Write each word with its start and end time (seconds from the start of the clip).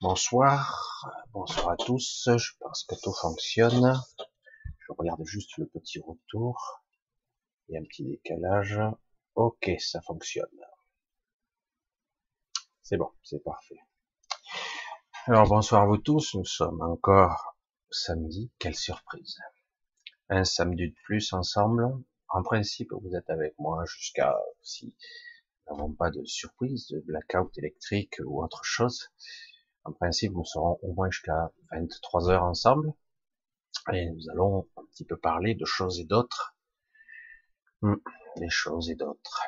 Bonsoir, 0.00 1.06
bonsoir 1.32 1.70
à 1.70 1.76
tous. 1.76 2.28
Je 2.36 2.52
pense 2.58 2.84
que 2.84 2.96
tout 3.02 3.12
fonctionne. 3.12 3.94
Je 4.80 4.92
regarde 4.98 5.24
juste 5.24 5.56
le 5.58 5.66
petit 5.66 6.00
retour. 6.00 6.82
Il 7.68 7.74
y 7.74 7.76
a 7.76 7.80
un 7.80 7.84
petit 7.84 8.04
décalage. 8.04 8.80
Ok, 9.36 9.70
ça 9.78 10.00
fonctionne. 10.02 10.48
C'est 12.82 12.96
bon, 12.96 13.10
c'est 13.22 13.44
parfait. 13.44 13.78
Alors 15.26 15.46
bonsoir 15.46 15.82
à 15.82 15.86
vous 15.86 15.98
tous. 15.98 16.34
Nous 16.34 16.44
sommes 16.44 16.82
encore 16.82 17.56
samedi. 17.90 18.50
Quelle 18.58 18.74
surprise. 18.74 19.38
Un 20.28 20.44
samedi 20.44 20.88
de 20.88 20.96
plus 21.04 21.32
ensemble. 21.32 21.86
En 22.28 22.42
principe, 22.42 22.90
vous 22.92 23.14
êtes 23.14 23.30
avec 23.30 23.56
moi 23.58 23.84
jusqu'à 23.86 24.36
si 24.62 24.96
nous 25.70 25.76
n'avons 25.76 25.92
pas 25.92 26.10
de 26.10 26.24
surprise, 26.24 26.88
de 26.88 26.98
blackout 27.00 27.56
électrique 27.56 28.16
ou 28.24 28.42
autre 28.42 28.64
chose. 28.64 29.10
En 29.84 29.92
principe, 29.92 30.32
nous 30.32 30.44
serons 30.44 30.78
au 30.82 30.92
moins 30.92 31.10
jusqu'à 31.10 31.50
23 31.72 32.30
heures 32.30 32.44
ensemble. 32.44 32.92
Et 33.92 34.10
nous 34.10 34.30
allons 34.30 34.68
un 34.76 34.84
petit 34.86 35.04
peu 35.04 35.16
parler 35.16 35.54
de 35.54 35.64
choses 35.64 35.98
et 36.00 36.04
d'autres. 36.04 36.56
Hmm, 37.80 37.96
des 38.36 38.50
choses 38.50 38.90
et 38.90 38.94
d'autres. 38.94 39.42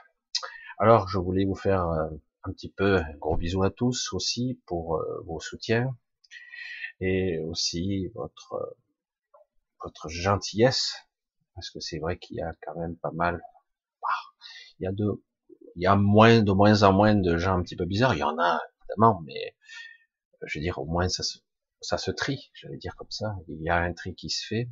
Alors, 0.78 1.09
je 1.09 1.19
voulais 1.19 1.44
vous 1.44 1.55
faire 1.55 1.89
euh, 1.89 2.09
un 2.44 2.53
petit 2.53 2.69
peu 2.69 3.00
gros 3.21 3.37
bisou 3.37 3.62
à 3.62 3.71
tous 3.71 4.12
aussi 4.12 4.61
pour 4.67 4.97
euh, 4.97 5.23
vos 5.25 5.41
soutiens 5.41 5.97
et 7.00 7.39
aussi 7.41 8.09
votre 8.15 8.55
euh, 8.55 8.77
votre 9.83 10.09
gentillesse 10.09 10.94
parce 11.55 11.71
que 11.71 11.81
c'est 11.81 11.99
vrai 11.99 12.19
qu'il 12.19 12.37
y 12.37 12.43
a 12.43 12.53
quand 12.62 12.78
même 12.78 12.97
pas 12.97 13.11
mal 13.12 13.43
bah, 14.03 14.09
il 14.78 14.84
y 14.84 14.87
a 14.87 14.93
de 14.93 15.23
il 15.77 15.83
y 15.83 15.87
a 15.87 15.97
moins 15.97 16.43
de 16.43 16.53
moins 16.53 16.83
en 16.83 16.93
moins 16.93 17.15
de 17.15 17.37
gens 17.37 17.59
un 17.59 17.62
petit 17.62 17.77
peu 17.77 17.84
bizarres 17.84 18.15
il 18.15 18.21
y 18.21 18.25
en 18.25 18.39
a 18.39 18.61
évidemment 18.81 19.21
mais 19.25 19.56
je 20.47 20.59
veux 20.59 20.62
dire, 20.62 20.78
au 20.78 20.87
moins 20.87 21.09
ça 21.09 21.22
se, 21.22 21.38
ça 21.81 21.99
se 21.99 22.10
trie, 22.10 22.50
j'allais 22.55 22.78
dire 22.78 22.97
comme 22.97 23.10
ça. 23.10 23.37
Il 23.49 23.62
y 23.62 23.69
a 23.69 23.77
un 23.77 23.93
tri 23.93 24.15
qui 24.15 24.31
se 24.31 24.47
fait, 24.47 24.69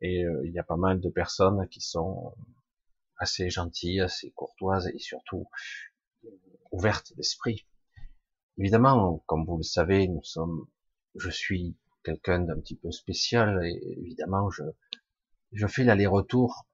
et 0.00 0.24
euh, 0.24 0.42
il 0.44 0.52
y 0.52 0.58
a 0.58 0.64
pas 0.64 0.76
mal 0.76 1.00
de 1.00 1.08
personnes 1.08 1.68
qui 1.68 1.80
sont 1.80 2.34
assez 3.18 3.48
gentilles, 3.50 4.00
assez 4.00 4.30
courtoises 4.32 4.88
et 4.88 4.98
surtout 4.98 5.48
euh, 6.24 6.28
ouvertes 6.70 7.14
d'esprit. 7.16 7.66
Évidemment, 8.58 9.22
comme 9.26 9.44
vous 9.44 9.56
le 9.56 9.62
savez, 9.62 10.08
nous 10.08 10.22
sommes, 10.22 10.66
je 11.14 11.30
suis 11.30 11.76
quelqu'un 12.04 12.40
d'un 12.40 12.58
petit 12.60 12.76
peu 12.76 12.90
spécial 12.90 13.64
et 13.64 13.98
évidemment 13.98 14.50
je, 14.50 14.62
je 15.52 15.66
fais 15.66 15.84
l'aller-retour, 15.84 16.66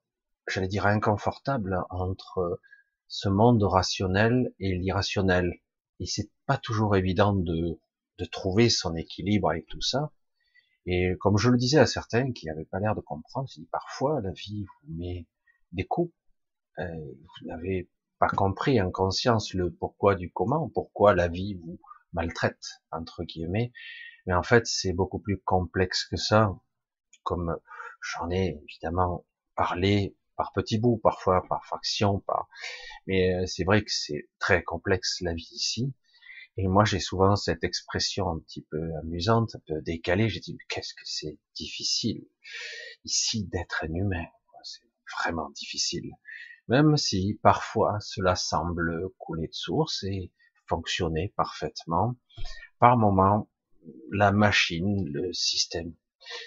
j'allais 0.47 0.67
dire 0.67 0.85
inconfortable 0.85 1.81
entre 1.89 2.59
ce 3.07 3.29
monde 3.29 3.63
rationnel 3.63 4.53
et 4.59 4.75
l'irrationnel. 4.75 5.53
Et 5.99 6.05
c'est 6.05 6.29
pas 6.45 6.57
toujours 6.57 6.95
évident 6.95 7.33
de 7.33 7.79
de 8.19 8.25
trouver 8.25 8.69
son 8.69 8.95
équilibre 8.95 9.49
avec 9.49 9.67
tout 9.67 9.81
ça. 9.81 10.11
Et 10.85 11.15
comme 11.19 11.37
je 11.37 11.49
le 11.49 11.57
disais 11.57 11.79
à 11.79 11.85
certains 11.85 12.31
qui 12.31 12.45
n'avaient 12.47 12.65
pas 12.65 12.79
l'air 12.79 12.95
de 12.95 13.01
comprendre, 13.01 13.47
dis 13.47 13.67
parfois 13.71 14.21
la 14.21 14.31
vie 14.31 14.65
vous 14.65 14.93
met 14.95 15.27
des 15.71 15.85
coups. 15.85 16.13
Euh, 16.79 16.85
vous 16.95 17.47
n'avez 17.47 17.89
pas 18.19 18.27
compris 18.27 18.81
en 18.81 18.91
conscience 18.91 19.53
le 19.53 19.71
pourquoi 19.71 20.15
du 20.15 20.31
comment, 20.31 20.69
pourquoi 20.69 21.15
la 21.15 21.27
vie 21.27 21.55
vous 21.55 21.79
maltraite 22.11 22.81
entre 22.91 23.23
guillemets. 23.23 23.71
Mais 24.25 24.33
en 24.33 24.43
fait, 24.43 24.65
c'est 24.65 24.93
beaucoup 24.93 25.19
plus 25.19 25.39
complexe 25.41 26.05
que 26.05 26.17
ça. 26.17 26.55
Comme 27.23 27.57
j'en 28.01 28.29
ai 28.29 28.59
évidemment 28.63 29.25
parlé 29.55 30.15
par 30.35 30.51
petits 30.53 30.79
bouts, 30.79 30.97
parfois 30.97 31.45
par 31.47 31.65
fraction, 31.65 32.19
par. 32.19 32.47
Mais 33.07 33.33
euh, 33.33 33.45
c'est 33.45 33.63
vrai 33.63 33.83
que 33.83 33.91
c'est 33.91 34.29
très 34.39 34.63
complexe 34.63 35.21
la 35.21 35.33
vie 35.33 35.49
ici. 35.51 35.93
Et 36.57 36.67
moi, 36.67 36.85
j'ai 36.85 36.99
souvent 36.99 37.35
cette 37.35 37.63
expression 37.63 38.29
un 38.29 38.39
petit 38.39 38.61
peu 38.69 38.95
amusante, 39.01 39.55
un 39.55 39.61
peu 39.65 39.81
décalée. 39.81 40.29
J'ai 40.29 40.39
dit, 40.39 40.57
qu'est-ce 40.69 40.93
que 40.93 41.01
c'est 41.03 41.39
difficile 41.55 42.27
ici 43.03 43.45
d'être 43.45 43.83
un 43.83 43.93
humain. 43.93 44.25
C'est 44.63 44.87
vraiment 45.19 45.49
difficile. 45.51 46.11
Même 46.67 46.95
si 46.95 47.39
parfois 47.41 47.97
cela 47.99 48.35
semble 48.35 49.09
couler 49.17 49.47
de 49.47 49.53
source 49.53 50.03
et 50.03 50.31
fonctionner 50.67 51.33
parfaitement. 51.35 52.15
Par 52.79 52.97
moments, 52.97 53.49
la 54.11 54.31
machine, 54.31 55.05
le 55.09 55.33
système 55.33 55.93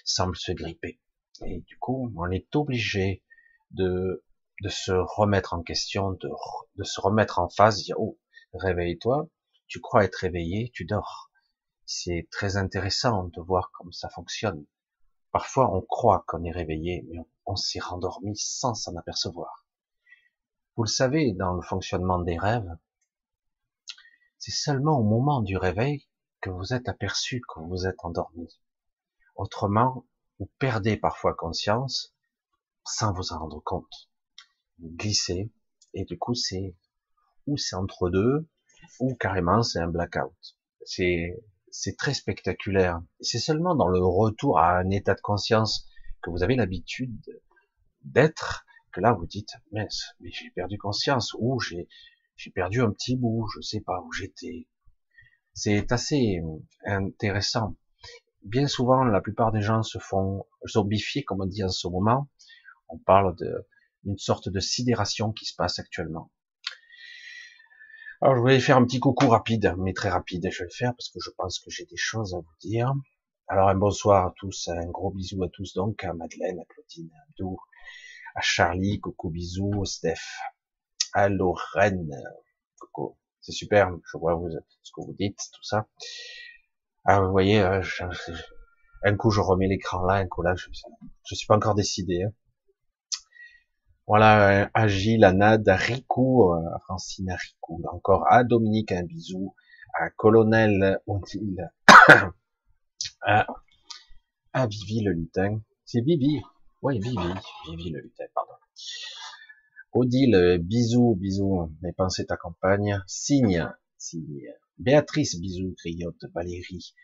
semble 0.05 0.37
se 0.37 0.53
gripper. 0.53 1.01
Et 1.45 1.61
du 1.61 1.77
coup, 1.79 2.13
on 2.17 2.31
est 2.31 2.55
obligé 2.55 3.23
de, 3.77 4.25
de 4.63 4.69
se 4.69 4.93
remettre 4.93 5.55
en 5.55 5.63
question, 5.63 6.13
de, 6.13 6.29
de 6.77 6.85
se 6.85 7.01
remettre 7.01 7.39
en 7.39 7.49
phase, 7.49 7.83
dire, 7.83 7.97
oh, 7.99 8.19
réveille-toi, 8.55 9.29
tu 9.69 9.81
crois 9.81 10.05
être 10.05 10.17
réveillé, 10.17 10.71
tu 10.75 10.85
dors. 10.85 11.31
C'est 11.85 12.27
très 12.31 12.57
intéressant 12.57 13.25
de 13.25 13.41
voir 13.41 13.71
comme 13.73 13.93
ça 13.93 14.09
fonctionne. 14.09 14.67
Parfois, 15.31 15.73
on 15.75 15.83
croit 15.83 16.25
qu'on 16.27 16.45
est 16.45 16.53
réveillé, 16.53 17.05
mais 17.09 17.19
on, 17.45 17.57
s'est 17.57 17.81
rendormi 17.81 18.37
sans 18.37 18.75
s'en 18.75 18.97
apercevoir. 18.97 19.67
Vous 20.77 20.85
le 20.85 20.89
savez, 20.89 21.33
dans 21.33 21.53
le 21.53 21.63
fonctionnement 21.63 22.19
des 22.19 22.39
rêves, 22.39 22.77
c'est 24.39 24.53
seulement 24.53 24.99
au 24.99 25.03
moment 25.03 25.43
du 25.43 25.57
réveil 25.57 26.09
que 26.41 26.51
vous 26.51 26.73
êtes 26.73 26.89
aperçu 26.89 27.41
que 27.41 27.61
vous 27.61 27.87
êtes 27.87 28.05
endormi. 28.05 28.61
Autrement, 29.35 30.07
vous 30.39 30.51
perdez 30.59 30.97
parfois 30.97 31.35
conscience 31.35 32.16
sans 32.87 33.13
vous 33.13 33.33
en 33.33 33.41
rendre 33.41 33.63
compte. 33.65 34.11
Vous 34.79 34.91
glissez, 34.91 35.51
et 35.95 36.05
du 36.05 36.19
coup, 36.19 36.35
c'est, 36.35 36.77
ou 37.47 37.57
c'est 37.57 37.77
entre 37.77 38.11
deux, 38.11 38.49
ou 39.01 39.15
carrément 39.15 39.63
c'est 39.63 39.81
un 39.81 39.89
blackout. 39.89 40.35
C'est 40.85 41.43
c'est 41.71 41.97
très 41.97 42.15
spectaculaire. 42.15 43.03
C'est 43.21 43.39
seulement 43.39 43.75
dans 43.75 43.89
le 43.89 44.03
retour 44.03 44.59
à 44.59 44.79
un 44.79 44.91
état 44.91 45.15
de 45.15 45.21
conscience 45.21 45.87
que 46.23 46.31
vous 46.31 46.43
avez 46.43 46.57
l'habitude 46.57 47.21
d'être 48.03 48.65
que 48.93 49.01
là 49.01 49.13
vous 49.13 49.27
dites 49.27 49.51
mince 49.73 50.15
mais 50.21 50.31
j'ai 50.31 50.51
perdu 50.51 50.79
conscience 50.79 51.35
ou 51.39 51.61
j'ai 51.61 51.87
j'ai 52.37 52.51
perdu 52.51 52.83
un 52.83 52.91
petit 52.91 53.17
bout, 53.17 53.47
je 53.55 53.61
sais 53.63 53.81
pas 53.81 54.01
où 54.03 54.13
j'étais. 54.13 54.69
C'est 55.55 55.91
assez 55.91 56.43
intéressant. 56.85 57.77
Bien 58.43 58.69
souvent, 58.69 59.05
la 59.05 59.23
plupart 59.23 59.53
des 59.53 59.63
gens 59.63 59.83
se 59.83 59.99
font 59.99 60.45
zombifier, 60.69 61.25
comme 61.25 61.41
on 61.41 61.47
dit 61.47 61.65
en 61.65 61.71
ce 61.71 61.89
moment. 61.89 62.29
On 62.89 62.99
parle 62.99 63.37
d'une 64.05 64.19
sorte 64.19 64.49
de 64.49 64.61
sidération 64.61 65.33
qui 65.33 65.45
se 65.45 65.55
passe 65.55 65.79
actuellement. 65.79 66.31
Alors, 68.23 68.35
je 68.37 68.41
voulais 68.41 68.61
faire 68.61 68.79
un 68.79 68.85
petit 68.85 69.01
coucou 69.01 69.29
rapide, 69.29 69.75
mais 69.79 69.93
très 69.93 70.09
rapide. 70.09 70.49
Je 70.51 70.61
vais 70.61 70.71
le 70.71 70.75
faire 70.75 70.93
parce 70.97 71.11
que 71.11 71.21
je 71.21 71.31
pense 71.31 71.59
que 71.59 71.71
j'ai 71.71 71.85
des 71.85 71.97
choses 71.97 72.35
à 72.35 72.39
vous 72.39 72.57
dire. 72.61 72.93
Alors, 73.49 73.69
un 73.69 73.75
bonsoir 73.75 74.27
à 74.27 74.35
tous, 74.37 74.69
un 74.69 74.87
gros 74.87 75.11
bisou 75.11 75.43
à 75.45 75.49
tous, 75.49 75.75
donc, 75.75 76.03
à 76.03 76.13
Madeleine, 76.15 76.59
à 76.59 76.65
Claudine, 76.65 77.11
à 77.15 77.23
Abdou, 77.29 77.59
à 78.35 78.41
Charlie, 78.41 79.01
coucou 79.01 79.31
bisous, 79.31 79.85
Steph, 79.85 80.41
à 81.13 81.29
Lorraine, 81.29 82.11
coucou. 82.81 83.17
C'est 83.41 83.53
super, 83.53 83.91
je 84.13 84.19
vois 84.19 84.41
ce 84.83 84.91
que 84.93 85.01
vous 85.03 85.15
dites, 85.19 85.39
tout 85.53 85.63
ça. 85.63 85.87
Ah, 87.05 87.21
vous 87.21 87.31
voyez, 87.31 87.61
euh, 87.61 87.83
un 89.05 89.17
coup 89.17 89.31
je 89.31 89.41
remets 89.41 89.69
l'écran 89.69 90.05
là, 90.05 90.15
un 90.15 90.27
coup 90.27 90.43
là, 90.43 90.55
je, 90.57 90.67
je 91.25 91.35
suis 91.35 91.47
pas 91.47 91.57
encore 91.57 91.77
décidé. 91.77 92.25
Hein. 92.25 92.33
Voilà, 94.07 94.71
Agile, 94.73 95.25
Anad, 95.25 95.67
Rico, 95.67 96.55
euh, 96.55 96.79
Francine, 96.85 97.33
Rico, 97.33 97.83
encore 97.91 98.25
à 98.31 98.45
Dominique, 98.45 98.93
un 98.93 99.03
bisou, 99.03 99.55
à 99.95 100.11
Colonel 100.11 101.01
Odile, 101.09 101.73
à, 103.23 103.47
à 104.53 104.67
Vivi 104.69 105.01
le 105.03 105.13
lutin. 105.13 105.61
C'est 105.85 106.03
Vivi. 106.03 106.41
Oui, 106.83 107.01
Vivi. 107.01 107.35
Vivi 107.69 107.91
le 107.91 108.01
lutin, 108.01 108.25
pardon. 108.33 108.53
Odile, 109.93 110.59
bisous, 110.63 111.17
bisous, 111.17 111.73
mes 111.83 111.93
pensées 111.93 112.27
t'accompagnent. 112.27 113.03
Signe, 113.09 113.69
signe. 113.99 114.53
Béatrice, 114.79 115.41
bisous, 115.41 115.75
griotte, 115.79 116.27
Valérie. 116.33 116.95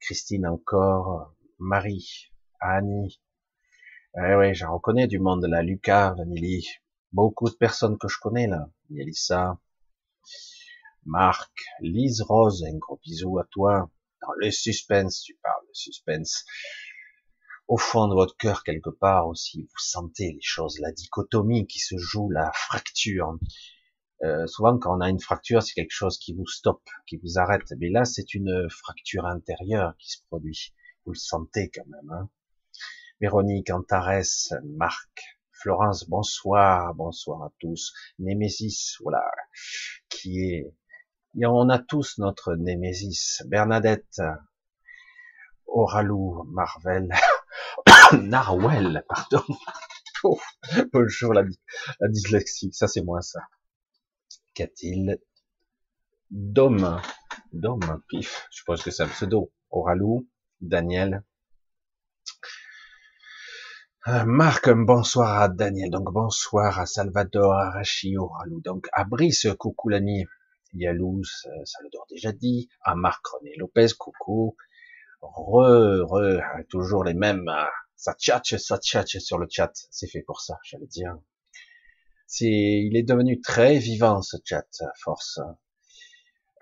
Christine 0.00 0.48
encore. 0.48 1.32
Marie, 1.60 2.32
Annie, 2.60 3.20
eh 4.16 4.34
oui, 4.36 4.54
j'en 4.54 4.72
reconnais 4.72 5.08
du 5.08 5.18
monde 5.18 5.44
là. 5.44 5.62
Lucas, 5.62 6.14
Vanilly, 6.14 6.68
beaucoup 7.12 7.50
de 7.50 7.56
personnes 7.56 7.98
que 7.98 8.06
je 8.06 8.18
connais 8.20 8.46
là. 8.46 8.70
Yelissa, 8.90 9.58
Marc, 11.04 11.50
Lise 11.80 12.22
Rose, 12.22 12.64
un 12.64 12.76
gros 12.78 13.00
bisou 13.02 13.40
à 13.40 13.44
toi. 13.50 13.90
Dans 14.22 14.32
le 14.36 14.52
suspense, 14.52 15.22
tu 15.22 15.34
parles 15.42 15.66
de 15.66 15.74
suspense. 15.74 16.44
Au 17.66 17.76
fond 17.76 18.06
de 18.06 18.14
votre 18.14 18.36
cœur, 18.36 18.62
quelque 18.62 18.90
part 18.90 19.26
aussi, 19.26 19.62
vous 19.62 19.78
sentez 19.78 20.32
les 20.32 20.42
choses, 20.42 20.78
la 20.78 20.92
dichotomie 20.92 21.66
qui 21.66 21.80
se 21.80 21.96
joue, 21.98 22.30
la 22.30 22.52
fracture. 22.52 23.36
Euh, 24.22 24.46
souvent, 24.46 24.78
quand 24.78 24.96
on 24.96 25.00
a 25.00 25.10
une 25.10 25.20
fracture, 25.20 25.62
c'est 25.62 25.74
quelque 25.74 25.90
chose 25.90 26.18
qui 26.18 26.34
vous 26.34 26.46
stoppe, 26.46 26.88
qui 27.08 27.16
vous 27.16 27.38
arrête. 27.38 27.72
Mais 27.78 27.90
là, 27.90 28.04
c'est 28.04 28.32
une 28.32 28.68
fracture 28.70 29.26
intérieure 29.26 29.96
qui 29.98 30.12
se 30.12 30.18
produit. 30.28 30.72
Vous 31.04 31.12
le 31.12 31.18
sentez 31.18 31.68
quand 31.74 31.86
même. 31.86 32.10
Hein 32.12 32.28
Véronique, 33.24 33.70
Antares, 33.70 34.52
Marc, 34.64 35.38
Florence, 35.50 36.06
bonsoir, 36.10 36.92
bonsoir 36.92 37.44
à 37.44 37.50
tous. 37.58 37.94
Némésis, 38.18 38.98
voilà, 39.00 39.24
qui 40.10 40.42
est 40.42 40.74
on 41.42 41.70
a 41.70 41.78
tous 41.78 42.18
notre 42.18 42.54
némésis. 42.54 43.42
Bernadette, 43.46 44.20
Oralou, 45.66 46.44
Marvel, 46.52 47.08
Narwell, 48.12 49.06
pardon. 49.08 49.42
bonjour 50.92 51.32
la, 51.32 51.44
la 52.00 52.08
dyslexie, 52.08 52.74
ça 52.74 52.88
c'est 52.88 53.00
moi 53.00 53.22
ça. 53.22 53.40
Qu'a-t-il 54.52 55.18
Dom, 56.30 57.00
Dom, 57.54 58.02
pif, 58.06 58.46
je 58.50 58.62
pense 58.64 58.82
que 58.82 58.90
c'est 58.90 59.02
un 59.02 59.08
pseudo. 59.08 59.50
Oralou, 59.70 60.28
Daniel. 60.60 61.24
Euh, 64.06 64.22
Marc, 64.26 64.68
bonsoir 64.68 65.40
à 65.40 65.48
Daniel, 65.48 65.88
donc 65.88 66.12
bonsoir 66.12 66.78
à 66.78 66.84
Salvador, 66.84 67.54
à 67.54 67.70
Rachi, 67.70 68.16
donc 68.62 68.86
à 68.92 69.04
Brice, 69.04 69.46
coucou 69.58 69.88
l'ami. 69.88 70.26
Yalous, 70.74 71.22
euh, 71.46 71.64
ça 71.64 71.78
l'a 71.82 71.88
déjà 72.10 72.32
dit, 72.32 72.68
à 72.82 72.96
Marc 72.96 73.26
René 73.26 73.54
Lopez, 73.56 73.86
coucou, 73.98 74.56
re, 75.22 76.02
re, 76.02 76.38
toujours 76.68 77.02
les 77.02 77.14
mêmes, 77.14 77.48
euh, 77.48 77.64
ça 77.96 78.12
tchatche, 78.12 78.56
ça 78.56 78.76
tchatche 78.76 79.16
sur 79.20 79.38
le 79.38 79.46
chat, 79.48 79.72
c'est 79.90 80.10
fait 80.10 80.20
pour 80.20 80.42
ça, 80.42 80.58
j'allais 80.64 80.86
dire. 80.86 81.16
C'est, 82.26 82.44
il 82.50 82.98
est 82.98 83.04
devenu 83.04 83.40
très 83.40 83.78
vivant 83.78 84.20
ce 84.20 84.36
chat, 84.44 84.68
force. 85.02 85.40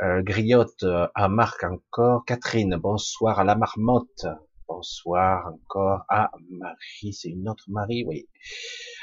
Euh, 0.01 0.23
griotte 0.23 0.85
euh, 0.85 1.09
à 1.17 1.29
Marc 1.29 1.65
encore, 1.65 2.25
Catherine, 2.25 2.77
bonsoir 2.77 3.41
à 3.41 3.45
la 3.45 3.57
marmotte, 3.57 4.27
bonsoir 4.75 5.53
encore 5.53 6.05
à 6.09 6.31
Marie, 6.49 7.13
c'est 7.13 7.29
une 7.29 7.47
autre 7.49 7.65
Marie, 7.69 8.05
oui, 8.07 8.29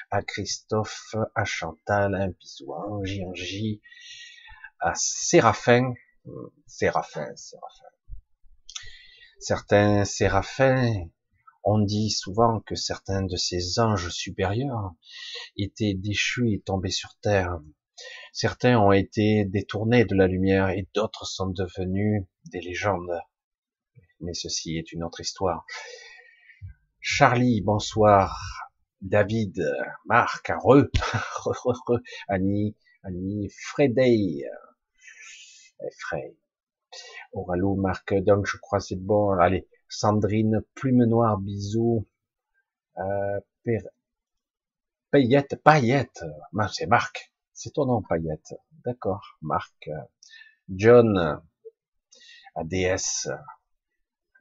à 0.09 0.23
Christophe, 0.23 1.15
à 1.35 1.45
Chantal, 1.45 2.15
un 2.15 2.29
bisou 2.29 2.73
à 2.73 2.87
Angie, 2.89 3.81
à 4.79 4.93
Séraphin, 4.95 5.93
Séraphin, 6.65 7.35
Séraphin. 7.35 7.85
Certains 9.39 10.05
séraphins 10.05 11.07
ont 11.63 11.79
dit 11.79 12.09
souvent 12.09 12.61
que 12.61 12.75
certains 12.75 13.21
de 13.21 13.35
ces 13.35 13.79
anges 13.79 14.09
supérieurs 14.09 14.93
étaient 15.55 15.93
déchus 15.93 16.53
et 16.53 16.61
tombés 16.61 16.89
sur 16.89 17.15
terre. 17.21 17.59
Certains 18.33 18.79
ont 18.79 18.91
été 18.91 19.45
détournés 19.45 20.05
de 20.05 20.15
la 20.15 20.25
lumière 20.25 20.69
et 20.69 20.87
d'autres 20.95 21.27
sont 21.27 21.49
devenus 21.49 22.23
des 22.45 22.61
légendes. 22.61 23.19
Mais 24.21 24.33
ceci 24.33 24.77
est 24.77 24.91
une 24.91 25.03
autre 25.03 25.21
histoire. 25.21 25.65
Charlie, 26.99 27.61
bonsoir. 27.61 28.59
David, 29.01 29.63
Marc, 30.05 30.51
Re, 30.61 30.89
Annie, 32.27 32.75
Annie, 33.03 33.49
Fredey, 33.49 34.43
Frey, 35.99 36.35
Oralo, 37.31 37.75
Marc, 37.75 38.13
donc 38.13 38.45
je 38.45 38.57
crois 38.57 38.81
c'est 38.81 38.97
bon. 38.97 39.31
Allez, 39.39 39.67
Sandrine, 39.87 40.61
Plume 40.75 41.05
Noire, 41.05 41.37
bisous. 41.37 42.05
Euh, 42.97 43.39
Payette, 45.11 45.55
Payette, 45.63 46.23
c'est 46.71 46.87
Marc, 46.87 47.31
c'est 47.53 47.73
ton 47.73 47.85
nom 47.85 48.01
Payette. 48.01 48.53
D'accord, 48.85 49.37
Marc. 49.41 49.89
John, 50.67 51.41
ADS, 52.55 53.29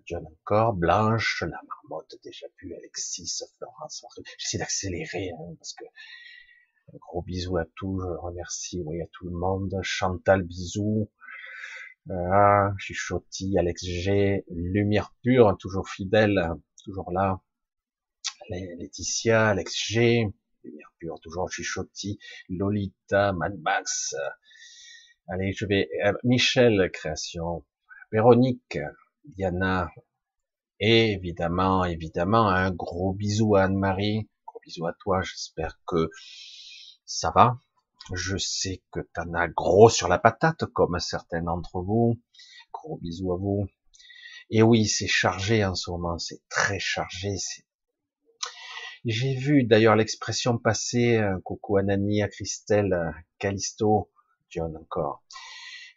John 0.09 0.27
encore, 0.27 0.73
Blanche, 0.73 1.43
la 1.43 1.61
marmotte 1.69 2.17
déjà 2.25 2.47
pu, 2.57 2.75
Alexis, 2.75 3.43
Florence, 3.59 4.03
j'essaie 4.39 4.57
d'accélérer, 4.57 5.33
hein, 5.33 5.55
parce 5.59 5.75
que 5.75 5.85
gros 6.95 7.21
bisous 7.21 7.59
à 7.59 7.67
tous, 7.77 8.01
je 8.01 8.19
remercie, 8.19 8.83
oui, 8.87 9.03
à 9.03 9.07
tout 9.13 9.27
le 9.27 9.37
monde, 9.37 9.79
Chantal, 9.83 10.45
bisous, 10.45 11.11
ah, 12.09 12.73
Chuchotis, 12.79 13.59
Alex 13.59 13.85
G, 13.85 14.47
Lumière 14.49 15.13
Pure, 15.23 15.59
toujours 15.59 15.91
fidèle, 15.91 16.41
toujours 16.83 17.11
là. 17.13 17.43
Laetitia, 18.49 19.49
Alex 19.49 19.77
G, 19.77 20.27
Lumière 20.65 20.93
Pure, 20.99 21.21
toujours 21.21 21.51
Chuchotis, 21.51 22.19
Lolita, 22.49 23.35
Mad 23.35 23.61
Max. 23.61 24.15
Allez, 25.29 25.53
je 25.53 25.67
vais, 25.67 25.91
euh, 26.07 26.15
Michel, 26.25 26.91
création, 26.95 27.67
Véronique, 28.11 28.79
Diana, 29.29 29.91
et 30.81 31.13
évidemment, 31.13 31.85
évidemment, 31.85 32.49
un 32.49 32.71
gros 32.71 33.13
bisou 33.13 33.57
à 33.57 33.65
Anne-Marie, 33.65 34.29
gros 34.47 34.61
bisou 34.61 34.87
à 34.87 34.93
toi, 35.01 35.23
j'espère 35.23 35.79
que 35.87 36.11
ça 37.05 37.33
va, 37.35 37.59
je 38.15 38.37
sais 38.37 38.83
que 38.91 39.01
t'en 39.13 39.35
as 39.35 39.49
gros 39.49 39.91
sur 39.91 40.09
la 40.09 40.19
patate, 40.19 40.65
comme 40.73 40.99
certains 40.99 41.43
d'entre 41.43 41.81
vous. 41.81 42.19
Gros 42.73 42.99
bisous 42.99 43.33
à 43.33 43.37
vous. 43.37 43.67
Et 44.51 44.63
oui, 44.63 44.87
c'est 44.87 45.09
chargé 45.09 45.65
en 45.65 45.75
ce 45.75 45.91
moment, 45.91 46.19
c'est 46.19 46.41
très 46.49 46.79
chargé. 46.79 47.37
J'ai 49.05 49.35
vu 49.35 49.65
d'ailleurs 49.65 49.95
l'expression 49.95 50.59
passer, 50.59 51.17
euh, 51.17 51.39
coucou 51.45 51.77
à 51.77 51.83
Nani, 51.83 52.23
à 52.23 52.29
Christelle, 52.29 52.93
à 52.95 53.15
Callisto, 53.39 54.11
John 54.49 54.77
encore. 54.77 55.23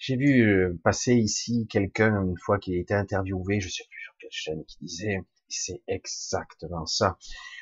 J'ai 0.04 0.16
vu 0.16 0.42
euh, 0.42 0.80
passer 0.84 1.14
ici 1.14 1.68
quelqu'un, 1.70 2.24
une 2.24 2.38
fois 2.40 2.58
qu'il 2.58 2.74
été 2.76 2.96
interviewé, 2.96 3.62
je 3.62 3.70
sais 3.70 3.84
plus 3.88 4.00
sur 4.02 4.14
quelle 4.20 4.32
chaîne, 4.32 4.66
qui 4.66 4.78
disait, 4.82 5.20
c'est 5.48 5.84
exactement 5.88 6.88
ça. 6.88 7.20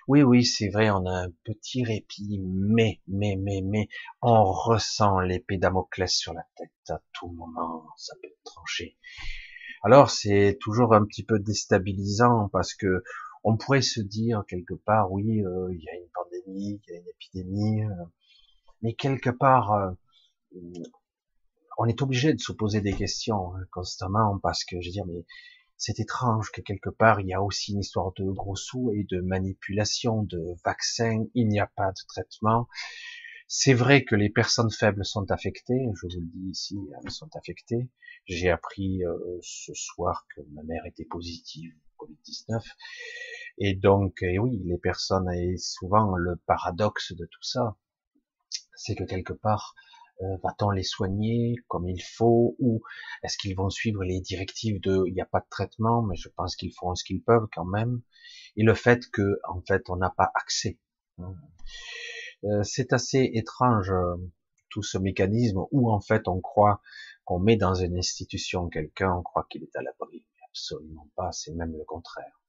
Oui, 0.07 0.23
oui, 0.23 0.45
c'est 0.45 0.69
vrai, 0.69 0.89
on 0.89 1.05
a 1.05 1.25
un 1.25 1.31
petit 1.43 1.83
répit, 1.83 2.39
mais, 2.41 3.01
mais, 3.09 3.35
mais, 3.37 3.59
mais, 3.61 3.89
on 4.21 4.45
ressent 4.45 5.19
l'épée 5.19 5.57
Damoclès 5.57 6.09
sur 6.09 6.33
la 6.33 6.45
tête 6.55 6.71
à 6.87 7.01
tout 7.11 7.27
moment, 7.27 7.83
ça 7.97 8.13
peut 8.23 8.29
trancher. 8.45 8.95
Alors, 9.83 10.09
c'est 10.09 10.57
toujours 10.61 10.93
un 10.93 11.03
petit 11.03 11.25
peu 11.25 11.39
déstabilisant 11.39 12.47
parce 12.53 12.73
que 12.73 13.03
on 13.43 13.57
pourrait 13.57 13.81
se 13.81 13.99
dire 13.99 14.45
quelque 14.47 14.75
part, 14.75 15.11
oui, 15.11 15.43
euh, 15.43 15.67
il 15.73 15.83
y 15.83 15.89
a 15.89 15.95
une 15.95 16.09
pandémie, 16.13 16.81
il 16.87 16.93
y 16.93 16.95
a 16.95 16.99
une 16.99 17.07
épidémie, 17.09 17.83
euh, 17.83 18.05
mais 18.81 18.93
quelque 18.93 19.29
part, 19.29 19.73
euh, 19.73 19.91
on 21.79 21.85
est 21.85 22.01
obligé 22.01 22.33
de 22.33 22.39
se 22.39 22.51
poser 22.51 22.81
des 22.81 22.93
questions 22.93 23.55
hein, 23.55 23.65
constamment 23.71 24.37
parce 24.39 24.65
que, 24.65 24.79
je 24.81 24.89
veux 24.89 24.91
dire, 24.91 25.05
mais 25.07 25.25
c'est 25.77 25.99
étrange 25.99 26.51
que 26.51 26.59
quelque 26.59 26.89
part 26.89 27.21
il 27.21 27.27
y 27.27 27.33
a 27.33 27.41
aussi 27.41 27.71
une 27.71 27.79
histoire 27.79 28.11
de 28.13 28.29
gros 28.29 28.57
sous 28.57 28.91
et 28.93 29.05
de 29.05 29.21
manipulation, 29.21 30.23
de 30.23 30.55
vaccins, 30.65 31.23
il 31.33 31.47
n'y 31.47 31.59
a 31.59 31.67
pas 31.67 31.91
de 31.91 32.01
traitement. 32.07 32.67
C'est 33.47 33.73
vrai 33.73 34.03
que 34.03 34.15
les 34.15 34.29
personnes 34.29 34.69
faibles 34.69 35.05
sont 35.05 35.31
affectées, 35.31 35.89
je 35.95 36.01
vous 36.01 36.21
le 36.21 36.27
dis 36.27 36.49
ici, 36.51 36.77
elles 37.01 37.11
sont 37.11 37.29
affectées. 37.35 37.89
J'ai 38.25 38.51
appris 38.51 39.03
euh, 39.05 39.39
ce 39.41 39.73
soir 39.73 40.27
que 40.35 40.41
ma 40.51 40.61
mère 40.63 40.85
était 40.85 41.05
positive 41.05 41.73
Covid-19. 41.97 42.61
Et 43.57 43.73
donc, 43.73 44.21
et 44.21 44.37
oui, 44.37 44.61
les 44.65 44.77
personnes, 44.77 45.31
et 45.31 45.57
souvent 45.57 46.15
le 46.15 46.35
paradoxe 46.45 47.13
de 47.13 47.25
tout 47.25 47.43
ça, 47.43 47.77
c'est 48.75 48.95
que 48.95 49.03
quelque 49.03 49.33
part, 49.33 49.75
euh, 50.21 50.37
va-t-on 50.43 50.71
les 50.71 50.83
soigner 50.83 51.55
comme 51.69 51.87
il 51.87 52.01
faut 52.01 52.55
ou 52.59 52.81
est-ce 53.23 53.37
qu'ils 53.37 53.55
vont 53.55 53.69
suivre 53.69 54.03
les 54.03 54.19
directives 54.19 54.81
de 54.81 55.03
il 55.07 55.13
n'y 55.13 55.21
a 55.21 55.25
pas 55.25 55.39
de 55.39 55.47
traitement 55.49 56.01
mais 56.01 56.17
je 56.17 56.27
pense 56.27 56.57
qu'ils 56.57 56.73
feront 56.73 56.93
ce 56.95 57.05
qu'ils 57.05 57.23
peuvent 57.23 57.47
quand 57.53 57.65
même. 57.65 58.01
Et 58.57 58.63
le 58.63 58.73
fait 58.73 59.09
que 59.11 59.39
en 59.47 59.61
fait 59.61 59.89
on 59.89 59.95
n'a 59.95 60.09
pas 60.09 60.29
accès. 60.35 60.77
Euh, 62.43 62.63
c'est 62.63 62.91
assez 62.91 63.29
étrange 63.33 63.93
tout 64.69 64.83
ce 64.83 64.97
mécanisme 64.97 65.65
où 65.71 65.89
en 65.89 66.01
fait 66.01 66.27
on 66.27 66.41
croit 66.41 66.81
qu'on 67.23 67.39
met 67.39 67.55
dans 67.55 67.75
une 67.75 67.97
institution 67.97 68.67
quelqu'un 68.67 69.13
on 69.13 69.23
croit 69.23 69.47
qu'il 69.49 69.63
est 69.63 69.75
à 69.77 69.81
l'abri. 69.81 70.25
Absolument 70.49 71.07
pas 71.15 71.31
c'est 71.31 71.53
même 71.53 71.71
le 71.77 71.85
contraire. 71.85 72.41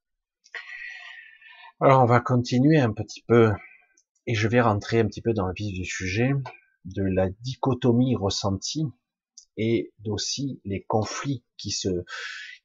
Alors 1.80 2.02
on 2.02 2.06
va 2.06 2.20
continuer 2.20 2.80
un 2.80 2.92
petit 2.92 3.22
peu 3.22 3.52
et 4.26 4.34
je 4.34 4.48
vais 4.48 4.60
rentrer 4.60 4.98
un 4.98 5.06
petit 5.06 5.22
peu 5.22 5.32
dans 5.32 5.46
le 5.46 5.54
vif 5.54 5.72
du 5.72 5.84
sujet 5.84 6.32
de 6.84 7.02
la 7.02 7.28
dichotomie 7.28 8.16
ressentie 8.16 8.87
et 9.56 9.92
d'aussi 9.99 10.60
les 10.64 10.82
conflits 10.84 11.44
qui 11.56 11.70
se 11.70 12.04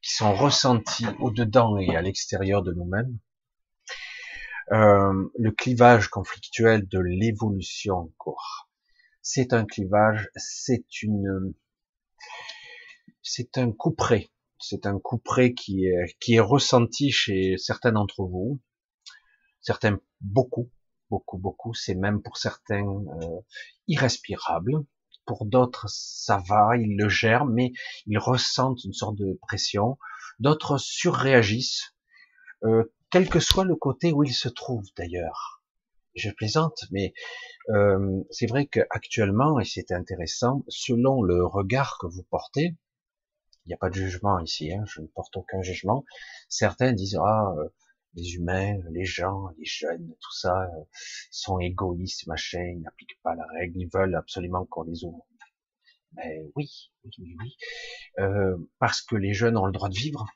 qui 0.02 0.14
sont 0.14 0.34
ressentis 0.34 1.06
au-dedans 1.20 1.78
et 1.78 1.96
à 1.96 2.02
l'extérieur 2.02 2.62
de 2.62 2.72
nous-mêmes. 2.72 3.18
Euh, 4.72 5.28
le 5.38 5.50
clivage 5.52 6.08
conflictuel 6.08 6.86
de 6.88 6.98
l'évolution 6.98 7.96
encore. 7.96 8.68
C'est 9.22 9.52
un 9.52 9.64
clivage, 9.64 10.28
c'est 10.36 11.02
une, 11.02 11.54
c'est 13.22 13.58
un 13.58 13.72
couperet, 13.72 14.30
c'est 14.58 14.86
un 14.86 14.98
couperet 14.98 15.54
qui 15.54 15.86
est, 15.86 16.16
qui 16.20 16.34
est 16.34 16.40
ressenti 16.40 17.10
chez 17.10 17.56
certains 17.58 17.92
d'entre 17.92 18.24
vous, 18.24 18.60
certains 19.60 19.98
beaucoup, 20.20 20.70
beaucoup, 21.10 21.38
beaucoup. 21.38 21.74
C'est 21.74 21.94
même 21.94 22.22
pour 22.22 22.36
certains 22.36 22.86
euh, 22.86 23.40
irrespirable. 23.88 24.84
Pour 25.26 25.44
d'autres, 25.44 25.86
ça 25.88 26.42
va, 26.46 26.76
ils 26.76 26.96
le 26.96 27.08
gèrent, 27.08 27.46
mais 27.46 27.72
ils 28.06 28.18
ressentent 28.18 28.84
une 28.84 28.92
sorte 28.92 29.16
de 29.16 29.38
pression. 29.42 29.98
D'autres 30.38 30.78
surréagissent, 30.78 31.94
euh, 32.64 32.84
quel 33.10 33.28
que 33.28 33.40
soit 33.40 33.64
le 33.64 33.76
côté 33.76 34.12
où 34.12 34.22
ils 34.24 34.34
se 34.34 34.48
trouvent 34.48 34.88
d'ailleurs. 34.96 35.62
je 36.14 36.30
plaisante, 36.30 36.84
mais 36.90 37.12
euh, 37.70 38.22
c'est 38.30 38.46
vrai 38.46 38.66
qu'actuellement, 38.66 39.60
et 39.60 39.64
c'est 39.64 39.92
intéressant, 39.92 40.64
selon 40.68 41.22
le 41.22 41.44
regard 41.44 41.98
que 42.00 42.06
vous 42.06 42.22
portez, 42.22 42.76
il 43.64 43.70
n'y 43.70 43.74
a 43.74 43.78
pas 43.78 43.90
de 43.90 43.94
jugement 43.94 44.38
ici, 44.38 44.72
hein, 44.72 44.84
je 44.86 45.00
ne 45.00 45.08
porte 45.08 45.36
aucun 45.36 45.60
jugement. 45.60 46.04
Certains 46.48 46.92
disent 46.92 47.18
ah 47.20 47.52
euh, 47.58 47.68
les 48.16 48.34
humains, 48.34 48.78
les 48.90 49.04
gens, 49.04 49.48
les 49.58 49.64
jeunes, 49.64 50.14
tout 50.20 50.32
ça 50.32 50.62
euh, 50.62 50.84
sont 51.30 51.60
égoïstes, 51.60 52.26
machin, 52.26 52.64
ils 52.64 52.80
n'appliquent 52.80 53.20
pas 53.22 53.34
la 53.34 53.46
règle, 53.58 53.80
ils 53.80 53.90
veulent 53.92 54.14
absolument 54.14 54.64
qu'on 54.66 54.82
les 54.82 55.04
ouvre. 55.04 55.26
Mais 56.14 56.50
oui, 56.56 56.90
oui, 57.04 57.36
oui, 57.38 57.56
euh, 58.18 58.56
parce 58.78 59.02
que 59.02 59.16
les 59.16 59.34
jeunes 59.34 59.58
ont 59.58 59.66
le 59.66 59.72
droit 59.72 59.90
de 59.90 59.94
vivre, 59.94 60.26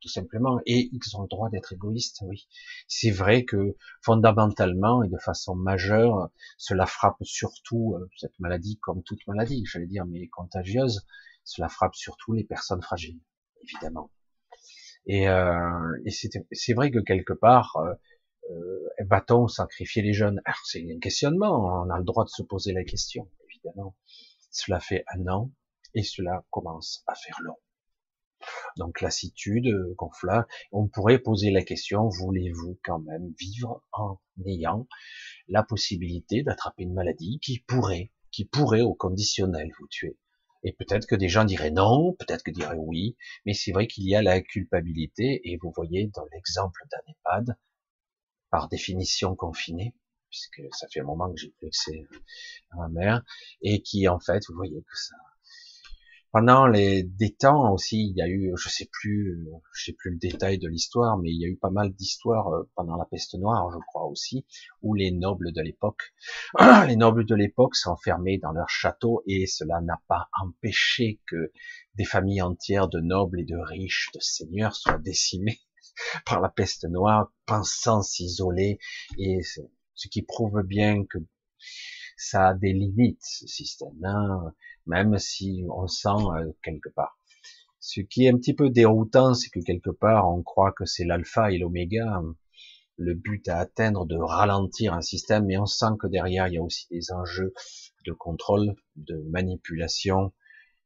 tout 0.00 0.08
simplement, 0.08 0.60
et 0.66 0.88
ils 0.92 1.16
ont 1.16 1.22
le 1.22 1.28
droit 1.28 1.50
d'être 1.50 1.72
égoïstes, 1.72 2.20
oui. 2.22 2.46
C'est 2.86 3.10
vrai 3.10 3.44
que 3.44 3.76
fondamentalement 4.02 5.02
et 5.02 5.08
de 5.08 5.18
façon 5.18 5.56
majeure, 5.56 6.30
cela 6.58 6.86
frappe 6.86 7.16
surtout 7.22 7.94
euh, 7.94 8.08
cette 8.16 8.38
maladie 8.38 8.78
comme 8.78 9.02
toute 9.02 9.26
maladie, 9.26 9.64
j'allais 9.66 9.86
dire, 9.86 10.06
mais 10.06 10.28
contagieuse, 10.28 11.04
cela 11.42 11.68
frappe 11.68 11.96
surtout 11.96 12.34
les 12.34 12.44
personnes 12.44 12.82
fragiles, 12.82 13.20
évidemment. 13.64 14.10
Et, 15.06 15.28
euh, 15.28 15.98
c'est 16.52 16.74
vrai 16.74 16.90
que 16.90 16.98
quelque 16.98 17.32
part, 17.32 17.76
euh, 17.76 17.94
euh 18.50 18.88
va-t-on 19.08 19.48
sacrifier 19.48 20.02
les 20.02 20.12
jeunes? 20.12 20.40
C'est 20.64 20.84
un 20.90 20.98
questionnement, 20.98 21.84
on 21.84 21.90
a 21.90 21.98
le 21.98 22.04
droit 22.04 22.24
de 22.24 22.30
se 22.30 22.42
poser 22.42 22.72
la 22.72 22.84
question, 22.84 23.30
évidemment. 23.50 23.96
Cela 24.50 24.80
fait 24.80 25.04
un 25.14 25.26
an 25.28 25.52
et 25.94 26.02
cela 26.02 26.44
commence 26.50 27.04
à 27.06 27.14
faire 27.14 27.38
long. 27.42 27.56
Donc 28.76 29.00
lassitude, 29.00 29.66
euh, 29.68 29.94
gonflage. 29.96 30.44
On 30.72 30.88
pourrait 30.88 31.18
poser 31.18 31.50
la 31.50 31.62
question, 31.62 32.08
voulez-vous 32.08 32.78
quand 32.84 33.00
même 33.00 33.32
vivre 33.38 33.82
en 33.92 34.18
ayant 34.44 34.86
la 35.48 35.62
possibilité 35.62 36.42
d'attraper 36.42 36.82
une 36.82 36.94
maladie 36.94 37.38
qui 37.40 37.60
pourrait, 37.60 38.12
qui 38.30 38.44
pourrait 38.44 38.82
au 38.82 38.94
conditionnel 38.94 39.70
vous 39.78 39.88
tuer? 39.88 40.18
Et 40.66 40.72
peut-être 40.72 41.06
que 41.06 41.14
des 41.14 41.28
gens 41.28 41.44
diraient 41.44 41.70
non, 41.70 42.12
peut-être 42.14 42.42
que 42.42 42.50
diraient 42.50 42.76
oui, 42.76 43.16
mais 43.44 43.54
c'est 43.54 43.70
vrai 43.70 43.86
qu'il 43.86 44.02
y 44.08 44.16
a 44.16 44.20
la 44.20 44.40
culpabilité, 44.40 45.40
et 45.44 45.58
vous 45.62 45.70
voyez 45.70 46.08
dans 46.08 46.26
l'exemple 46.32 46.82
d'un 46.90 47.12
EHPAD, 47.12 47.56
par 48.50 48.68
définition 48.68 49.36
confiné, 49.36 49.94
puisque 50.28 50.62
ça 50.72 50.88
fait 50.88 51.00
un 51.00 51.04
moment 51.04 51.32
que 51.32 51.38
j'ai 51.38 51.50
plus 51.50 51.68
accès 51.68 52.04
à 52.72 52.78
ma 52.78 52.88
mère, 52.88 53.22
et 53.62 53.80
qui 53.80 54.08
en 54.08 54.18
fait, 54.18 54.42
vous 54.48 54.56
voyez 54.56 54.82
que 54.82 54.96
ça, 54.98 55.14
pendant 56.36 56.66
les 56.66 57.02
des 57.02 57.34
temps 57.34 57.72
aussi, 57.72 58.10
il 58.10 58.14
y 58.14 58.20
a 58.20 58.28
eu, 58.28 58.52
je 58.58 58.68
sais 58.68 58.90
plus, 58.92 59.42
je 59.72 59.84
sais 59.86 59.94
plus 59.94 60.10
le 60.10 60.18
détail 60.18 60.58
de 60.58 60.68
l'histoire, 60.68 61.16
mais 61.16 61.30
il 61.30 61.40
y 61.40 61.46
a 61.46 61.48
eu 61.48 61.56
pas 61.56 61.70
mal 61.70 61.94
d'histoires 61.94 62.48
euh, 62.48 62.70
pendant 62.74 62.96
la 62.96 63.06
peste 63.06 63.36
noire, 63.36 63.70
je 63.72 63.78
crois 63.86 64.04
aussi, 64.04 64.44
où 64.82 64.92
les 64.92 65.12
nobles 65.12 65.52
de 65.52 65.62
l'époque, 65.62 66.12
les 66.88 66.96
nobles 66.96 67.24
de 67.24 67.34
l'époque 67.34 67.74
s'enfermaient 67.74 68.36
dans 68.36 68.52
leur 68.52 68.68
château 68.68 69.22
et 69.26 69.46
cela 69.46 69.80
n'a 69.80 69.98
pas 70.08 70.28
empêché 70.38 71.22
que 71.26 71.52
des 71.94 72.04
familles 72.04 72.42
entières 72.42 72.88
de 72.88 73.00
nobles 73.00 73.40
et 73.40 73.46
de 73.46 73.56
riches, 73.56 74.10
de 74.12 74.20
seigneurs 74.20 74.76
soient 74.76 74.98
décimées 74.98 75.60
par 76.26 76.42
la 76.42 76.50
peste 76.50 76.84
noire, 76.84 77.32
pensant 77.46 78.02
s'isoler 78.02 78.78
et 79.16 79.40
ce 79.42 80.08
qui 80.08 80.20
prouve 80.20 80.60
bien 80.64 81.02
que 81.06 81.16
ça 82.18 82.48
a 82.48 82.54
des 82.54 82.74
limites, 82.74 83.22
ce 83.22 83.46
système. 83.46 84.04
Hein 84.04 84.52
même 84.86 85.18
si 85.18 85.64
on 85.70 85.86
sent 85.86 86.08
euh, 86.08 86.52
quelque 86.62 86.88
part. 86.88 87.18
Ce 87.80 88.00
qui 88.00 88.24
est 88.24 88.30
un 88.30 88.36
petit 88.36 88.54
peu 88.54 88.70
déroutant, 88.70 89.34
c'est 89.34 89.50
que 89.50 89.60
quelque 89.60 89.90
part, 89.90 90.28
on 90.28 90.42
croit 90.42 90.72
que 90.72 90.84
c'est 90.84 91.04
l'alpha 91.04 91.52
et 91.52 91.58
l'oméga, 91.58 92.22
le 92.96 93.14
but 93.14 93.46
à 93.48 93.58
atteindre 93.58 94.06
de 94.06 94.16
ralentir 94.16 94.94
un 94.94 95.02
système, 95.02 95.46
mais 95.46 95.58
on 95.58 95.66
sent 95.66 95.94
que 96.00 96.06
derrière, 96.06 96.48
il 96.48 96.54
y 96.54 96.58
a 96.58 96.62
aussi 96.62 96.86
des 96.90 97.12
enjeux 97.12 97.52
de 98.04 98.12
contrôle, 98.12 98.74
de 98.96 99.16
manipulation, 99.30 100.32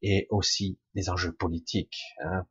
et 0.02 0.26
aussi 0.30 0.78
des 0.94 1.10
enjeux 1.10 1.32
politiques. 1.32 2.00
Hein. 2.24 2.46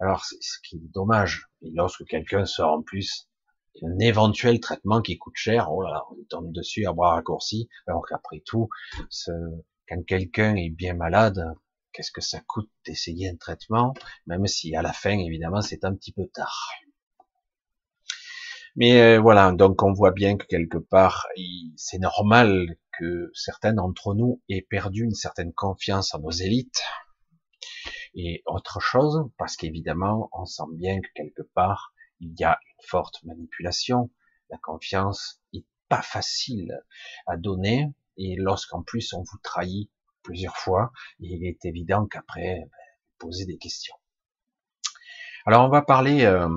Alors, 0.00 0.24
ce 0.24 0.58
qui 0.62 0.76
est 0.76 0.92
dommage, 0.94 1.48
et 1.62 1.70
lorsque 1.70 2.04
quelqu'un 2.04 2.44
sort 2.46 2.72
en 2.72 2.82
plus 2.82 3.28
un 3.82 3.98
éventuel 3.98 4.60
traitement 4.60 5.02
qui 5.02 5.18
coûte 5.18 5.36
cher, 5.36 5.70
oh 5.72 5.82
là 5.82 5.90
là, 5.90 6.02
on 6.10 6.24
tombe 6.28 6.52
dessus 6.52 6.86
à 6.86 6.92
bras 6.92 7.14
raccourcis, 7.14 7.68
alors 7.86 8.04
qu'après 8.08 8.42
tout, 8.44 8.68
ce, 9.08 9.30
quand 9.88 10.04
quelqu'un 10.04 10.54
est 10.56 10.70
bien 10.70 10.94
malade, 10.94 11.42
qu'est-ce 11.92 12.12
que 12.12 12.20
ça 12.20 12.40
coûte 12.40 12.70
d'essayer 12.86 13.28
un 13.28 13.36
traitement, 13.36 13.94
même 14.26 14.46
si 14.46 14.74
à 14.76 14.82
la 14.82 14.92
fin, 14.92 15.18
évidemment, 15.18 15.62
c'est 15.62 15.84
un 15.84 15.94
petit 15.94 16.12
peu 16.12 16.26
tard. 16.28 16.70
Mais 18.76 19.00
euh, 19.00 19.20
voilà, 19.20 19.50
donc 19.52 19.82
on 19.82 19.92
voit 19.92 20.12
bien 20.12 20.36
que 20.36 20.46
quelque 20.46 20.78
part, 20.78 21.26
c'est 21.76 21.98
normal 21.98 22.76
que 22.98 23.30
certains 23.34 23.72
d'entre 23.72 24.14
nous 24.14 24.40
aient 24.48 24.66
perdu 24.68 25.02
une 25.04 25.14
certaine 25.14 25.52
confiance 25.52 26.14
en 26.14 26.20
nos 26.20 26.30
élites. 26.30 26.82
Et 28.14 28.42
autre 28.46 28.80
chose, 28.80 29.30
parce 29.36 29.56
qu'évidemment, 29.56 30.28
on 30.32 30.44
sent 30.44 30.70
bien 30.72 31.00
que 31.00 31.08
quelque 31.14 31.42
part, 31.54 31.92
il 32.20 32.34
y 32.38 32.44
a 32.44 32.58
une 32.64 32.86
forte 32.86 33.22
manipulation. 33.24 34.10
La 34.50 34.58
confiance 34.58 35.40
est 35.52 35.66
pas 35.88 36.02
facile 36.02 36.80
à 37.26 37.36
donner, 37.36 37.88
et 38.18 38.36
lorsqu'en 38.36 38.82
plus 38.82 39.12
on 39.14 39.22
vous 39.22 39.38
trahit 39.42 39.90
plusieurs 40.22 40.56
fois, 40.56 40.92
il 41.20 41.46
est 41.46 41.64
évident 41.64 42.06
qu'après, 42.06 42.58
ben, 42.60 42.70
posez 43.18 43.46
des 43.46 43.56
questions. 43.56 43.94
Alors 45.46 45.64
on 45.64 45.70
va 45.70 45.80
parler 45.80 46.24
euh, 46.24 46.48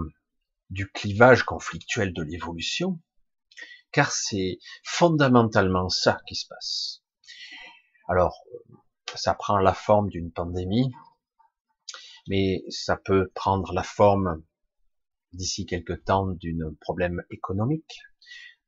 du 0.69 0.89
clivage 0.91 1.43
conflictuel 1.43 2.13
de 2.13 2.23
l'évolution, 2.23 2.99
car 3.91 4.11
c'est 4.11 4.57
fondamentalement 4.83 5.89
ça 5.89 6.19
qui 6.27 6.35
se 6.35 6.47
passe. 6.47 7.03
Alors, 8.07 8.43
ça 9.15 9.33
prend 9.33 9.57
la 9.57 9.73
forme 9.73 10.09
d'une 10.09 10.31
pandémie, 10.31 10.91
mais 12.27 12.63
ça 12.69 12.97
peut 12.97 13.29
prendre 13.35 13.73
la 13.73 13.83
forme 13.83 14.43
d'ici 15.33 15.65
quelque 15.65 15.93
temps 15.93 16.27
d'un 16.27 16.73
problème 16.79 17.21
économique, 17.29 17.99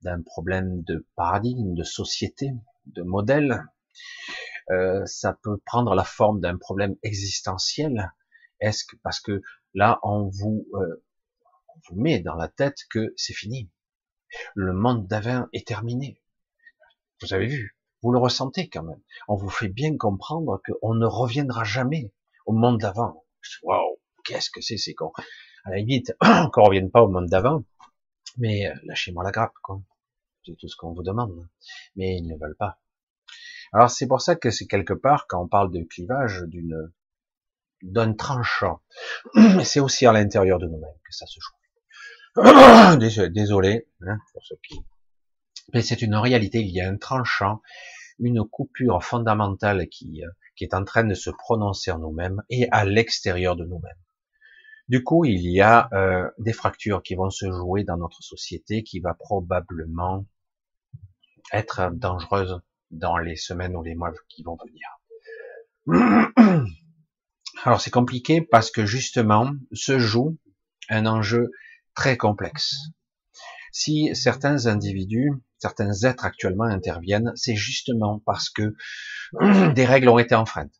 d'un 0.02 0.22
problème 0.22 0.84
de 0.84 1.08
paradigme, 1.16 1.74
de 1.74 1.84
société, 1.84 2.52
de 2.88 3.02
modèle. 3.02 3.66
Euh, 4.70 5.06
ça 5.06 5.38
peut 5.44 5.58
prendre 5.66 5.94
la 5.96 6.04
forme 6.04 6.40
d'un 6.40 6.58
problème 6.58 6.96
existentiel. 7.04 8.14
Est-ce 8.60 8.86
que 8.86 8.96
parce 9.04 9.20
que 9.20 9.42
là 9.74 10.00
on 10.04 10.30
vous 10.30 10.66
euh, 10.76 11.04
on 11.76 11.80
vous 11.90 12.02
met 12.02 12.20
dans 12.20 12.36
la 12.36 12.48
tête 12.48 12.78
que 12.90 13.14
c'est 13.18 13.34
fini, 13.34 13.70
le 14.56 14.74
monde 14.74 15.08
d'avant 15.08 15.48
est 15.54 15.68
terminé. 15.68 16.22
Vous 17.22 17.34
avez 17.34 17.48
vu, 17.48 17.78
vous 18.02 18.12
le 18.12 18.20
ressentez 18.20 18.70
quand 18.70 18.84
même. 18.84 19.02
On 19.28 19.36
vous 19.36 19.50
fait 19.50 19.70
bien 19.70 19.98
comprendre 19.98 20.62
qu'on 20.66 20.94
ne 20.94 21.06
reviendra 21.06 21.64
jamais 21.64 22.12
au 22.46 22.54
monde 22.54 22.80
d'avant. 22.80 23.26
Waouh, 23.64 23.98
qu'est-ce 24.24 24.50
que 24.50 24.62
c'est, 24.62 24.78
c'est 24.78 24.94
con. 24.94 25.12
À 25.66 25.72
la 25.72 25.78
limite, 25.78 26.14
qu'on 26.54 26.64
revienne 26.64 26.92
pas 26.92 27.02
au 27.02 27.08
monde 27.08 27.28
d'avant, 27.28 27.64
mais 28.38 28.68
euh, 28.68 28.74
lâchez-moi 28.84 29.24
la 29.24 29.32
grappe, 29.32 29.54
quoi. 29.64 29.82
C'est 30.46 30.58
tout 30.58 30.68
ce 30.68 30.76
qu'on 30.76 30.94
vous 30.94 31.04
demande. 31.04 31.48
Mais 31.96 32.18
ils 32.18 32.28
ne 32.28 32.38
veulent 32.38 32.58
pas. 32.58 32.80
Alors 33.72 33.90
c'est 33.90 34.08
pour 34.08 34.22
ça 34.22 34.36
que 34.36 34.52
c'est 34.52 34.68
quelque 34.68 34.94
part, 34.94 35.26
quand 35.28 35.42
on 35.42 35.48
parle 35.48 35.72
de 35.72 35.82
clivage, 35.84 36.44
d'une 36.48 36.92
d'un 37.84 38.14
tranchant. 38.14 38.82
C'est 39.64 39.82
aussi 39.82 40.06
à 40.06 40.14
l'intérieur 40.14 40.58
de 40.58 40.68
nous-mêmes 40.68 41.00
que 41.04 41.14
ça 41.14 41.26
se 41.28 41.40
joue. 41.40 41.54
Désolé 43.30 43.88
hein, 44.08 44.18
pour 44.32 44.44
ceux 44.46 44.58
qui. 44.68 44.80
Mais 45.74 45.82
c'est 45.82 46.02
une 46.02 46.16
réalité. 46.16 46.60
Il 46.62 46.72
y 46.72 46.82
a 46.82 46.90
un 46.90 46.98
tranchant, 46.98 47.62
une 48.20 48.44
coupure 48.44 49.04
fondamentale 49.04 49.88
qui, 49.90 50.24
euh, 50.24 50.30
qui 50.56 50.64
est 50.64 50.74
en 50.74 50.84
train 50.84 51.04
de 51.04 51.14
se 51.14 51.30
prononcer 51.30 51.92
en 51.92 52.00
nous-mêmes 52.00 52.42
et 52.50 52.68
à 52.72 52.86
l'extérieur 52.86 53.56
de 53.56 53.66
nous-mêmes. 53.66 53.92
Du 54.90 55.04
coup, 55.04 55.26
il 55.26 55.50
y 55.50 55.62
a 55.62 55.90
euh, 55.94 56.30
des 56.40 56.54
fractures 56.54 57.04
qui 57.04 57.16
vont 57.16 57.30
se 57.30 57.50
jouer 57.52 57.84
dans 57.84 57.98
notre 57.98 58.22
société, 58.22 58.84
qui 58.84 59.00
va 59.00 59.14
probablement 59.14 60.26
être 61.52 61.92
dangereuse 61.94 62.62
dans 62.92 63.18
les 63.18 63.36
semaines 63.36 63.76
ou 63.76 63.84
les 63.84 63.96
mois 63.96 64.14
qui 64.30 64.44
vont 64.44 64.58
venir. 64.58 64.88
Alors 67.66 67.82
c'est 67.82 67.92
compliqué 67.92 68.42
parce 68.42 68.72
que 68.72 68.86
justement 68.86 69.52
se 69.72 70.00
joue 70.00 70.38
un 70.90 71.06
enjeu 71.06 71.52
très 71.96 72.18
complexe. 72.18 72.76
Si 73.72 74.16
certains 74.16 74.68
individus, 74.68 75.32
certains 75.58 75.94
êtres 76.04 76.26
actuellement 76.26 76.66
interviennent, 76.66 77.32
c'est 77.36 77.56
justement 77.56 78.22
parce 78.26 78.50
que 78.50 78.76
des 79.74 79.86
règles 79.86 80.10
ont 80.10 80.20
été 80.20 80.36
enfreintes. 80.36 80.80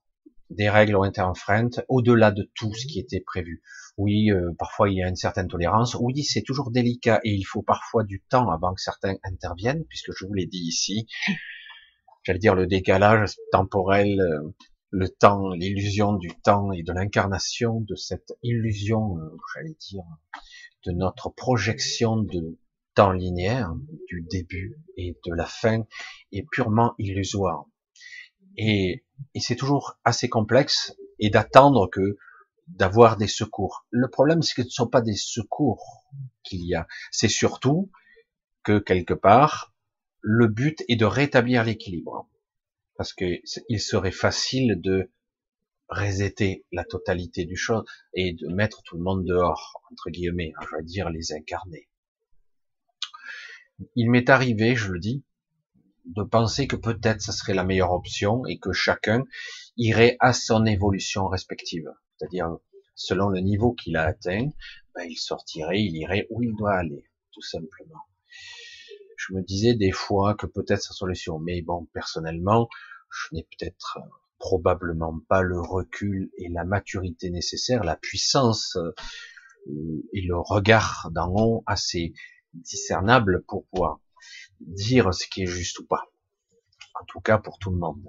Des 0.50 0.70
règles 0.70 0.96
ont 0.96 1.06
été 1.06 1.22
enfreintes 1.22 1.82
au-delà 1.88 2.32
de 2.32 2.52
tout 2.54 2.74
ce 2.74 2.86
qui 2.86 3.00
était 3.00 3.22
prévu. 3.22 3.64
Oui, 3.98 4.32
euh, 4.32 4.52
parfois 4.58 4.90
il 4.90 4.98
y 4.98 5.04
a 5.04 5.08
une 5.08 5.16
certaine 5.16 5.48
tolérance. 5.48 5.96
Oui, 6.00 6.24
c'est 6.24 6.42
toujours 6.42 6.72
délicat 6.72 7.20
et 7.24 7.32
il 7.32 7.44
faut 7.44 7.62
parfois 7.62 8.04
du 8.04 8.22
temps 8.22 8.50
avant 8.50 8.74
que 8.74 8.82
certains 8.82 9.16
interviennent, 9.24 9.86
puisque 9.86 10.12
je 10.18 10.26
vous 10.26 10.34
l'ai 10.34 10.48
dit 10.48 10.64
ici, 10.64 11.08
j'allais 12.24 12.40
dire 12.40 12.56
le 12.56 12.66
décalage 12.66 13.36
temporel, 13.52 14.20
euh, 14.20 14.56
le 14.90 15.10
temps, 15.10 15.50
l'illusion 15.50 16.14
du 16.14 16.30
temps 16.44 16.72
et 16.72 16.84
de 16.84 16.92
l'incarnation 16.92 17.82
de 17.82 17.96
cette 17.96 18.34
illusion, 18.42 19.18
euh, 19.20 19.38
j'allais 19.54 19.76
dire, 19.80 20.04
de 20.86 20.92
notre 20.92 21.30
projection 21.30 22.18
de 22.18 22.58
temps 22.96 23.12
linéaire 23.12 23.74
du 24.08 24.26
début 24.30 24.78
et 24.98 25.18
de 25.26 25.34
la 25.34 25.46
fin 25.46 25.86
est 26.32 26.48
purement 26.52 26.94
illusoire. 27.00 27.66
Et, 28.56 29.04
et 29.34 29.40
c'est 29.40 29.56
toujours 29.56 29.98
assez 30.04 30.30
complexe 30.30 30.96
et 31.20 31.30
d'attendre 31.30 31.90
que 31.90 32.18
d'avoir 32.68 33.18
des 33.18 33.28
secours. 33.28 33.86
Le 33.92 34.10
problème, 34.10 34.42
c'est 34.42 34.56
que 34.56 34.62
ce 34.64 34.68
ne 34.68 34.72
sont 34.72 34.88
pas 34.88 35.02
des 35.02 35.16
secours 35.16 36.06
qu'il 36.44 36.66
y 36.66 36.76
a. 36.76 36.88
C'est 37.12 37.28
surtout 37.28 37.92
que 38.64 38.80
quelque 38.80 39.14
part, 39.14 39.74
le 40.22 40.48
but 40.48 40.84
est 40.88 40.96
de 40.96 41.06
rétablir 41.06 41.64
l'équilibre. 41.64 42.30
Parce 42.96 43.14
que 43.14 43.42
il 43.70 43.80
serait 43.80 44.12
facile 44.12 44.80
de 44.80 45.12
resetter 45.90 46.66
la 46.72 46.84
totalité 46.84 47.46
du 47.46 47.56
chose 47.56 47.84
et 48.14 48.34
de 48.34 48.48
mettre 48.48 48.82
tout 48.84 48.98
le 48.98 49.04
monde 49.04 49.26
dehors, 49.26 49.82
entre 49.92 50.10
guillemets, 50.10 50.54
hein, 50.56 50.66
je 50.70 50.78
vais 50.78 50.84
dire 50.84 51.10
les 51.10 51.34
incarnés. 51.34 51.90
Il 53.96 54.10
m'est 54.10 54.30
arrivé, 54.30 54.76
je 54.76 54.92
le 54.92 55.00
dis, 55.00 55.24
de 56.06 56.24
penser 56.24 56.68
que 56.68 56.76
peut-être 56.76 57.22
ça 57.22 57.32
serait 57.32 57.54
la 57.54 57.64
meilleure 57.64 57.92
option 57.92 58.46
et 58.46 58.60
que 58.60 58.72
chacun 58.72 59.24
irait 59.78 60.18
à 60.20 60.34
son 60.34 60.66
évolution 60.66 61.28
respective. 61.28 61.90
C'est-à-dire, 62.24 62.58
selon 62.96 63.28
le 63.28 63.42
niveau 63.42 63.74
qu'il 63.74 63.98
a 63.98 64.04
atteint, 64.04 64.50
ben, 64.96 65.04
il 65.10 65.18
sortirait, 65.18 65.82
il 65.82 65.98
irait 65.98 66.26
où 66.30 66.42
il 66.42 66.56
doit 66.56 66.76
aller, 66.76 67.04
tout 67.34 67.42
simplement. 67.42 68.00
Je 69.18 69.34
me 69.34 69.42
disais 69.42 69.74
des 69.74 69.92
fois 69.92 70.34
que 70.34 70.46
peut-être 70.46 70.82
sa 70.82 70.94
solution, 70.94 71.38
mais 71.38 71.62
bon, 71.62 71.86
personnellement, 71.94 72.70
je 73.12 73.36
n'ai 73.36 73.44
peut-être 73.44 73.98
euh, 73.98 74.10
probablement 74.40 75.20
pas 75.28 75.42
le 75.42 75.60
recul 75.60 76.32
et 76.38 76.48
la 76.48 76.64
maturité 76.64 77.30
nécessaire, 77.30 77.84
la 77.84 77.98
puissance 77.98 78.78
euh, 78.78 78.94
et 80.14 80.22
le 80.22 80.38
regard 80.38 81.10
d'en 81.12 81.34
haut 81.36 81.64
assez 81.68 82.14
discernable 82.54 83.44
pour 83.48 83.66
pouvoir 83.66 84.00
dire 84.62 85.14
ce 85.14 85.28
qui 85.28 85.44
est 85.44 85.48
juste 85.48 85.80
ou 85.80 85.86
pas. 85.86 86.06
En 87.02 87.06
tout 87.06 87.20
cas 87.20 87.38
pour 87.38 87.60
tout 87.60 87.72
le 87.72 87.78
monde. 87.78 88.08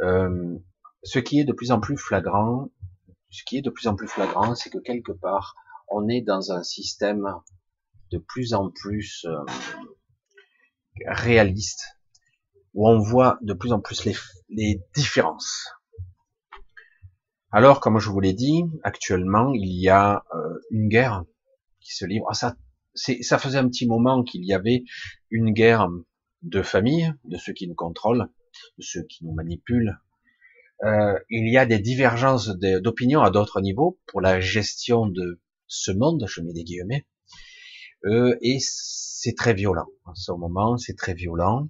Euh, 0.00 0.58
ce 1.06 1.18
qui 1.18 1.38
est 1.38 1.44
de 1.44 1.52
plus 1.52 1.70
en 1.70 1.80
plus 1.80 1.96
flagrant, 1.96 2.68
ce 3.36 3.44
qui 3.44 3.58
est 3.58 3.62
de 3.62 3.68
plus 3.68 3.86
en 3.86 3.94
plus 3.94 4.08
flagrant, 4.08 4.54
c'est 4.54 4.70
que 4.70 4.78
quelque 4.78 5.12
part, 5.12 5.54
on 5.88 6.08
est 6.08 6.22
dans 6.22 6.52
un 6.52 6.62
système 6.62 7.26
de 8.10 8.16
plus 8.16 8.54
en 8.54 8.70
plus 8.70 9.26
euh, 9.26 9.36
réaliste, 11.06 11.84
où 12.72 12.88
on 12.88 12.98
voit 12.98 13.38
de 13.42 13.52
plus 13.52 13.72
en 13.72 13.80
plus 13.80 14.08
les, 14.48 14.82
différences. 14.94 15.68
Alors, 17.52 17.80
comme 17.80 17.98
je 17.98 18.08
vous 18.08 18.20
l'ai 18.20 18.32
dit, 18.32 18.64
actuellement, 18.82 19.52
il 19.52 19.68
y 19.68 19.90
a 19.90 20.24
euh, 20.34 20.58
une 20.70 20.88
guerre 20.88 21.24
qui 21.80 21.94
se 21.94 22.06
livre. 22.06 22.26
Ah, 22.30 22.34
ça, 22.34 22.56
ça 22.94 23.38
faisait 23.38 23.58
un 23.58 23.68
petit 23.68 23.86
moment 23.86 24.22
qu'il 24.24 24.46
y 24.46 24.54
avait 24.54 24.84
une 25.30 25.52
guerre 25.52 25.88
de 26.40 26.62
famille, 26.62 27.12
de 27.24 27.36
ceux 27.36 27.52
qui 27.52 27.68
nous 27.68 27.74
contrôlent, 27.74 28.30
de 28.78 28.82
ceux 28.82 29.02
qui 29.02 29.26
nous 29.26 29.34
manipulent. 29.34 29.98
Euh, 30.84 31.18
il 31.30 31.50
y 31.50 31.56
a 31.56 31.66
des 31.66 31.78
divergences 31.78 32.48
d'opinion 32.48 33.22
à 33.22 33.30
d'autres 33.30 33.60
niveaux 33.60 33.98
pour 34.06 34.20
la 34.20 34.40
gestion 34.40 35.06
de 35.06 35.40
ce 35.66 35.90
monde, 35.90 36.26
je 36.28 36.42
mets 36.42 36.52
des 36.52 36.64
guillemets, 36.64 37.06
euh, 38.04 38.36
et 38.42 38.58
c'est 38.60 39.34
très 39.34 39.54
violent. 39.54 39.88
En 40.04 40.14
ce 40.14 40.32
moment, 40.32 40.76
c'est 40.76 40.96
très 40.96 41.14
violent. 41.14 41.68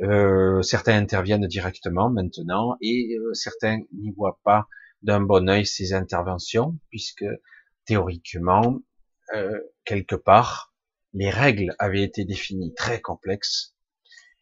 Euh, 0.00 0.62
certains 0.62 0.96
interviennent 0.96 1.46
directement 1.46 2.10
maintenant, 2.10 2.76
et 2.80 3.16
euh, 3.18 3.34
certains 3.34 3.80
n'y 3.92 4.10
voient 4.16 4.40
pas 4.42 4.66
d'un 5.02 5.20
bon 5.20 5.48
œil 5.48 5.66
ces 5.66 5.92
interventions, 5.92 6.78
puisque 6.88 7.26
théoriquement, 7.84 8.80
euh, 9.34 9.60
quelque 9.84 10.16
part, 10.16 10.74
les 11.12 11.30
règles 11.30 11.74
avaient 11.78 12.02
été 12.02 12.24
définies 12.24 12.74
très 12.74 13.00
complexes, 13.00 13.76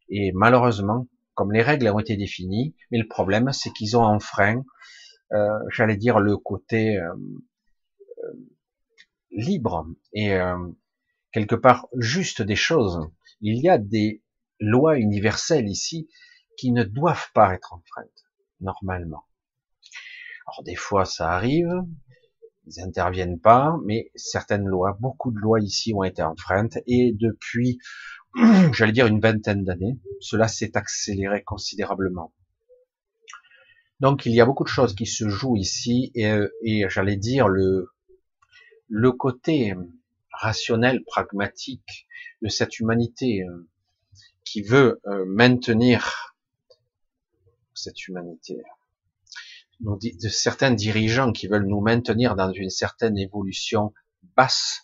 et 0.09 0.31
malheureusement, 0.33 1.09
comme 1.41 1.53
les 1.53 1.63
règles 1.63 1.89
ont 1.89 1.99
été 1.99 2.19
définies, 2.19 2.75
mais 2.91 2.99
le 2.99 3.09
problème, 3.09 3.51
c'est 3.53 3.71
qu'ils 3.71 3.97
ont 3.97 4.05
enfreint, 4.05 4.63
euh, 5.33 5.59
j'allais 5.71 5.97
dire, 5.97 6.21
le 6.21 6.37
côté 6.37 6.99
euh, 6.99 7.15
euh 8.19 8.33
libre 9.31 9.87
et 10.13 10.37
quelque 11.33 11.55
part 11.55 11.87
juste 11.97 12.43
des 12.43 12.57
choses. 12.57 13.09
Il 13.41 13.59
y 13.63 13.71
a 13.71 13.79
des 13.79 14.23
lois 14.59 14.99
universelles 14.99 15.69
ici 15.69 16.11
qui 16.59 16.73
ne 16.73 16.85
doivent 16.85 17.31
pas 17.33 17.55
être 17.55 17.73
enfreintes, 17.73 18.27
normalement. 18.61 19.25
Alors 20.47 20.63
des 20.63 20.75
fois, 20.75 21.07
ça 21.07 21.31
arrive, 21.31 21.73
ils 22.67 22.83
interviennent 22.83 23.41
pas, 23.41 23.79
mais 23.87 24.11
certaines 24.15 24.67
lois, 24.67 24.99
beaucoup 25.01 25.31
de 25.31 25.39
lois 25.39 25.61
ici 25.61 25.95
ont 25.95 26.05
été 26.05 26.23
enfreintes, 26.23 26.77
et 26.87 27.13
depuis, 27.19 27.79
j'allais 28.73 28.93
dire 28.93 29.07
une 29.07 29.21
vingtaine 29.21 29.65
d'années, 29.65 29.99
cela 30.21 30.49
s'est 30.49 30.77
accéléré 30.77 31.43
considérablement. 31.43 32.33
Donc 34.01 34.25
il 34.27 34.33
y 34.33 34.41
a 34.41 34.47
beaucoup 34.47 34.65
de 34.65 34.69
choses 34.69 34.95
qui 34.95 35.07
se 35.07 35.29
jouent 35.29 35.57
ici, 35.57 36.11
et, 36.15 36.33
et 36.63 36.89
j'allais 36.89 37.17
dire 37.17 37.49
le, 37.49 37.91
le 38.89 39.13
côté 39.13 39.75
rationnel, 40.33 41.05
pragmatique 41.05 42.07
de 42.43 42.49
cette 42.49 42.79
humanité 42.81 43.43
euh, 43.43 43.69
qui 44.45 44.63
veut 44.63 45.01
euh, 45.07 45.25
maintenir 45.27 46.35
cette 47.75 48.09
humanité 48.09 48.63
de 49.81 50.29
certains 50.29 50.73
dirigeants 50.73 51.33
qui 51.33 51.47
veulent 51.47 51.67
nous 51.67 51.81
maintenir 51.81 52.37
dans 52.37 52.53
une 52.53 52.69
certaine 52.69 53.17
évolution 53.17 53.95
basse, 54.37 54.83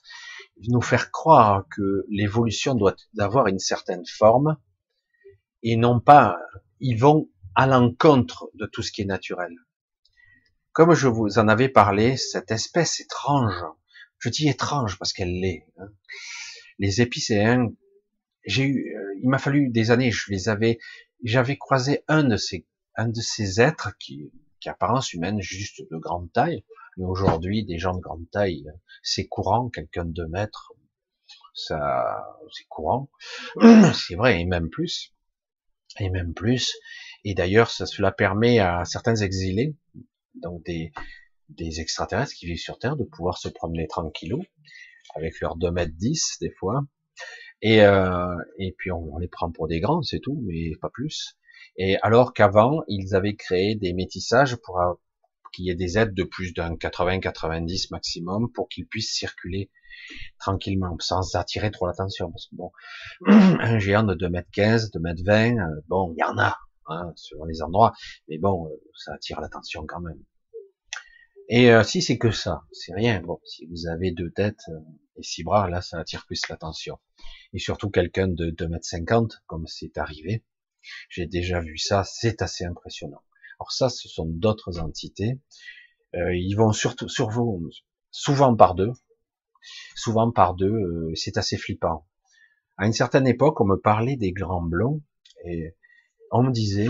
nous 0.69 0.83
faire 0.83 1.11
croire 1.11 1.66
que 1.75 2.05
l'évolution 2.09 2.75
doit 2.75 2.97
avoir 3.19 3.47
une 3.47 3.59
certaine 3.59 4.05
forme, 4.07 4.57
et 5.62 5.77
non 5.77 6.01
pas, 6.01 6.38
ils 6.81 6.99
vont 6.99 7.29
à 7.55 7.66
l'encontre 7.66 8.51
de 8.55 8.66
tout 8.66 8.83
ce 8.83 8.92
qui 8.92 9.03
est 9.03 9.07
naturel. 9.07 9.55
Comme 10.73 10.95
je 10.95 11.09
vous 11.09 11.38
en 11.38 11.49
avais 11.49 11.69
parlé, 11.69 12.16
cette 12.16 12.51
espèce 12.51 13.01
étrange, 13.01 13.64
je 14.19 14.29
dis 14.29 14.49
étrange 14.49 14.99
parce 14.99 15.12
qu'elle 15.12 15.40
l'est, 15.40 15.66
hein. 15.79 15.88
les 16.79 17.01
épicéens, 17.01 17.73
j'ai 18.45 18.64
eu, 18.64 18.95
euh, 18.95 19.19
il 19.23 19.29
m'a 19.29 19.38
fallu 19.38 19.71
des 19.71 19.90
années, 19.90 20.11
je 20.11 20.31
les 20.31 20.49
avais, 20.49 20.79
j'avais 21.23 21.57
croisé 21.57 22.05
un 22.09 22.25
de 22.25 22.37
ces, 22.37 22.66
un 22.95 23.09
de 23.09 23.21
ces 23.21 23.61
êtres 23.61 23.97
qui, 23.99 24.31
qui 24.61 24.69
apparence 24.69 25.12
humaine 25.12 25.40
juste 25.40 25.83
de 25.90 25.97
grande 25.97 26.31
taille. 26.33 26.64
Mais 26.96 27.04
aujourd'hui, 27.04 27.64
des 27.64 27.78
gens 27.78 27.94
de 27.94 28.00
grande 28.00 28.28
taille, 28.30 28.64
c'est 29.02 29.26
courant, 29.26 29.68
quelqu'un 29.68 30.04
de 30.04 30.12
deux 30.12 30.28
mètres, 30.28 30.72
ça, 31.54 32.22
c'est 32.52 32.66
courant. 32.68 33.11
C'est 33.94 34.14
vrai, 34.14 34.40
et 34.40 34.44
même 34.44 34.68
plus. 34.68 35.14
Et 35.98 36.11
même 36.11 36.35
plus. 36.35 36.74
Et 37.24 37.35
d'ailleurs, 37.35 37.70
ça, 37.70 37.87
cela 37.87 38.12
permet 38.12 38.59
à 38.59 38.85
certains 38.85 39.16
exilés, 39.16 39.74
donc 40.35 40.62
des, 40.64 40.92
des 41.48 41.80
extraterrestres 41.80 42.35
qui 42.35 42.46
vivent 42.46 42.59
sur 42.59 42.78
Terre, 42.78 42.96
de 42.96 43.04
pouvoir 43.04 43.38
se 43.38 43.48
promener 43.48 43.87
tranquillou, 43.88 44.42
avec 45.14 45.40
leurs 45.40 45.56
2 45.56 45.70
mètres 45.70 45.94
10, 45.96 46.38
des 46.40 46.50
fois. 46.50 46.82
Et, 47.62 47.82
euh, 47.82 48.37
et 48.59 48.74
puis 48.76 48.92
on, 48.92 49.14
on 49.14 49.18
les 49.18 49.28
prend 49.28 49.50
pour 49.50 49.66
des 49.66 49.80
grands, 49.80 50.02
c'est 50.02 50.20
tout, 50.20 50.42
mais 50.46 50.72
pas 50.80 50.90
plus. 50.90 51.38
Et 51.78 51.96
alors 52.02 52.35
qu'avant, 52.35 52.82
ils 52.87 53.14
avaient 53.14 53.35
créé 53.35 53.76
des 53.76 53.94
métissages 53.94 54.56
pour 54.56 54.78
qu'il 55.57 55.64
y 55.64 55.71
ait 55.71 55.75
des 55.75 55.97
aides 55.97 56.14
de 56.14 56.23
plus 56.23 56.53
d'un 56.53 56.75
80-90 56.75 57.88
maximum 57.90 58.53
pour 58.53 58.69
qu'ils 58.69 58.87
puissent 58.87 59.14
circuler 59.14 59.71
tranquillement, 60.38 60.97
sans 61.01 61.35
attirer 61.35 61.71
trop 61.71 61.87
l'attention. 61.87 62.31
Parce 62.31 62.47
que 62.47 62.57
bon, 62.57 62.71
un 63.27 63.79
géant 63.79 64.03
de 64.03 64.14
2 64.14 64.29
mètres 64.29 64.51
15, 64.53 64.90
2 64.92 65.01
mètres 65.01 65.23
20, 65.25 65.57
euh, 65.57 65.81
bon, 65.88 66.12
il 66.16 66.21
y 66.21 66.25
en 66.25 66.38
a, 66.38 66.59
hein, 66.88 67.12
sur 67.16 67.45
les 67.47 67.62
endroits, 67.62 67.95
mais 68.29 68.38
bon, 68.38 68.66
euh, 68.66 68.77
ça 68.95 69.14
attire 69.14 69.40
l'attention 69.40 69.87
quand 69.87 70.01
même. 70.01 70.23
Et 71.49 71.73
euh, 71.73 71.83
si 71.85 72.03
c'est 72.03 72.19
que 72.19 72.31
ça, 72.31 72.62
c'est 72.73 72.92
rien. 72.92 73.21
Bon, 73.23 73.40
si 73.45 73.66
vous 73.66 73.87
avez 73.87 74.11
deux 74.11 74.31
têtes 74.31 74.64
et 75.16 75.23
six 75.23 75.42
bras, 75.42 75.71
là, 75.71 75.81
ça 75.81 75.99
attire 75.99 76.27
plus 76.27 76.40
l'attention. 76.49 76.99
Et 77.53 77.59
surtout 77.59 77.88
quelqu'un 77.88 78.29
de 78.29 78.51
2 78.51 78.69
mètres 78.69 78.85
50, 78.85 79.42
comme 79.47 79.66
c'est 79.66 79.97
arrivé, 79.97 80.45
j'ai 81.09 81.27
déjà 81.27 81.61
vu 81.61 81.79
ça, 81.79 82.05
c'est 82.05 82.42
assez 82.42 82.64
impressionnant. 82.64 83.23
Alors 83.59 83.73
ça, 83.73 83.88
ce 83.88 84.09
sont 84.09 84.27
d'autres 84.27 84.79
entités. 84.81 85.40
Euh, 86.14 86.35
ils 86.35 86.55
vont 86.55 86.73
surtout 86.73 87.09
sur 87.09 87.31
vous, 87.31 87.69
souvent 88.11 88.55
par 88.55 88.75
deux, 88.75 88.92
souvent 89.95 90.31
par 90.31 90.55
deux. 90.55 90.73
Euh, 90.73 91.12
c'est 91.14 91.37
assez 91.38 91.57
flippant. 91.57 92.07
À 92.77 92.87
une 92.87 92.92
certaine 92.92 93.27
époque, 93.27 93.61
on 93.61 93.66
me 93.66 93.77
parlait 93.77 94.16
des 94.16 94.33
grands 94.33 94.62
blonds 94.62 95.03
et 95.45 95.75
on 96.31 96.42
me 96.42 96.53
disait 96.53 96.88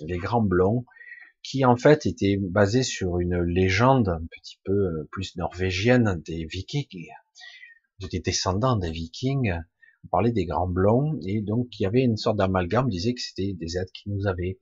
les 0.00 0.18
grands 0.18 0.42
blonds 0.42 0.84
qui 1.42 1.64
en 1.64 1.76
fait 1.76 2.06
étaient 2.06 2.36
basés 2.38 2.84
sur 2.84 3.18
une 3.18 3.40
légende 3.42 4.08
un 4.08 4.24
petit 4.30 4.60
peu 4.64 4.72
euh, 4.72 5.08
plus 5.10 5.36
norvégienne 5.36 6.22
des 6.24 6.44
Vikings, 6.44 7.08
des 8.10 8.20
descendants 8.20 8.76
des 8.76 8.90
Vikings 8.90 9.52
on 10.04 10.08
parlait 10.08 10.32
des 10.32 10.46
grands 10.46 10.68
blonds, 10.68 11.18
et 11.26 11.42
donc 11.42 11.68
il 11.78 11.84
y 11.84 11.86
avait 11.86 12.02
une 12.02 12.16
sorte 12.16 12.36
d'amalgame, 12.36 12.88
disait 12.88 13.14
que 13.14 13.20
c'était 13.20 13.52
des 13.54 13.78
êtres 13.78 13.92
qui 13.92 14.10
nous 14.10 14.26
avaient 14.26 14.58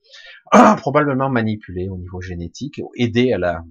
probablement 0.77 1.29
manipulés 1.29 1.89
au 1.89 1.97
niveau 1.97 2.21
génétique, 2.21 2.79
aidés 2.95 3.33
à 3.33 3.37
la... 3.37 3.63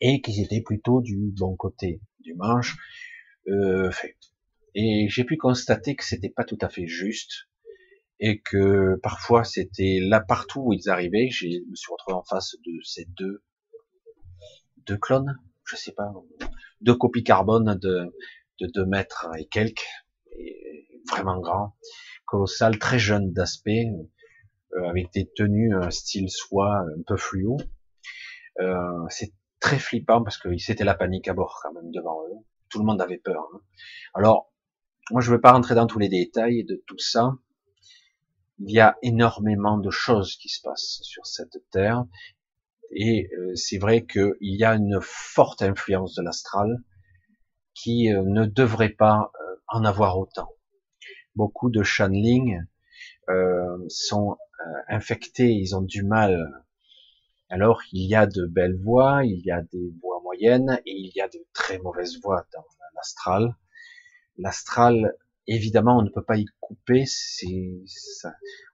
et 0.00 0.20
qui 0.20 0.42
étaient 0.42 0.62
plutôt 0.62 1.00
du 1.00 1.32
bon 1.36 1.56
côté 1.56 2.00
du 2.20 2.34
manche. 2.34 2.76
Euh. 3.48 3.90
Et 4.74 5.08
j'ai 5.08 5.24
pu 5.24 5.36
constater 5.36 5.96
que 5.96 6.04
c'était 6.04 6.28
pas 6.28 6.44
tout 6.44 6.58
à 6.60 6.68
fait 6.68 6.86
juste 6.86 7.48
et 8.20 8.40
que 8.40 8.96
parfois 9.02 9.42
c'était 9.44 9.98
là 10.00 10.20
partout 10.20 10.60
où 10.66 10.72
ils 10.72 10.88
arrivaient, 10.88 11.28
je 11.30 11.46
me 11.46 11.74
suis 11.74 11.90
retrouvé 11.90 12.14
en 12.14 12.22
face 12.22 12.54
de 12.64 12.72
ces 12.84 13.06
deux 13.16 13.42
deux 14.86 14.96
clones, 14.96 15.36
je 15.64 15.76
sais 15.76 15.92
pas, 15.92 16.12
deux 16.80 16.94
copies 16.94 17.24
carbone 17.24 17.78
de 17.80 18.14
de 18.60 18.66
deux 18.66 18.86
mètres 18.86 19.26
et 19.38 19.46
quelques, 19.46 19.86
vraiment 21.10 21.38
grands, 21.38 21.76
colossal, 22.26 22.78
très 22.78 22.98
jeune 22.98 23.32
d'aspect, 23.32 23.86
euh, 24.76 24.88
avec 24.88 25.12
des 25.12 25.28
tenues 25.34 25.74
un 25.74 25.90
style 25.90 26.30
soie 26.30 26.80
un 26.80 27.02
peu 27.06 27.16
fluo. 27.16 27.56
Euh, 28.60 29.06
c'est 29.08 29.32
très 29.58 29.78
flippant 29.78 30.22
parce 30.22 30.38
que 30.38 30.56
c'était 30.58 30.84
la 30.84 30.94
panique 30.94 31.28
à 31.28 31.34
bord 31.34 31.60
quand 31.62 31.72
même 31.72 31.90
devant 31.90 32.22
eux. 32.28 32.44
Tout 32.68 32.78
le 32.78 32.84
monde 32.84 33.00
avait 33.00 33.18
peur. 33.18 33.48
Hein. 33.52 33.60
Alors, 34.14 34.52
moi 35.10 35.20
je 35.20 35.30
ne 35.30 35.36
veux 35.36 35.40
pas 35.40 35.52
rentrer 35.52 35.74
dans 35.74 35.86
tous 35.86 35.98
les 35.98 36.08
détails 36.08 36.64
de 36.64 36.82
tout 36.86 36.98
ça. 36.98 37.32
Il 38.58 38.70
y 38.70 38.80
a 38.80 38.96
énormément 39.02 39.78
de 39.78 39.90
choses 39.90 40.36
qui 40.36 40.48
se 40.48 40.60
passent 40.62 41.00
sur 41.02 41.26
cette 41.26 41.58
terre. 41.72 42.04
Et 42.92 43.28
euh, 43.38 43.54
c'est 43.54 43.78
vrai 43.78 44.04
qu'il 44.04 44.34
y 44.40 44.64
a 44.64 44.74
une 44.74 44.98
forte 45.00 45.62
influence 45.62 46.14
de 46.14 46.22
l'astral 46.22 46.68
qui 47.74 48.12
euh, 48.12 48.22
ne 48.24 48.46
devrait 48.46 48.90
pas 48.90 49.30
euh, 49.40 49.49
en 49.70 49.84
avoir 49.84 50.18
autant. 50.18 50.50
Beaucoup 51.34 51.70
de 51.70 51.82
channeling 51.82 52.62
sont 53.88 54.36
infectés, 54.88 55.50
ils 55.52 55.76
ont 55.76 55.82
du 55.82 56.02
mal. 56.02 56.64
Alors 57.48 57.80
il 57.92 58.06
y 58.08 58.14
a 58.14 58.26
de 58.26 58.46
belles 58.46 58.78
voix, 58.82 59.24
il 59.24 59.40
y 59.44 59.50
a 59.50 59.62
des 59.62 59.92
voix 60.02 60.20
moyennes 60.22 60.80
et 60.86 60.92
il 60.92 61.12
y 61.14 61.20
a 61.20 61.28
de 61.28 61.38
très 61.52 61.78
mauvaises 61.78 62.20
voix 62.20 62.46
dans 62.52 62.64
l'astral. 62.94 63.56
L'astral 64.36 65.14
Évidemment, 65.52 65.98
on 65.98 66.02
ne 66.02 66.10
peut 66.10 66.22
pas 66.22 66.36
y 66.36 66.44
couper, 66.60 67.04
c'est, 67.06 67.82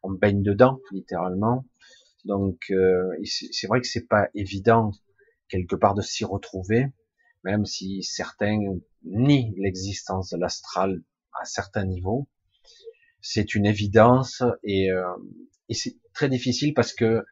on 0.02 0.10
baigne 0.10 0.42
dedans, 0.42 0.78
littéralement. 0.90 1.64
Donc, 2.26 2.66
euh, 2.70 3.16
c'est 3.24 3.66
vrai 3.66 3.80
que 3.80 3.86
c'est 3.86 4.06
pas 4.06 4.28
évident 4.34 4.90
quelque 5.48 5.74
part 5.74 5.94
de 5.94 6.02
s'y 6.02 6.26
retrouver, 6.26 6.92
même 7.46 7.64
si 7.64 8.02
certains 8.02 8.58
nient 9.04 9.54
l'existence 9.56 10.30
de 10.30 10.36
l'astral 10.36 11.00
à 11.40 11.44
certains 11.44 11.84
niveaux. 11.84 12.28
C'est 13.20 13.54
une 13.54 13.66
évidence 13.66 14.42
et, 14.64 14.90
euh, 14.90 15.16
et 15.68 15.74
c'est 15.74 15.96
très 16.12 16.28
difficile 16.28 16.74
parce 16.74 16.92
que 16.92 17.24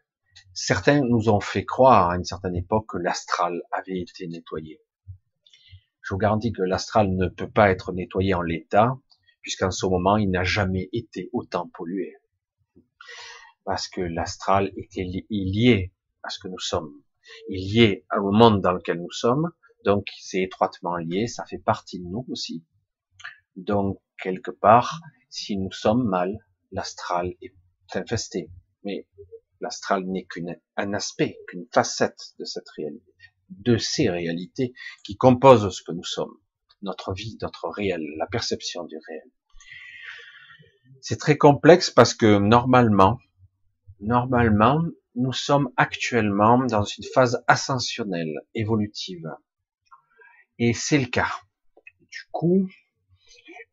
certains 0.52 1.00
nous 1.00 1.28
ont 1.28 1.40
fait 1.40 1.64
croire 1.64 2.10
à 2.10 2.16
une 2.16 2.24
certaine 2.24 2.54
époque 2.54 2.86
que 2.90 2.96
l'astral 2.96 3.60
avait 3.72 3.98
été 3.98 4.28
nettoyé. 4.28 4.80
Je 6.00 6.14
vous 6.14 6.18
garantis 6.18 6.52
que 6.52 6.62
l'astral 6.62 7.10
ne 7.10 7.26
peut 7.26 7.50
pas 7.50 7.70
être 7.72 7.92
nettoyé 7.92 8.34
en 8.34 8.42
l'état, 8.42 8.96
puisqu'en 9.42 9.72
ce 9.72 9.84
moment, 9.86 10.16
il 10.16 10.30
n'a 10.30 10.44
jamais 10.44 10.88
été 10.92 11.28
autant 11.32 11.68
pollué. 11.68 12.14
Parce 13.64 13.88
que 13.88 14.00
l'astral 14.00 14.70
était 14.76 15.06
lié 15.28 15.92
à 16.22 16.30
ce 16.30 16.38
que 16.38 16.46
nous 16.46 16.60
sommes. 16.60 17.02
Il 17.48 17.74
lié 17.74 18.06
au 18.16 18.30
monde 18.30 18.60
dans 18.60 18.72
lequel 18.72 18.98
nous 19.00 19.10
sommes. 19.10 19.50
Donc, 19.84 20.06
c'est 20.18 20.42
étroitement 20.42 20.96
lié. 20.96 21.26
Ça 21.26 21.44
fait 21.44 21.58
partie 21.58 22.00
de 22.00 22.06
nous 22.06 22.24
aussi. 22.30 22.64
Donc, 23.56 24.00
quelque 24.22 24.50
part, 24.50 25.00
si 25.28 25.56
nous 25.56 25.72
sommes 25.72 26.08
mal, 26.08 26.38
l'astral 26.72 27.34
est 27.42 27.54
infesté. 27.94 28.50
Mais 28.82 29.06
l'astral 29.60 30.04
n'est 30.06 30.26
qu'un 30.26 30.92
aspect, 30.94 31.38
qu'une 31.48 31.66
facette 31.72 32.34
de 32.38 32.44
cette 32.44 32.68
réalité, 32.70 33.12
de 33.50 33.76
ces 33.76 34.10
réalités 34.10 34.72
qui 35.04 35.16
composent 35.16 35.74
ce 35.74 35.82
que 35.82 35.92
nous 35.92 36.04
sommes 36.04 36.36
notre 36.84 37.12
vie, 37.12 37.36
notre 37.42 37.68
réel, 37.68 38.02
la 38.16 38.26
perception 38.26 38.84
du 38.84 38.96
réel. 39.08 39.30
C'est 41.00 41.18
très 41.18 41.36
complexe 41.36 41.90
parce 41.90 42.14
que 42.14 42.38
normalement, 42.38 43.18
normalement, 44.00 44.80
nous 45.16 45.32
sommes 45.32 45.70
actuellement 45.76 46.58
dans 46.64 46.84
une 46.84 47.04
phase 47.12 47.42
ascensionnelle, 47.46 48.34
évolutive. 48.54 49.28
Et 50.58 50.72
c'est 50.72 50.98
le 50.98 51.06
cas. 51.06 51.32
Du 52.00 52.20
coup, 52.30 52.68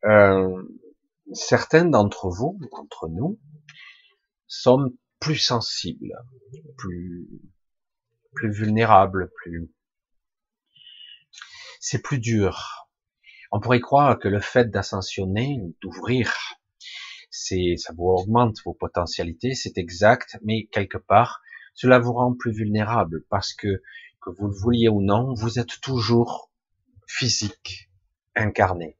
euh, 0.04 0.62
certains 1.32 1.84
d'entre 1.84 2.28
vous, 2.28 2.58
d'entre 2.72 3.08
nous, 3.08 3.38
sommes 4.46 4.90
plus 5.20 5.36
sensibles, 5.36 6.12
plus, 6.76 7.28
plus 8.34 8.50
vulnérables, 8.50 9.30
plus, 9.36 9.70
c'est 11.80 12.02
plus 12.02 12.18
dur. 12.18 12.88
On 13.52 13.60
pourrait 13.60 13.80
croire 13.80 14.18
que 14.18 14.28
le 14.28 14.40
fait 14.40 14.70
d'ascensionner, 14.70 15.60
d'ouvrir, 15.80 16.34
c'est, 17.30 17.76
ça 17.76 17.92
vous 17.96 18.08
augmente 18.08 18.56
vos 18.64 18.74
potentialités, 18.74 19.54
c'est 19.54 19.78
exact, 19.78 20.38
mais 20.42 20.66
quelque 20.66 20.98
part, 20.98 21.42
cela 21.74 21.98
vous 21.98 22.12
rend 22.12 22.34
plus 22.34 22.52
vulnérable 22.52 23.24
parce 23.28 23.52
que, 23.54 23.82
que 24.20 24.30
vous 24.30 24.48
le 24.48 24.54
vouliez 24.54 24.88
ou 24.88 25.00
non, 25.00 25.34
vous 25.34 25.58
êtes 25.58 25.80
toujours 25.80 26.51
physique, 27.18 27.90
incarné. 28.34 28.96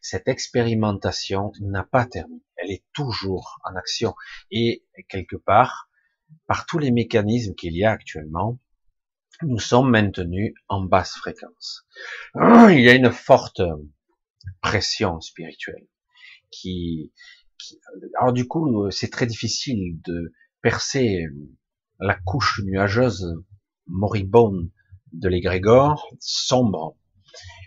Cette 0.00 0.28
expérimentation 0.28 1.52
n'a 1.60 1.84
pas 1.84 2.06
terminé. 2.06 2.42
Elle 2.56 2.70
est 2.70 2.84
toujours 2.92 3.58
en 3.64 3.74
action. 3.76 4.14
Et 4.50 4.84
quelque 5.08 5.36
part, 5.36 5.88
par 6.46 6.66
tous 6.66 6.78
les 6.78 6.90
mécanismes 6.90 7.54
qu'il 7.54 7.76
y 7.76 7.84
a 7.84 7.90
actuellement, 7.90 8.58
nous 9.42 9.58
sommes 9.58 9.90
maintenus 9.90 10.54
en 10.68 10.82
basse 10.82 11.16
fréquence. 11.16 11.86
Il 12.34 12.80
y 12.80 12.88
a 12.88 12.94
une 12.94 13.10
forte 13.10 13.62
pression 14.60 15.20
spirituelle 15.20 15.86
qui, 16.50 17.12
alors 18.18 18.32
du 18.32 18.46
coup, 18.46 18.90
c'est 18.90 19.10
très 19.10 19.26
difficile 19.26 20.00
de 20.02 20.32
percer 20.62 21.26
la 22.00 22.14
couche 22.14 22.60
nuageuse 22.64 23.34
moribonde 23.86 24.70
de 25.12 25.28
l'égrégore, 25.28 26.08
sombre. 26.20 26.96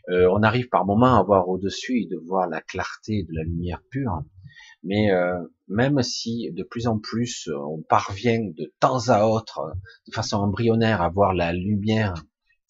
Euh, 0.10 0.28
on 0.32 0.41
arrive 0.43 0.69
par 0.69 0.86
moments 0.86 1.19
à 1.19 1.24
voir 1.24 1.50
au-dessus 1.50 2.02
et 2.02 2.08
de 2.08 2.17
voir 2.17 2.48
la 2.48 2.62
clarté 2.62 3.24
de 3.24 3.34
la 3.34 3.43
lumière 3.43 3.82
pure, 3.91 4.24
mais 4.84 5.12
euh, 5.12 5.38
même 5.67 6.02
si 6.02 6.52
de 6.52 6.63
plus 6.63 6.88
en 6.88 7.00
plus 7.00 7.48
euh, 7.48 7.58
on 7.58 7.82
parvient 7.82 8.39
de 8.39 8.74
temps 8.80 9.10
à 9.10 9.26
autre, 9.26 9.74
de 10.08 10.13
façon 10.13 10.38
embryonnaire, 10.38 11.02
à 11.02 11.10
voir 11.10 11.34
la 11.34 11.54
lumière, 11.54 12.13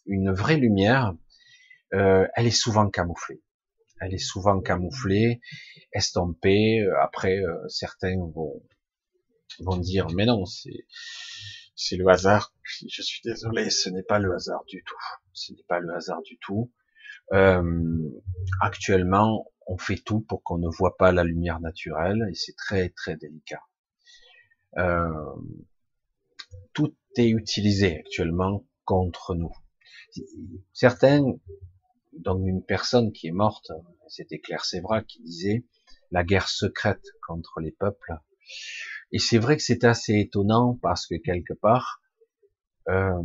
une 0.05 0.31
vraie 0.31 0.57
lumière, 0.57 1.13
euh, 1.93 2.27
elle 2.35 2.47
est 2.47 2.51
souvent 2.51 2.89
camouflée. 2.89 3.41
Elle 4.01 4.13
est 4.13 4.17
souvent 4.17 4.61
camouflée, 4.61 5.41
estompée. 5.93 6.87
Après, 7.01 7.37
certains 7.67 8.17
vont 8.33 8.63
vont 9.59 9.77
dire 9.77 10.07
mais 10.15 10.25
non, 10.25 10.45
c'est 10.45 10.85
c'est 11.75 11.97
le 11.97 12.07
hasard. 12.07 12.53
Je 12.63 13.01
suis 13.01 13.21
désolé, 13.23 13.69
ce 13.69 13.89
n'est 13.89 14.03
pas 14.03 14.19
le 14.19 14.33
hasard 14.33 14.63
du 14.67 14.83
tout. 14.83 14.97
Ce 15.33 15.51
n'est 15.53 15.63
pas 15.67 15.79
le 15.79 15.93
hasard 15.93 16.21
du 16.21 16.37
tout. 16.39 16.71
Euh, 17.33 18.09
actuellement, 18.61 19.51
on 19.67 19.77
fait 19.77 19.97
tout 19.97 20.21
pour 20.21 20.43
qu'on 20.43 20.57
ne 20.57 20.67
voit 20.67 20.97
pas 20.97 21.11
la 21.11 21.23
lumière 21.23 21.59
naturelle 21.59 22.27
et 22.31 22.35
c'est 22.35 22.55
très 22.55 22.89
très 22.89 23.15
délicat. 23.15 23.61
Euh, 24.77 25.35
tout 26.73 26.95
est 27.17 27.29
utilisé 27.29 27.99
actuellement 27.99 28.65
contre 28.85 29.35
nous. 29.35 29.53
Certains, 30.73 31.23
donc 32.13 32.47
une 32.47 32.63
personne 32.63 33.11
qui 33.11 33.27
est 33.27 33.31
morte, 33.31 33.71
c'était 34.07 34.39
Claire 34.39 34.65
Sévra 34.65 35.03
qui 35.03 35.21
disait 35.21 35.65
la 36.11 36.23
guerre 36.23 36.49
secrète 36.49 37.05
contre 37.27 37.59
les 37.59 37.71
peuples. 37.71 38.13
Et 39.11 39.19
c'est 39.19 39.37
vrai 39.37 39.57
que 39.57 39.63
c'est 39.63 39.83
assez 39.83 40.19
étonnant 40.19 40.77
parce 40.81 41.05
que 41.05 41.15
quelque 41.15 41.53
part, 41.53 42.01
euh, 42.87 43.21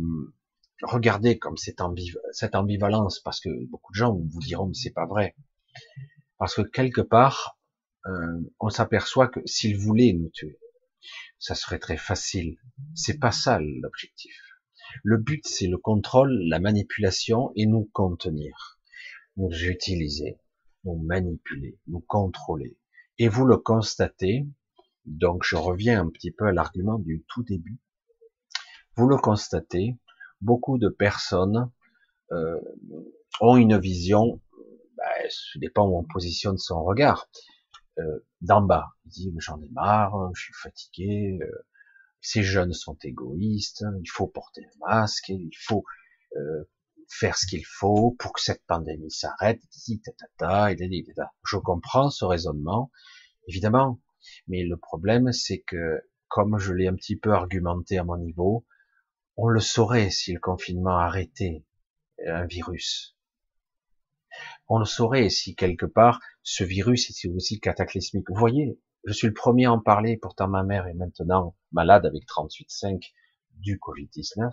regardez 0.83 1.37
comme 1.37 1.57
cette, 1.57 1.81
ambivalence, 1.81 3.19
parce 3.19 3.39
que 3.39 3.49
beaucoup 3.69 3.91
de 3.93 3.97
gens 3.97 4.13
vous 4.13 4.39
diront 4.41 4.67
mais 4.67 4.73
c'est 4.73 4.93
pas 4.93 5.05
vrai. 5.05 5.35
Parce 6.37 6.55
que 6.55 6.61
quelque 6.61 7.01
part, 7.01 7.57
euh, 8.07 8.41
on 8.59 8.69
s'aperçoit 8.69 9.27
que 9.27 9.39
s'il 9.45 9.77
voulait 9.77 10.13
nous 10.13 10.29
tuer, 10.29 10.59
ça 11.39 11.55
serait 11.55 11.79
très 11.79 11.97
facile. 11.97 12.57
C'est 12.93 13.19
pas 13.19 13.31
ça 13.31 13.59
l'objectif. 13.59 14.35
Le 15.03 15.17
but, 15.17 15.45
c'est 15.47 15.67
le 15.67 15.77
contrôle, 15.77 16.31
la 16.47 16.59
manipulation 16.59 17.51
et 17.55 17.65
nous 17.65 17.89
contenir, 17.93 18.79
nous 19.37 19.51
utiliser, 19.65 20.39
nous 20.83 20.97
manipuler, 20.97 21.79
nous 21.87 22.01
contrôler. 22.01 22.77
Et 23.17 23.27
vous 23.27 23.45
le 23.45 23.57
constatez. 23.57 24.47
Donc, 25.05 25.43
je 25.43 25.55
reviens 25.55 26.01
un 26.01 26.09
petit 26.09 26.31
peu 26.31 26.45
à 26.45 26.51
l'argument 26.51 26.97
du 26.97 27.23
tout 27.27 27.43
début. 27.43 27.79
Vous 28.95 29.07
le 29.07 29.17
constatez, 29.17 29.97
beaucoup 30.41 30.77
de 30.77 30.89
personnes 30.89 31.71
euh, 32.31 32.59
ont 33.41 33.57
une 33.57 33.77
vision 33.77 34.41
bah, 34.97 35.29
ça 35.29 35.59
dépend 35.59 35.87
où 35.87 35.97
on 35.97 36.03
positionne 36.03 36.57
son 36.57 36.83
regard. 36.83 37.29
Euh, 37.99 38.19
D'en 38.41 38.61
bas, 38.61 38.89
il 39.05 39.09
dit 39.09 39.33
j'en 39.37 39.61
ai 39.61 39.69
marre, 39.69 40.31
je 40.35 40.43
suis 40.43 40.53
fatigué, 40.53 41.39
euh, 41.41 41.65
ces 42.21 42.43
jeunes 42.43 42.73
sont 42.73 42.97
égoïstes, 43.03 43.83
il 44.03 44.09
faut 44.09 44.27
porter 44.27 44.65
un 44.65 44.87
masque, 44.87 45.29
il 45.29 45.55
faut 45.57 45.83
euh, 46.35 46.63
faire 47.09 47.37
ce 47.37 47.47
qu'il 47.47 47.65
faut 47.65 48.15
pour 48.19 48.33
que 48.33 48.41
cette 48.41 48.63
pandémie 48.65 49.11
s'arrête. 49.11 49.61
Je 49.87 51.57
comprends 51.57 52.09
ce 52.09 52.25
raisonnement, 52.25 52.91
évidemment, 53.47 54.01
mais 54.47 54.63
le 54.63 54.77
problème 54.77 55.31
c'est 55.31 55.61
que, 55.61 56.01
comme 56.27 56.59
je 56.59 56.73
l'ai 56.73 56.87
un 56.87 56.95
petit 56.95 57.15
peu 57.15 57.31
argumenté 57.31 57.97
à 57.97 58.03
mon 58.03 58.17
niveau, 58.17 58.65
on 59.37 59.47
le 59.47 59.59
saurait 59.59 60.09
si 60.09 60.33
le 60.33 60.39
confinement 60.39 60.97
arrêtait 60.97 61.65
un 62.25 62.45
virus. 62.45 63.17
On 64.67 64.79
le 64.79 64.85
saurait 64.85 65.29
si 65.29 65.55
quelque 65.55 65.85
part 65.85 66.19
ce 66.43 66.63
virus 66.63 67.09
était 67.09 67.33
aussi 67.33 67.59
cataclysmique. 67.59 68.29
Vous 68.29 68.39
voyez, 68.39 68.79
je 69.05 69.13
suis 69.13 69.27
le 69.27 69.33
premier 69.33 69.65
à 69.65 69.73
en 69.73 69.79
parler, 69.79 70.17
pourtant 70.17 70.47
ma 70.47 70.63
mère 70.63 70.87
est 70.87 70.93
maintenant 70.93 71.55
malade 71.71 72.05
avec 72.05 72.23
38,5 72.25 73.11
du 73.51 73.77
Covid-19. 73.77 74.51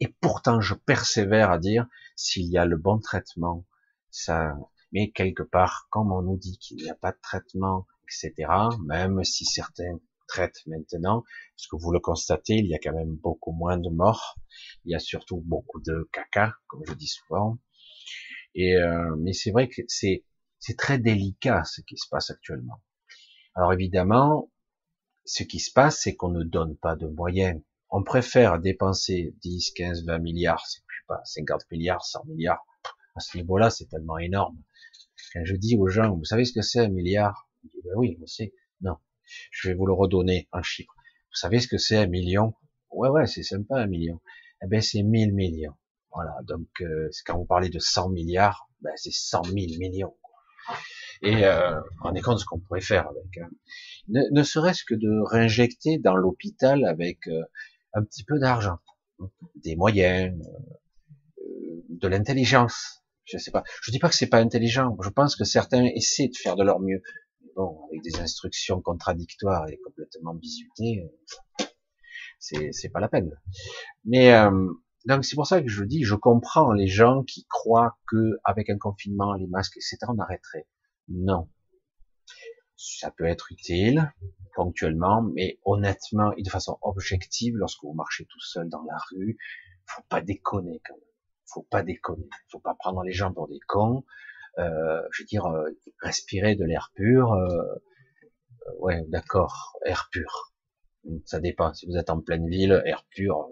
Et 0.00 0.08
pourtant, 0.20 0.60
je 0.60 0.74
persévère 0.74 1.50
à 1.50 1.58
dire, 1.58 1.86
s'il 2.16 2.46
y 2.46 2.58
a 2.58 2.64
le 2.64 2.76
bon 2.76 2.98
traitement, 2.98 3.66
ça, 4.10 4.56
mais 4.92 5.10
quelque 5.10 5.42
part, 5.42 5.88
comme 5.90 6.12
on 6.12 6.22
nous 6.22 6.36
dit 6.36 6.58
qu'il 6.58 6.78
n'y 6.78 6.90
a 6.90 6.94
pas 6.94 7.12
de 7.12 7.18
traitement, 7.22 7.86
etc., 8.04 8.50
même 8.86 9.24
si 9.24 9.44
certains 9.44 9.98
traitent 10.26 10.62
maintenant, 10.66 11.24
parce 11.56 11.66
que 11.68 11.76
vous 11.76 11.92
le 11.92 12.00
constatez, 12.00 12.54
il 12.54 12.66
y 12.66 12.74
a 12.74 12.78
quand 12.78 12.94
même 12.94 13.16
beaucoup 13.16 13.52
moins 13.52 13.78
de 13.78 13.88
morts, 13.90 14.36
il 14.84 14.92
y 14.92 14.94
a 14.94 14.98
surtout 14.98 15.42
beaucoup 15.44 15.80
de 15.80 16.08
caca, 16.12 16.54
comme 16.66 16.82
je 16.86 16.94
dis 16.94 17.08
souvent, 17.08 17.58
et 18.54 18.76
euh, 18.76 19.16
mais 19.18 19.32
c'est 19.32 19.50
vrai 19.50 19.68
que 19.68 19.82
c'est 19.88 20.24
c'est 20.58 20.76
très 20.76 20.98
délicat 20.98 21.64
ce 21.64 21.80
qui 21.82 21.96
se 21.96 22.08
passe 22.08 22.30
actuellement. 22.30 22.82
Alors 23.54 23.72
évidemment, 23.72 24.50
ce 25.24 25.42
qui 25.44 25.60
se 25.60 25.72
passe, 25.72 26.02
c'est 26.02 26.16
qu'on 26.16 26.30
ne 26.30 26.44
donne 26.44 26.76
pas 26.76 26.96
de 26.96 27.06
moyens 27.06 27.60
on 27.90 28.02
préfère 28.02 28.58
dépenser 28.58 29.34
10, 29.42 29.70
15, 29.72 30.04
20 30.04 30.18
milliards, 30.18 30.66
c'est 30.66 30.84
plus 30.86 31.04
pas 31.06 31.20
50 31.24 31.62
milliards, 31.70 32.04
100 32.04 32.24
milliards. 32.26 32.64
À 33.14 33.20
ce 33.20 33.36
niveau-là, 33.36 33.70
c'est 33.70 33.86
tellement 33.86 34.18
énorme. 34.18 34.60
Quand 35.32 35.44
je 35.44 35.54
dis 35.54 35.76
aux 35.78 35.88
gens, 35.88 36.14
vous 36.14 36.24
savez 36.24 36.44
ce 36.44 36.52
que 36.52 36.62
c'est 36.62 36.80
un 36.80 36.88
milliard? 36.88 37.48
Ils 37.64 37.82
ben 37.84 37.92
oui, 37.96 38.18
on 38.20 38.26
sait. 38.26 38.52
Non, 38.80 38.96
je 39.50 39.68
vais 39.68 39.74
vous 39.74 39.86
le 39.86 39.92
redonner 39.92 40.48
en 40.52 40.62
chiffres. 40.62 40.94
Vous 41.30 41.38
savez 41.38 41.60
ce 41.60 41.68
que 41.68 41.78
c'est 41.78 41.96
un 41.96 42.06
million? 42.06 42.54
Ouais, 42.90 43.08
ouais, 43.08 43.26
c'est 43.26 43.42
sympa 43.42 43.76
un 43.76 43.86
million. 43.86 44.20
Eh 44.62 44.66
ben, 44.66 44.80
c'est 44.80 45.02
1000 45.02 45.34
millions. 45.34 45.74
Voilà, 46.12 46.34
donc 46.44 46.68
euh, 46.80 47.10
quand 47.26 47.36
vous 47.36 47.44
parlez 47.44 47.68
de 47.68 47.78
100 47.78 48.08
milliards, 48.08 48.70
ben, 48.80 48.92
c'est 48.96 49.12
100 49.12 49.44
000 49.44 49.54
millions. 49.78 50.14
Et 51.22 51.44
euh, 51.44 51.80
on 52.04 52.14
est 52.14 52.20
compte 52.20 52.38
ce 52.38 52.44
qu'on 52.44 52.58
pourrait 52.58 52.80
faire 52.80 53.08
avec. 53.08 53.38
Hein. 53.38 53.48
Ne, 54.08 54.22
ne 54.30 54.42
serait-ce 54.42 54.84
que 54.84 54.94
de 54.94 55.20
réinjecter 55.24 55.98
dans 55.98 56.16
l'hôpital 56.16 56.84
avec 56.84 57.26
euh, 57.28 57.42
un 57.94 58.02
petit 58.02 58.24
peu 58.24 58.38
d'argent, 58.38 58.78
des 59.56 59.76
moyens, 59.76 60.34
euh, 61.38 61.84
de 61.88 62.08
l'intelligence. 62.08 63.02
Je 63.24 63.38
sais 63.38 63.50
pas. 63.50 63.64
Je 63.82 63.90
dis 63.90 63.98
pas 63.98 64.08
que 64.08 64.14
c'est 64.14 64.28
pas 64.28 64.38
intelligent. 64.38 64.96
Je 65.02 65.08
pense 65.08 65.36
que 65.36 65.44
certains 65.44 65.84
essaient 65.84 66.28
de 66.28 66.36
faire 66.36 66.56
de 66.56 66.62
leur 66.62 66.80
mieux. 66.80 67.02
Bon, 67.56 67.86
avec 67.88 68.02
des 68.02 68.20
instructions 68.20 68.82
contradictoires 68.82 69.66
et 69.68 69.78
complètement 69.78 70.38
c'est 72.38 72.70
c'est 72.72 72.90
pas 72.90 73.00
la 73.00 73.08
peine. 73.08 73.30
Mais 74.04 74.34
euh, 74.34 74.72
donc 75.06 75.24
c'est 75.24 75.36
pour 75.36 75.46
ça 75.46 75.62
que 75.62 75.68
je 75.68 75.82
dis, 75.84 76.04
je 76.04 76.14
comprends 76.14 76.72
les 76.72 76.86
gens 76.86 77.22
qui 77.24 77.46
croient 77.48 77.98
que 78.08 78.38
avec 78.44 78.68
un 78.68 78.76
confinement, 78.76 79.32
les 79.34 79.46
masques, 79.46 79.78
etc., 79.78 79.96
on 80.08 80.18
arrêterait. 80.18 80.68
Non, 81.08 81.48
ça 82.76 83.10
peut 83.10 83.24
être 83.24 83.50
utile 83.50 84.12
ponctuellement, 84.54 85.22
mais 85.22 85.58
honnêtement 85.64 86.32
et 86.36 86.42
de 86.42 86.50
façon 86.50 86.78
objective, 86.82 87.56
lorsque 87.56 87.82
vous 87.82 87.94
marchez 87.94 88.26
tout 88.26 88.40
seul 88.40 88.68
dans 88.68 88.82
la 88.82 88.98
rue, 89.10 89.38
faut 89.86 90.02
pas 90.10 90.20
déconner 90.20 90.80
quand 90.86 90.94
même. 90.94 91.02
Faut 91.46 91.66
pas 91.70 91.82
déconner. 91.82 92.28
Faut 92.50 92.58
pas 92.58 92.74
prendre 92.74 93.02
les 93.02 93.12
gens 93.12 93.32
pour 93.32 93.48
des 93.48 93.60
cons. 93.66 94.04
Euh, 94.58 95.02
je 95.12 95.22
veux 95.22 95.26
dire, 95.26 95.46
euh, 95.46 95.68
respirer 96.00 96.54
de 96.54 96.64
l'air 96.64 96.90
pur. 96.94 97.32
Euh, 97.32 97.46
euh, 97.46 98.72
ouais, 98.80 99.04
d'accord, 99.08 99.76
air 99.84 100.08
pur. 100.10 100.52
Ça 101.24 101.40
dépend. 101.40 101.72
Si 101.74 101.86
vous 101.86 101.96
êtes 101.96 102.10
en 102.10 102.20
pleine 102.20 102.48
ville, 102.48 102.82
air 102.84 103.04
pur. 103.10 103.48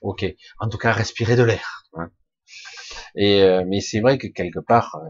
Ok. 0.00 0.24
En 0.58 0.68
tout 0.68 0.78
cas, 0.78 0.92
respirer 0.92 1.36
de 1.36 1.44
l'air. 1.44 1.84
Hein. 1.94 2.10
Et 3.14 3.44
mais 3.66 3.80
c'est 3.80 4.00
vrai 4.00 4.18
que 4.18 4.26
quelque 4.26 4.58
part, 4.58 5.00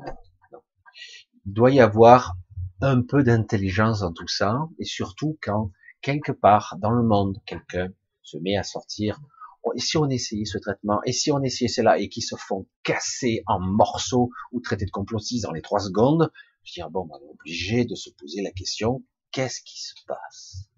il 1.46 1.52
doit 1.52 1.70
y 1.70 1.80
avoir 1.80 2.34
un 2.82 3.02
peu 3.02 3.22
d'intelligence 3.22 4.00
dans 4.00 4.12
tout 4.12 4.28
ça, 4.28 4.58
et 4.78 4.84
surtout 4.84 5.38
quand 5.40 5.70
quelque 6.02 6.32
part 6.32 6.76
dans 6.78 6.90
le 6.90 7.02
monde 7.02 7.38
quelqu'un 7.46 7.88
se 8.22 8.36
met 8.38 8.56
à 8.56 8.64
sortir, 8.64 9.20
et 9.74 9.80
si 9.80 9.96
on 9.96 10.08
essayait 10.08 10.44
ce 10.44 10.58
traitement, 10.58 11.00
et 11.04 11.12
si 11.12 11.30
on 11.30 11.42
essayait 11.42 11.68
cela, 11.68 11.98
et 11.98 12.08
qui 12.08 12.20
se 12.20 12.36
font 12.36 12.66
casser 12.82 13.42
en 13.46 13.60
morceaux 13.60 14.30
ou 14.50 14.60
traiter 14.60 14.84
de 14.84 14.90
complotistes 14.90 15.44
dans 15.44 15.52
les 15.52 15.62
trois 15.62 15.80
secondes, 15.80 16.30
je 16.64 16.74
dis, 16.74 16.80
bon, 16.90 17.08
on 17.10 17.18
est 17.18 17.30
obligé 17.30 17.84
de 17.84 17.94
se 17.94 18.10
poser 18.10 18.42
la 18.42 18.50
question, 18.50 19.02
qu'est-ce 19.30 19.60
qui 19.62 19.80
se 19.80 19.94
passe? 20.06 20.68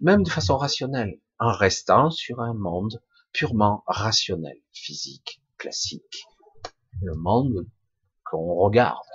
Même 0.00 0.22
de 0.22 0.30
façon 0.30 0.56
rationnelle, 0.56 1.20
en 1.38 1.52
restant 1.52 2.10
sur 2.10 2.40
un 2.40 2.54
monde 2.54 3.02
purement 3.32 3.82
rationnel, 3.86 4.58
physique, 4.72 5.42
classique, 5.58 6.24
le 7.00 7.14
monde 7.14 7.66
qu'on 8.24 8.54
regarde, 8.54 9.06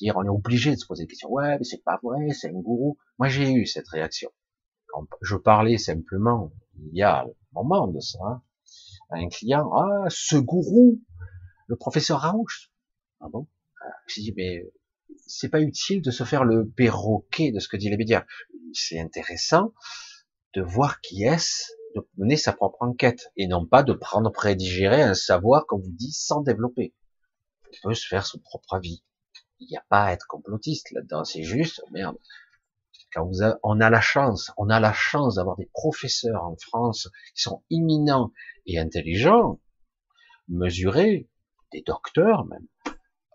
dire 0.00 0.16
on 0.16 0.24
est 0.24 0.28
obligé 0.28 0.74
de 0.74 0.76
se 0.76 0.86
poser 0.86 1.04
des 1.04 1.08
questions. 1.08 1.30
Ouais, 1.30 1.58
mais 1.58 1.64
c'est 1.64 1.82
pas 1.84 1.98
vrai, 2.02 2.30
c'est 2.32 2.48
un 2.48 2.60
gourou. 2.60 2.96
Moi, 3.18 3.28
j'ai 3.28 3.52
eu 3.52 3.66
cette 3.66 3.88
réaction. 3.88 4.30
Quand 4.88 5.06
je 5.22 5.36
parlais 5.36 5.78
simplement, 5.78 6.52
il 6.78 6.96
y 6.96 7.02
a 7.02 7.26
moment 7.52 7.88
de 7.88 8.00
ça, 8.00 8.18
hein, 8.24 8.42
à 9.10 9.16
un 9.16 9.28
client, 9.28 9.70
ah, 9.74 10.06
ce 10.08 10.36
gourou, 10.36 11.00
le 11.66 11.76
professeur 11.76 12.20
Raouch. 12.20 12.72
Ah 13.20 13.28
bon? 13.30 13.46
J'ai 14.06 14.22
dit, 14.22 14.34
mais 14.36 14.70
c'est 15.26 15.48
pas 15.48 15.60
utile 15.60 16.02
de 16.02 16.10
se 16.10 16.24
faire 16.24 16.44
le 16.44 16.68
perroquet 16.68 17.52
de 17.52 17.60
ce 17.60 17.68
que 17.68 17.76
dit 17.76 17.90
les 17.90 17.96
médias. 17.96 18.24
C'est 18.72 19.00
intéressant 19.00 19.72
de 20.54 20.62
voir 20.62 21.00
qui 21.00 21.24
est-ce, 21.24 21.72
de 21.94 22.06
mener 22.16 22.36
sa 22.36 22.52
propre 22.52 22.82
enquête, 22.82 23.32
et 23.36 23.46
non 23.46 23.66
pas 23.66 23.82
de 23.82 23.92
prendre 23.92 24.30
prédigérer 24.30 25.02
un 25.02 25.14
savoir, 25.14 25.66
comme 25.66 25.80
vous 25.80 25.92
dit, 25.92 26.12
sans 26.12 26.40
développer. 26.40 26.94
On 27.84 27.88
peut 27.88 27.94
se 27.94 28.06
faire 28.06 28.26
son 28.26 28.38
propre 28.38 28.74
avis 28.74 29.02
il 29.60 29.68
n'y 29.70 29.76
a 29.76 29.84
pas 29.88 30.04
à 30.04 30.12
être 30.12 30.26
complotiste 30.26 30.90
là-dedans, 30.92 31.24
c'est 31.24 31.42
juste, 31.42 31.82
merde, 31.90 32.16
quand 33.12 33.30
on 33.62 33.80
a 33.80 33.90
la 33.90 34.00
chance, 34.00 34.52
on 34.56 34.68
a 34.68 34.80
la 34.80 34.92
chance 34.92 35.36
d'avoir 35.36 35.56
des 35.56 35.70
professeurs 35.72 36.44
en 36.44 36.56
France 36.56 37.08
qui 37.34 37.42
sont 37.42 37.62
imminents 37.70 38.32
et 38.66 38.78
intelligents, 38.78 39.60
mesurés, 40.48 41.28
des 41.72 41.82
docteurs 41.82 42.44
même, 42.46 42.66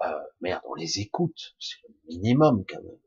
euh, 0.04 0.12
merde, 0.42 0.62
on 0.70 0.76
les 0.76 1.00
écoute, 1.00 1.56
c'est 1.60 1.78
le 1.88 1.96
minimum 2.08 2.66
quand 2.68 2.82
même. 2.82 3.00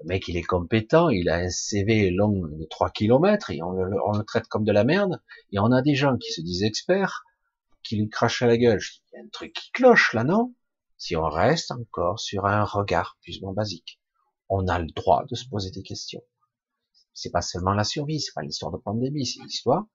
Le 0.00 0.08
mec, 0.08 0.26
il 0.26 0.36
est 0.36 0.42
compétent, 0.42 1.10
il 1.10 1.28
a 1.28 1.36
un 1.36 1.48
CV 1.48 2.10
long 2.10 2.32
de 2.32 2.64
3 2.64 2.90
km 2.90 3.50
et 3.50 3.62
on 3.62 3.70
le, 3.70 3.96
on 4.04 4.18
le 4.18 4.24
traite 4.24 4.48
comme 4.48 4.64
de 4.64 4.72
la 4.72 4.82
merde. 4.82 5.22
Et 5.52 5.60
on 5.60 5.70
a 5.70 5.80
des 5.80 5.94
gens 5.94 6.16
qui 6.16 6.32
se 6.32 6.40
disent 6.40 6.64
experts, 6.64 7.22
qui 7.84 7.96
lui 7.96 8.08
crachent 8.08 8.42
à 8.42 8.48
la 8.48 8.58
gueule. 8.58 8.80
Il 9.12 9.16
y 9.16 9.20
a 9.20 9.24
un 9.24 9.28
truc 9.28 9.52
qui 9.52 9.70
cloche 9.70 10.12
là, 10.12 10.24
non? 10.24 10.54
Si 10.96 11.16
on 11.16 11.28
reste 11.28 11.70
encore 11.70 12.18
sur 12.18 12.46
un 12.46 12.64
regard 12.64 13.16
plus 13.22 13.40
basique. 13.40 14.00
On 14.54 14.68
a 14.68 14.78
le 14.78 14.88
droit 14.88 15.24
de 15.30 15.34
se 15.34 15.48
poser 15.48 15.70
des 15.70 15.82
questions. 15.82 16.22
C'est 17.14 17.30
pas 17.30 17.40
seulement 17.40 17.72
la 17.72 17.84
survie, 17.84 18.20
c'est 18.20 18.34
pas 18.34 18.42
l'histoire 18.42 18.70
de 18.70 18.76
pandémie, 18.76 19.24
c'est 19.24 19.42
l'histoire. 19.42 19.86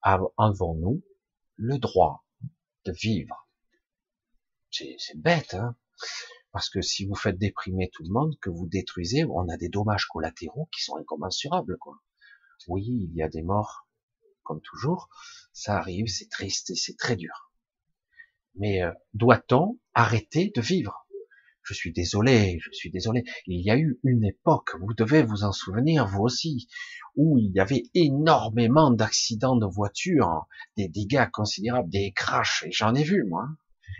Avons-nous 0.00 1.04
le 1.56 1.76
droit 1.76 2.24
de 2.86 2.92
vivre? 2.92 3.46
C'est 4.70 4.96
bête, 5.14 5.52
hein 5.52 5.76
Parce 6.52 6.70
que 6.70 6.80
si 6.80 7.04
vous 7.04 7.16
faites 7.16 7.36
déprimer 7.36 7.90
tout 7.92 8.02
le 8.02 8.08
monde, 8.08 8.38
que 8.40 8.48
vous 8.48 8.66
détruisez, 8.66 9.26
on 9.26 9.46
a 9.50 9.58
des 9.58 9.68
dommages 9.68 10.06
collatéraux 10.06 10.70
qui 10.74 10.82
sont 10.82 10.96
incommensurables. 10.96 11.76
Oui, 12.66 12.86
il 12.86 13.14
y 13.14 13.22
a 13.22 13.28
des 13.28 13.42
morts, 13.42 13.86
comme 14.42 14.62
toujours. 14.62 15.10
Ça 15.52 15.76
arrive, 15.76 16.06
c'est 16.06 16.30
triste 16.30 16.70
et 16.70 16.76
c'est 16.76 16.96
très 16.96 17.16
dur. 17.16 17.52
Mais 18.54 18.82
euh, 18.82 18.90
doit-on 19.12 19.78
arrêter 19.92 20.50
de 20.56 20.62
vivre? 20.62 21.06
Je 21.68 21.74
suis 21.74 21.92
désolé, 21.92 22.58
je 22.62 22.70
suis 22.72 22.90
désolé. 22.90 23.24
Il 23.46 23.60
y 23.60 23.70
a 23.70 23.76
eu 23.76 24.00
une 24.02 24.24
époque, 24.24 24.70
vous 24.80 24.94
devez 24.94 25.22
vous 25.22 25.44
en 25.44 25.52
souvenir, 25.52 26.06
vous 26.06 26.22
aussi, 26.22 26.66
où 27.14 27.36
il 27.36 27.52
y 27.52 27.60
avait 27.60 27.82
énormément 27.92 28.90
d'accidents 28.90 29.54
de 29.56 29.66
voitures, 29.66 30.46
des 30.78 30.88
dégâts 30.88 31.28
considérables, 31.30 31.90
des 31.90 32.12
crashs, 32.12 32.64
et 32.66 32.72
j'en 32.72 32.94
ai 32.94 33.02
vu, 33.02 33.22
moi. 33.28 33.50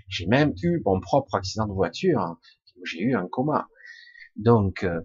J'ai 0.09 0.25
même 0.25 0.55
eu 0.63 0.81
mon 0.87 0.99
propre 0.99 1.35
accident 1.35 1.67
de 1.67 1.75
voiture, 1.75 2.39
j'ai 2.85 3.01
eu 3.01 3.15
un 3.15 3.29
coma. 3.29 3.69
Donc, 4.37 4.85
euh, 4.85 5.03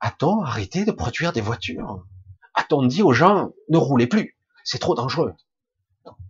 a-t-on 0.00 0.40
arrêté 0.40 0.84
de 0.84 0.90
produire 0.90 1.32
des 1.32 1.40
voitures? 1.40 2.04
A-t-on 2.54 2.86
dit 2.86 3.04
aux 3.04 3.12
gens, 3.12 3.52
ne 3.68 3.76
roulez 3.76 4.08
plus, 4.08 4.36
c'est 4.64 4.80
trop 4.80 4.96
dangereux? 4.96 5.34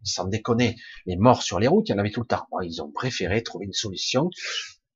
Sans 0.03 0.27
déconner, 0.27 0.77
les 1.07 1.17
morts 1.17 1.43
sur 1.43 1.59
les 1.59 1.69
routes, 1.69 1.89
il 1.89 1.93
y 1.93 1.95
en 1.95 1.99
avait 1.99 2.11
tout 2.11 2.21
le 2.21 2.27
temps. 2.27 2.47
ils 2.63 2.83
ont 2.83 2.93
préféré 2.93 3.43
trouver 3.43 3.65
une 3.65 3.73
solution 3.73 4.29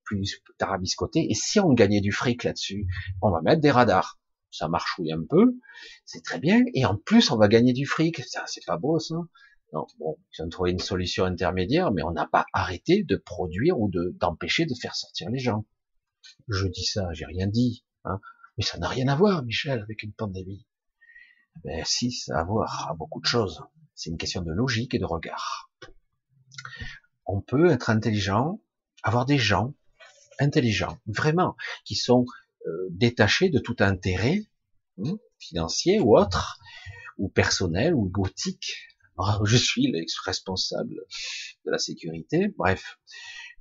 plus 0.05 0.41
tarabiscotée. 0.57 1.27
Et 1.29 1.33
si 1.33 1.59
on 1.59 1.73
gagnait 1.73 2.01
du 2.01 2.11
fric 2.11 2.43
là-dessus, 2.43 2.87
on 3.21 3.31
va 3.31 3.41
mettre 3.41 3.61
des 3.61 3.71
radars. 3.71 4.19
Ça 4.51 4.69
marche 4.69 4.97
oui 4.99 5.11
un 5.11 5.23
peu, 5.29 5.57
c'est 6.05 6.23
très 6.23 6.39
bien. 6.39 6.63
Et 6.73 6.85
en 6.85 6.95
plus, 6.95 7.29
on 7.31 7.37
va 7.37 7.49
gagner 7.49 7.73
du 7.73 7.85
fric. 7.85 8.23
Ça, 8.25 8.43
c'est 8.47 8.65
pas 8.65 8.77
beau, 8.77 8.99
ça. 8.99 9.15
Non, 9.73 9.85
bon, 9.99 10.17
ils 10.31 10.43
ont 10.43 10.49
trouvé 10.49 10.71
une 10.71 10.79
solution 10.79 11.25
intermédiaire, 11.25 11.91
mais 11.91 12.03
on 12.03 12.11
n'a 12.11 12.27
pas 12.27 12.45
arrêté 12.53 13.03
de 13.03 13.17
produire 13.17 13.77
ou 13.77 13.89
de 13.89 14.15
d'empêcher 14.19 14.65
de 14.65 14.73
faire 14.79 14.95
sortir 14.95 15.29
les 15.29 15.39
gens. 15.39 15.65
Je 16.47 16.67
dis 16.67 16.85
ça, 16.85 17.09
j'ai 17.11 17.25
rien 17.25 17.47
dit, 17.47 17.83
hein, 18.05 18.19
mais 18.57 18.63
ça 18.63 18.77
n'a 18.77 18.87
rien 18.87 19.07
à 19.09 19.15
voir, 19.15 19.43
Michel, 19.43 19.81
avec 19.81 20.03
une 20.03 20.13
pandémie. 20.13 20.65
Ben 21.63 21.83
si, 21.85 22.11
ça 22.11 22.37
a 22.37 22.41
à 22.41 22.43
voir 22.45 22.89
à 22.89 22.93
beaucoup 22.93 23.19
de 23.19 23.25
choses. 23.25 23.61
C'est 23.95 24.09
une 24.09 24.17
question 24.17 24.41
de 24.41 24.51
logique 24.51 24.93
et 24.93 24.99
de 24.99 25.05
regard. 25.05 25.71
On 27.25 27.41
peut 27.41 27.71
être 27.71 27.89
intelligent, 27.89 28.61
avoir 29.03 29.25
des 29.25 29.37
gens 29.37 29.73
intelligents, 30.39 30.97
vraiment, 31.05 31.55
qui 31.85 31.95
sont 31.95 32.25
euh, 32.65 32.87
détachés 32.89 33.49
de 33.49 33.59
tout 33.59 33.75
intérêt 33.79 34.39
hein, 35.03 35.17
financier 35.39 35.99
ou 35.99 36.17
autre, 36.17 36.59
ou 37.17 37.29
personnel 37.29 37.93
ou 37.93 38.09
gothique. 38.09 38.75
Ah, 39.17 39.39
je 39.45 39.55
suis 39.55 39.91
l'ex-responsable 39.91 40.95
de 41.65 41.71
la 41.71 41.77
sécurité, 41.77 42.49
bref. 42.57 42.99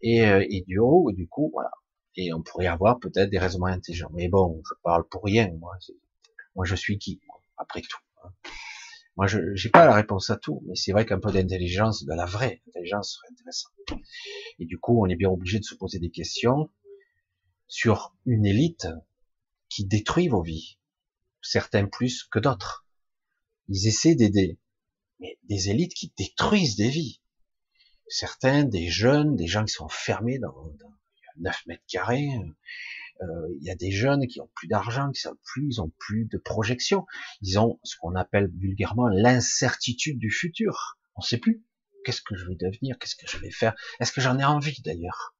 Et, 0.03 0.27
euh, 0.27 0.45
et 0.49 0.63
du 0.63 0.79
haut, 0.79 1.11
du 1.13 1.29
coup, 1.29 1.51
voilà. 1.53 1.71
Et 2.17 2.33
on 2.33 2.43
pourrait 2.43 2.67
avoir 2.67 2.99
peut-être 2.99 3.31
des 3.31 3.39
raisonnements 3.39 3.67
intelligents. 3.67 4.11
Mais 4.15 4.29
bon, 4.29 4.63
je 4.69 4.75
parle 4.83 5.07
pour 5.09 5.25
rien, 5.25 5.51
moi. 5.59 5.77
Moi, 6.55 6.65
je 6.65 6.75
suis 6.75 6.99
qui, 6.99 7.21
après 7.57 7.83
tout. 7.83 7.99
Hein. 8.25 8.31
Moi, 9.17 9.27
je 9.29 9.39
n'ai 9.39 9.71
pas 9.71 9.87
la 9.87 9.95
réponse 9.95 10.31
à 10.31 10.37
tout, 10.37 10.63
mais 10.67 10.75
c'est 10.75 10.93
vrai 10.93 11.07
qu'un 11.07 11.21
peu 11.21 11.31
d'intelligence, 11.31 12.05
de 12.05 12.13
la 12.13 12.27
vraie 12.27 12.63
intelligence 12.69 13.15
serait 13.15 13.33
intéressant. 13.33 13.69
Et 14.59 14.67
du 14.67 14.79
coup, 14.79 15.01
on 15.01 15.09
est 15.09 15.17
bien 15.17 15.31
obligé 15.31 15.59
de 15.59 15.65
se 15.65 15.75
poser 15.75 15.99
des 16.01 16.11
questions 16.11 16.71
sur 17.69 18.15
une 18.27 18.45
élite 18.45 18.89
qui 19.69 19.85
détruit 19.85 20.29
vos 20.29 20.43
vies, 20.43 20.79
certains 21.43 21.87
plus 21.87 22.25
que 22.25 22.41
d'autres. 22.41 22.87
Ils 23.69 23.87
essaient 23.87 24.17
d'aider, 24.17 24.59
mais 25.21 25.39
des 25.45 25.71
élites 25.71 25.95
qui 25.95 26.13
détruisent 26.19 26.77
des 26.77 26.91
vies. 26.91 27.21
Certains, 28.09 28.65
des 28.65 28.89
jeunes, 28.89 29.37
des 29.37 29.47
gens 29.47 29.65
qui 29.65 29.73
sont 29.73 29.89
fermés 29.89 30.39
dans, 30.39 30.53
dans 30.53 30.93
9 31.39 31.67
mètres 31.67 31.85
carrés, 31.89 32.29
euh, 33.23 33.49
il 33.61 33.65
y 33.65 33.71
a 33.71 33.75
des 33.75 33.91
jeunes 33.91 34.27
qui 34.27 34.41
ont 34.41 34.51
plus 34.55 34.69
d'argent, 34.69 35.11
qui 35.11 35.21
savent 35.21 35.35
plus, 35.45 35.67
ils 35.67 35.81
ont 35.81 35.93
plus 35.99 36.27
de 36.27 36.39
projection. 36.39 37.07
Ils 37.43 37.59
ont 37.59 37.79
ce 37.83 37.97
qu'on 37.97 38.15
appelle 38.15 38.51
vulgairement 38.57 39.09
l'incertitude 39.09 40.19
du 40.19 40.31
futur. 40.31 40.99
On 41.17 41.21
ne 41.21 41.27
sait 41.27 41.39
plus. 41.39 41.65
Qu'est-ce 42.05 42.23
que 42.23 42.37
je 42.37 42.47
vais 42.47 42.57
devenir? 42.57 42.99
Qu'est-ce 42.99 43.17
que 43.17 43.27
je 43.27 43.39
vais 43.39 43.51
faire? 43.51 43.75
Est-ce 44.01 44.13
que 44.13 44.21
j'en 44.21 44.39
ai 44.39 44.45
envie 44.45 44.83
d'ailleurs? 44.83 45.35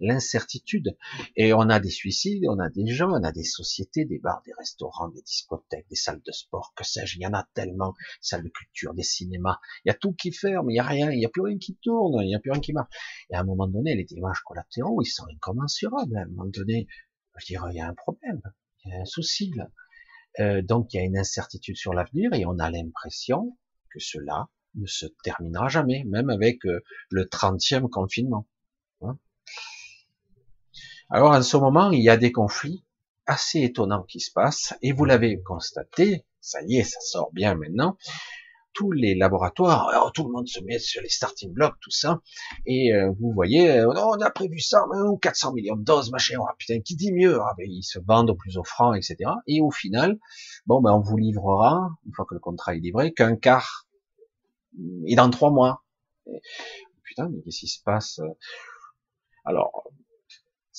L'incertitude. 0.00 0.96
Et 1.36 1.52
on 1.52 1.62
a 1.62 1.80
des 1.80 1.90
suicides, 1.90 2.44
on 2.48 2.58
a 2.58 2.68
des 2.68 2.86
gens, 2.86 3.10
on 3.10 3.24
a 3.24 3.32
des 3.32 3.44
sociétés, 3.44 4.04
des 4.04 4.18
bars, 4.18 4.42
des 4.46 4.52
restaurants, 4.58 5.08
des 5.08 5.22
discothèques, 5.22 5.88
des 5.88 5.96
salles 5.96 6.22
de 6.24 6.32
sport, 6.32 6.72
que 6.76 6.84
sais-je. 6.84 7.18
Il 7.18 7.22
y 7.22 7.26
en 7.26 7.32
a 7.32 7.48
tellement. 7.54 7.94
salles 8.20 8.44
de 8.44 8.48
culture, 8.48 8.94
des 8.94 9.02
cinémas. 9.02 9.58
Il 9.84 9.88
y 9.88 9.90
a 9.90 9.94
tout 9.94 10.12
qui 10.12 10.32
ferme. 10.32 10.70
Il 10.70 10.76
y 10.76 10.80
a 10.80 10.84
rien. 10.84 11.10
Il 11.10 11.18
n'y 11.18 11.26
a 11.26 11.30
plus 11.30 11.42
rien 11.42 11.58
qui 11.58 11.76
tourne. 11.82 12.22
Il 12.22 12.26
n'y 12.26 12.34
a 12.34 12.40
plus 12.40 12.50
rien 12.50 12.60
qui 12.60 12.72
marche. 12.72 12.94
Et 13.30 13.34
à 13.34 13.40
un 13.40 13.44
moment 13.44 13.66
donné, 13.66 13.94
les 13.94 14.06
images 14.10 14.40
collatéraux, 14.44 15.02
ils 15.02 15.10
sont 15.10 15.26
incommensurables. 15.34 16.16
À 16.16 16.22
un 16.22 16.26
moment 16.26 16.46
donné, 16.46 16.86
je 17.38 17.46
dirais, 17.46 17.70
il 17.72 17.76
y 17.76 17.80
a 17.80 17.88
un 17.88 17.94
problème. 17.94 18.40
Il 18.84 18.92
y 18.92 18.94
a 18.94 19.00
un 19.00 19.04
souci 19.04 19.52
là. 19.54 19.70
Euh, 20.40 20.62
donc 20.62 20.92
il 20.92 20.98
y 20.98 21.00
a 21.00 21.04
une 21.04 21.18
incertitude 21.18 21.76
sur 21.76 21.94
l'avenir 21.94 22.32
et 22.32 22.46
on 22.46 22.58
a 22.58 22.70
l'impression 22.70 23.56
que 23.90 23.98
cela 23.98 24.48
ne 24.74 24.86
se 24.86 25.06
terminera 25.24 25.68
jamais, 25.68 26.04
même 26.04 26.30
avec 26.30 26.64
euh, 26.66 26.80
le 27.10 27.24
30e 27.24 27.88
confinement. 27.88 28.46
Alors 31.10 31.32
en 31.32 31.42
ce 31.42 31.56
moment, 31.56 31.90
il 31.90 32.02
y 32.02 32.10
a 32.10 32.18
des 32.18 32.32
conflits 32.32 32.84
assez 33.24 33.60
étonnants 33.62 34.02
qui 34.02 34.20
se 34.20 34.30
passent, 34.30 34.74
et 34.82 34.92
vous 34.92 35.04
l'avez 35.06 35.40
constaté, 35.42 36.26
ça 36.40 36.60
y 36.62 36.76
est, 36.76 36.84
ça 36.84 37.00
sort 37.00 37.30
bien 37.32 37.54
maintenant, 37.54 37.96
tous 38.74 38.92
les 38.92 39.14
laboratoires, 39.14 40.12
tout 40.14 40.24
le 40.24 40.32
monde 40.32 40.48
se 40.48 40.60
met 40.60 40.78
sur 40.78 41.02
les 41.02 41.08
starting 41.08 41.52
blocks, 41.52 41.76
tout 41.80 41.90
ça, 41.90 42.20
et 42.66 42.92
euh, 42.92 43.10
vous 43.18 43.32
voyez, 43.32 43.70
euh, 43.70 43.88
on 43.88 44.20
a 44.20 44.30
prévu 44.30 44.60
ça, 44.60 44.84
ou 44.86 45.16
400 45.16 45.54
millions 45.54 45.76
de 45.76 45.82
doses, 45.82 46.10
machin, 46.10 46.36
oh, 46.40 46.46
putain, 46.58 46.80
qui 46.80 46.94
dit 46.94 47.12
mieux? 47.12 47.40
Ah, 47.40 47.54
ben, 47.56 47.66
Ils 47.68 47.82
se 47.82 47.98
vendent 47.98 48.30
au 48.30 48.34
plus 48.34 48.58
offrant, 48.58 48.92
etc. 48.92 49.16
Et 49.46 49.60
au 49.62 49.70
final, 49.70 50.18
bon, 50.66 50.80
ben 50.82 50.92
on 50.92 51.00
vous 51.00 51.16
livrera, 51.16 51.90
une 52.06 52.12
fois 52.12 52.26
que 52.28 52.34
le 52.34 52.40
contrat 52.40 52.74
est 52.74 52.80
livré, 52.80 53.12
qu'un 53.12 53.36
quart 53.36 53.86
et 55.06 55.16
dans 55.16 55.30
trois 55.30 55.50
mois. 55.50 55.84
putain, 57.02 57.28
mais 57.30 57.40
qu'est-ce 57.42 57.60
qui 57.60 57.68
se 57.68 57.82
passe? 57.82 58.20
Alors, 59.44 59.90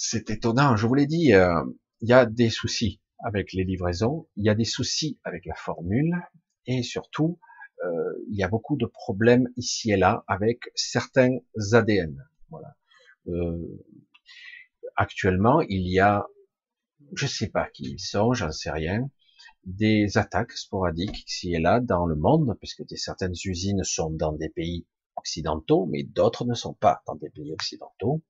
c'est 0.02 0.30
étonnant, 0.30 0.78
je 0.78 0.88
vous 0.88 0.94
l'ai 0.94 1.08
dit, 1.08 1.34
euh, 1.34 1.62
il 2.00 2.08
y 2.08 2.14
a 2.14 2.26
des 2.26 2.50
soucis 2.50 3.02
avec 3.22 3.52
les 3.52 3.66
livraisons, 3.66 4.30
il 4.38 4.46
y 4.46 4.50
a 4.50 4.56
des 4.56 4.64
soucis 4.64 5.20
avec 5.26 5.46
la 5.46 5.56
formule, 5.56 6.16
et 6.66 6.84
surtout, 6.84 7.38
euh, 7.84 8.14
il 8.30 8.38
y 8.38 8.44
a 8.44 8.48
beaucoup 8.48 8.78
de 8.78 8.86
problèmes 8.86 9.50
ici 9.58 9.92
et 9.92 9.98
là 9.98 10.24
avec 10.28 10.62
certains 10.74 11.40
ADN. 11.74 12.16
Voilà. 12.50 12.78
Euh, 13.28 13.84
actuellement, 14.96 15.60
il 15.60 15.92
y 15.92 16.00
a, 16.00 16.26
je 17.16 17.28
sais 17.28 17.50
pas 17.50 17.68
qui 17.70 17.84
ils 17.84 18.00
sont, 18.00 18.32
j'en 18.32 18.52
sais 18.52 18.72
rien, 18.72 19.10
des 19.66 20.18
attaques 20.18 20.54
sporadiques 20.54 21.30
ici 21.30 21.54
et 21.54 21.60
là 21.60 21.82
dans 21.82 22.06
le 22.06 22.16
monde, 22.16 22.56
puisque 22.60 22.86
certaines 22.96 23.36
usines 23.44 23.84
sont 23.84 24.12
dans 24.12 24.32
des 24.32 24.50
pays 24.50 24.86
occidentaux, 25.18 25.88
mais 25.88 26.04
d'autres 26.04 26.46
ne 26.46 26.54
sont 26.54 26.74
pas 26.74 27.04
dans 27.06 27.16
des 27.16 27.30
pays 27.32 27.52
occidentaux. 27.52 28.24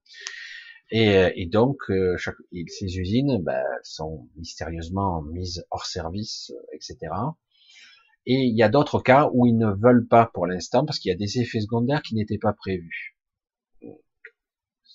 Et, 0.92 1.16
euh, 1.16 1.32
et 1.36 1.46
donc, 1.46 1.78
euh, 1.90 2.18
chaque, 2.18 2.38
ces 2.68 2.98
usines 2.98 3.38
ben, 3.44 3.64
sont 3.84 4.28
mystérieusement 4.36 5.22
mises 5.22 5.66
hors 5.70 5.86
service, 5.86 6.52
euh, 6.56 6.76
etc. 6.76 6.98
Et 8.26 8.34
il 8.34 8.58
y 8.58 8.64
a 8.64 8.70
d'autres 8.70 9.00
cas 9.00 9.30
où 9.34 9.46
ils 9.46 9.58
ne 9.58 9.72
veulent 9.72 10.08
pas 10.08 10.26
pour 10.34 10.48
l'instant 10.48 10.86
parce 10.86 11.00
qu'il 11.00 11.10
y 11.10 11.14
a 11.14 11.18
des 11.18 11.40
effets 11.40 11.62
secondaires 11.62 12.02
qui 12.02 12.16
n'étaient 12.16 12.40
pas 12.40 12.54
prévus. 12.54 13.18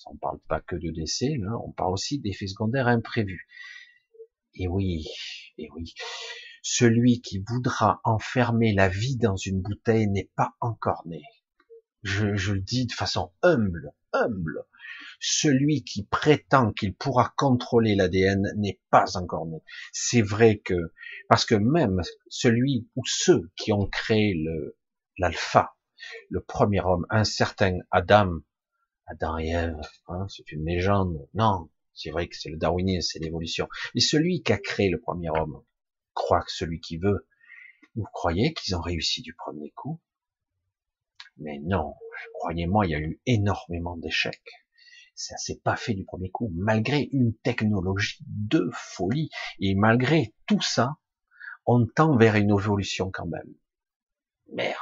On 0.06 0.14
ne 0.14 0.18
parle 0.18 0.38
pas 0.48 0.60
que 0.60 0.76
de 0.76 0.90
décès, 0.90 1.36
là, 1.38 1.56
on 1.64 1.72
parle 1.72 1.94
aussi 1.94 2.18
d'effets 2.18 2.46
secondaires 2.46 2.88
imprévus. 2.88 3.46
Et 4.54 4.68
oui, 4.68 5.06
et 5.56 5.70
oui. 5.74 5.94
Celui 6.62 7.22
qui 7.22 7.42
voudra 7.48 8.00
enfermer 8.04 8.74
la 8.74 8.88
vie 8.88 9.16
dans 9.16 9.36
une 9.36 9.62
bouteille 9.62 10.06
n'est 10.08 10.30
pas 10.36 10.54
encore 10.60 11.02
né. 11.06 11.22
Je, 12.02 12.36
je 12.36 12.52
le 12.52 12.60
dis 12.60 12.84
de 12.84 12.92
façon 12.92 13.32
humble, 13.42 13.94
humble. 14.14 14.64
Celui 15.20 15.84
qui 15.84 16.04
prétend 16.04 16.72
qu'il 16.72 16.94
pourra 16.94 17.32
contrôler 17.36 17.94
l'ADN 17.94 18.52
n'est 18.56 18.80
pas 18.90 19.16
encore 19.16 19.46
né. 19.46 19.62
C'est 19.92 20.22
vrai 20.22 20.58
que, 20.58 20.92
parce 21.28 21.44
que 21.44 21.54
même 21.54 22.00
celui 22.28 22.88
ou 22.96 23.02
ceux 23.06 23.50
qui 23.56 23.72
ont 23.72 23.86
créé 23.86 24.34
le, 24.34 24.76
l'alpha, 25.18 25.76
le 26.30 26.40
premier 26.40 26.80
homme, 26.80 27.06
un 27.10 27.24
certain 27.24 27.78
Adam, 27.90 28.40
Adam 29.06 29.38
et 29.38 29.48
Ève, 29.50 29.80
hein, 30.08 30.26
c'est 30.28 30.52
une 30.52 30.64
légende. 30.64 31.28
Non, 31.34 31.70
c'est 31.94 32.10
vrai 32.10 32.28
que 32.28 32.36
c'est 32.36 32.50
le 32.50 32.56
darwinisme, 32.56 33.08
c'est 33.12 33.18
l'évolution. 33.18 33.68
Mais 33.94 34.00
celui 34.00 34.42
qui 34.42 34.52
a 34.52 34.58
créé 34.58 34.90
le 34.90 35.00
premier 35.00 35.30
homme 35.30 35.62
croit 36.14 36.42
que 36.42 36.52
celui 36.52 36.80
qui 36.80 36.96
veut. 36.98 37.26
Vous 37.96 38.06
croyez 38.12 38.54
qu'ils 38.54 38.74
ont 38.74 38.80
réussi 38.80 39.22
du 39.22 39.34
premier 39.34 39.70
coup? 39.70 40.00
Mais 41.36 41.58
non, 41.60 41.94
croyez-moi, 42.34 42.86
il 42.86 42.90
y 42.90 42.94
a 42.94 43.00
eu 43.00 43.20
énormément 43.26 43.96
d'échecs. 43.96 44.52
Ça 45.14 45.36
s'est 45.36 45.60
pas 45.62 45.76
fait 45.76 45.94
du 45.94 46.04
premier 46.04 46.30
coup, 46.30 46.50
malgré 46.54 47.08
une 47.12 47.34
technologie 47.36 48.18
de 48.26 48.68
folie. 48.72 49.30
Et 49.60 49.74
malgré 49.74 50.34
tout 50.46 50.60
ça, 50.60 50.96
on 51.66 51.86
tend 51.86 52.16
vers 52.16 52.34
une 52.34 52.50
évolution 52.50 53.10
quand 53.10 53.26
même. 53.26 53.54
Merde. 54.52 54.76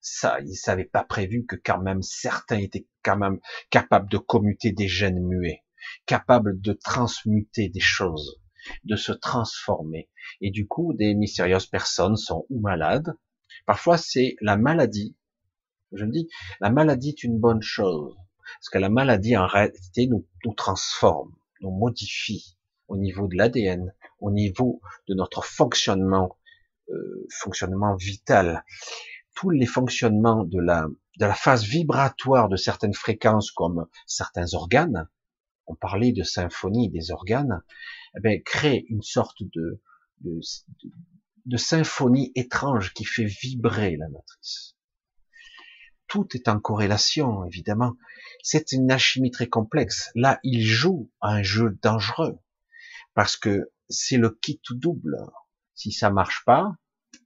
Ça, 0.00 0.38
ils 0.40 0.58
n'avaient 0.66 0.84
pas 0.84 1.04
prévu 1.04 1.46
que 1.46 1.56
quand 1.56 1.80
même 1.80 2.02
certains 2.02 2.58
étaient 2.58 2.86
quand 3.02 3.16
même 3.16 3.40
capables 3.70 4.10
de 4.10 4.18
commuter 4.18 4.72
des 4.72 4.88
gènes 4.88 5.20
muets 5.20 5.64
capable 6.06 6.60
de 6.60 6.72
transmuter 6.72 7.68
des 7.68 7.80
choses, 7.80 8.40
de 8.84 8.96
se 8.96 9.12
transformer. 9.12 10.08
Et 10.40 10.50
du 10.50 10.66
coup, 10.66 10.92
des 10.94 11.14
mystérieuses 11.14 11.66
personnes 11.66 12.16
sont 12.16 12.46
ou 12.50 12.60
malades. 12.60 13.16
Parfois, 13.66 13.98
c'est 13.98 14.36
la 14.40 14.56
maladie. 14.56 15.16
Je 15.94 16.04
me 16.04 16.12
dis, 16.12 16.28
la 16.60 16.70
maladie 16.70 17.10
est 17.10 17.24
une 17.24 17.38
bonne 17.38 17.62
chose. 17.62 18.16
Parce 18.58 18.68
que 18.70 18.78
la 18.78 18.88
maladie, 18.88 19.36
en 19.36 19.46
réalité, 19.46 20.06
nous, 20.06 20.26
nous 20.44 20.54
transforme, 20.54 21.32
nous 21.60 21.70
modifie 21.70 22.56
au 22.88 22.96
niveau 22.96 23.26
de 23.28 23.36
l'ADN, 23.36 23.94
au 24.20 24.30
niveau 24.30 24.80
de 25.08 25.14
notre 25.14 25.44
fonctionnement, 25.44 26.36
euh, 26.90 27.26
fonctionnement 27.30 27.96
vital. 27.96 28.64
Tous 29.34 29.50
les 29.50 29.66
fonctionnements 29.66 30.44
de 30.44 30.60
la, 30.60 30.86
de 31.18 31.26
la 31.26 31.34
phase 31.34 31.64
vibratoire 31.64 32.48
de 32.48 32.56
certaines 32.56 32.94
fréquences 32.94 33.50
comme 33.50 33.86
certains 34.06 34.54
organes, 34.54 35.08
on 35.66 35.74
parlait 35.74 36.12
de 36.12 36.22
symphonie 36.22 36.90
des 36.90 37.10
organes, 37.10 37.62
eh 38.22 38.42
crée 38.42 38.84
une 38.88 39.02
sorte 39.02 39.42
de, 39.42 39.82
de, 40.20 40.40
de, 41.46 41.56
symphonie 41.56 42.32
étrange 42.34 42.92
qui 42.92 43.04
fait 43.04 43.24
vibrer 43.24 43.96
la 43.96 44.08
matrice. 44.08 44.73
Tout 46.14 46.28
est 46.36 46.46
en 46.46 46.60
corrélation, 46.60 47.44
évidemment. 47.44 47.96
C'est 48.40 48.70
une 48.70 48.88
alchimie 48.92 49.32
très 49.32 49.48
complexe. 49.48 50.12
Là, 50.14 50.38
il 50.44 50.62
joue 50.62 51.10
un 51.20 51.42
jeu 51.42 51.76
dangereux 51.82 52.38
parce 53.14 53.36
que 53.36 53.72
c'est 53.88 54.16
le 54.16 54.30
kit 54.30 54.60
double. 54.70 55.16
Si 55.74 55.90
ça 55.90 56.10
marche 56.10 56.44
pas, 56.46 56.76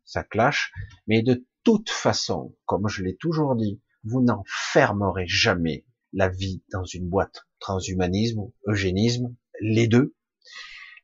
ça 0.07 0.25
clash, 0.25 0.73
mais 1.07 1.21
de 1.21 1.47
toute 1.65 1.91
façon, 1.91 2.57
comme 2.65 2.89
je 2.89 3.03
l'ai 3.03 3.15
toujours 3.15 3.57
dit, 3.57 3.83
vous 4.05 4.23
n'enfermerez 4.23 5.27
jamais 5.27 5.85
la 6.15 6.31
vie 6.31 6.63
dans 6.73 6.87
une 6.87 7.11
boîte. 7.11 7.45
Transhumanisme, 7.59 8.51
eugénisme, 8.67 9.37
les 9.61 9.87
deux. 9.87 10.17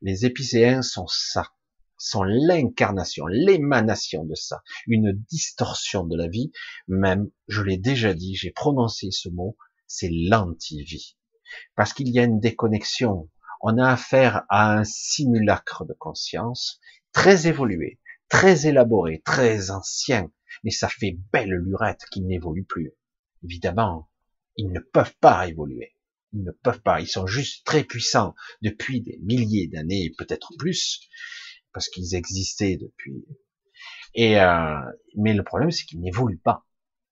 Les 0.00 0.24
épicéens 0.24 0.80
sont 0.80 1.06
ça, 1.06 1.50
sont 1.98 2.22
l'incarnation, 2.22 3.26
l'émanation 3.26 4.24
de 4.24 4.34
ça, 4.34 4.62
une 4.86 5.12
distorsion 5.30 6.04
de 6.04 6.16
la 6.16 6.28
vie. 6.28 6.52
Même, 6.88 7.30
je 7.48 7.62
l'ai 7.62 7.78
déjà 7.78 8.14
dit, 8.14 8.34
j'ai 8.34 8.50
prononcé 8.50 9.10
ce 9.10 9.28
mot, 9.28 9.56
c'est 9.86 10.10
l'anti-vie. 10.10 11.16
Parce 11.76 11.92
qu'il 11.92 12.08
y 12.08 12.18
a 12.18 12.24
une 12.24 12.40
déconnexion. 12.40 13.30
On 13.60 13.78
a 13.78 13.92
affaire 13.92 14.44
à 14.48 14.76
un 14.76 14.84
simulacre 14.84 15.84
de 15.84 15.94
conscience 15.94 16.80
très 17.12 17.46
évolué, 17.46 18.00
très 18.28 18.66
élaboré, 18.66 19.22
très 19.24 19.70
ancien, 19.70 20.30
mais 20.62 20.70
ça 20.70 20.88
fait 20.88 21.18
belle 21.32 21.54
lurette 21.54 22.04
qui 22.10 22.20
n'évolue 22.22 22.64
plus. 22.64 22.92
Évidemment, 23.42 24.10
ils 24.56 24.70
ne 24.70 24.80
peuvent 24.80 25.16
pas 25.20 25.48
évoluer. 25.48 25.94
Ils 26.32 26.42
ne 26.42 26.50
peuvent 26.50 26.82
pas. 26.82 27.00
Ils 27.00 27.08
sont 27.08 27.26
juste 27.26 27.64
très 27.64 27.84
puissants 27.84 28.34
depuis 28.60 29.00
des 29.00 29.18
milliers 29.22 29.68
d'années, 29.68 30.12
peut-être 30.18 30.52
plus, 30.58 31.08
parce 31.74 31.88
qu'ils 31.88 32.14
existaient 32.14 32.76
depuis. 32.76 33.26
Et 34.14 34.40
euh, 34.40 34.80
mais 35.16 35.34
le 35.34 35.42
problème, 35.42 35.70
c'est 35.70 35.84
qu'ils 35.84 36.00
n'évoluent 36.00 36.38
pas. 36.38 36.64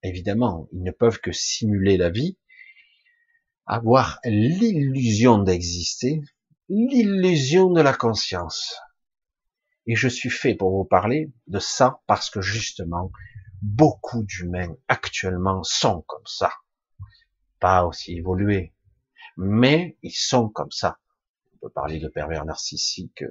Évidemment, 0.03 0.69
ils 0.73 0.83
ne 0.83 0.93
peuvent 0.93 1.21
que 1.21 1.33
simuler 1.33 1.97
la 1.97 2.11
vie, 2.11 2.39
avoir 3.67 4.19
l'illusion 4.25 5.39
d'exister, 5.39 6.23
l'illusion 6.69 7.71
de 7.71 7.81
la 7.81 7.93
conscience. 7.93 8.77
Et 9.87 9.97
je 9.97 10.09
suis 10.09 10.31
fait 10.31 10.55
pour 10.55 10.71
vous 10.71 10.85
parler 10.85 11.33
de 11.49 11.59
ça 11.59 12.01
parce 12.07 12.31
que 12.31 12.41
justement, 12.41 13.11
beaucoup 13.63 14.23
d'humains 14.23 14.77
actuellement 14.89 15.63
sont 15.65 16.03
comme 16.03 16.27
ça. 16.27 16.53
Pas 17.59 17.85
aussi 17.85 18.17
évolués, 18.17 18.75
mais 19.37 19.99
ils 20.03 20.15
sont 20.15 20.49
comme 20.49 20.71
ça. 20.71 20.99
On 21.55 21.67
peut 21.67 21.73
parler 21.73 21.99
de 21.99 22.09
pervers 22.09 22.45
narcissiques. 22.45 23.25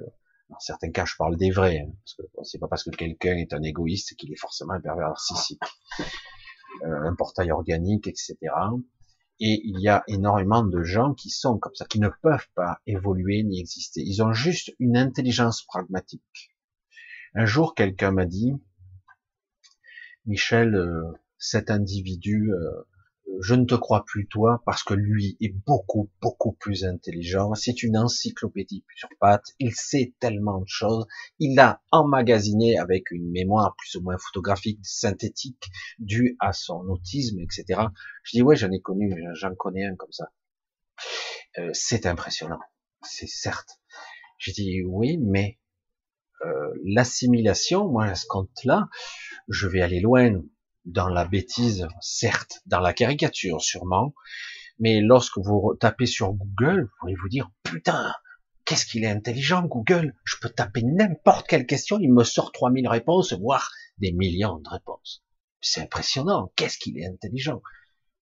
Dans 0.52 0.60
certains 0.60 0.90
cas, 0.90 1.06
je 1.06 1.16
parle 1.16 1.38
des 1.38 1.50
vrais, 1.50 1.78
hein, 1.78 1.92
parce 2.04 2.14
que 2.14 2.22
c'est 2.44 2.58
pas 2.58 2.68
parce 2.68 2.84
que 2.84 2.90
quelqu'un 2.90 3.36
est 3.36 3.54
un 3.54 3.62
égoïste 3.62 4.14
qu'il 4.16 4.30
est 4.32 4.38
forcément 4.38 4.74
un 4.74 4.80
pervers 4.80 5.08
narcissique. 5.08 5.62
Euh, 6.84 7.02
un 7.06 7.14
portail 7.14 7.52
organique, 7.52 8.08
etc. 8.08 8.34
Et 9.38 9.60
il 9.62 9.78
y 9.78 9.88
a 9.88 10.02
énormément 10.08 10.64
de 10.64 10.82
gens 10.82 11.12
qui 11.12 11.28
sont 11.28 11.58
comme 11.58 11.74
ça, 11.74 11.84
qui 11.84 12.00
ne 12.00 12.08
peuvent 12.08 12.48
pas 12.54 12.80
évoluer 12.86 13.42
ni 13.42 13.60
exister. 13.60 14.00
Ils 14.00 14.22
ont 14.22 14.32
juste 14.32 14.74
une 14.78 14.96
intelligence 14.96 15.62
pragmatique. 15.64 16.50
Un 17.34 17.44
jour, 17.44 17.74
quelqu'un 17.74 18.10
m'a 18.10 18.24
dit, 18.24 18.54
Michel, 20.24 20.74
euh, 20.74 21.12
cet 21.36 21.70
individu, 21.70 22.52
euh, 22.54 22.88
je 23.40 23.54
ne 23.54 23.64
te 23.64 23.74
crois 23.74 24.04
plus 24.04 24.26
toi 24.26 24.62
parce 24.66 24.82
que 24.82 24.94
lui 24.94 25.36
est 25.40 25.54
beaucoup, 25.66 26.10
beaucoup 26.20 26.52
plus 26.52 26.84
intelligent. 26.84 27.54
C'est 27.54 27.82
une 27.82 27.96
encyclopédie 27.96 28.84
sur 28.96 29.08
pattes. 29.20 29.54
Il 29.58 29.74
sait 29.74 30.14
tellement 30.20 30.60
de 30.60 30.68
choses. 30.68 31.06
Il 31.38 31.58
a 31.58 31.82
emmagasiné 31.90 32.78
avec 32.78 33.10
une 33.10 33.30
mémoire 33.30 33.74
plus 33.76 33.96
ou 33.96 34.02
moins 34.02 34.18
photographique, 34.18 34.80
synthétique, 34.82 35.70
due 35.98 36.36
à 36.40 36.52
son 36.52 36.80
autisme, 36.88 37.40
etc. 37.40 37.82
Je 38.24 38.36
dis, 38.36 38.42
ouais, 38.42 38.56
j'en 38.56 38.70
ai 38.70 38.80
connu, 38.80 39.14
j'en 39.34 39.54
connais 39.54 39.84
un 39.84 39.96
comme 39.96 40.12
ça. 40.12 40.30
Euh, 41.58 41.70
c'est 41.72 42.06
impressionnant. 42.06 42.60
C'est 43.02 43.28
certes. 43.28 43.80
J'ai 44.38 44.52
dit, 44.52 44.82
oui, 44.84 45.18
mais 45.18 45.58
euh, 46.44 46.72
l'assimilation, 46.84 47.88
moi, 47.88 48.06
à 48.06 48.14
ce 48.14 48.26
compte-là, 48.26 48.88
je 49.48 49.68
vais 49.68 49.80
aller 49.80 50.00
loin 50.00 50.42
dans 50.84 51.08
la 51.08 51.24
bêtise, 51.24 51.86
certes, 52.00 52.60
dans 52.66 52.80
la 52.80 52.92
caricature 52.92 53.60
sûrement, 53.60 54.14
mais 54.78 55.00
lorsque 55.00 55.38
vous 55.38 55.74
tapez 55.78 56.06
sur 56.06 56.32
Google, 56.32 56.82
vous 56.82 56.90
pourrez 56.98 57.14
vous 57.14 57.28
dire, 57.28 57.50
putain, 57.62 58.12
qu'est-ce 58.64 58.86
qu'il 58.86 59.04
est 59.04 59.10
intelligent 59.10 59.62
Google, 59.62 60.14
je 60.24 60.36
peux 60.40 60.48
taper 60.48 60.82
n'importe 60.82 61.46
quelle 61.46 61.66
question, 61.66 61.98
il 62.00 62.12
me 62.12 62.24
sort 62.24 62.52
3000 62.52 62.88
réponses, 62.88 63.32
voire 63.32 63.70
des 63.98 64.12
millions 64.12 64.58
de 64.58 64.68
réponses. 64.68 65.24
C'est 65.60 65.82
impressionnant, 65.82 66.52
qu'est-ce 66.56 66.78
qu'il 66.78 66.98
est 66.98 67.06
intelligent 67.06 67.62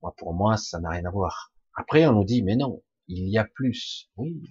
Moi, 0.03 0.15
pour 0.19 0.35
moi, 0.35 0.57
ça 0.57 0.81
n'a 0.81 0.91
rien 0.91 1.05
à 1.07 1.11
voir. 1.11 1.53
Après, 1.75 2.07
on 2.07 2.13
nous 2.13 2.25
dit, 2.25 2.43
mais 2.43 2.57
non, 2.57 2.83
il 3.09 3.29
y 3.29 3.39
a 3.39 3.45
plus. 3.45 4.11
Oui, 4.17 4.43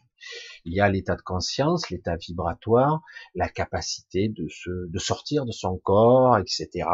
il 0.66 0.74
y 0.74 0.82
a 0.82 0.90
l'état 0.90 1.16
de 1.16 1.22
conscience, 1.22 1.90
l'état 1.90 2.16
vibratoire, 2.16 3.02
la 3.36 3.50
capacité 3.50 4.30
de 4.30 4.48
se, 4.50 4.88
de 4.88 5.00
sortir 5.00 5.46
de 5.46 5.52
son 5.52 5.78
corps, 5.78 6.38
etc. 6.38 6.88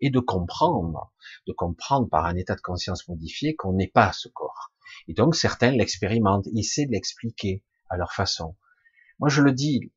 et 0.00 0.10
de 0.10 0.20
comprendre, 0.20 1.12
de 1.46 1.52
comprendre 1.52 2.08
par 2.08 2.24
un 2.26 2.36
état 2.36 2.54
de 2.54 2.60
conscience 2.60 3.08
modifié 3.08 3.54
qu'on 3.54 3.72
n'est 3.72 3.88
pas 3.88 4.12
ce 4.12 4.28
corps. 4.28 4.72
Et 5.08 5.14
donc 5.14 5.36
certains 5.36 5.70
l'expérimentent, 5.70 6.46
ils 6.52 6.60
essaient 6.60 6.86
de 6.86 6.92
l'expliquer 6.92 7.62
à 7.88 7.96
leur 7.96 8.12
façon. 8.12 8.56
Moi 9.18 9.28
je 9.28 9.42
le 9.42 9.52
dis, 9.52 9.92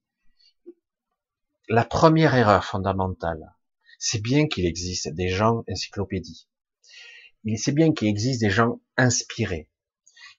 la 1.69 1.85
première 1.85 2.35
erreur 2.35 2.65
fondamentale, 2.65 3.55
c'est 3.97 4.21
bien 4.21 4.47
qu'il 4.47 4.65
existe 4.65 5.07
des 5.13 5.29
gens 5.29 5.63
encyclopédies. 5.69 6.47
C'est 7.55 7.71
bien 7.71 7.93
qu'il 7.93 8.07
existe 8.07 8.41
des 8.41 8.49
gens 8.49 8.81
inspirés. 8.97 9.69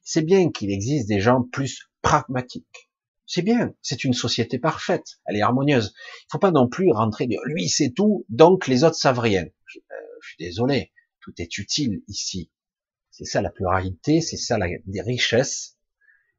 C'est 0.03 0.23
bien 0.23 0.51
qu'il 0.51 0.71
existe 0.71 1.09
des 1.09 1.21
gens 1.21 1.43
plus 1.43 1.91
pragmatiques. 2.05 2.91
C'est 3.27 3.43
bien, 3.43 3.75
c'est 3.83 4.05
une 4.05 4.13
société 4.13 4.59
parfaite, 4.59 5.19
elle 5.27 5.37
est 5.37 5.43
harmonieuse. 5.43 5.95
Il 5.97 6.27
faut 6.31 6.39
pas 6.39 6.53
non 6.53 6.69
plus 6.69 6.93
rentrer 6.93 7.27
de 7.27 7.37
lui 7.47 7.69
c'est 7.69 7.91
tout, 7.91 8.27
donc 8.29 8.69
les 8.69 8.85
autres 8.85 8.97
savent 8.97 9.19
rien. 9.19 9.45
Je, 9.65 9.79
euh, 9.79 10.19
suis 10.21 10.37
désolé, 10.39 10.93
tout 11.21 11.33
est 11.39 11.59
utile 11.59 12.03
ici. 12.07 12.53
C'est 13.11 13.25
ça 13.25 13.41
la 13.41 13.51
pluralité, 13.51 14.21
c'est 14.21 14.37
ça 14.37 14.59
la, 14.59 14.67
richesses, 15.03 15.79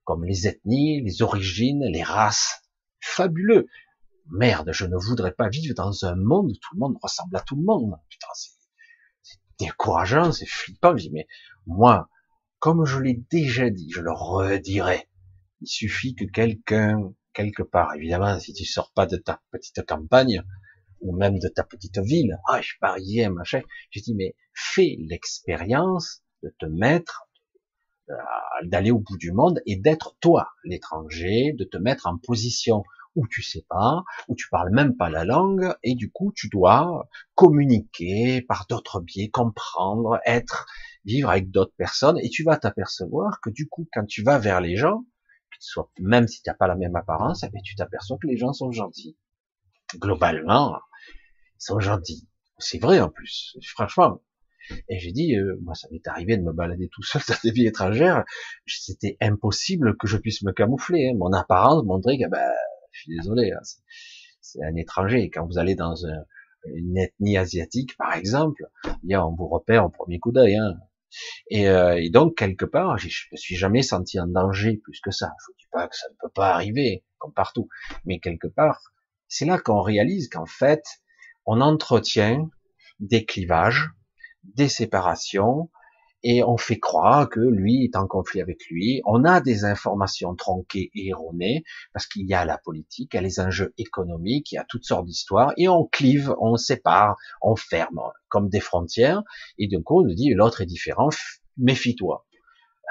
comme 0.04 0.24
les 0.26 0.48
ethnies, 0.48 1.02
les 1.02 1.22
origines, 1.22 1.84
les 1.92 2.04
races. 2.04 2.62
Fabuleux. 3.00 3.68
Merde, 4.32 4.72
je 4.72 4.86
ne 4.86 4.98
voudrais 4.98 5.32
pas 5.32 5.50
vivre 5.50 5.76
dans 5.76 6.06
un 6.06 6.16
monde 6.16 6.52
où 6.52 6.56
tout 6.56 6.74
le 6.74 6.80
monde 6.80 6.98
ressemble 7.02 7.36
à 7.36 7.42
tout 7.42 7.56
le 7.56 7.64
monde. 7.64 7.96
Putain, 8.10 8.28
c'est 8.34 9.40
décourageant, 9.60 10.32
c'est 10.32 10.48
flippant. 10.48 10.98
Je 10.98 11.04
dis, 11.04 11.12
mais 11.12 11.28
moi, 11.66 12.10
comme 12.60 12.86
je 12.86 13.00
l'ai 13.00 13.14
déjà 13.32 13.70
dit, 13.70 13.90
je 13.92 14.02
le 14.02 14.12
redirai. 14.12 15.08
Il 15.66 15.68
suffit 15.68 16.14
que 16.14 16.26
quelqu'un, 16.26 17.12
quelque 17.34 17.64
part, 17.64 17.96
évidemment, 17.96 18.40
si 18.40 18.54
tu 18.54 18.66
sors 18.66 18.92
pas 18.94 19.08
de 19.08 19.18
ta 19.18 19.42
petite 19.50 19.84
campagne, 19.84 20.44
ou 21.02 21.12
même 21.18 21.40
de 21.40 21.48
ta 21.48 21.64
petite 21.64 21.98
ville, 21.98 22.38
ah, 22.48 22.62
je 22.62 22.74
pariais, 22.80 23.30
machin, 23.30 23.62
j'ai 23.90 24.02
dit, 24.02 24.14
mais 24.14 24.36
fais 24.54 24.96
l'expérience 25.00 26.22
de 26.44 26.54
te 26.60 26.68
mettre, 26.68 27.28
euh, 28.12 28.14
d'aller 28.66 28.92
au 28.92 29.00
bout 29.00 29.18
du 29.18 29.32
monde 29.32 29.60
et 29.66 29.76
d'être 29.76 30.16
toi, 30.20 30.50
l'étranger, 30.66 31.54
de 31.58 31.64
te 31.64 31.78
mettre 31.78 32.06
en 32.06 32.20
position 32.20 32.84
où 33.16 33.28
tu 33.28 33.42
sais 33.42 33.66
pas, 33.68 34.04
où 34.28 34.36
tu 34.36 34.48
parles 34.50 34.72
même 34.72 34.96
pas 34.96 35.10
la 35.10 35.26
langue, 35.26 35.74
et 35.82 35.96
du 35.96 36.12
coup 36.12 36.32
tu 36.36 36.48
dois 36.48 37.10
communiquer 37.34 38.44
par 38.44 38.68
d'autres 38.70 39.00
biais, 39.00 39.30
comprendre, 39.30 40.20
être, 40.28 40.68
vivre 41.06 41.32
avec 41.32 41.50
d'autres 41.50 41.74
personnes, 41.76 42.20
et 42.20 42.30
tu 42.30 42.44
vas 42.44 42.58
t'apercevoir 42.58 43.40
que 43.42 43.50
du 43.50 43.68
coup 43.68 43.88
quand 43.92 44.06
tu 44.06 44.22
vas 44.22 44.38
vers 44.38 44.62
les 44.62 44.76
gens, 44.76 45.06
soit, 45.60 45.90
même 46.00 46.28
si 46.28 46.42
tu 46.42 46.50
n'as 46.50 46.56
pas 46.56 46.68
la 46.68 46.76
même 46.76 46.96
apparence, 46.96 47.44
eh 47.44 47.62
tu 47.64 47.76
t'aperçois 47.76 48.18
que 48.22 48.28
les 48.28 48.38
gens 48.38 48.54
sont 48.54 48.72
gentils. 48.72 49.18
Globalement, 49.96 50.80
ils 51.58 51.64
sont 51.64 51.80
gentils. 51.80 52.28
C'est 52.58 52.80
vrai 52.80 53.00
en 53.00 53.10
plus, 53.10 53.58
franchement. 53.64 54.22
Et 54.90 54.98
j'ai 55.00 55.12
dit, 55.12 55.36
euh, 55.36 55.60
moi 55.62 55.76
ça 55.76 55.88
m'est 55.92 56.08
arrivé 56.08 56.38
de 56.38 56.42
me 56.42 56.52
balader 56.52 56.90
tout 56.92 57.04
seul 57.04 57.22
dans 57.28 57.36
des 57.44 57.52
villes 57.52 57.68
étrangères, 57.68 58.24
c'était 58.66 59.18
impossible 59.22 59.96
que 59.98 60.08
je 60.08 60.18
puisse 60.18 60.42
me 60.42 60.52
camoufler. 60.52 61.10
Hein. 61.10 61.18
Mon 61.18 61.32
apparence 61.34 61.84
montrait 61.86 62.18
que 62.18 62.28
ben, 62.30 62.52
je 62.92 63.02
suis 63.02 63.16
désolé, 63.18 63.52
hein, 63.52 63.62
c'est 64.42 64.64
un 64.64 64.76
étranger. 64.76 65.30
Quand 65.30 65.46
vous 65.46 65.58
allez 65.58 65.76
dans 65.76 65.96
une 66.74 66.98
ethnie 66.98 67.38
asiatique, 67.38 67.96
par 67.98 68.14
exemple, 68.14 68.68
on 68.86 69.36
vous 69.36 69.48
repère 69.48 69.86
au 69.86 69.90
premier 69.90 70.20
coup 70.20 70.32
d'œil. 70.32 70.56
Hein. 70.56 70.80
Et, 71.50 71.70
euh, 71.70 72.00
et, 72.02 72.10
donc 72.10 72.38
quelque 72.38 72.66
part, 72.66 72.98
je 72.98 73.08
me 73.32 73.38
suis 73.38 73.56
jamais 73.56 73.82
senti 73.82 74.20
en 74.20 74.28
danger 74.28 74.78
plus 74.84 75.00
que 75.02 75.12
ça. 75.12 75.32
Je 75.48 75.54
dis 75.58 75.70
pas 75.72 75.88
que 75.88 75.96
ça 75.96 76.08
ne 76.10 76.16
peut 76.22 76.32
pas 76.34 76.54
arriver 76.54 77.04
comme 77.18 77.34
partout, 77.34 77.70
mais 78.06 78.20
quelque 78.20 78.48
part, 78.48 78.82
c'est 79.28 79.46
là 79.46 79.60
qu'on 79.60 79.82
réalise 79.82 80.30
qu'en 80.30 80.46
fait, 80.46 80.84
on 81.46 81.62
entretient 81.62 82.50
des 83.00 83.26
clivages, 83.26 83.90
des 84.44 84.70
séparations, 84.70 85.70
et 86.24 86.44
on 86.44 86.58
fait 86.58 86.80
croire 86.80 87.30
que 87.30 87.40
lui 87.40 87.84
est 87.84 87.96
en 87.96 88.08
conflit 88.08 88.42
avec 88.42 88.66
lui. 88.70 89.02
On 89.06 89.26
a 89.26 89.42
des 89.42 89.64
informations 89.64 90.36
tronquées 90.36 90.90
et 90.96 91.10
erronées 91.10 91.64
parce 91.94 92.08
qu'il 92.08 92.28
y 92.28 92.34
a 92.34 92.46
la 92.46 92.58
politique, 92.58 93.14
il 93.14 93.18
y 93.18 93.20
a 93.20 93.22
les 93.22 93.40
enjeux 93.40 93.74
économiques, 93.78 94.52
il 94.52 94.56
y 94.56 94.58
a 94.58 94.66
toutes 94.68 94.86
sortes 94.86 95.06
d'histoires 95.06 95.54
et 95.58 95.68
on 95.68 95.86
clive, 95.86 96.34
on 96.40 96.58
sépare, 96.58 97.16
on 97.42 97.56
ferme 97.56 98.02
comme 98.28 98.50
des 98.50 98.60
frontières 98.60 99.24
et 99.58 99.70
coup 99.84 100.02
on 100.02 100.08
nous 100.08 100.16
dit 100.16 100.34
l'autre 100.34 100.62
est 100.62 100.66
différent, 100.66 101.10
méfie-toi. 101.58 102.26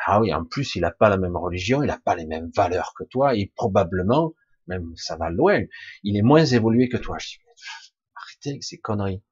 Ah 0.07 0.21
oui, 0.21 0.33
en 0.33 0.45
plus 0.45 0.77
il 0.77 0.83
n'a 0.83 0.91
pas 0.91 1.09
la 1.09 1.17
même 1.17 1.37
religion, 1.37 1.83
il 1.83 1.87
n'a 1.87 1.99
pas 1.99 2.15
les 2.15 2.27
mêmes 2.27 2.51
valeurs 2.55 2.95
que 2.97 3.05
toi 3.05 3.35
et 3.35 3.53
probablement, 3.57 4.35
même 4.67 4.93
ça 4.97 5.17
va 5.17 5.31
loin, 5.31 5.63
il 6.03 6.17
est 6.17 6.23
moins 6.23 6.45
évolué 6.45 6.89
que 6.89 6.97
toi. 6.97 7.19
Je 7.19 7.29
dis, 7.29 7.37
arrêtez 8.15 8.51
avec 8.51 8.65
ces 8.65 8.79
conneries. 8.79 9.23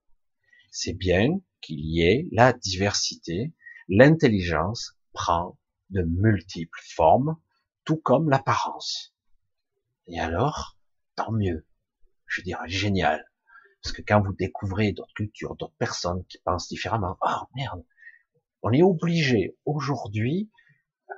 c'est 0.70 0.95
bien 0.95 1.40
qu'il 1.61 1.80
y 1.80 2.03
ait 2.03 2.26
la 2.32 2.53
diversité. 2.53 3.53
L'intelligence 3.89 4.97
prend 5.12 5.59
de 5.91 6.03
multiples 6.03 6.80
formes, 6.95 7.37
tout 7.85 7.97
comme 7.97 8.30
l'apparence. 8.30 9.14
Et 10.07 10.18
alors, 10.18 10.78
tant 11.16 11.33
mieux. 11.33 11.66
Je 12.26 12.43
dirais 12.43 12.68
génial. 12.68 13.24
Parce 13.83 13.95
que 13.95 14.03
quand 14.07 14.22
vous 14.22 14.33
découvrez 14.33 14.93
d'autres 14.93 15.12
cultures, 15.14 15.57
d'autres 15.57 15.76
personnes 15.78 16.24
qui 16.26 16.39
pensent 16.39 16.68
différemment, 16.68 17.18
oh 17.20 17.47
merde, 17.57 17.85
on 18.62 18.70
est 18.72 18.83
obligé 18.83 19.57
aujourd'hui, 19.64 20.51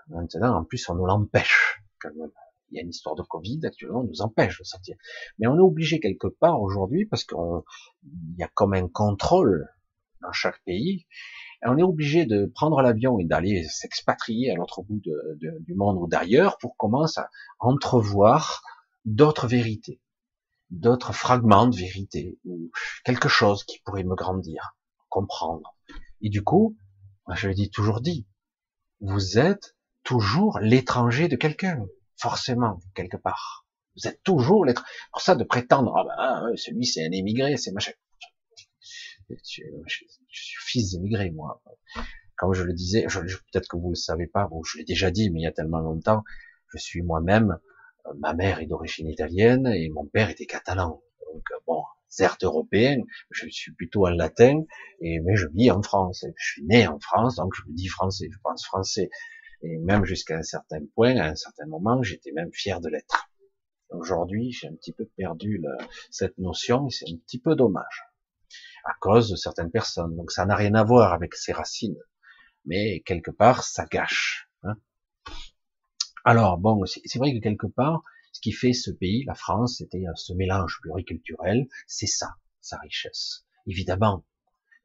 maintenant 0.08 0.56
en 0.56 0.64
plus 0.64 0.88
on 0.88 0.94
nous 0.94 1.06
l'empêche 1.06 1.82
quand 2.00 2.14
même. 2.14 2.32
Il 2.70 2.76
y 2.76 2.78
a 2.80 2.82
une 2.82 2.90
histoire 2.90 3.14
de 3.14 3.22
Covid 3.22 3.60
actuellement, 3.64 4.00
on 4.00 4.04
nous 4.04 4.22
empêche 4.22 4.58
de 4.58 4.64
sortir. 4.64 4.96
Mais 5.38 5.46
on 5.46 5.56
est 5.56 5.60
obligé 5.60 6.00
quelque 6.00 6.26
part 6.26 6.60
aujourd'hui 6.60 7.04
parce 7.06 7.24
qu'il 7.24 7.36
y 8.38 8.42
a 8.42 8.48
comme 8.48 8.72
un 8.72 8.88
contrôle 8.88 9.68
dans 10.22 10.32
chaque 10.32 10.62
pays. 10.64 11.06
On 11.66 11.78
est 11.78 11.82
obligé 11.82 12.26
de 12.26 12.46
prendre 12.46 12.82
l'avion 12.82 13.18
et 13.18 13.24
d'aller 13.24 13.64
s'expatrier 13.64 14.50
à 14.50 14.54
l'autre 14.54 14.82
bout 14.82 15.00
du 15.00 15.74
monde 15.74 15.96
ou 15.98 16.06
d'ailleurs 16.06 16.58
pour 16.58 16.76
commencer 16.76 17.20
à 17.20 17.30
entrevoir 17.58 18.62
d'autres 19.04 19.46
vérités, 19.46 20.00
d'autres 20.70 21.14
fragments 21.14 21.66
de 21.66 21.76
vérité 21.76 22.38
ou 22.44 22.70
quelque 23.04 23.28
chose 23.28 23.64
qui 23.64 23.78
pourrait 23.80 24.04
me 24.04 24.14
grandir, 24.14 24.76
comprendre. 25.08 25.74
Et 26.20 26.28
du 26.28 26.42
coup, 26.42 26.76
je 27.34 27.48
l'ai 27.48 27.70
toujours 27.70 28.00
dit, 28.00 28.26
vous 29.00 29.38
êtes 29.38 29.74
toujours 30.02 30.58
l'étranger 30.58 31.28
de 31.28 31.36
quelqu'un, 31.36 31.86
forcément, 32.16 32.80
quelque 32.94 33.16
part. 33.16 33.66
Vous 33.96 34.08
êtes 34.08 34.22
toujours 34.22 34.64
l'étranger. 34.64 34.88
Pour 35.12 35.22
ça, 35.22 35.34
de 35.34 35.44
prétendre, 35.44 35.94
ah 36.18 36.42
ben, 36.42 36.56
celui 36.56 36.84
c'est 36.84 37.06
un 37.06 37.12
émigré, 37.12 37.56
c'est 37.56 37.72
machin. 37.72 37.92
Je, 39.28 39.62
suis 40.28 40.56
fils 40.66 40.92
d'émigré, 40.92 41.30
moi. 41.30 41.62
Comme 42.36 42.52
je 42.52 42.62
le 42.62 42.72
disais, 42.72 43.06
peut-être 43.06 43.68
que 43.68 43.76
vous 43.76 43.90
le 43.90 43.94
savez 43.94 44.26
pas, 44.26 44.46
bon, 44.48 44.62
je 44.64 44.78
l'ai 44.78 44.84
déjà 44.84 45.10
dit, 45.10 45.30
mais 45.30 45.40
il 45.40 45.44
y 45.44 45.46
a 45.46 45.52
tellement 45.52 45.80
longtemps, 45.80 46.24
je 46.72 46.78
suis 46.78 47.02
moi-même, 47.02 47.58
euh, 48.06 48.12
ma 48.18 48.34
mère 48.34 48.60
est 48.60 48.66
d'origine 48.66 49.08
italienne 49.08 49.66
et 49.66 49.88
mon 49.90 50.06
père 50.06 50.30
était 50.30 50.46
catalan. 50.46 51.02
Donc 51.32 51.44
bon, 51.66 51.82
certes 52.08 52.44
européen, 52.44 52.98
je 53.30 53.48
suis 53.48 53.72
plutôt 53.72 54.06
en 54.06 54.10
latin, 54.10 54.64
et, 55.00 55.20
mais 55.20 55.36
je 55.36 55.46
vis 55.48 55.70
en 55.70 55.82
France. 55.82 56.24
Je 56.36 56.52
suis 56.52 56.64
né 56.64 56.86
en 56.86 56.98
France, 56.98 57.36
donc 57.36 57.54
je 57.54 57.62
me 57.68 57.74
dis 57.74 57.88
français, 57.88 58.28
je 58.30 58.38
pense 58.42 58.64
français. 58.64 59.10
Et 59.62 59.78
même 59.78 60.04
jusqu'à 60.04 60.36
un 60.36 60.42
certain 60.42 60.80
point, 60.94 61.16
à 61.16 61.28
un 61.28 61.36
certain 61.36 61.66
moment, 61.66 62.02
j'étais 62.02 62.32
même 62.32 62.52
fier 62.52 62.80
de 62.80 62.88
l'être. 62.88 63.28
Aujourd'hui, 63.90 64.52
j'ai 64.52 64.68
un 64.68 64.74
petit 64.74 64.92
peu 64.92 65.06
perdu 65.16 65.62
cette 66.10 66.36
notion, 66.38 66.86
et 66.88 66.90
c'est 66.90 67.06
un 67.10 67.16
petit 67.16 67.38
peu 67.38 67.54
dommage. 67.54 68.04
À 68.84 68.92
cause 69.00 69.30
de 69.30 69.36
certaines 69.36 69.70
personnes. 69.70 70.16
Donc 70.16 70.30
ça 70.30 70.44
n'a 70.46 70.56
rien 70.56 70.74
à 70.74 70.84
voir 70.84 71.12
avec 71.12 71.34
ses 71.34 71.52
racines. 71.52 71.98
Mais 72.66 73.00
quelque 73.00 73.30
part, 73.30 73.62
ça 73.62 73.86
gâche. 73.86 74.48
Hein. 74.62 74.74
Alors, 76.24 76.58
bon, 76.58 76.84
c'est 76.86 77.18
vrai 77.18 77.34
que 77.34 77.40
quelque 77.40 77.66
part, 77.66 78.02
ce 78.32 78.40
qui 78.40 78.52
fait 78.52 78.72
ce 78.72 78.90
pays, 78.90 79.24
la 79.26 79.34
France, 79.34 79.76
c'était 79.78 80.04
ce 80.14 80.32
mélange 80.32 80.78
pluriculturel, 80.82 81.66
c'est 81.86 82.06
ça, 82.06 82.34
sa 82.60 82.78
richesse. 82.78 83.46
Évidemment. 83.66 84.24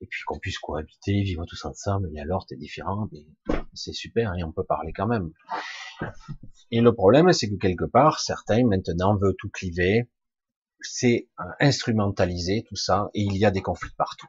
Et 0.02 0.08
puis 0.08 0.22
qu'on 0.26 0.40
puisse 0.40 0.60
cohabiter, 0.60 1.24
vivre 1.24 1.46
tous 1.46 1.66
ensemble, 1.66 2.10
et 2.14 2.20
alors 2.20 2.46
t'es 2.46 2.56
différent, 2.56 3.10
mais 3.12 3.26
c'est 3.74 3.94
super, 3.94 4.34
et 4.36 4.44
on 4.44 4.52
peut 4.52 4.64
parler 4.64 4.94
quand 4.94 5.08
même. 5.08 5.32
Et 6.72 6.80
le 6.80 6.94
problème, 6.94 7.34
c'est 7.34 7.50
que 7.50 7.56
quelque 7.56 7.86
part, 7.86 8.20
certains 8.20 8.66
maintenant 8.66 9.18
veulent 9.18 9.36
tout 9.38 9.50
cliver, 9.50 10.10
c'est 10.82 11.30
euh, 11.40 11.44
instrumentaliser 11.60 12.64
tout 12.68 12.76
ça, 12.76 13.10
et 13.14 13.22
il 13.22 13.38
y 13.38 13.46
a 13.46 13.52
des 13.52 13.62
conflits 13.62 13.94
partout. 13.98 14.28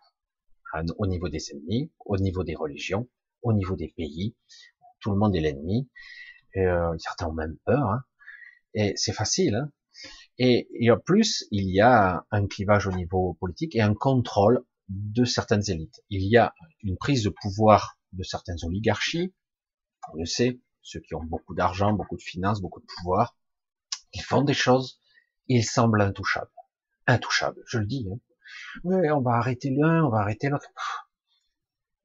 Au 0.99 1.07
niveau 1.09 1.29
des 1.29 1.51
ennemis, 1.51 1.91
au 2.07 2.17
niveau 2.17 2.45
des 2.45 2.55
religions, 2.55 3.09
au 3.43 3.53
niveau 3.53 3.75
des 3.75 3.89
pays, 3.89 4.37
tout 5.01 5.11
le 5.11 5.17
monde 5.17 5.35
est 5.35 5.41
l'ennemi. 5.41 5.91
Euh, 6.57 6.97
certains 6.99 7.27
ont 7.27 7.33
même 7.33 7.57
peur. 7.65 7.83
Hein. 7.83 8.05
Et 8.75 8.93
c'est 8.95 9.13
facile. 9.13 9.57
Hein 9.57 9.73
et, 10.39 10.69
et, 10.75 10.91
en 10.91 10.99
plus, 10.99 11.47
il 11.51 11.69
y 11.71 11.81
a 11.81 12.25
un 12.31 12.47
clivage 12.47 12.87
au 12.87 12.93
niveau 12.93 13.35
politique 13.41 13.75
et 13.75 13.81
un 13.81 13.95
contrôle 13.95 14.65
de 14.89 15.25
certaines 15.25 15.69
élites. 15.69 16.01
Il 16.09 16.23
y 16.23 16.37
a 16.37 16.55
une 16.83 16.97
prise 16.97 17.25
de 17.25 17.31
pouvoir 17.31 17.99
de 18.13 18.23
certaines 18.23 18.59
oligarchies. 18.63 19.35
On 20.13 20.19
le 20.19 20.27
sait, 20.27 20.61
ceux 20.83 21.01
qui 21.01 21.15
ont 21.15 21.25
beaucoup 21.25 21.55
d'argent, 21.55 21.93
beaucoup 21.93 22.17
de 22.17 22.23
finances, 22.23 22.61
beaucoup 22.61 22.81
de 22.81 22.87
pouvoir, 22.99 23.37
ils 24.13 24.23
font 24.23 24.43
des 24.43 24.55
choses, 24.55 25.00
ils 25.51 25.65
semblent 25.65 26.01
intouchables. 26.01 26.51
Intouchables, 27.09 27.63
je 27.67 27.79
le 27.79 27.87
dis. 27.87 28.09
Hein. 28.11 28.19
On 28.85 29.21
va 29.21 29.33
arrêter 29.33 29.71
l'un, 29.77 30.05
on 30.05 30.09
va 30.09 30.19
arrêter 30.19 30.49
l'autre. 30.49 30.71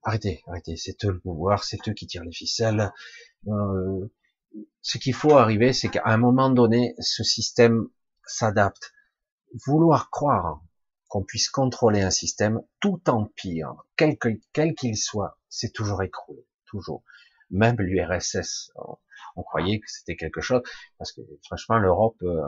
Arrêtez, 0.01 0.43
arrêtez, 0.47 0.75
c'est 0.77 1.05
eux 1.05 1.11
le 1.11 1.19
pouvoir, 1.19 1.63
c'est 1.63 1.87
eux 1.87 1.93
qui 1.93 2.07
tirent 2.07 2.23
les 2.23 2.31
ficelles. 2.31 2.91
Euh, 3.47 4.11
ce 4.81 4.97
qu'il 4.97 5.13
faut 5.13 5.37
arriver, 5.37 5.73
c'est 5.73 5.89
qu'à 5.89 6.03
un 6.05 6.17
moment 6.17 6.49
donné, 6.49 6.95
ce 6.99 7.23
système 7.23 7.87
s'adapte. 8.25 8.93
Vouloir 9.67 10.09
croire 10.09 10.61
qu'on 11.07 11.23
puisse 11.23 11.49
contrôler 11.49 12.01
un 12.01 12.09
système, 12.09 12.61
tout 12.79 13.01
empire, 13.07 13.75
quel 13.95 14.17
qu'il 14.75 14.97
soit, 14.97 15.37
c'est 15.49 15.71
toujours 15.71 16.01
écroulé, 16.01 16.47
toujours. 16.65 17.03
Même 17.51 17.75
l'URSS, 17.77 18.71
on, 19.35 19.43
croyait 19.43 19.79
que 19.79 19.85
c'était 19.87 20.15
quelque 20.15 20.41
chose, 20.41 20.63
parce 20.97 21.11
que 21.11 21.21
franchement, 21.43 21.77
l'Europe, 21.77 22.17
euh, 22.23 22.41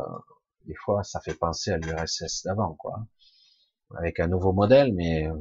des 0.67 0.75
fois, 0.75 1.03
ça 1.03 1.21
fait 1.21 1.33
penser 1.33 1.71
à 1.71 1.77
l'URSS 1.77 2.43
d'avant, 2.43 2.75
quoi. 2.75 3.07
Avec 3.95 4.19
un 4.19 4.27
nouveau 4.27 4.51
modèle, 4.51 4.93
mais 4.93 5.27
euh, 5.27 5.33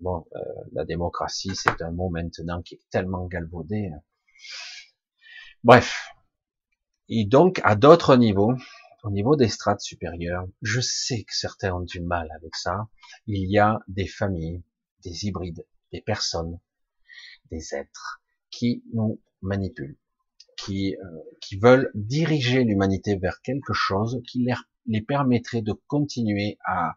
bon, 0.00 0.26
euh, 0.34 0.40
la 0.72 0.84
démocratie, 0.84 1.54
c'est 1.54 1.80
un 1.80 1.92
mot 1.92 2.10
maintenant 2.10 2.60
qui 2.62 2.74
est 2.74 2.90
tellement 2.90 3.26
galvaudé. 3.26 3.90
Bref. 5.62 6.10
Et 7.08 7.24
donc, 7.24 7.60
à 7.64 7.76
d'autres 7.76 8.16
niveaux, 8.16 8.54
au 9.04 9.10
niveau 9.10 9.36
des 9.36 9.48
strates 9.48 9.80
supérieures, 9.80 10.46
je 10.60 10.80
sais 10.80 11.22
que 11.22 11.34
certains 11.34 11.72
ont 11.72 11.80
du 11.80 12.00
mal 12.00 12.28
avec 12.36 12.54
ça. 12.56 12.88
Il 13.26 13.50
y 13.50 13.58
a 13.58 13.78
des 13.86 14.06
familles, 14.06 14.62
des 15.04 15.26
hybrides, 15.26 15.64
des 15.92 16.00
personnes, 16.00 16.58
des 17.50 17.74
êtres 17.74 18.20
qui 18.50 18.82
nous 18.92 19.20
manipulent, 19.40 19.96
qui, 20.58 20.96
euh, 20.96 21.18
qui 21.40 21.58
veulent 21.58 21.90
diriger 21.94 22.64
l'humanité 22.64 23.16
vers 23.16 23.40
quelque 23.42 23.72
chose 23.72 24.20
qui 24.26 24.44
les, 24.44 24.54
les 24.86 25.00
permettrait 25.00 25.62
de 25.62 25.72
continuer 25.86 26.58
à 26.66 26.96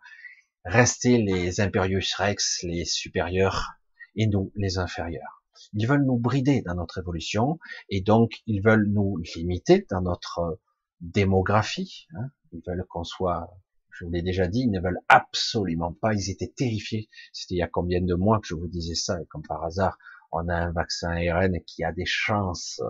rester 0.66 1.18
les 1.18 1.62
imperius 1.62 2.14
rex, 2.16 2.64
les 2.64 2.86
supérieurs, 2.86 3.72
et 4.16 4.28
nous 4.28 4.52
les 4.56 4.78
inférieurs. 4.78 5.44
Ils 5.74 5.88
veulent 5.88 6.06
nous 6.06 6.18
brider 6.18 6.62
dans 6.62 6.76
notre 6.76 7.00
évolution 7.00 7.60
et 7.90 8.02
donc 8.02 8.42
ils 8.48 8.62
veulent 8.62 8.88
nous 8.88 9.18
limiter 9.36 9.86
dans 9.90 10.02
notre 10.02 10.60
démographie. 11.00 12.08
Hein. 12.16 12.30
Ils 12.52 12.62
veulent 12.68 12.86
qu'on 12.90 13.04
soit, 13.04 13.50
je 13.92 14.06
vous 14.06 14.12
l'ai 14.12 14.22
déjà 14.22 14.48
dit, 14.48 14.62
ils 14.62 14.72
ne 14.72 14.82
veulent 14.82 15.02
absolument 15.08 15.94
pas. 15.94 16.14
Ils 16.14 16.30
étaient 16.30 16.52
terrifiés. 16.56 17.10
C'était 17.32 17.56
il 17.56 17.60
y 17.60 17.64
a 17.64 17.68
combien 17.68 18.02
de 18.02 18.16
mois 18.16 18.40
que 18.40 18.48
je 18.48 18.56
vous 18.56 18.68
disais 18.68 18.96
ça 18.96 19.22
et 19.22 19.26
comme 19.28 19.44
par 19.44 19.64
hasard, 19.64 19.98
on 20.32 20.48
a 20.48 20.56
un 20.56 20.72
vaccin 20.72 21.12
ARN 21.12 21.62
qui 21.66 21.84
a 21.84 21.92
des 21.92 22.06
chances, 22.06 22.82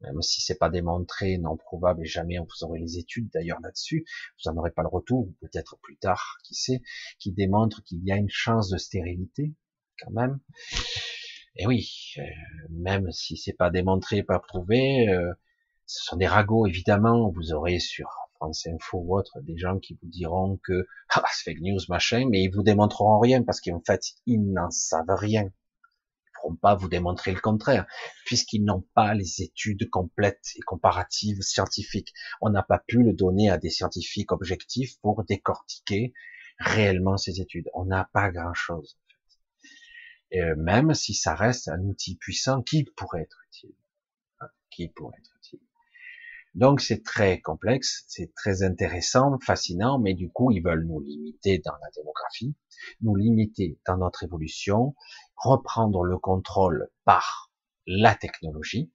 même 0.00 0.20
si 0.22 0.40
c'est 0.40 0.58
pas 0.58 0.70
démontré, 0.70 1.38
non 1.38 1.56
probable 1.56 2.02
et 2.02 2.06
jamais 2.06 2.38
vous 2.38 2.64
aurez 2.64 2.78
les 2.78 2.98
études 2.98 3.28
d'ailleurs 3.32 3.60
là-dessus, 3.62 4.04
vous 4.38 4.50
en 4.50 4.56
aurez 4.56 4.70
pas 4.70 4.82
le 4.82 4.88
retour, 4.88 5.28
peut-être 5.40 5.78
plus 5.82 5.96
tard, 5.96 6.36
qui 6.44 6.54
sait, 6.54 6.82
qui 7.18 7.32
démontre 7.32 7.82
qu'il 7.84 8.04
y 8.04 8.12
a 8.12 8.16
une 8.16 8.30
chance 8.30 8.68
de 8.68 8.76
stérilité 8.76 9.54
quand 9.98 10.10
même. 10.10 10.40
Et 11.56 11.66
oui, 11.66 12.14
euh, 12.18 12.22
même 12.70 13.10
si 13.12 13.36
c'est 13.36 13.52
pas 13.52 13.70
démontré, 13.70 14.22
pas 14.22 14.40
prouvé, 14.40 15.08
euh, 15.08 15.32
ce 15.86 16.04
sont 16.04 16.16
des 16.16 16.26
ragots 16.26 16.66
évidemment. 16.66 17.30
Vous 17.30 17.52
aurez 17.52 17.78
sur 17.78 18.10
France 18.36 18.66
Info 18.66 18.98
ou 18.98 19.16
autre 19.16 19.40
des 19.40 19.56
gens 19.56 19.78
qui 19.78 19.96
vous 20.02 20.08
diront 20.08 20.58
que 20.64 20.86
ah, 21.10 21.24
c'est 21.32 21.52
fake 21.52 21.62
news 21.62 21.80
machin, 21.88 22.26
mais 22.28 22.42
ils 22.42 22.50
vous 22.50 22.62
démontreront 22.62 23.20
rien 23.20 23.42
parce 23.42 23.60
qu'en 23.60 23.80
fait 23.86 24.02
ils 24.26 24.42
n'en 24.52 24.70
savent 24.70 25.04
rien. 25.08 25.50
Pourront 26.44 26.56
pas 26.56 26.74
vous 26.74 26.90
démontrer 26.90 27.32
le 27.32 27.40
contraire 27.40 27.86
puisqu'ils 28.26 28.64
n'ont 28.64 28.84
pas 28.94 29.14
les 29.14 29.40
études 29.40 29.88
complètes 29.88 30.50
et 30.56 30.60
comparatives 30.60 31.40
scientifiques. 31.40 32.12
On 32.42 32.50
n'a 32.50 32.62
pas 32.62 32.80
pu 32.86 33.02
le 33.02 33.14
donner 33.14 33.48
à 33.48 33.56
des 33.56 33.70
scientifiques 33.70 34.30
objectifs 34.30 35.00
pour 35.00 35.24
décortiquer 35.24 36.12
réellement 36.58 37.16
ces 37.16 37.40
études. 37.40 37.70
On 37.72 37.86
n'a 37.86 38.10
pas 38.12 38.30
grand 38.30 38.52
chose. 38.52 38.98
Euh, 40.34 40.54
même 40.58 40.92
si 40.92 41.14
ça 41.14 41.34
reste 41.34 41.68
un 41.68 41.80
outil 41.80 42.16
puissant 42.16 42.60
qui 42.60 42.84
pourrait 42.84 43.22
être 43.22 43.38
utile? 43.48 43.74
Hein, 44.40 44.48
qui 44.70 44.88
pourrait 44.88 45.16
être 45.18 45.36
utile? 45.38 45.60
Donc 46.54 46.80
c'est 46.80 47.02
très 47.02 47.40
complexe, 47.40 48.04
c'est 48.06 48.32
très 48.32 48.62
intéressant, 48.62 49.38
fascinant, 49.40 49.98
mais 49.98 50.14
du 50.14 50.30
coup 50.30 50.52
ils 50.52 50.62
veulent 50.62 50.86
nous 50.86 51.00
limiter 51.00 51.58
dans 51.58 51.72
la 51.72 51.90
démographie, 51.96 52.54
nous 53.00 53.16
limiter 53.16 53.80
dans 53.86 53.96
notre 53.96 54.22
évolution, 54.22 54.94
reprendre 55.36 56.04
le 56.04 56.18
contrôle 56.18 56.88
par 57.04 57.50
la 57.86 58.14
technologie, 58.14 58.92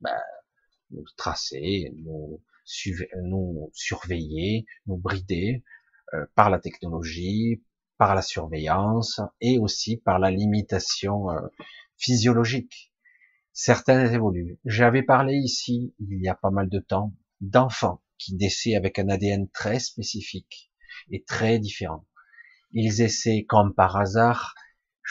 ben, 0.00 0.20
nous 0.90 1.04
tracer, 1.16 1.92
nous, 1.96 2.42
surveiller, 3.72 4.66
nous 4.86 4.96
brider 4.96 5.64
euh, 6.14 6.26
par 6.34 6.50
la 6.50 6.58
technologie, 6.58 7.62
par 7.98 8.14
la 8.14 8.22
surveillance 8.22 9.20
et 9.40 9.58
aussi 9.58 9.96
par 9.96 10.18
la 10.18 10.30
limitation 10.30 11.30
euh, 11.30 11.40
physiologique. 11.96 12.92
Certains 13.52 14.12
évoluent. 14.12 14.58
J'avais 14.64 15.02
parlé 15.02 15.34
ici, 15.34 15.94
il 15.98 16.20
y 16.20 16.28
a 16.28 16.34
pas 16.34 16.50
mal 16.50 16.68
de 16.68 16.78
temps, 16.78 17.14
d'enfants 17.40 18.02
qui 18.18 18.34
décèdent 18.34 18.76
avec 18.76 18.98
un 18.98 19.08
ADN 19.08 19.48
très 19.50 19.78
spécifique 19.78 20.70
et 21.10 21.22
très 21.22 21.58
différent. 21.58 22.06
Ils 22.72 23.02
essaient, 23.02 23.44
comme 23.46 23.74
par 23.74 23.96
hasard, 23.96 24.54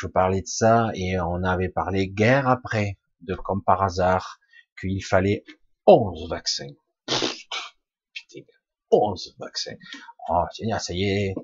je 0.02 0.08
parlais 0.08 0.42
de 0.42 0.48
ça 0.48 0.90
et 0.96 1.20
on 1.20 1.44
avait 1.44 1.70
parlé 1.70 2.10
guerre 2.10 2.48
après, 2.48 2.98
de 3.20 3.36
comme 3.36 3.64
par 3.64 3.84
hasard, 3.84 4.40
qu'il 4.80 5.04
fallait 5.06 5.44
11 5.86 6.28
vaccins. 6.28 6.74
Putain, 7.08 8.42
11 8.90 9.36
vaccins. 9.38 9.76
Oh, 10.28 10.44
ça 10.80 10.94
y 10.94 11.04
est, 11.04 11.36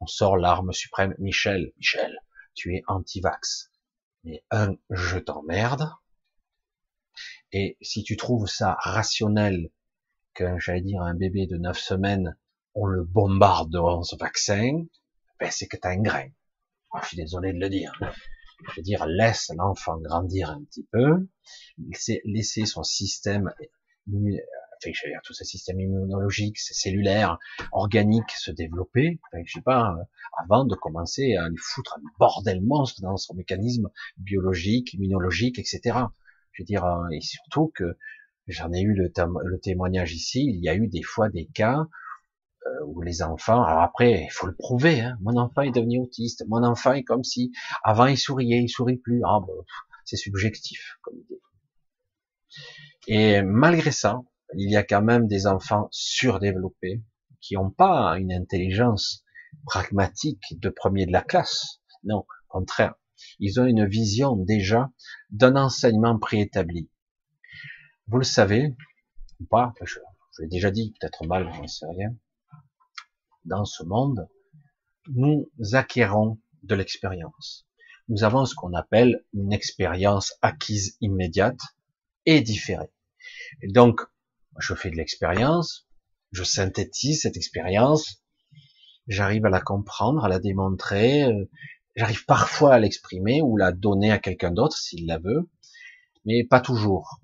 on 0.00 0.06
sort 0.06 0.38
l'arme 0.38 0.72
suprême. 0.72 1.14
Michel, 1.18 1.72
Michel, 1.76 2.16
tu 2.54 2.74
es 2.76 2.82
anti-vax. 2.86 3.70
Mais 4.24 4.42
un, 4.50 4.74
je 4.88 5.18
t'emmerde. 5.18 5.90
Et 7.52 7.76
si 7.82 8.02
tu 8.04 8.16
trouves 8.16 8.46
ça 8.46 8.76
rationnel 8.80 9.70
que, 10.32 10.58
j'allais 10.58 10.80
dire, 10.80 11.02
un 11.02 11.14
bébé 11.14 11.46
de 11.46 11.58
9 11.58 11.78
semaines, 11.78 12.38
on 12.74 12.86
le 12.86 13.04
bombarde 13.04 13.70
de 13.70 13.78
11 13.78 14.16
vaccins, 14.18 14.86
ben 15.38 15.50
c'est 15.50 15.66
que 15.66 15.76
t'as 15.76 15.90
un 15.90 16.00
grain. 16.00 16.28
Je 17.02 17.08
suis 17.08 17.16
désolé 17.16 17.52
de 17.52 17.58
le 17.58 17.68
dire. 17.68 17.92
Je 18.70 18.76
veux 18.76 18.82
dire, 18.82 19.06
laisse 19.06 19.52
l'enfant 19.56 19.98
grandir 19.98 20.50
un 20.50 20.62
petit 20.64 20.86
peu, 20.90 21.28
laisser 22.24 22.66
son 22.66 22.82
système 22.82 23.52
enfin, 24.78 24.92
je 24.94 25.08
dire, 25.08 25.20
tout 25.24 25.34
ce 25.34 25.44
système 25.44 25.80
immunologique, 25.80 26.58
cellulaire, 26.58 27.38
organique 27.72 28.30
se 28.30 28.50
développer, 28.50 29.18
enfin, 29.26 29.42
je 29.44 29.52
sais 29.54 29.62
pas, 29.62 29.92
euh, 29.92 30.02
avant 30.42 30.64
de 30.64 30.74
commencer 30.74 31.34
à 31.36 31.48
lui 31.48 31.56
foutre 31.58 31.98
un 31.98 32.02
bordel 32.18 32.60
monstre 32.62 33.00
dans 33.02 33.16
son 33.16 33.34
mécanisme 33.34 33.90
biologique, 34.18 34.94
immunologique, 34.94 35.58
etc. 35.58 35.80
Je 36.52 36.62
veux 36.62 36.66
dire, 36.66 36.84
euh, 36.84 37.08
et 37.12 37.20
surtout 37.20 37.72
que 37.74 37.96
j'en 38.46 38.72
ai 38.72 38.80
eu 38.80 38.94
le, 38.94 39.10
témoignage 39.60 40.14
ici, 40.14 40.44
il 40.44 40.62
y 40.62 40.68
a 40.68 40.74
eu 40.74 40.88
des 40.88 41.02
fois 41.02 41.28
des 41.28 41.46
cas 41.46 41.86
euh, 42.66 43.02
les 43.04 43.22
enfants, 43.22 43.62
alors 43.62 43.82
après, 43.82 44.24
il 44.24 44.32
faut 44.32 44.46
le 44.46 44.54
prouver, 44.54 45.00
hein, 45.00 45.16
mon 45.20 45.36
enfant 45.36 45.62
est 45.62 45.70
devenu 45.70 46.00
autiste, 46.00 46.44
mon 46.48 46.62
enfant 46.64 46.92
est 46.92 47.04
comme 47.04 47.24
si, 47.24 47.52
avant 47.84 48.06
il 48.06 48.18
souriait, 48.18 48.62
il 48.62 48.68
sourit 48.68 48.96
plus, 48.96 49.22
ah, 49.24 49.38
c'est 50.04 50.16
subjectif 50.16 50.96
comme 51.02 51.18
idée. 51.18 51.40
Et 53.06 53.42
malgré 53.42 53.90
ça, 53.90 54.22
il 54.54 54.70
y 54.70 54.76
a 54.76 54.82
quand 54.82 55.02
même 55.02 55.26
des 55.28 55.46
enfants 55.46 55.88
surdéveloppés 55.90 57.02
qui 57.40 57.54
n'ont 57.54 57.70
pas 57.70 58.18
une 58.18 58.32
intelligence 58.32 59.24
pragmatique 59.66 60.58
de 60.58 60.68
premier 60.68 61.06
de 61.06 61.12
la 61.12 61.22
classe. 61.22 61.80
Non, 62.04 62.18
au 62.18 62.48
contraire. 62.48 62.94
Ils 63.40 63.60
ont 63.60 63.66
une 63.66 63.86
vision 63.86 64.36
déjà 64.36 64.90
d'un 65.30 65.56
enseignement 65.56 66.18
préétabli. 66.18 66.90
Vous 68.06 68.18
le 68.18 68.24
savez, 68.24 68.76
ou 69.40 69.44
pas, 69.44 69.72
je, 69.82 69.98
je 70.36 70.42
l'ai 70.42 70.48
déjà 70.48 70.70
dit, 70.70 70.94
peut-être 71.00 71.26
mal, 71.26 71.50
je 71.54 71.62
ne 71.62 71.66
sais 71.66 71.86
rien. 71.86 72.14
Dans 73.48 73.64
ce 73.64 73.82
monde, 73.82 74.28
nous 75.06 75.50
acquérons 75.72 76.38
de 76.64 76.74
l'expérience. 76.74 77.66
Nous 78.10 78.22
avons 78.22 78.44
ce 78.44 78.54
qu'on 78.54 78.74
appelle 78.74 79.24
une 79.32 79.54
expérience 79.54 80.34
acquise 80.42 80.98
immédiate 81.00 81.60
et 82.26 82.42
différée. 82.42 82.90
Et 83.62 83.68
donc, 83.68 84.02
je 84.58 84.74
fais 84.74 84.90
de 84.90 84.96
l'expérience, 84.96 85.88
je 86.30 86.44
synthétise 86.44 87.22
cette 87.22 87.38
expérience, 87.38 88.22
j'arrive 89.06 89.46
à 89.46 89.50
la 89.50 89.62
comprendre, 89.62 90.26
à 90.26 90.28
la 90.28 90.40
démontrer, 90.40 91.24
euh, 91.24 91.48
j'arrive 91.96 92.26
parfois 92.26 92.74
à 92.74 92.78
l'exprimer 92.78 93.40
ou 93.40 93.56
la 93.56 93.72
donner 93.72 94.12
à 94.12 94.18
quelqu'un 94.18 94.50
d'autre 94.50 94.76
s'il 94.76 95.06
la 95.06 95.16
veut, 95.16 95.48
mais 96.26 96.44
pas 96.44 96.60
toujours. 96.60 97.18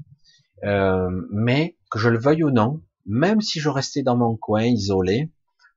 Euh, 0.62 1.11
mais 1.31 1.77
que 1.91 1.99
je 1.99 2.09
le 2.09 2.18
veuille 2.18 2.45
ou 2.45 2.51
non, 2.51 2.83
même 3.05 3.43
si 3.43 3.61
je 3.61 3.68
restais 3.68 4.03
dans 4.03 4.16
mon 4.16 4.39
coin 4.39 4.64
isolé, 4.64 5.31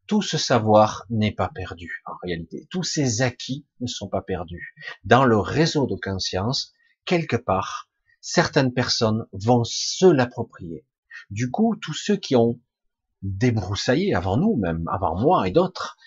tout 0.07 0.21
ce 0.21 0.37
savoir 0.37 1.05
n'est 1.09 1.33
pas 1.33 1.49
perdu 1.49 2.01
en 2.05 2.13
réalité. 2.23 2.67
Tous 2.71 2.83
ces 2.83 3.21
acquis 3.21 3.65
ne 3.81 3.87
sont 3.87 4.07
pas 4.07 4.21
perdus. 4.21 4.73
Dans 5.03 5.25
le 5.25 5.37
réseau 5.37 5.85
de 5.85 5.95
conscience, 5.95 6.73
quelque 7.05 7.35
part, 7.35 7.89
certaines 8.21 8.73
personnes 8.73 9.25
vont 9.31 9.63
se 9.63 10.05
l'approprier. 10.05 10.85
Du 11.29 11.51
coup, 11.51 11.75
tous 11.81 11.93
ceux 11.93 12.17
qui 12.17 12.35
ont 12.35 12.59
débroussaillé 13.21 14.13
avant 14.13 14.37
nous, 14.37 14.55
même 14.55 14.87
avant 14.91 15.19
moi 15.19 15.47
et 15.47 15.51
d'autres, 15.51 15.97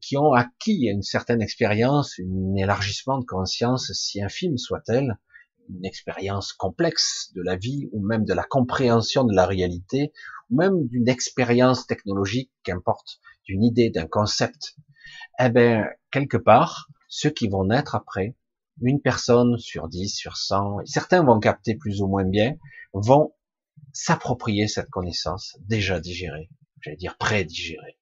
qui 0.00 0.16
ont 0.16 0.32
acquis 0.32 0.86
une 0.86 1.02
certaine 1.02 1.42
expérience, 1.42 2.18
un 2.20 2.54
élargissement 2.56 3.18
de 3.18 3.24
conscience, 3.24 3.92
si 3.92 4.22
infime 4.22 4.56
soit-elle, 4.56 5.18
une 5.68 5.84
expérience 5.84 6.52
complexe 6.52 7.30
de 7.34 7.42
la 7.42 7.56
vie 7.56 7.88
ou 7.92 8.04
même 8.04 8.24
de 8.24 8.32
la 8.32 8.44
compréhension 8.44 9.24
de 9.24 9.34
la 9.34 9.46
réalité, 9.46 10.12
même 10.50 10.86
d'une 10.88 11.08
expérience 11.08 11.86
technologique, 11.86 12.50
qu'importe, 12.62 13.20
d'une 13.44 13.62
idée, 13.62 13.90
d'un 13.90 14.06
concept, 14.06 14.76
eh 15.38 15.48
bien, 15.50 15.86
quelque 16.10 16.36
part, 16.36 16.88
ceux 17.08 17.30
qui 17.30 17.48
vont 17.48 17.64
naître 17.64 17.94
après, 17.94 18.36
une 18.82 19.00
personne 19.00 19.58
sur 19.58 19.88
dix, 19.88 20.08
sur 20.08 20.36
cent, 20.36 20.78
certains 20.84 21.24
vont 21.24 21.40
capter 21.40 21.74
plus 21.74 22.00
ou 22.00 22.06
moins 22.06 22.24
bien, 22.24 22.56
vont 22.92 23.34
s'approprier 23.92 24.68
cette 24.68 24.90
connaissance 24.90 25.56
déjà 25.60 26.00
digérée, 26.00 26.48
j'allais 26.80 26.96
dire 26.96 27.16
pré-digérée. 27.16 27.98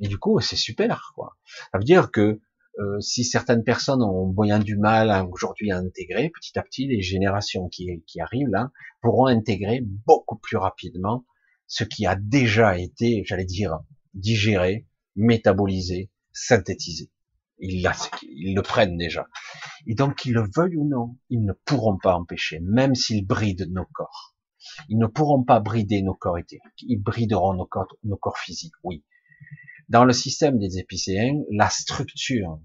Et 0.00 0.08
du 0.08 0.18
coup, 0.18 0.40
c'est 0.40 0.56
super, 0.56 1.12
quoi. 1.14 1.36
Ça 1.72 1.78
veut 1.78 1.84
dire 1.84 2.10
que 2.10 2.40
euh, 2.78 3.00
si 3.00 3.24
certaines 3.24 3.64
personnes 3.64 4.02
ont 4.02 4.28
bien 4.28 4.58
du 4.58 4.76
mal 4.76 5.26
aujourd'hui 5.30 5.70
à 5.72 5.76
intégrer, 5.76 6.30
petit 6.30 6.58
à 6.58 6.62
petit, 6.62 6.86
les 6.86 7.02
générations 7.02 7.68
qui, 7.68 8.02
qui 8.06 8.20
arrivent 8.20 8.48
là 8.48 8.70
pourront 9.02 9.26
intégrer 9.26 9.80
beaucoup 9.82 10.36
plus 10.36 10.56
rapidement 10.56 11.26
ce 11.72 11.84
qui 11.84 12.04
a 12.04 12.16
déjà 12.16 12.78
été, 12.78 13.22
j'allais 13.24 13.46
dire, 13.46 13.80
digéré, 14.12 14.86
métabolisé, 15.16 16.10
synthétisé. 16.30 17.10
Ils, 17.60 17.82
le 17.82 18.60
prennent 18.60 18.98
déjà. 18.98 19.26
Et 19.86 19.94
donc, 19.94 20.16
qu'ils 20.16 20.34
le 20.34 20.46
veuillent 20.54 20.76
ou 20.76 20.86
non, 20.86 21.16
ils 21.30 21.42
ne 21.42 21.54
pourront 21.64 21.96
pas 21.96 22.14
empêcher, 22.14 22.60
même 22.60 22.94
s'ils 22.94 23.26
brident 23.26 23.66
nos 23.70 23.86
corps. 23.86 24.36
Ils 24.90 24.98
ne 24.98 25.06
pourront 25.06 25.44
pas 25.44 25.60
brider 25.60 26.02
nos 26.02 26.12
corps 26.12 26.36
éthériques. 26.36 26.82
Ils 26.82 27.00
brideront 27.02 27.54
nos 27.54 27.64
corps, 27.64 27.88
nos 28.04 28.18
corps 28.18 28.36
physiques, 28.36 28.74
oui. 28.82 29.02
Dans 29.88 30.04
le 30.04 30.12
système 30.12 30.58
des 30.58 30.76
épicéens, 30.76 31.40
la 31.50 31.70
structure 31.70 32.60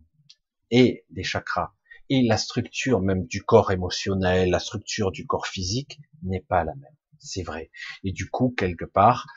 et 0.69 1.05
des 1.11 1.23
chakras 1.23 1.71
et 2.09 2.23
la 2.23 2.37
structure 2.37 2.99
même 2.99 3.25
du 3.25 3.41
corps 3.41 3.71
émotionnel, 3.71 4.49
la 4.49 4.59
structure 4.59 5.11
du 5.11 5.25
corps 5.25 5.47
physique 5.47 6.01
n'est 6.23 6.41
pas 6.41 6.65
la 6.65 6.75
même. 6.75 6.97
C'est 7.19 7.43
vrai. 7.43 7.71
Et 8.03 8.11
du 8.11 8.29
coup, 8.29 8.53
quelque 8.57 8.85
part, 8.85 9.27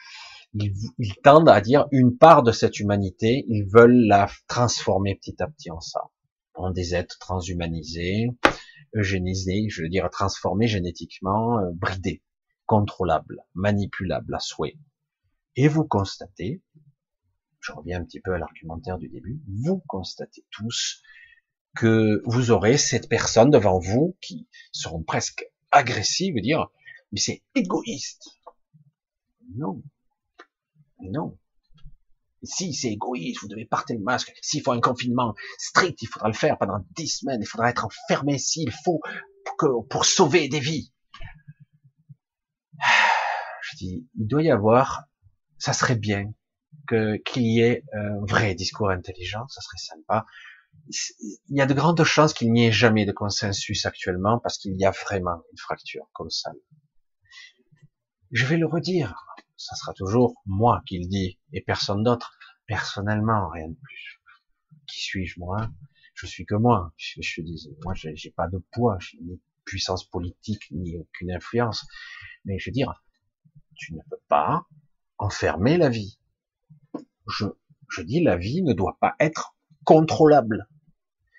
ils, 0.55 0.75
ils, 0.99 1.15
tendent 1.23 1.49
à 1.49 1.61
dire 1.61 1.87
une 1.93 2.17
part 2.17 2.43
de 2.43 2.53
cette 2.53 2.81
humanité, 2.81 3.45
ils 3.49 3.65
veulent 3.65 4.07
la 4.07 4.29
transformer 4.49 5.15
petit 5.17 5.43
à 5.43 5.47
petit 5.47 5.71
en 5.71 5.81
ça, 5.81 6.01
en 6.55 6.71
des 6.71 6.95
êtres 6.95 7.19
transhumanisés, 7.19 8.29
eugénisés, 8.95 9.67
je 9.69 9.83
veux 9.83 9.89
dire 9.89 10.09
transformés 10.11 10.67
génétiquement, 10.67 11.59
euh, 11.59 11.71
bridés 11.73 12.23
contrôlable, 12.67 13.43
manipulable 13.55 14.33
à 14.33 14.39
souhait. 14.39 14.77
Et 15.57 15.67
vous 15.67 15.85
constatez, 15.85 16.63
je 17.59 17.73
reviens 17.73 18.01
un 18.01 18.05
petit 18.05 18.21
peu 18.21 18.33
à 18.33 18.39
l'argumentaire 18.39 18.97
du 18.97 19.09
début, 19.09 19.41
vous 19.49 19.83
constatez 19.89 20.45
tous 20.51 21.03
que 21.77 22.23
vous 22.27 22.53
aurez 22.53 22.79
cette 22.79 23.09
personne 23.09 23.51
devant 23.51 23.81
vous 23.81 24.17
qui 24.21 24.49
seront 24.71 25.03
presque 25.03 25.45
agressives, 25.73 26.41
dire, 26.41 26.69
mais 27.13 27.21
c'est 27.21 27.43
égoïste. 27.55 28.41
Non. 29.57 29.83
Non. 31.01 31.39
Si 32.43 32.73
c'est 32.73 32.93
égoïste, 32.93 33.43
vous 33.43 33.49
devez 33.49 33.67
porter 33.67 33.95
le 33.95 34.01
masque. 34.01 34.33
S'il 34.41 34.63
faut 34.63 34.73
un 34.73 34.81
confinement 34.81 35.35
strict, 35.59 36.01
il 36.03 36.07
faudra 36.07 36.29
le 36.29 36.35
faire 36.35 36.57
pendant 36.59 36.85
dix 36.97 37.09
semaines. 37.09 37.41
Il 37.43 37.47
faudra 37.47 37.69
être 37.69 37.85
enfermé 37.85 38.39
s'il 38.39 38.71
faut 38.71 39.01
pour, 39.59 39.87
pour 39.89 40.05
sauver 40.05 40.49
des 40.49 40.61
vies 40.61 40.93
je 43.63 43.77
dis, 43.77 44.09
il 44.19 44.27
doit 44.27 44.43
y 44.43 44.51
avoir, 44.51 45.05
ça 45.59 45.73
serait 45.73 45.97
bien 45.97 46.33
que 46.87 47.17
qu'il 47.19 47.43
y 47.43 47.61
ait 47.61 47.85
un 47.93 48.25
vrai 48.25 48.55
discours 48.55 48.91
intelligent, 48.91 49.47
ça 49.49 49.61
serait 49.61 49.79
sympa. 49.79 50.27
Il 51.49 51.57
y 51.57 51.61
a 51.61 51.67
de 51.67 51.75
grandes 51.75 52.03
chances 52.05 52.33
qu'il 52.33 52.53
n'y 52.53 52.67
ait 52.67 52.73
jamais 52.73 53.07
de 53.07 53.13
consensus 53.13 53.87
actuellement 53.87 54.39
parce 54.39 54.59
qu'il 54.59 54.79
y 54.79 54.85
a 54.85 54.91
vraiment 54.91 55.43
une 55.53 55.59
fracture 55.59 56.09
colossale. 56.13 56.57
Je 58.31 58.47
vais 58.47 58.57
le 58.57 58.67
redire, 58.67 59.27
ça 59.57 59.75
sera 59.75 59.93
toujours 59.93 60.35
moi 60.47 60.83
qui 60.87 60.99
le 60.99 61.09
dis 61.09 61.39
et 61.53 61.61
personne 61.61 62.05
d'autre. 62.05 62.39
Personnellement, 62.67 63.49
rien 63.49 63.69
de 63.69 63.75
plus. 63.75 64.21
Qui 64.87 65.01
suis-je 65.01 65.41
moi? 65.41 65.69
Je 66.15 66.27
suis 66.27 66.47
que 66.47 66.55
moi. 66.55 66.93
Je, 66.97 67.21
je 67.21 67.41
dis, 67.43 67.69
moi, 67.83 67.95
j'ai 67.95 68.31
pas 68.31 68.47
de 68.47 68.59
poids, 68.73 68.99
ni 69.21 69.41
puissance 69.65 70.05
politique, 70.05 70.71
ni 70.71 70.97
aucune 70.97 71.33
influence. 71.33 71.87
Mais 72.45 72.59
je 72.59 72.71
veux 72.71 72.75
dire, 72.75 73.03
tu 73.75 73.95
ne 73.95 74.01
peux 74.09 74.21
pas 74.29 74.65
enfermer 75.19 75.77
la 75.77 75.89
vie. 75.89 76.21
Je, 77.27 77.47
je 77.89 78.03
dis 78.03 78.23
la 78.23 78.37
vie 78.37 78.63
ne 78.63 78.73
doit 78.73 78.97
pas 79.01 79.17
être 79.19 79.57
contrôlable, 79.85 80.69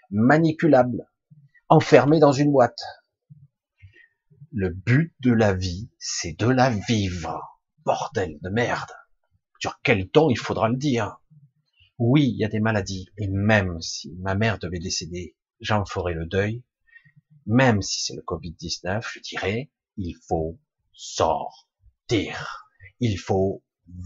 manipulable, 0.09 1.09
enfermé 1.69 2.19
dans 2.19 2.33
une 2.33 2.51
boîte. 2.51 2.81
Le 4.53 4.69
but 4.69 5.15
de 5.21 5.31
la 5.31 5.53
vie, 5.53 5.89
c'est 5.97 6.37
de 6.37 6.47
la 6.47 6.69
vivre. 6.69 7.39
Bordel 7.85 8.37
de 8.41 8.49
merde. 8.49 8.91
Sur 9.61 9.81
quel 9.81 10.09
temps 10.09 10.29
il 10.29 10.37
faudra 10.37 10.67
le 10.67 10.75
dire? 10.75 11.21
Oui, 11.97 12.29
il 12.33 12.37
y 12.37 12.43
a 12.43 12.49
des 12.49 12.59
maladies, 12.59 13.07
et 13.17 13.29
même 13.29 13.79
si 13.79 14.13
ma 14.19 14.35
mère 14.35 14.59
devait 14.59 14.79
décéder, 14.79 15.37
j'en 15.61 15.85
ferai 15.85 16.13
le 16.13 16.25
deuil. 16.25 16.65
Même 17.45 17.81
si 17.81 18.01
c'est 18.01 18.15
le 18.15 18.23
Covid-19, 18.23 19.07
je 19.13 19.19
dirais, 19.21 19.71
il 19.95 20.15
faut 20.27 20.59
sortir. 20.91 22.67
Il 22.99 23.17
faut 23.17 23.63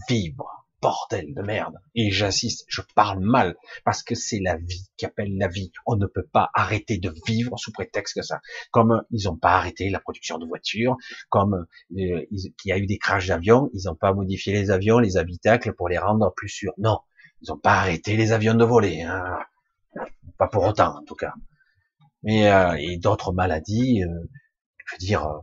vivre 0.08 0.65
bordel 0.80 1.34
de 1.34 1.42
merde. 1.42 1.76
Et 1.94 2.10
j'insiste, 2.10 2.64
je 2.68 2.82
parle 2.94 3.20
mal, 3.20 3.56
parce 3.84 4.02
que 4.02 4.14
c'est 4.14 4.40
la 4.40 4.56
vie 4.56 4.88
qui 4.96 5.06
appelle 5.06 5.36
la 5.36 5.48
vie. 5.48 5.72
On 5.86 5.96
ne 5.96 6.06
peut 6.06 6.26
pas 6.32 6.50
arrêter 6.54 6.98
de 6.98 7.12
vivre 7.26 7.58
sous 7.58 7.72
prétexte 7.72 8.14
que 8.14 8.22
ça. 8.22 8.40
Comme 8.70 9.02
ils 9.10 9.24
n'ont 9.24 9.36
pas 9.36 9.56
arrêté 9.56 9.90
la 9.90 10.00
production 10.00 10.38
de 10.38 10.46
voitures, 10.46 10.96
comme 11.28 11.66
euh, 11.96 12.24
il 12.30 12.52
y 12.64 12.72
a 12.72 12.78
eu 12.78 12.86
des 12.86 12.98
crashs 12.98 13.28
d'avions, 13.28 13.70
ils 13.74 13.86
n'ont 13.86 13.94
pas 13.94 14.12
modifié 14.12 14.52
les 14.52 14.70
avions, 14.70 14.98
les 14.98 15.16
habitacles 15.16 15.74
pour 15.74 15.88
les 15.88 15.98
rendre 15.98 16.32
plus 16.34 16.48
sûrs. 16.48 16.74
Non, 16.78 17.00
ils 17.42 17.50
n'ont 17.50 17.58
pas 17.58 17.74
arrêté 17.74 18.16
les 18.16 18.32
avions 18.32 18.54
de 18.54 18.64
voler. 18.64 19.02
Hein. 19.02 19.38
Pas 20.38 20.48
pour 20.48 20.64
autant, 20.64 20.98
en 20.98 21.04
tout 21.04 21.14
cas. 21.14 21.32
Mais 22.22 22.50
euh, 22.50 22.76
et 22.78 22.98
d'autres 22.98 23.32
maladies, 23.32 24.02
euh, 24.02 24.28
je 24.84 24.94
veux 24.94 24.98
dire, 24.98 25.42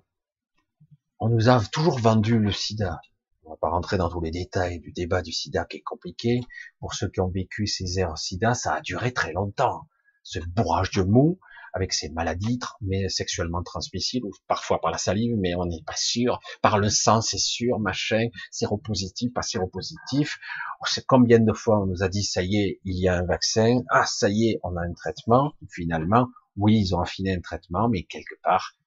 on 1.19 1.29
nous 1.29 1.49
a 1.49 1.63
toujours 1.71 1.99
vendu 1.99 2.37
le 2.37 2.51
sida 2.51 2.99
on 3.45 3.51
va 3.51 3.57
pas 3.57 3.69
rentrer 3.69 3.97
dans 3.97 4.09
tous 4.09 4.21
les 4.21 4.31
détails 4.31 4.79
du 4.79 4.91
débat 4.91 5.21
du 5.21 5.31
sida 5.31 5.65
qui 5.65 5.77
est 5.77 5.81
compliqué. 5.81 6.41
Pour 6.79 6.93
ceux 6.93 7.09
qui 7.09 7.19
ont 7.19 7.29
vécu 7.29 7.67
ces 7.67 7.99
airs 7.99 8.17
sida, 8.17 8.53
ça 8.53 8.75
a 8.75 8.81
duré 8.81 9.11
très 9.11 9.33
longtemps. 9.33 9.87
Ce 10.23 10.39
bourrage 10.39 10.91
de 10.91 11.03
mou 11.03 11.39
avec 11.73 11.91
ces 11.91 12.09
maladies 12.09 12.59
mais 12.81 13.09
sexuellement 13.09 13.63
transmissibles, 13.63 14.27
parfois 14.47 14.79
par 14.79 14.91
la 14.91 14.97
salive, 14.97 15.35
mais 15.37 15.55
on 15.55 15.65
n'est 15.65 15.81
pas 15.85 15.95
sûr. 15.97 16.39
Par 16.61 16.77
le 16.77 16.89
sang, 16.89 17.19
c'est 17.21 17.39
sûr, 17.39 17.79
machin, 17.79 18.27
séropositif, 18.51 19.33
pas 19.33 19.41
séropositif. 19.41 20.37
On 20.81 20.85
sait 20.85 21.03
combien 21.05 21.39
de 21.39 21.53
fois 21.53 21.81
on 21.81 21.87
nous 21.87 22.03
a 22.03 22.09
dit, 22.09 22.23
ça 22.23 22.43
y 22.43 22.57
est, 22.57 22.79
il 22.85 22.99
y 22.99 23.07
a 23.07 23.15
un 23.15 23.25
vaccin. 23.25 23.79
Ah, 23.89 24.05
ça 24.05 24.29
y 24.29 24.49
est, 24.49 24.59
on 24.63 24.77
a 24.77 24.81
un 24.81 24.93
traitement. 24.93 25.53
Finalement, 25.69 26.27
oui, 26.55 26.79
ils 26.79 26.95
ont 26.95 27.01
affiné 27.01 27.33
un 27.33 27.41
traitement, 27.41 27.89
mais 27.89 28.03
quelque 28.03 28.35
part, 28.43 28.77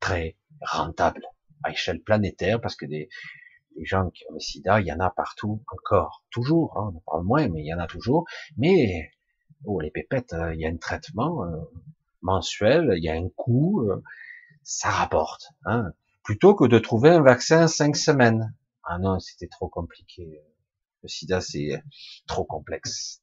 très 0.00 0.36
rentable 0.60 1.22
à 1.62 1.70
échelle 1.70 2.02
planétaire, 2.02 2.60
parce 2.60 2.74
que 2.74 2.86
des, 2.86 3.08
les 3.76 3.84
gens 3.84 4.10
qui 4.10 4.24
ont 4.28 4.34
le 4.34 4.40
sida, 4.40 4.80
il 4.80 4.86
y 4.86 4.92
en 4.92 5.00
a 5.00 5.10
partout 5.10 5.62
encore, 5.72 6.24
toujours, 6.30 6.76
hein, 6.76 6.92
on 6.94 7.00
parle 7.00 7.24
moins, 7.24 7.48
mais 7.48 7.62
il 7.62 7.66
y 7.66 7.74
en 7.74 7.78
a 7.78 7.86
toujours. 7.86 8.24
Mais 8.56 9.10
oh 9.64 9.80
les 9.80 9.90
pépettes, 9.90 10.32
euh, 10.32 10.54
il 10.54 10.60
y 10.60 10.66
a 10.66 10.68
un 10.68 10.76
traitement 10.76 11.44
euh, 11.44 11.56
mensuel, 12.20 12.94
il 12.96 13.04
y 13.04 13.08
a 13.08 13.14
un 13.14 13.28
coût, 13.36 13.82
euh, 13.82 14.02
ça 14.62 14.90
rapporte. 14.90 15.48
Hein, 15.64 15.92
plutôt 16.22 16.54
que 16.54 16.66
de 16.66 16.78
trouver 16.78 17.10
un 17.10 17.22
vaccin 17.22 17.66
cinq 17.66 17.96
semaines. 17.96 18.54
Ah 18.84 18.98
non, 18.98 19.18
c'était 19.20 19.48
trop 19.48 19.68
compliqué. 19.68 20.40
Le 21.02 21.08
sida, 21.08 21.40
c'est 21.40 21.82
trop 22.26 22.44
complexe. 22.44 23.22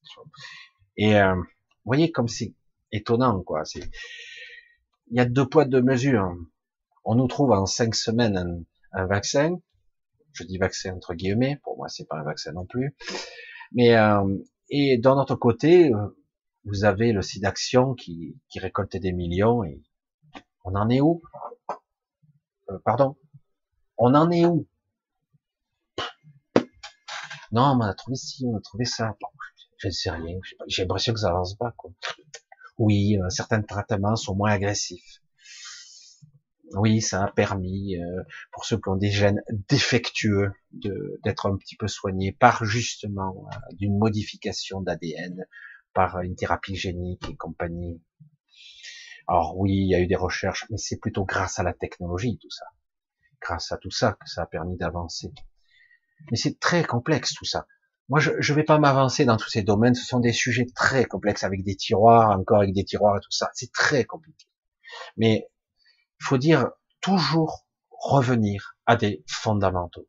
Et 0.98 1.14
vous 1.14 1.46
voyez 1.86 2.12
comme 2.12 2.28
c'est 2.28 2.54
étonnant, 2.92 3.42
quoi. 3.42 3.64
C'est 3.64 3.90
il 5.12 5.18
y 5.18 5.20
a 5.20 5.26
deux 5.26 5.48
poids 5.48 5.66
deux 5.66 5.82
mesures. 5.82 6.36
On 7.04 7.16
nous 7.16 7.28
trouve 7.28 7.52
en 7.52 7.66
cinq 7.66 7.96
semaines 7.96 8.66
un 8.92 9.06
vaccin, 9.06 9.60
je 10.34 10.44
dis 10.44 10.58
vaccin 10.58 10.94
entre 10.96 11.14
guillemets, 11.14 11.60
pour 11.64 11.78
moi 11.78 11.88
c'est 11.90 12.06
pas 12.08 12.18
un 12.18 12.24
vaccin 12.24 12.52
non 12.52 12.66
plus. 12.66 12.96
Mais 13.72 13.96
euh, 13.96 14.38
et 14.70 14.98
d'un 14.98 15.18
autre 15.18 15.36
côté, 15.36 15.94
euh, 15.94 16.18
vous 16.66 16.86
avez 16.86 17.12
le 17.12 17.22
SIDAction 17.22 17.94
qui, 17.96 18.38
qui 18.50 18.60
récolte 18.60 18.96
des 18.98 19.12
millions 19.12 19.64
et 19.64 19.82
on 20.64 20.76
en 20.76 20.90
est 20.90 21.02
où? 21.02 21.22
Euh, 22.70 22.78
Pardon? 22.86 23.16
On 23.98 24.14
en 24.14 24.30
est 24.32 24.46
où? 24.46 24.68
Non, 27.52 27.76
on 27.76 27.82
a 27.82 27.94
trouvé 27.96 28.16
ci, 28.16 28.46
on 28.46 28.56
a 28.58 28.62
trouvé 28.62 28.86
ça. 28.86 29.18
je 29.78 29.88
ne 29.88 29.92
sais 29.92 30.12
rien. 30.12 30.40
J'ai 30.68 30.84
l'impression 30.84 31.14
que 31.14 31.20
ça 31.20 31.30
avance 31.30 31.56
pas. 31.56 31.74
Oui, 32.78 33.18
certains 33.30 33.62
traitements 33.62 34.16
sont 34.16 34.36
moins 34.36 34.52
agressifs. 34.52 35.22
Oui, 36.74 37.02
ça 37.02 37.24
a 37.24 37.32
permis 37.32 37.98
euh, 37.98 38.24
pour 38.52 38.66
ceux 38.66 38.78
qui 38.78 38.90
ont 38.90 38.96
des 38.96 39.10
gènes 39.10 39.42
défectueux 39.70 40.52
d'être 40.72 41.48
un 41.48 41.58
petit 41.58 41.76
peu 41.76 41.88
soignés 41.88 42.32
par 42.32 42.64
justement 42.64 43.48
euh, 43.48 43.76
d'une 43.76 43.98
modification 43.98 44.82
d'ADN, 44.82 45.46
par 45.94 46.22
une 46.22 46.36
thérapie 46.36 46.76
génique 46.76 47.28
et 47.30 47.36
compagnie. 47.36 48.02
Alors 49.28 49.58
oui, 49.58 49.72
il 49.74 49.90
y 49.90 49.96
a 49.96 50.00
eu 50.00 50.08
des 50.08 50.16
recherches, 50.16 50.66
mais 50.70 50.78
c'est 50.78 50.98
plutôt 50.98 51.26
grâce 51.26 51.60
à 51.60 51.64
la 51.64 51.74
technologie 51.74 52.38
tout 52.40 52.52
ça, 52.52 52.66
grâce 53.42 53.72
à 53.72 53.78
tout 53.78 53.92
ça 53.92 54.14
que 54.14 54.30
ça 54.30 54.44
a 54.44 54.46
permis 54.46 54.78
d'avancer. 54.78 55.32
Mais 56.32 56.38
c'est 56.38 56.60
très 56.60 56.84
complexe 56.84 57.34
tout 57.34 57.46
ça. 57.46 57.66
Moi, 58.10 58.20
je 58.20 58.32
ne 58.32 58.56
vais 58.56 58.64
pas 58.64 58.80
m'avancer 58.80 59.24
dans 59.24 59.38
tous 59.38 59.50
ces 59.50 59.62
domaines. 59.62 59.94
Ce 59.94 60.04
sont 60.04 60.20
des 60.20 60.34
sujets 60.34 60.66
très 60.76 61.06
complexes 61.06 61.44
avec 61.44 61.64
des 61.64 61.76
tiroirs, 61.76 62.32
encore 62.32 62.58
avec 62.58 62.74
des 62.74 62.84
tiroirs 62.84 63.18
et 63.18 63.22
tout 63.22 63.32
ça. 63.32 63.52
C'est 63.54 63.72
très 63.72 64.04
compliqué. 64.04 64.48
Mais 65.16 65.48
il 66.20 66.26
faut 66.26 66.38
dire 66.38 66.70
toujours 67.02 67.66
revenir 67.90 68.78
à 68.86 68.96
des 68.96 69.24
fondamentaux. 69.28 70.08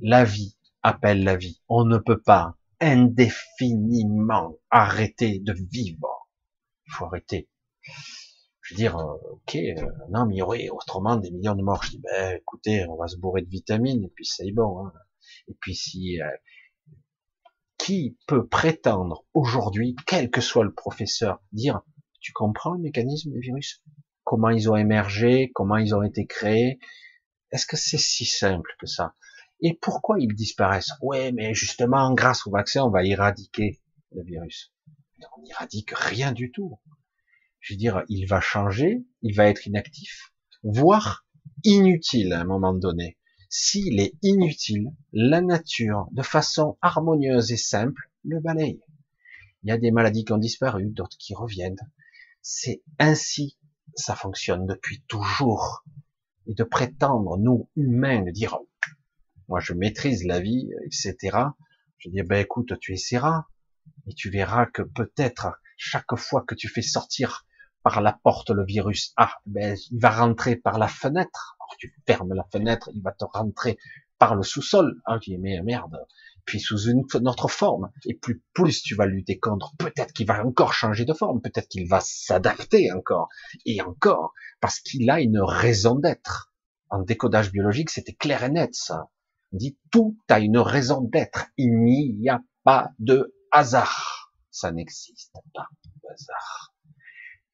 La 0.00 0.24
vie 0.24 0.56
appelle 0.82 1.24
la 1.24 1.36
vie. 1.36 1.62
On 1.68 1.84
ne 1.84 1.98
peut 1.98 2.20
pas 2.20 2.56
indéfiniment 2.80 4.58
arrêter 4.70 5.38
de 5.38 5.52
vivre. 5.52 6.28
Il 6.86 6.92
faut 6.92 7.06
arrêter. 7.06 7.48
Je 8.60 8.74
veux 8.74 8.78
dire, 8.78 8.96
euh, 8.96 9.14
ok, 9.30 9.54
euh, 9.54 9.86
non, 10.10 10.26
mais 10.26 10.34
il 10.34 10.38
y 10.38 10.42
aurait 10.42 10.68
autrement 10.70 11.16
des 11.16 11.30
millions 11.30 11.54
de 11.54 11.62
morts. 11.62 11.84
Je 11.84 11.90
dis, 11.90 12.00
ben, 12.00 12.36
écoutez, 12.36 12.84
on 12.88 12.96
va 12.96 13.06
se 13.06 13.16
bourrer 13.16 13.42
de 13.42 13.48
vitamines 13.48 14.04
et 14.04 14.08
puis 14.08 14.26
c'est 14.26 14.50
bon. 14.50 14.84
Hein. 14.84 14.92
Et 15.48 15.54
puis 15.60 15.74
si, 15.74 16.20
euh, 16.20 16.28
qui 17.78 18.18
peut 18.26 18.46
prétendre 18.46 19.24
aujourd'hui, 19.34 19.94
quel 20.06 20.30
que 20.30 20.40
soit 20.40 20.64
le 20.64 20.74
professeur, 20.74 21.40
dire, 21.52 21.82
tu 22.20 22.32
comprends 22.32 22.74
le 22.74 22.80
mécanisme 22.80 23.32
des 23.32 23.38
virus? 23.38 23.84
Comment 24.26 24.50
ils 24.50 24.68
ont 24.68 24.76
émergé, 24.76 25.52
comment 25.54 25.76
ils 25.76 25.94
ont 25.94 26.02
été 26.02 26.26
créés. 26.26 26.80
Est-ce 27.52 27.64
que 27.64 27.76
c'est 27.76 27.96
si 27.96 28.26
simple 28.26 28.74
que 28.78 28.86
ça? 28.86 29.14
Et 29.60 29.78
pourquoi 29.80 30.18
ils 30.18 30.34
disparaissent? 30.34 30.92
Ouais, 31.00 31.30
mais 31.32 31.54
justement, 31.54 32.12
grâce 32.12 32.46
au 32.46 32.50
vaccin, 32.50 32.82
on 32.82 32.90
va 32.90 33.04
éradiquer 33.04 33.80
le 34.10 34.22
virus. 34.24 34.74
On 35.38 35.42
n'éradique 35.42 35.92
rien 35.92 36.32
du 36.32 36.50
tout. 36.50 36.78
Je 37.60 37.72
veux 37.72 37.78
dire, 37.78 38.02
il 38.08 38.26
va 38.26 38.40
changer, 38.40 39.06
il 39.22 39.34
va 39.34 39.46
être 39.46 39.66
inactif, 39.66 40.32
voire 40.64 41.24
inutile 41.62 42.32
à 42.32 42.40
un 42.40 42.44
moment 42.44 42.74
donné. 42.74 43.16
S'il 43.48 44.00
est 44.00 44.14
inutile, 44.22 44.90
la 45.12 45.40
nature, 45.40 46.08
de 46.10 46.22
façon 46.22 46.78
harmonieuse 46.82 47.52
et 47.52 47.56
simple, 47.56 48.10
le 48.24 48.40
balaye. 48.40 48.80
Il 49.62 49.68
y 49.68 49.72
a 49.72 49.78
des 49.78 49.92
maladies 49.92 50.24
qui 50.24 50.32
ont 50.32 50.38
disparu, 50.38 50.90
d'autres 50.90 51.16
qui 51.16 51.32
reviennent. 51.32 51.78
C'est 52.42 52.82
ainsi 52.98 53.56
ça 53.96 54.14
fonctionne 54.14 54.66
depuis 54.66 55.02
toujours. 55.08 55.84
Et 56.46 56.54
de 56.54 56.64
prétendre, 56.64 57.36
nous, 57.38 57.68
humains, 57.76 58.22
de 58.22 58.30
dire, 58.30 58.58
moi 59.48 59.60
je 59.60 59.72
maîtrise 59.72 60.24
la 60.24 60.40
vie, 60.40 60.70
etc. 60.84 61.38
Je 61.98 62.10
dis, 62.10 62.22
ben 62.22 62.40
écoute, 62.40 62.78
tu 62.80 62.92
essaieras, 62.92 63.46
et 64.06 64.14
tu 64.14 64.30
verras 64.30 64.66
que 64.66 64.82
peut-être 64.82 65.58
chaque 65.76 66.14
fois 66.16 66.44
que 66.46 66.54
tu 66.54 66.68
fais 66.68 66.82
sortir 66.82 67.44
par 67.82 68.00
la 68.00 68.12
porte 68.12 68.50
le 68.50 68.64
virus, 68.64 69.12
ah, 69.16 69.32
ben 69.46 69.76
il 69.90 70.00
va 70.00 70.10
rentrer 70.10 70.56
par 70.56 70.78
la 70.78 70.88
fenêtre. 70.88 71.56
Alors 71.60 71.76
tu 71.78 71.94
fermes 72.06 72.34
la 72.34 72.44
fenêtre, 72.50 72.90
il 72.94 73.02
va 73.02 73.12
te 73.12 73.24
rentrer 73.24 73.78
par 74.18 74.34
le 74.34 74.42
sous-sol. 74.42 75.00
Ah, 75.04 75.18
je 75.20 75.30
dis, 75.30 75.38
mais 75.38 75.60
merde, 75.62 75.96
puis 76.46 76.60
sous 76.60 76.88
une, 76.88 77.04
autre 77.26 77.48
forme. 77.48 77.90
Et 78.06 78.14
plus, 78.14 78.42
plus 78.54 78.82
tu 78.82 78.94
vas 78.94 79.06
lutter 79.06 79.38
contre, 79.38 79.74
peut-être 79.76 80.12
qu'il 80.14 80.26
va 80.26 80.44
encore 80.44 80.72
changer 80.72 81.04
de 81.04 81.12
forme, 81.12 81.42
peut-être 81.42 81.68
qu'il 81.68 81.88
va 81.88 82.00
s'adapter 82.00 82.92
encore, 82.92 83.28
et 83.66 83.82
encore, 83.82 84.32
parce 84.60 84.80
qu'il 84.80 85.10
a 85.10 85.20
une 85.20 85.40
raison 85.40 85.96
d'être. 85.96 86.52
En 86.88 87.02
décodage 87.02 87.50
biologique, 87.50 87.90
c'était 87.90 88.14
clair 88.14 88.44
et 88.44 88.48
net, 88.48 88.74
ça. 88.74 89.10
On 89.52 89.56
dit, 89.56 89.76
tout 89.90 90.16
a 90.28 90.38
une 90.38 90.58
raison 90.58 91.00
d'être. 91.02 91.46
Il 91.56 91.76
n'y 91.78 92.28
a 92.28 92.40
pas 92.62 92.90
de 93.00 93.34
hasard. 93.50 94.32
Ça 94.50 94.70
n'existe 94.70 95.34
pas 95.52 95.68
de 95.84 95.90
hasard. 96.12 96.74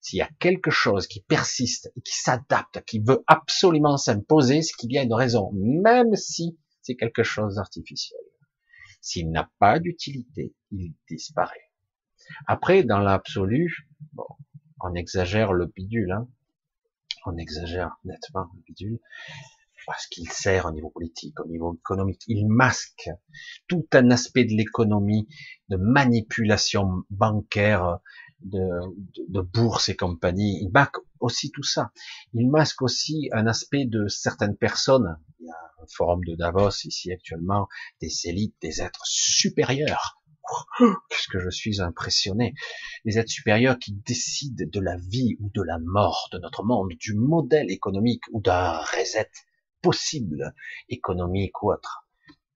S'il 0.00 0.18
y 0.18 0.22
a 0.22 0.28
quelque 0.38 0.70
chose 0.70 1.06
qui 1.06 1.22
persiste 1.22 1.92
qui 2.04 2.14
s'adapte, 2.14 2.84
qui 2.84 2.98
veut 2.98 3.22
absolument 3.26 3.96
s'imposer, 3.96 4.60
c'est 4.62 4.74
qu'il 4.74 4.92
y 4.92 4.98
a 4.98 5.02
une 5.02 5.14
raison, 5.14 5.50
même 5.54 6.14
si 6.14 6.58
c'est 6.82 6.96
quelque 6.96 7.22
chose 7.22 7.54
d'artificiel. 7.54 8.20
S'il 9.02 9.32
n'a 9.32 9.50
pas 9.58 9.80
d'utilité, 9.80 10.54
il 10.70 10.94
disparaît. 11.10 11.72
Après, 12.46 12.84
dans 12.84 13.00
l'absolu, 13.00 13.88
bon, 14.12 14.26
on 14.80 14.94
exagère 14.94 15.52
le 15.52 15.66
bidule, 15.66 16.12
hein. 16.12 16.28
on 17.26 17.36
exagère 17.36 17.96
nettement 18.04 18.46
le 18.54 18.62
bidule. 18.62 19.00
parce 19.86 20.06
qu'il 20.06 20.30
sert 20.30 20.66
au 20.66 20.70
niveau 20.70 20.90
politique, 20.90 21.38
au 21.40 21.48
niveau 21.48 21.74
économique. 21.74 22.22
Il 22.28 22.46
masque 22.46 23.10
tout 23.66 23.86
un 23.92 24.12
aspect 24.12 24.44
de 24.44 24.54
l'économie, 24.54 25.28
de 25.68 25.76
manipulation 25.76 27.02
bancaire, 27.10 27.98
de, 28.44 28.68
de, 29.28 29.40
bourse 29.40 29.88
et 29.88 29.96
compagnie. 29.96 30.62
Il 30.62 30.70
masque 30.70 30.96
aussi 31.20 31.50
tout 31.50 31.62
ça. 31.62 31.92
Il 32.34 32.50
masque 32.50 32.82
aussi 32.82 33.28
un 33.32 33.46
aspect 33.46 33.84
de 33.84 34.08
certaines 34.08 34.56
personnes. 34.56 35.16
Il 35.40 35.46
y 35.46 35.50
a 35.50 35.82
un 35.82 35.86
forum 35.88 36.24
de 36.24 36.34
Davos 36.34 36.70
ici 36.84 37.12
actuellement, 37.12 37.68
des 38.00 38.12
élites, 38.24 38.56
des 38.60 38.80
êtres 38.80 39.04
supérieurs. 39.04 40.22
Qu'est-ce 41.08 41.28
que 41.28 41.38
je 41.38 41.50
suis 41.50 41.80
impressionné. 41.80 42.54
Des 43.04 43.18
êtres 43.18 43.30
supérieurs 43.30 43.78
qui 43.78 43.92
décident 43.92 44.64
de 44.66 44.80
la 44.80 44.96
vie 44.96 45.36
ou 45.40 45.50
de 45.54 45.62
la 45.62 45.78
mort 45.78 46.28
de 46.32 46.38
notre 46.38 46.64
monde, 46.64 46.90
du 46.98 47.14
modèle 47.14 47.70
économique 47.70 48.24
ou 48.32 48.40
d'un 48.40 48.78
reset 48.78 49.30
possible, 49.82 50.54
économique 50.88 51.62
ou 51.62 51.72
autre. 51.72 52.06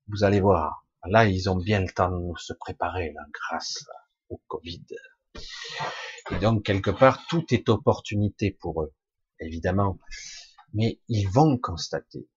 Vous 0.09 0.24
allez 0.24 0.41
voir. 0.41 0.84
Là, 1.05 1.26
ils 1.26 1.49
ont 1.49 1.57
bien 1.57 1.80
le 1.80 1.89
temps 1.89 2.11
de 2.11 2.39
se 2.39 2.53
préparer, 2.53 3.12
là, 3.12 3.22
grâce 3.32 3.84
au 4.28 4.41
Covid. 4.49 4.84
Et 6.32 6.39
donc, 6.39 6.64
quelque 6.64 6.91
part, 6.91 7.26
tout 7.28 7.45
est 7.51 7.68
opportunité 7.68 8.51
pour 8.51 8.82
eux, 8.82 8.95
évidemment. 9.41 9.99
Mais 10.72 11.01
ils 11.09 11.28
vont 11.28 11.59
constater, 11.59 12.28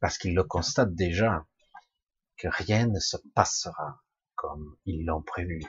parce 0.00 0.18
qu'ils 0.18 0.34
le 0.34 0.44
constatent 0.44 0.94
déjà, 0.94 1.46
que 2.36 2.48
rien 2.48 2.86
ne 2.86 2.98
se 2.98 3.16
passera 3.34 4.02
comme 4.34 4.76
ils 4.86 5.04
l'ont 5.04 5.22
prévu. 5.22 5.60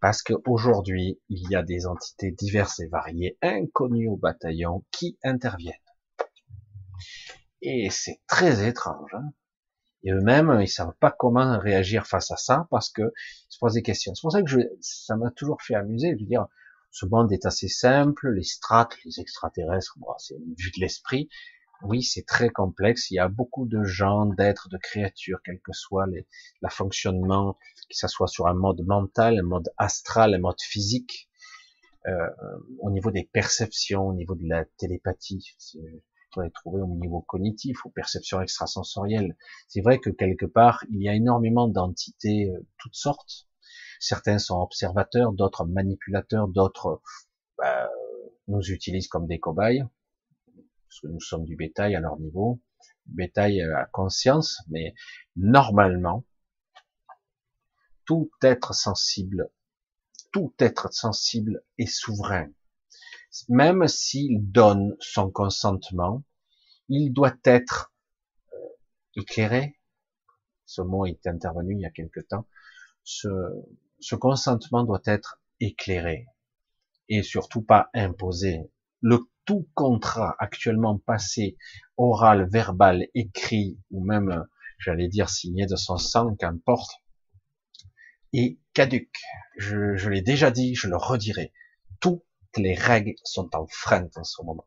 Parce 0.00 0.22
qu'aujourd'hui, 0.22 1.20
il 1.28 1.50
y 1.50 1.56
a 1.56 1.62
des 1.62 1.86
entités 1.86 2.32
diverses 2.32 2.80
et 2.80 2.88
variées, 2.88 3.38
inconnues 3.42 4.08
au 4.08 4.16
bataillon, 4.16 4.84
qui 4.90 5.18
interviennent. 5.22 5.74
Et 7.62 7.90
c'est 7.90 8.20
très 8.26 8.66
étrange. 8.66 9.14
Hein 9.14 9.32
et 10.02 10.12
eux-mêmes, 10.12 10.58
ils 10.60 10.68
savent 10.68 10.94
pas 10.98 11.10
comment 11.10 11.58
réagir 11.58 12.06
face 12.06 12.30
à 12.30 12.36
ça 12.36 12.66
parce 12.70 12.90
que 12.90 13.02
ils 13.02 13.54
se 13.54 13.58
posent 13.58 13.74
des 13.74 13.82
questions. 13.82 14.14
C'est 14.14 14.22
pour 14.22 14.32
ça 14.32 14.42
que 14.42 14.48
je, 14.48 14.60
ça 14.80 15.16
m'a 15.16 15.30
toujours 15.30 15.60
fait 15.62 15.74
amuser 15.74 16.14
de 16.14 16.24
dire, 16.24 16.46
ce 16.90 17.06
monde 17.06 17.32
est 17.32 17.46
assez 17.46 17.68
simple, 17.68 18.30
les 18.30 18.42
strates, 18.42 18.96
les 19.04 19.20
extraterrestres, 19.20 19.94
bon, 19.98 20.08
c'est 20.18 20.34
une 20.34 20.54
vue 20.56 20.70
de 20.74 20.80
l'esprit. 20.80 21.28
Oui, 21.82 22.02
c'est 22.02 22.26
très 22.26 22.50
complexe. 22.50 23.10
Il 23.10 23.14
y 23.14 23.18
a 23.18 23.28
beaucoup 23.28 23.66
de 23.66 23.84
gens, 23.84 24.26
d'êtres, 24.26 24.68
de 24.68 24.76
créatures, 24.76 25.40
quel 25.44 25.60
que 25.60 25.72
soit 25.72 26.06
la 26.60 26.68
fonctionnement, 26.68 27.54
que 27.88 27.96
ça 27.96 28.08
soit 28.08 28.26
sur 28.26 28.48
un 28.48 28.54
mode 28.54 28.82
mental, 28.86 29.38
un 29.38 29.42
mode 29.42 29.70
astral, 29.78 30.34
un 30.34 30.40
mode 30.40 30.60
physique, 30.60 31.30
euh, 32.06 32.28
au 32.80 32.90
niveau 32.90 33.10
des 33.10 33.24
perceptions, 33.24 34.08
au 34.08 34.14
niveau 34.14 34.34
de 34.34 34.46
la 34.46 34.64
télépathie 34.76 35.54
être 36.38 36.52
trouvé 36.52 36.80
au 36.80 36.94
niveau 36.96 37.20
cognitif, 37.22 37.84
aux 37.84 37.90
perceptions 37.90 38.40
extrasensorielles. 38.40 39.36
C'est 39.68 39.80
vrai 39.80 39.98
que 39.98 40.10
quelque 40.10 40.46
part, 40.46 40.84
il 40.90 41.02
y 41.02 41.08
a 41.08 41.14
énormément 41.14 41.68
d'entités, 41.68 42.50
euh, 42.50 42.66
toutes 42.78 42.94
sortes. 42.94 43.48
Certains 43.98 44.38
sont 44.38 44.60
observateurs, 44.60 45.32
d'autres 45.32 45.64
manipulateurs, 45.66 46.48
d'autres 46.48 47.02
bah, 47.58 47.88
nous 48.48 48.62
utilisent 48.70 49.08
comme 49.08 49.26
des 49.26 49.38
cobayes, 49.38 49.84
parce 50.88 51.00
que 51.00 51.08
nous 51.08 51.20
sommes 51.20 51.44
du 51.44 51.56
bétail 51.56 51.94
à 51.94 52.00
leur 52.00 52.18
niveau, 52.18 52.60
bétail 53.06 53.60
à 53.62 53.84
conscience, 53.86 54.62
mais 54.68 54.94
normalement, 55.36 56.24
tout 58.06 58.30
être 58.42 58.74
sensible, 58.74 59.50
tout 60.32 60.54
être 60.58 60.92
sensible 60.92 61.62
est 61.78 61.86
souverain 61.86 62.48
même 63.48 63.86
s'il 63.86 64.50
donne 64.50 64.96
son 65.00 65.30
consentement, 65.30 66.24
il 66.88 67.12
doit 67.12 67.36
être 67.44 67.92
euh, 68.52 68.56
éclairé. 69.16 69.78
Ce 70.66 70.82
mot 70.82 71.06
est 71.06 71.26
intervenu 71.26 71.74
il 71.74 71.80
y 71.80 71.86
a 71.86 71.90
quelque 71.90 72.20
temps. 72.20 72.46
Ce, 73.02 73.28
consentement 74.20 74.84
doit 74.84 75.02
être 75.04 75.40
éclairé 75.60 76.26
et 77.08 77.22
surtout 77.22 77.62
pas 77.62 77.88
imposé. 77.94 78.70
Le 79.00 79.20
tout 79.44 79.68
contrat 79.74 80.36
actuellement 80.38 80.98
passé, 80.98 81.56
oral, 81.96 82.48
verbal, 82.50 83.08
écrit 83.14 83.80
ou 83.90 84.04
même, 84.04 84.46
j'allais 84.78 85.08
dire, 85.08 85.28
signé 85.28 85.66
de 85.66 85.76
son 85.76 85.96
sang, 85.96 86.34
qu'importe, 86.36 86.92
est 88.32 88.58
caduque. 88.74 89.18
Je, 89.56 89.96
je 89.96 90.08
l'ai 90.08 90.22
déjà 90.22 90.50
dit, 90.50 90.74
je 90.74 90.88
le 90.88 90.96
redirai. 90.96 91.52
Tout 92.00 92.22
les 92.56 92.74
règles 92.74 93.14
sont 93.24 93.54
enfreintes 93.54 94.16
en 94.16 94.24
ce 94.24 94.42
moment. 94.42 94.66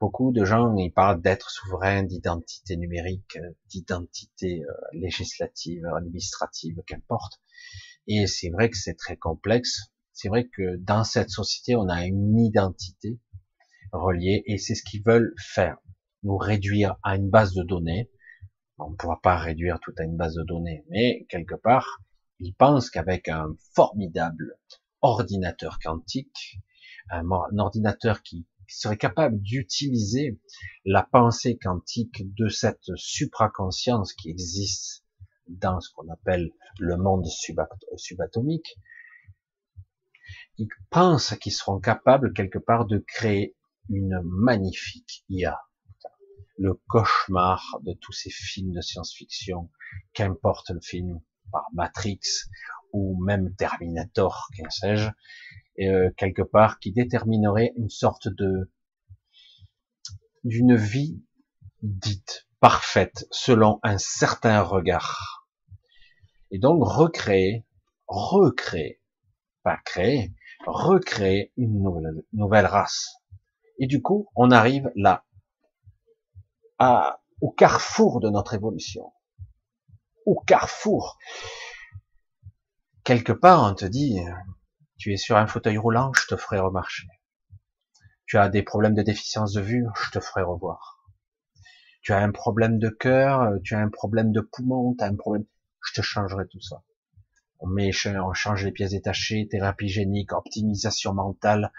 Beaucoup 0.00 0.32
de 0.32 0.44
gens 0.44 0.76
ils 0.76 0.92
parlent 0.92 1.22
d'être 1.22 1.50
souverain, 1.50 2.02
d'identité 2.02 2.76
numérique, 2.76 3.38
d'identité 3.70 4.62
euh, 4.62 4.72
législative, 4.92 5.86
administrative, 5.86 6.82
qu'importe. 6.86 7.40
Et 8.06 8.26
c'est 8.26 8.50
vrai 8.50 8.68
que 8.70 8.76
c'est 8.76 8.96
très 8.96 9.16
complexe. 9.16 9.92
C'est 10.12 10.28
vrai 10.28 10.46
que 10.46 10.76
dans 10.76 11.04
cette 11.04 11.30
société, 11.30 11.74
on 11.74 11.88
a 11.88 12.04
une 12.06 12.38
identité 12.38 13.18
reliée 13.92 14.42
et 14.46 14.58
c'est 14.58 14.74
ce 14.74 14.82
qu'ils 14.82 15.02
veulent 15.02 15.34
faire. 15.38 15.78
Nous 16.22 16.36
réduire 16.36 16.96
à 17.02 17.16
une 17.16 17.30
base 17.30 17.54
de 17.54 17.62
données. 17.62 18.10
On 18.78 18.90
ne 18.90 18.96
pourra 18.96 19.20
pas 19.22 19.36
réduire 19.36 19.78
tout 19.80 19.94
à 19.98 20.04
une 20.04 20.16
base 20.16 20.34
de 20.34 20.42
données, 20.42 20.84
mais 20.90 21.26
quelque 21.28 21.54
part, 21.54 22.02
ils 22.40 22.54
pensent 22.54 22.90
qu'avec 22.90 23.28
un 23.28 23.54
formidable 23.74 24.58
ordinateur 25.04 25.78
quantique, 25.80 26.58
un, 27.10 27.28
ordinateur 27.58 28.22
qui 28.22 28.46
serait 28.66 28.96
capable 28.96 29.38
d'utiliser 29.42 30.40
la 30.86 31.02
pensée 31.02 31.58
quantique 31.58 32.34
de 32.34 32.48
cette 32.48 32.90
supraconscience 32.96 34.14
qui 34.14 34.30
existe 34.30 35.04
dans 35.46 35.78
ce 35.80 35.90
qu'on 35.92 36.08
appelle 36.08 36.50
le 36.78 36.96
monde 36.96 37.26
subatomique, 37.96 38.78
ils 40.56 40.68
pensent 40.88 41.36
qu'ils 41.36 41.52
seront 41.52 41.80
capables 41.80 42.32
quelque 42.32 42.58
part 42.58 42.86
de 42.86 43.04
créer 43.06 43.54
une 43.90 44.18
magnifique 44.24 45.26
IA. 45.28 45.60
Le 46.56 46.80
cauchemar 46.88 47.78
de 47.82 47.92
tous 47.92 48.12
ces 48.12 48.30
films 48.30 48.72
de 48.72 48.80
science-fiction, 48.80 49.70
qu'importe 50.14 50.70
le 50.70 50.80
film, 50.80 51.20
par 51.52 51.66
Matrix 51.74 52.20
ou 52.94 53.22
même 53.24 53.54
Terminator, 53.56 54.48
qu'en 54.56 54.70
sais-je, 54.70 55.10
euh, 55.80 56.10
quelque 56.16 56.42
part, 56.42 56.78
qui 56.78 56.92
déterminerait 56.92 57.72
une 57.76 57.90
sorte 57.90 58.28
de 58.28 58.70
d'une 60.44 60.76
vie 60.76 61.22
dite 61.82 62.46
parfaite 62.60 63.26
selon 63.30 63.80
un 63.82 63.98
certain 63.98 64.62
regard. 64.62 65.48
Et 66.50 66.58
donc 66.58 66.82
recréer, 66.84 67.66
recréer, 68.06 69.00
pas 69.62 69.78
créer, 69.84 70.32
recréer 70.66 71.52
une 71.56 71.82
nouvelle, 71.82 72.22
nouvelle 72.32 72.66
race. 72.66 73.16
Et 73.78 73.86
du 73.86 74.02
coup, 74.02 74.28
on 74.36 74.50
arrive 74.50 74.90
là, 74.94 75.24
à, 76.78 77.22
au 77.40 77.50
carrefour 77.50 78.20
de 78.20 78.30
notre 78.30 78.54
évolution. 78.54 79.12
Au 80.26 80.38
carrefour 80.46 81.18
quelque 83.04 83.32
part, 83.32 83.70
on 83.70 83.74
te 83.74 83.84
dit, 83.84 84.18
tu 84.96 85.12
es 85.12 85.16
sur 85.16 85.36
un 85.36 85.46
fauteuil 85.46 85.78
roulant, 85.78 86.12
je 86.14 86.26
te 86.26 86.36
ferai 86.36 86.58
remarcher. 86.58 87.06
Tu 88.26 88.38
as 88.38 88.48
des 88.48 88.62
problèmes 88.62 88.94
de 88.94 89.02
déficience 89.02 89.52
de 89.52 89.60
vue, 89.60 89.84
je 90.02 90.10
te 90.10 90.20
ferai 90.20 90.42
revoir. 90.42 91.04
Tu 92.00 92.12
as 92.12 92.18
un 92.18 92.32
problème 92.32 92.78
de 92.78 92.88
cœur, 92.88 93.52
tu 93.62 93.74
as 93.74 93.78
un 93.78 93.90
problème 93.90 94.32
de 94.32 94.40
poumon, 94.40 94.94
tu 94.98 95.04
as 95.04 95.06
un 95.06 95.16
problème, 95.16 95.44
je 95.86 95.92
te 95.92 96.02
changerai 96.02 96.46
tout 96.48 96.60
ça. 96.60 96.82
On 97.60 97.66
met, 97.66 97.90
on 98.06 98.32
change 98.32 98.64
les 98.64 98.72
pièces 98.72 98.90
détachées, 98.90 99.48
thérapie 99.50 99.88
génique, 99.88 100.32
optimisation 100.32 101.14
mentale, 101.14 101.72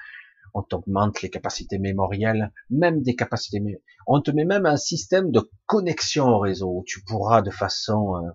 on 0.53 0.63
t'augmente 0.63 1.21
les 1.21 1.29
capacités 1.29 1.79
mémorielles, 1.79 2.51
même 2.69 3.01
des 3.01 3.15
capacités, 3.15 3.61
on 4.07 4.21
te 4.21 4.31
met 4.31 4.45
même 4.45 4.65
un 4.65 4.77
système 4.77 5.31
de 5.31 5.51
connexion 5.65 6.27
au 6.27 6.39
réseau 6.39 6.69
où 6.69 6.83
tu 6.85 7.03
pourras 7.03 7.41
de 7.41 7.51
façon 7.51 8.15
euh, 8.15 8.29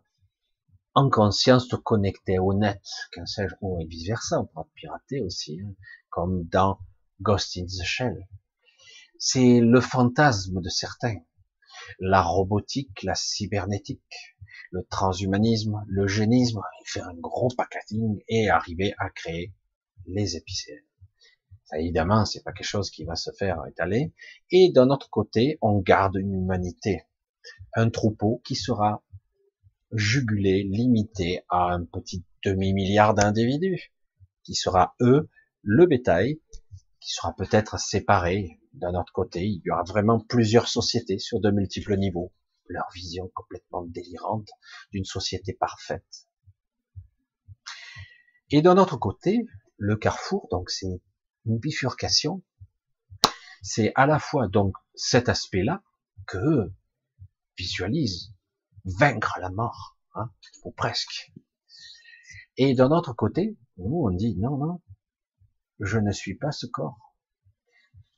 en 0.95 1.09
conscience 1.09 1.69
te 1.69 1.77
connecter 1.77 2.39
au 2.39 2.53
net, 2.53 2.83
qu'un 3.13 3.27
sais-je, 3.27 3.55
et 3.81 3.87
vice 3.87 4.09
versa, 4.09 4.41
on 4.41 4.47
pourra 4.47 4.65
te 4.65 4.75
pirater 4.75 5.21
aussi, 5.21 5.61
hein, 5.61 5.75
comme 6.09 6.45
dans 6.45 6.79
Ghost 7.21 7.57
in 7.57 7.67
the 7.67 7.85
Shell. 7.85 8.27
C'est 9.19 9.61
le 9.61 9.81
fantasme 9.81 10.61
de 10.61 10.69
certains. 10.69 11.19
La 11.99 12.23
robotique, 12.23 13.03
la 13.03 13.15
cybernétique, 13.15 14.35
le 14.71 14.85
transhumanisme, 14.91 15.85
le 15.87 16.07
génisme, 16.07 16.61
faire 16.85 17.09
un 17.09 17.15
gros 17.15 17.51
packaging 17.57 18.23
et 18.29 18.49
arriver 18.49 18.95
à 18.99 19.11
créer 19.11 19.55
les 20.07 20.37
épicènes. 20.37 20.85
Ça, 21.65 21.79
évidemment, 21.79 22.25
c'est 22.25 22.43
pas 22.43 22.53
quelque 22.53 22.67
chose 22.67 22.91
qui 22.91 23.05
va 23.05 23.15
se 23.15 23.31
faire 23.39 23.63
étaler. 23.69 24.13
Et 24.51 24.73
d'un 24.73 24.91
autre 24.91 25.09
côté, 25.11 25.59
on 25.61 25.79
garde 25.79 26.17
une 26.17 26.35
humanité, 26.35 27.05
un 27.75 27.91
troupeau 27.91 28.43
qui 28.45 28.57
sera 28.57 29.05
jugulé, 29.93 30.63
limité 30.63 31.43
à 31.49 31.73
un 31.73 31.85
petit 31.85 32.25
demi-milliard 32.45 33.15
d'individus, 33.15 33.93
qui 34.45 34.55
sera, 34.55 34.95
eux, 35.01 35.29
le 35.63 35.87
bétail, 35.87 36.41
qui 37.01 37.13
sera 37.13 37.35
peut-être 37.35 37.79
séparé, 37.79 38.61
d'un 38.73 38.95
autre 38.95 39.13
côté, 39.13 39.47
il 39.47 39.63
y 39.65 39.71
aura 39.71 39.83
vraiment 39.83 40.21
plusieurs 40.21 40.69
sociétés 40.69 41.19
sur 41.19 41.41
de 41.41 41.51
multiples 41.51 41.97
niveaux. 41.97 42.33
Leur 42.67 42.87
vision 42.95 43.29
complètement 43.35 43.83
délirante 43.83 44.49
d'une 44.93 45.05
société 45.05 45.55
parfaite. 45.55 46.29
Et 48.51 48.63
d'un 48.63 48.79
autre 48.79 48.97
côté, 48.97 49.45
le 49.77 49.97
carrefour, 49.97 50.47
donc 50.51 50.71
c'est 50.71 51.01
une 51.47 51.59
bifurcation. 51.59 52.43
C'est 53.63 53.93
à 53.97 54.07
la 54.07 54.19
fois 54.19 54.47
donc 54.47 54.75
cet 54.95 55.29
aspect-là 55.29 55.83
que 56.27 56.73
visualise 57.59 58.33
vaincre 58.85 59.39
la 59.41 59.51
mort, 59.51 59.97
hein, 60.15 60.31
ou 60.65 60.73
presque. 60.73 61.33
Et 62.57 62.75
d'un 62.75 62.91
autre 62.91 63.13
côté, 63.13 63.57
nous 63.79 64.03
on 64.05 64.11
dit 64.11 64.37
non, 64.37 64.57
non, 64.57 64.81
je 65.81 65.99
ne 65.99 66.13
suis 66.13 66.35
pas 66.35 66.53
ce 66.53 66.67
corps. 66.67 67.15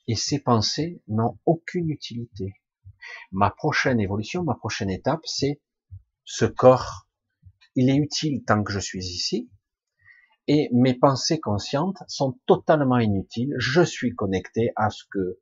Et 0.09 0.17
ces 0.17 0.41
pensées 0.41 1.03
n'ont 1.07 1.39
aucune 1.47 1.91
utilité. 1.91 2.55
Ma 3.31 3.51
prochaine 3.51 4.01
évolution, 4.01 4.43
ma 4.43 4.55
prochaine 4.55 4.91
étape, 4.91 5.25
c'est 5.25 5.61
ce 6.25 6.45
corps. 6.45 7.09
Il 7.75 7.89
est 7.89 7.97
utile 7.97 8.45
tant 8.45 8.63
que 8.63 8.73
je 8.73 8.81
suis 8.81 9.05
ici. 9.05 9.51
Et 10.49 10.69
mes 10.73 10.95
pensées 10.95 11.39
conscientes 11.39 12.03
sont 12.09 12.39
totalement 12.47 12.99
inutiles. 12.99 13.55
Je 13.59 13.83
suis 13.83 14.15
connecté 14.15 14.73
à 14.77 14.91
ce 14.91 15.05
que 15.11 15.41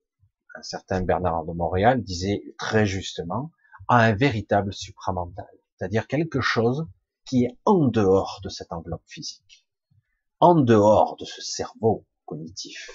un 0.54 0.62
certain 0.62 1.02
Bernard 1.02 1.44
de 1.44 1.52
Montréal 1.52 2.02
disait 2.02 2.42
très 2.58 2.84
justement, 2.84 3.50
à 3.90 4.04
un 4.04 4.14
véritable 4.14 4.72
supramental. 4.72 5.50
C'est-à-dire 5.74 6.06
quelque 6.06 6.40
chose 6.40 6.86
qui 7.26 7.44
est 7.44 7.58
en 7.64 7.88
dehors 7.88 8.40
de 8.44 8.48
cette 8.48 8.72
enveloppe 8.72 9.02
physique. 9.06 9.66
En 10.38 10.54
dehors 10.54 11.16
de 11.16 11.24
ce 11.24 11.42
cerveau 11.42 12.06
cognitif, 12.24 12.88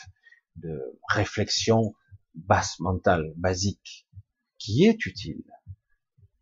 de 0.56 0.98
réflexion 1.10 1.94
basse 2.34 2.80
mentale, 2.80 3.34
basique, 3.36 4.08
qui 4.58 4.86
est 4.86 5.06
utile. 5.06 5.44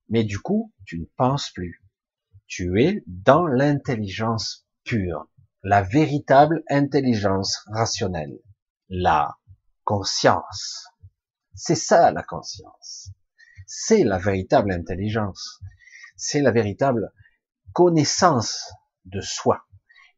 Mais 0.10 0.24
du 0.24 0.39
coup, 0.39 0.72
tu 0.86 0.99
ne 0.99 1.06
penses 1.18 1.49
plus. 1.49 1.84
Tu 2.45 2.80
es 2.80 3.04
dans 3.08 3.47
l'intelligence 3.47 4.68
pure, 4.84 5.28
la 5.64 5.82
véritable 5.82 6.64
intelligence 6.70 7.66
rationnelle, 7.72 8.38
la 8.88 9.36
conscience. 9.84 10.86
C'est 11.56 11.74
ça 11.74 12.12
la 12.12 12.22
conscience. 12.22 13.10
C'est 13.76 14.04
la 14.04 14.20
véritable 14.20 14.72
intelligence. 14.72 15.60
C'est 16.16 16.42
la 16.42 16.52
véritable 16.52 17.12
connaissance 17.74 18.72
de 19.06 19.20
soi. 19.20 19.66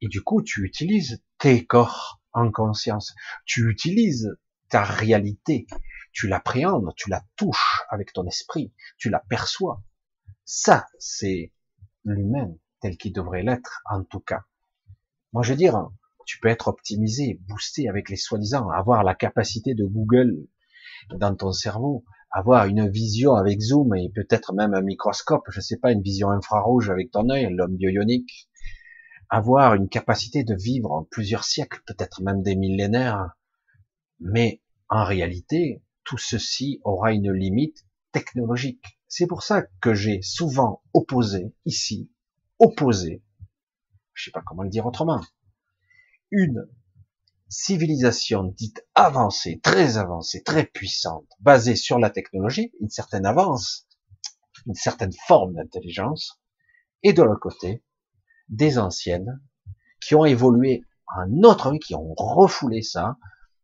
Et 0.02 0.10
du 0.10 0.22
coup, 0.22 0.44
tu 0.44 0.66
utilises 0.66 1.24
tes 1.38 1.66
corps 1.66 2.22
en 2.34 2.52
conscience. 2.52 3.16
Tu 3.46 3.72
utilises 3.72 4.38
ta 4.68 4.84
réalité. 4.84 5.68
Tu 6.12 6.28
l'appréhendes, 6.28 6.94
tu 6.98 7.10
la 7.10 7.24
touches 7.38 7.82
avec 7.88 8.12
ton 8.12 8.28
esprit, 8.28 8.74
tu 8.98 9.10
la 9.10 9.20
perçois. 9.20 9.82
Ça, 10.44 10.86
c'est 11.00 11.54
l'humain 12.04 12.58
tel 12.82 12.98
qu'il 12.98 13.14
devrait 13.14 13.44
l'être, 13.44 13.84
en 13.90 14.04
tout 14.04 14.20
cas. 14.20 14.44
Moi, 15.32 15.44
je 15.44 15.52
veux 15.52 15.58
dire, 15.58 15.88
tu 16.26 16.40
peux 16.42 16.50
être 16.50 16.68
optimisé, 16.68 17.40
boosté 17.48 17.88
avec 17.88 18.10
les 18.10 18.18
soi-disant, 18.18 18.70
avoir 18.70 19.06
la 19.06 19.16
capacité 19.16 19.76
de 19.76 19.86
Google 19.86 20.46
dans 21.10 21.34
ton 21.38 21.54
cerveau, 21.54 22.04
avoir 22.36 22.66
une 22.66 22.90
vision 22.90 23.36
avec 23.36 23.62
zoom 23.62 23.96
et 23.96 24.12
peut-être 24.14 24.52
même 24.52 24.74
un 24.74 24.82
microscope, 24.82 25.46
je 25.52 25.62
sais 25.62 25.78
pas, 25.78 25.94
une 25.94 26.02
vision 26.02 26.32
infrarouge 26.32 26.90
avec 26.90 27.10
ton 27.10 27.30
œil, 27.30 27.48
l'homme 27.50 27.78
bionique, 27.78 28.50
avoir 29.30 29.74
une 29.74 29.88
capacité 29.88 30.44
de 30.44 30.54
vivre 30.54 31.08
plusieurs 31.12 31.46
siècles, 31.46 31.82
peut-être 31.88 32.22
même 32.22 32.42
des 32.42 32.58
millénaires, 32.58 33.30
mais 34.20 34.62
en 34.90 35.06
réalité, 35.06 35.82
tout 36.04 36.18
ceci 36.18 36.82
aura 36.84 37.14
une 37.14 37.32
limite 37.32 37.86
technologique. 38.12 39.00
C'est 39.08 39.28
pour 39.28 39.42
ça 39.42 39.64
que 39.80 39.94
j'ai 39.94 40.22
souvent 40.22 40.84
opposé, 40.94 41.56
ici, 41.64 42.12
opposé, 42.60 43.24
je 44.14 44.26
sais 44.26 44.32
pas 44.32 44.44
comment 44.46 44.64
le 44.64 44.70
dire 44.70 44.86
autrement, 44.86 45.22
une 46.32 46.68
civilisation 47.48 48.44
dite 48.44 48.86
avancée, 48.96 49.60
très 49.62 49.98
avancée, 49.98 50.44
très 50.44 50.66
puissante, 50.66 51.28
basée 51.40 51.76
sur 51.76 52.00
la 52.00 52.10
technologie, 52.10 52.72
une 52.82 52.90
certaine 52.90 53.26
avance, 53.26 53.88
une 54.66 54.74
certaine 54.74 55.14
forme 55.28 55.54
d'intelligence, 55.54 56.42
et 57.04 57.14
de 57.14 57.22
l'autre 57.22 57.40
côté, 57.40 57.84
des 58.50 58.78
anciennes 58.78 59.42
qui 60.02 60.16
ont 60.16 60.26
évolué 60.26 60.84
en 61.08 61.44
autre, 61.44 61.74
qui 61.78 61.96
ont 61.96 62.14
refoulé 62.18 62.82
ça. 62.82 63.18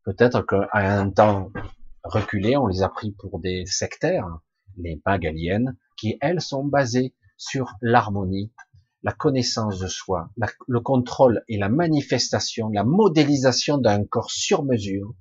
Peut-être 0.04 0.42
qu'à 0.42 0.68
un 0.74 1.10
temps 1.10 1.52
reculé, 2.04 2.56
on 2.58 2.68
les 2.68 2.82
a 2.82 2.90
pris 2.90 3.12
pour 3.12 3.40
des 3.40 3.66
sectaires, 3.66 4.28
les 4.78 5.02
magaliennes, 5.06 5.78
qui 5.98 6.18
elles 6.22 6.42
sont 6.42 6.64
basées 6.64 7.14
sur 7.38 7.74
l'harmonie, 7.82 8.52
la 9.04 9.12
connaissance 9.12 9.80
de 9.80 9.88
soi, 9.88 10.30
le 10.68 10.80
contrôle 10.80 11.44
et 11.48 11.58
la 11.58 11.70
manifestation, 11.70 12.70
la 12.70 12.84
modélisation 12.84 13.78
d'un 13.78 14.06
corps 14.06 14.32
sur 14.32 14.64
mesure. 14.64 15.14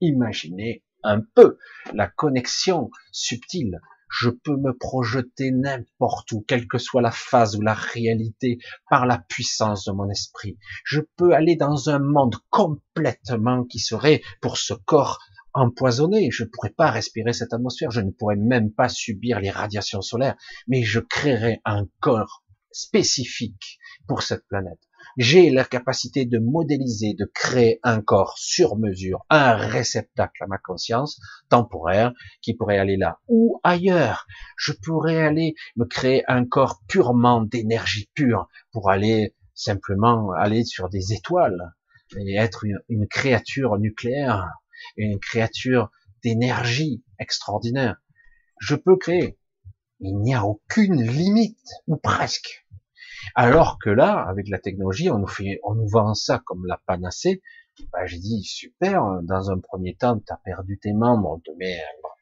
Imaginez 0.00 0.84
un 1.02 1.20
peu 1.34 1.58
la 1.92 2.08
connexion 2.08 2.90
subtile 3.12 3.80
je 4.08 4.30
peux 4.30 4.56
me 4.56 4.76
projeter 4.76 5.50
n'importe 5.50 6.32
où, 6.32 6.44
quelle 6.46 6.68
que 6.68 6.78
soit 6.78 7.02
la 7.02 7.10
phase 7.10 7.56
ou 7.56 7.60
la 7.60 7.74
réalité, 7.74 8.58
par 8.88 9.06
la 9.06 9.18
puissance 9.18 9.84
de 9.84 9.92
mon 9.92 10.08
esprit. 10.08 10.58
Je 10.84 11.00
peux 11.16 11.34
aller 11.34 11.56
dans 11.56 11.90
un 11.90 11.98
monde 11.98 12.36
complètement 12.50 13.64
qui 13.64 13.78
serait, 13.78 14.22
pour 14.40 14.58
ce 14.58 14.74
corps, 14.74 15.18
empoisonné. 15.52 16.30
Je 16.30 16.44
ne 16.44 16.48
pourrais 16.48 16.70
pas 16.70 16.90
respirer 16.90 17.32
cette 17.32 17.52
atmosphère, 17.52 17.90
je 17.90 18.00
ne 18.00 18.10
pourrais 18.10 18.36
même 18.36 18.72
pas 18.72 18.88
subir 18.88 19.40
les 19.40 19.50
radiations 19.50 20.02
solaires, 20.02 20.36
mais 20.68 20.82
je 20.82 21.00
créerais 21.00 21.60
un 21.64 21.86
corps 22.00 22.44
spécifique 22.76 23.78
pour 24.06 24.22
cette 24.22 24.46
planète 24.46 24.80
j'ai 25.16 25.50
la 25.50 25.64
capacité 25.64 26.26
de 26.26 26.38
modéliser, 26.38 27.14
de 27.14 27.24
créer 27.24 27.80
un 27.82 28.02
corps 28.02 28.36
sur 28.36 28.76
mesure, 28.76 29.24
un 29.30 29.56
réceptacle 29.56 30.42
à 30.42 30.46
ma 30.46 30.58
conscience 30.58 31.20
temporaire 31.48 32.12
qui 32.42 32.54
pourrait 32.54 32.78
aller 32.78 32.96
là 32.96 33.20
ou 33.26 33.60
ailleurs. 33.64 34.26
Je 34.58 34.72
pourrais 34.72 35.22
aller 35.22 35.54
me 35.76 35.86
créer 35.86 36.22
un 36.28 36.44
corps 36.44 36.82
purement 36.86 37.40
d'énergie 37.40 38.10
pure 38.14 38.48
pour 38.72 38.90
aller 38.90 39.34
simplement 39.54 40.32
aller 40.32 40.64
sur 40.64 40.90
des 40.90 41.14
étoiles 41.14 41.72
et 42.18 42.36
être 42.36 42.64
une, 42.88 43.08
créature 43.08 43.78
nucléaire, 43.78 44.46
une 44.96 45.18
créature 45.18 45.90
d'énergie 46.22 47.02
extraordinaire. 47.18 47.96
Je 48.60 48.74
peux 48.74 48.96
créer. 48.96 49.38
Il 50.00 50.18
n'y 50.18 50.34
a 50.34 50.44
aucune 50.44 51.02
limite, 51.02 51.70
ou 51.86 51.96
presque. 51.96 52.65
Alors 53.34 53.78
que 53.78 53.90
là, 53.90 54.24
avec 54.28 54.48
la 54.48 54.58
technologie, 54.58 55.10
on 55.10 55.18
nous 55.18 55.26
fait, 55.26 55.60
on 55.64 55.74
nous 55.74 55.88
vend 55.88 56.14
ça 56.14 56.40
comme 56.44 56.66
la 56.66 56.80
panacée. 56.86 57.42
Bah, 57.92 58.06
j'ai 58.06 58.18
dit 58.18 58.42
super. 58.42 59.02
Dans 59.22 59.50
un 59.50 59.58
premier 59.58 59.94
temps, 59.94 60.18
tu 60.18 60.32
as 60.32 60.40
perdu 60.44 60.78
tes 60.78 60.92
membres, 60.92 61.40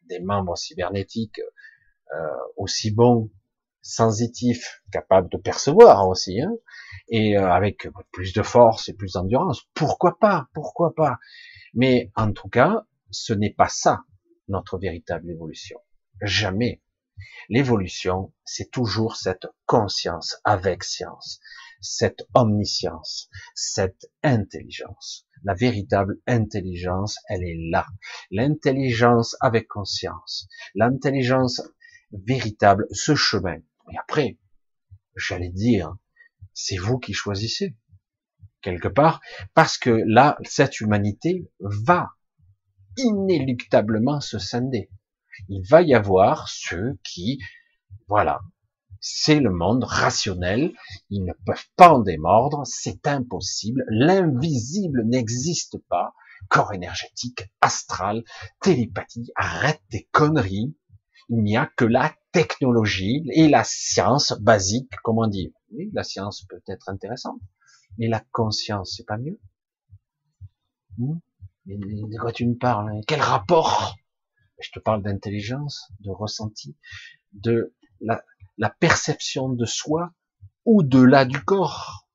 des 0.09 0.21
membres 0.21 0.57
cybernétiques 0.57 1.41
euh, 2.13 2.17
aussi 2.57 2.91
bons, 2.91 3.31
sensitifs, 3.83 4.83
capables 4.93 5.29
de 5.31 5.37
percevoir 5.37 6.09
aussi, 6.09 6.41
hein, 6.41 6.55
et 7.09 7.37
euh, 7.37 7.51
avec 7.51 7.89
plus 8.13 8.33
de 8.33 8.43
force 8.43 8.89
et 8.89 8.95
plus 8.95 9.13
d'endurance. 9.13 9.63
Pourquoi 9.75 10.19
pas 10.19 10.49
Pourquoi 10.55 10.95
pas? 10.95 11.19
Mais 11.75 12.11
en 12.15 12.33
tout 12.33 12.49
cas, 12.49 12.87
ce 13.11 13.33
n'est 13.33 13.53
pas 13.53 13.69
ça 13.69 14.05
notre 14.49 14.79
véritable 14.79 15.31
évolution. 15.31 15.79
Jamais. 16.23 16.83
L'évolution, 17.49 18.33
c'est 18.45 18.71
toujours 18.71 19.17
cette 19.17 19.47
conscience 19.67 20.37
avec 20.45 20.83
science, 20.83 21.41
cette 21.81 22.27
omniscience, 22.35 23.29
cette 23.55 24.11
intelligence. 24.23 25.27
La 25.43 25.55
véritable 25.55 26.21
intelligence, 26.27 27.19
elle 27.29 27.45
est 27.45 27.71
là. 27.71 27.87
L'intelligence 28.31 29.37
avec 29.41 29.69
conscience, 29.69 30.49
l'intelligence 30.75 31.61
véritable, 32.13 32.87
ce 32.93 33.15
chemin. 33.15 33.59
Et 33.93 33.99
après, 33.99 34.39
j'allais 35.17 35.51
dire, 35.51 35.95
c'est 36.55 36.77
vous 36.77 36.99
qui 36.99 37.13
choisissez, 37.13 37.77
quelque 38.63 38.89
part, 38.89 39.21
parce 39.53 39.77
que 39.77 39.91
là, 40.07 40.39
cette 40.45 40.81
humanité 40.81 41.51
va 41.61 42.11
inéluctablement 42.97 44.21
se 44.21 44.39
scinder 44.39 44.89
il 45.49 45.63
va 45.69 45.83
y 45.83 45.95
avoir 45.95 46.49
ceux 46.49 46.99
qui, 47.03 47.39
voilà, 48.09 48.41
c'est 49.01 49.41
le 49.41 49.51
monde 49.51 49.85
rationnel, 49.85 50.73
ils 51.11 51.25
ne 51.25 51.33
peuvent 51.45 51.69
pas 51.77 51.93
en 51.93 52.01
démordre, 52.01 52.63
c'est 52.65 53.07
impossible, 53.07 53.85
l'invisible 53.89 55.05
n'existe 55.05 55.79
pas, 55.89 56.15
corps 56.49 56.73
énergétique, 56.73 57.45
astral, 57.61 58.25
télépathie, 58.61 59.31
arrête 59.37 59.83
des 59.91 60.09
conneries, 60.11 60.75
il 61.29 61.43
n'y 61.43 61.57
a 61.57 61.71
que 61.77 61.85
la 61.85 62.15
technologie 62.33 63.25
et 63.33 63.49
la 63.49 63.65
science 63.65 64.33
basique, 64.41 64.91
comme 65.03 65.19
on 65.19 65.27
dit. 65.27 65.55
Oui, 65.73 65.91
la 65.93 66.03
science 66.03 66.45
peut 66.49 66.63
être 66.69 66.89
intéressante, 66.89 67.41
mais 67.99 68.09
la 68.09 68.23
conscience, 68.33 68.95
c'est 68.97 69.07
pas 69.07 69.19
mieux. 69.19 69.39
Hmm? 70.99 71.19
Mais 71.67 71.77
de 71.77 72.19
quoi 72.19 72.33
tu 72.33 72.47
me 72.47 72.57
parles 72.57 72.91
hein? 72.91 73.01
Quel 73.07 73.21
rapport? 73.21 73.97
Je 74.61 74.71
te 74.71 74.79
parle 74.79 75.03
d'intelligence, 75.03 75.91
de 76.01 76.11
ressenti, 76.11 76.77
de 77.33 77.75
la, 78.01 78.25
la 78.59 78.71
perception 78.71 79.49
de 79.49 79.65
soi 79.65 80.13
au-delà 80.65 81.25
du 81.25 81.43
corps, 81.45 82.09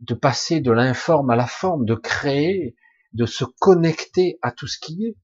de 0.00 0.14
passer 0.14 0.60
de 0.60 0.72
l'informe 0.72 1.30
à 1.30 1.36
la 1.36 1.46
forme, 1.46 1.84
de 1.84 1.94
créer, 1.94 2.76
de 3.12 3.26
se 3.26 3.44
connecter 3.44 4.38
à 4.42 4.52
tout 4.52 4.66
ce 4.66 4.78
qui 4.78 5.04
est, 5.04 5.16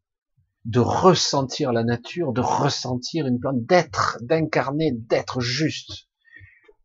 de 0.64 0.80
ressentir 0.80 1.72
la 1.72 1.82
nature, 1.82 2.32
de 2.32 2.40
ressentir 2.40 3.26
une 3.26 3.40
plante, 3.40 3.64
d'être, 3.64 4.18
d'incarner, 4.22 4.92
d'être 4.92 5.40
juste. 5.40 6.08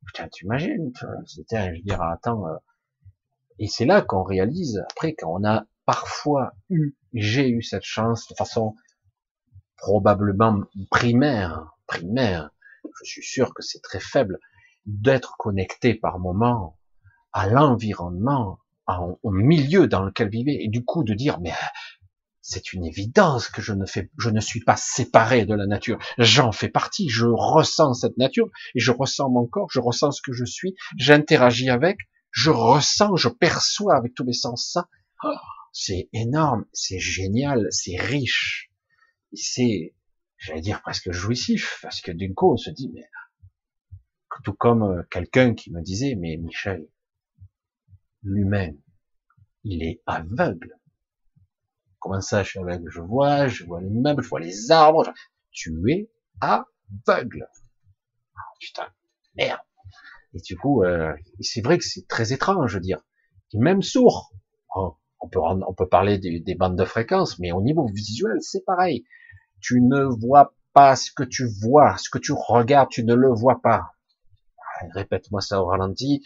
Putain, 0.05 0.27
tu 0.29 0.45
imagines, 0.45 0.91
c'était, 1.25 1.75
je 1.75 1.81
dire, 1.81 2.01
attends, 2.01 2.47
euh, 2.47 2.55
et 3.59 3.67
c'est 3.67 3.85
là 3.85 4.01
qu'on 4.01 4.23
réalise, 4.23 4.83
après, 4.91 5.13
quand 5.13 5.31
on 5.31 5.45
a 5.45 5.65
parfois 5.85 6.53
eu, 6.69 6.95
j'ai 7.13 7.49
eu 7.49 7.61
cette 7.61 7.83
chance 7.83 8.27
de 8.29 8.35
façon 8.35 8.75
probablement 9.77 10.61
primaire, 10.89 11.75
primaire, 11.87 12.51
je 13.03 13.09
suis 13.09 13.23
sûr 13.23 13.53
que 13.53 13.61
c'est 13.61 13.81
très 13.81 13.99
faible, 13.99 14.39
d'être 14.85 15.35
connecté 15.37 15.93
par 15.93 16.19
moment 16.19 16.77
à 17.33 17.47
l'environnement, 17.47 18.59
au 18.87 19.31
milieu 19.31 19.87
dans 19.87 20.03
lequel 20.03 20.29
vivait, 20.29 20.57
et 20.61 20.69
du 20.69 20.83
coup 20.83 21.03
de 21.03 21.13
dire, 21.13 21.39
mais 21.41 21.53
c'est 22.41 22.71
une 22.71 22.85
évidence 22.85 23.49
que 23.49 23.61
je 23.61 23.73
ne 23.73 23.85
fais, 23.85 24.09
je 24.17 24.29
ne 24.29 24.39
suis 24.39 24.63
pas 24.63 24.77
séparé 24.77 25.45
de 25.45 25.53
la 25.53 25.65
nature. 25.65 25.99
J'en 26.17 26.53
fais 26.53 26.69
partie. 26.69 27.09
Je 27.09 27.25
ressens 27.25 27.95
cette 27.95 28.17
nature 28.17 28.47
et 28.73 28.79
je 28.79 28.91
ressens 28.93 29.29
mon 29.29 29.45
corps. 29.45 29.67
Je 29.69 29.81
ressens 29.81 30.11
ce 30.11 30.21
que 30.21 30.31
je 30.31 30.45
suis. 30.45 30.73
J'interagis 30.97 31.69
avec. 31.69 31.97
Je 32.31 32.49
ressens, 32.49 33.17
je 33.17 33.27
perçois 33.27 33.97
avec 33.97 34.13
tous 34.13 34.23
les 34.23 34.31
sens 34.31 34.69
ça. 34.71 34.87
Oh, 35.25 35.35
c'est 35.73 36.07
énorme, 36.13 36.65
c'est 36.71 36.99
génial, 36.99 37.67
c'est 37.69 37.97
riche. 37.97 38.66
C'est, 39.37 39.95
j'allais 40.37 40.61
dire 40.61 40.81
presque 40.81 41.11
jouissif, 41.11 41.79
parce 41.81 42.01
que 42.01 42.11
d'un 42.11 42.33
coup 42.33 42.53
on 42.53 42.57
se 42.57 42.69
dit, 42.69 42.89
mais 42.93 43.07
tout 44.43 44.53
comme 44.53 44.83
euh, 44.83 45.03
quelqu'un 45.09 45.53
qui 45.55 45.71
me 45.71 45.81
disait, 45.81 46.15
mais 46.15 46.37
Michel, 46.37 46.87
l'humain, 48.23 48.71
il 49.63 49.83
est 49.83 50.01
aveugle. 50.05 50.77
Comment 51.99 52.21
ça, 52.21 52.43
je 52.43 52.49
suis 52.49 52.59
aveugle? 52.59 52.89
Je 52.89 53.01
vois, 53.01 53.47
je 53.47 53.65
vois 53.65 53.81
les 53.81 53.89
meubles, 53.89 54.23
je 54.23 54.29
vois 54.29 54.39
les 54.39 54.71
arbres. 54.71 55.13
Tu 55.51 55.73
es 55.89 56.09
aveugle. 56.39 57.47
Ah, 58.35 58.53
putain, 58.59 58.87
merde. 59.35 59.59
Et 60.33 60.39
du 60.41 60.57
coup, 60.57 60.83
euh, 60.83 61.13
c'est 61.39 61.61
vrai 61.61 61.77
que 61.77 61.83
c'est 61.83 62.07
très 62.07 62.33
étrange, 62.33 62.71
je 62.71 62.75
veux 62.77 62.81
dire. 62.81 63.01
même 63.53 63.81
sourd. 63.81 64.31
Oh, 64.75 64.97
on 65.19 65.29
peut 65.29 65.39
on 65.39 65.73
peut 65.73 65.87
parler 65.87 66.19
des, 66.19 66.39
des 66.39 66.55
bandes 66.55 66.77
de 66.77 66.85
fréquences, 66.85 67.39
mais 67.39 67.51
au 67.51 67.61
niveau 67.61 67.87
visuel, 67.87 68.37
c'est 68.41 68.63
pareil. 68.65 69.05
Tu 69.61 69.81
ne 69.81 70.03
vois 70.03 70.53
pas 70.73 70.95
ce 70.95 71.11
que 71.11 71.23
tu 71.23 71.47
vois, 71.61 71.97
ce 71.97 72.09
que 72.09 72.19
tu 72.19 72.33
regardes, 72.33 72.89
tu 72.89 73.03
ne 73.03 73.13
le 73.13 73.29
vois 73.29 73.61
pas. 73.61 73.91
Ah, 74.59 74.85
répète-moi 74.93 75.41
ça 75.41 75.61
au 75.61 75.65
ralenti. 75.65 76.23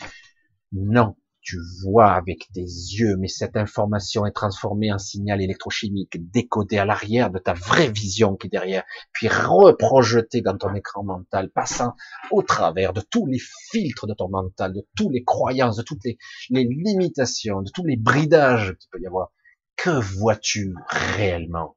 Non, 0.74 1.16
tu 1.42 1.58
vois 1.82 2.12
avec 2.12 2.48
tes 2.54 2.62
yeux, 2.62 3.18
mais 3.18 3.28
cette 3.28 3.58
information 3.58 4.26
est 4.26 4.32
transformée 4.32 4.94
en 4.94 5.00
signal 5.00 5.42
électrochimique, 5.42 6.32
décodé 6.32 6.78
à 6.78 6.86
l'arrière 6.86 7.32
de 7.32 7.40
ta 7.40 7.54
vraie 7.54 7.90
vision 7.90 8.36
qui 8.36 8.48
est 8.48 8.50
derrière, 8.52 8.84
puis 9.12 9.28
reprojeté 9.28 10.42
dans 10.42 10.58
ton 10.58 10.74
écran 10.76 11.04
mental, 11.04 11.50
passant 11.50 11.96
au 12.30 12.44
travers 12.44 12.94
de 12.94 13.02
tous 13.02 13.26
les 13.26 13.40
filtres 13.72 14.06
de 14.06 14.14
ton 14.14 14.30
mental, 14.30 14.74
de 14.74 14.88
toutes 14.96 15.14
les 15.14 15.24
croyances, 15.24 15.78
de 15.78 15.84
toutes 15.84 16.04
les, 16.06 16.18
les 16.52 16.66
limitations, 16.66 17.62
de 17.62 17.72
tous 17.74 17.86
les 17.86 17.98
bridages 17.98 18.76
qu'il 18.80 18.90
peut 18.92 19.02
y 19.02 19.08
avoir. 19.08 19.32
Que 19.76 19.90
vois-tu 19.90 20.76
réellement? 20.90 21.76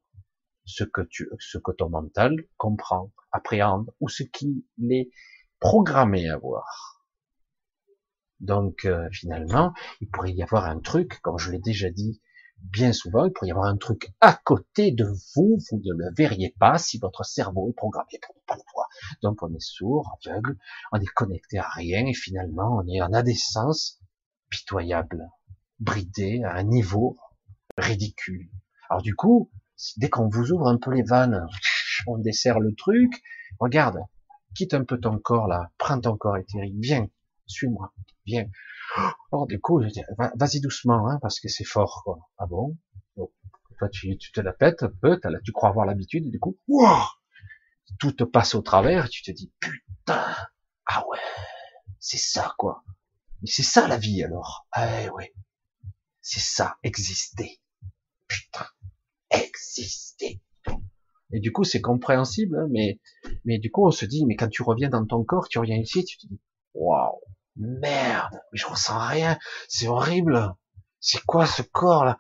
Ce 0.66 0.84
que 0.84 1.02
tu, 1.02 1.28
ce 1.38 1.58
que 1.58 1.72
ton 1.72 1.90
mental 1.90 2.34
comprend, 2.56 3.12
appréhende, 3.32 3.92
ou 4.00 4.08
ce 4.08 4.22
qu'il 4.22 4.64
est 4.90 5.10
programmé 5.60 6.28
à 6.28 6.38
voir. 6.38 7.04
Donc 8.40 8.84
euh, 8.84 9.08
finalement, 9.12 9.72
il 10.00 10.08
pourrait 10.08 10.32
y 10.32 10.42
avoir 10.42 10.64
un 10.66 10.80
truc, 10.80 11.20
comme 11.20 11.38
je 11.38 11.50
l'ai 11.50 11.58
déjà 11.58 11.90
dit 11.90 12.20
bien 12.70 12.92
souvent, 12.92 13.26
il 13.26 13.32
pourrait 13.32 13.48
y 13.48 13.52
avoir 13.52 13.66
un 13.66 13.76
truc 13.76 14.12
à 14.20 14.32
côté 14.32 14.90
de 14.90 15.04
vous, 15.34 15.58
vous 15.70 15.80
ne 15.84 15.92
le 15.92 16.12
verriez 16.16 16.54
pas 16.58 16.78
si 16.78 16.98
votre 16.98 17.24
cerveau 17.24 17.70
est 17.70 17.74
programmé 17.74 18.18
pour 18.22 18.34
ne 18.34 18.40
pas 18.46 18.56
le 18.56 18.62
voir. 18.74 18.88
Donc 19.22 19.42
on 19.42 19.52
est 19.54 19.60
sourd, 19.60 20.18
aveugle, 20.26 20.56
on 20.92 21.00
est 21.00 21.06
connecté 21.06 21.58
à 21.58 21.68
rien 21.68 22.06
et 22.06 22.14
finalement 22.14 22.78
on 22.78 22.86
est 22.86 23.02
en 23.02 23.12
adescence 23.12 24.00
pitoyable, 24.50 25.28
bridé 25.80 26.42
à 26.44 26.54
un 26.54 26.64
niveau 26.64 27.16
ridicule. 27.76 28.48
Alors 28.88 29.02
du 29.02 29.14
coup, 29.14 29.50
dès 29.96 30.08
qu'on 30.08 30.28
vous 30.28 30.52
ouvre 30.52 30.68
un 30.68 30.78
peu 30.78 30.92
les 30.92 31.02
vannes, 31.02 31.46
on 32.06 32.18
dessert 32.18 32.60
le 32.60 32.74
truc, 32.74 33.22
regarde, 33.58 33.98
quitte 34.54 34.74
un 34.74 34.84
peu 34.84 34.98
ton 34.98 35.18
corps 35.18 35.48
là, 35.48 35.70
prends 35.78 36.00
ton 36.00 36.16
corps 36.16 36.36
éthérique, 36.36 36.76
viens, 36.78 37.06
suis-moi, 37.46 37.92
viens. 38.26 38.46
Oh, 39.32 39.46
du 39.48 39.60
coup, 39.60 39.82
vas-y 40.36 40.60
doucement, 40.60 41.08
hein, 41.08 41.18
parce 41.20 41.40
que 41.40 41.48
c'est 41.48 41.64
fort, 41.64 42.02
quoi. 42.04 42.18
Ah 42.38 42.46
bon? 42.46 42.76
toi, 43.78 43.88
tu, 43.88 44.16
te 44.16 44.40
la 44.40 44.52
pètes 44.52 44.84
un 44.84 44.92
peu, 45.02 45.20
tu 45.44 45.52
crois 45.52 45.70
avoir 45.70 45.84
l'habitude, 45.84 46.30
du 46.30 46.38
coup, 46.38 46.56
tout 47.98 48.12
te 48.12 48.24
passe 48.24 48.54
au 48.54 48.62
travers, 48.62 49.08
tu 49.08 49.22
te 49.22 49.32
dis, 49.32 49.52
putain, 49.58 50.24
ah 50.86 51.04
ouais, 51.08 51.18
c'est 51.98 52.18
ça, 52.18 52.54
quoi. 52.58 52.84
C'est 53.44 53.62
ça 53.62 53.88
la 53.88 53.98
vie, 53.98 54.22
alors. 54.22 54.66
Eh 54.76 55.08
ouais. 55.10 55.34
C'est 56.20 56.40
ça, 56.40 56.78
exister. 56.82 57.60
Exister. 59.34 60.40
Et 61.32 61.40
du 61.40 61.52
coup, 61.52 61.64
c'est 61.64 61.80
compréhensible, 61.80 62.56
hein, 62.56 62.68
mais, 62.70 63.00
mais 63.44 63.58
du 63.58 63.70
coup, 63.70 63.86
on 63.86 63.90
se 63.90 64.04
dit, 64.04 64.24
mais 64.26 64.36
quand 64.36 64.48
tu 64.48 64.62
reviens 64.62 64.88
dans 64.88 65.04
ton 65.04 65.24
corps, 65.24 65.48
tu 65.48 65.58
reviens 65.58 65.76
ici, 65.76 66.04
tu 66.04 66.16
te 66.16 66.26
dis, 66.26 66.40
waouh, 66.74 67.18
merde, 67.56 68.40
mais 68.52 68.58
je 68.58 68.66
ressens 68.66 68.98
rien, 68.98 69.38
c'est 69.68 69.88
horrible. 69.88 70.54
C'est 71.00 71.22
quoi 71.26 71.46
ce 71.46 71.62
corps 71.62 72.04
là 72.04 72.18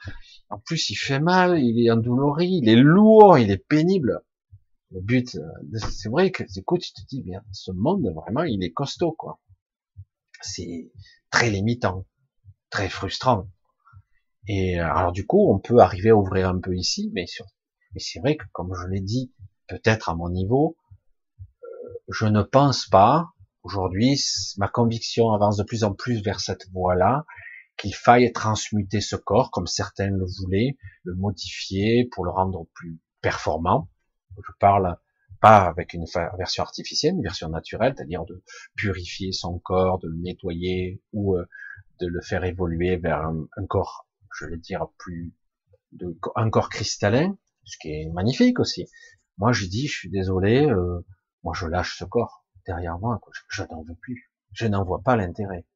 En 0.50 0.58
plus, 0.58 0.90
il 0.90 0.96
fait 0.96 1.20
mal, 1.20 1.58
il 1.58 1.86
est 1.86 1.90
endolori, 1.90 2.60
il 2.62 2.68
est 2.68 2.76
lourd, 2.76 3.38
il 3.38 3.50
est 3.50 3.64
pénible. 3.68 4.20
Le 4.90 5.00
but, 5.00 5.36
euh, 5.36 5.78
c'est 5.78 6.08
vrai 6.08 6.30
que, 6.30 6.44
écoute, 6.56 6.82
tu 6.82 6.92
te 6.92 7.06
dis, 7.08 7.22
bien, 7.22 7.42
ce 7.52 7.72
monde, 7.72 8.06
vraiment, 8.14 8.42
il 8.42 8.62
est 8.62 8.72
costaud, 8.72 9.12
quoi. 9.12 9.40
C'est 10.40 10.90
très 11.30 11.50
limitant, 11.50 12.04
très 12.70 12.88
frustrant. 12.88 13.48
Et 14.46 14.80
euh, 14.80 14.84
alors, 14.84 15.12
du 15.12 15.26
coup, 15.26 15.50
on 15.52 15.58
peut 15.58 15.78
arriver 15.78 16.10
à 16.10 16.16
ouvrir 16.16 16.48
un 16.48 16.60
peu 16.60 16.74
ici, 16.76 17.10
mais, 17.14 17.26
sur... 17.26 17.46
mais 17.94 18.00
c'est 18.00 18.20
vrai 18.20 18.36
que, 18.36 18.44
comme 18.52 18.74
je 18.74 18.88
l'ai 18.88 19.00
dit, 19.00 19.32
peut-être 19.68 20.08
à 20.08 20.14
mon 20.14 20.28
niveau, 20.28 20.76
euh, 21.62 21.66
je 22.08 22.26
ne 22.26 22.42
pense 22.42 22.86
pas 22.86 23.34
Aujourd'hui, 23.64 24.20
ma 24.58 24.68
conviction 24.68 25.32
avance 25.32 25.56
de 25.56 25.62
plus 25.62 25.84
en 25.84 25.94
plus 25.94 26.22
vers 26.22 26.38
cette 26.38 26.68
voie-là, 26.72 27.24
qu'il 27.78 27.94
faille 27.94 28.30
transmuter 28.30 29.00
ce 29.00 29.16
corps 29.16 29.50
comme 29.50 29.66
certains 29.66 30.10
le 30.10 30.26
voulaient, 30.38 30.76
le 31.02 31.14
modifier 31.14 32.06
pour 32.12 32.26
le 32.26 32.30
rendre 32.30 32.66
plus 32.74 33.00
performant. 33.22 33.88
Je 34.36 34.52
parle 34.60 34.98
pas 35.40 35.64
avec 35.64 35.94
une 35.94 36.04
version 36.36 36.62
artificielle, 36.62 37.14
une 37.14 37.22
version 37.22 37.48
naturelle, 37.48 37.94
c'est-à-dire 37.96 38.26
de 38.26 38.44
purifier 38.76 39.32
son 39.32 39.58
corps, 39.58 39.98
de 39.98 40.08
le 40.08 40.18
nettoyer 40.18 41.02
ou 41.14 41.34
euh, 41.34 41.46
de 42.00 42.06
le 42.06 42.20
faire 42.20 42.44
évoluer 42.44 42.98
vers 42.98 43.26
un, 43.26 43.66
corps, 43.66 44.06
je 44.38 44.46
vais 44.46 44.56
dire 44.56 44.86
plus, 44.98 45.34
de, 45.92 46.18
un 46.36 46.50
corps 46.50 46.68
cristallin, 46.68 47.36
ce 47.64 47.76
qui 47.80 47.88
est 47.88 48.10
magnifique 48.10 48.58
aussi. 48.60 48.86
Moi, 49.38 49.52
je 49.52 49.66
dis, 49.66 49.86
je 49.86 49.96
suis 49.96 50.10
désolé, 50.10 50.66
euh, 50.66 51.04
moi 51.42 51.54
je 51.56 51.66
lâche 51.66 51.98
ce 51.98 52.04
corps 52.04 52.44
derrière 52.66 52.98
moi. 52.98 53.20
Je, 53.48 53.62
n'en 53.62 53.82
veux 53.82 53.94
plus. 54.00 54.32
Je 54.52 54.66
n'en 54.66 54.84
vois 54.84 55.02
pas 55.02 55.16
l'intérêt. 55.16 55.66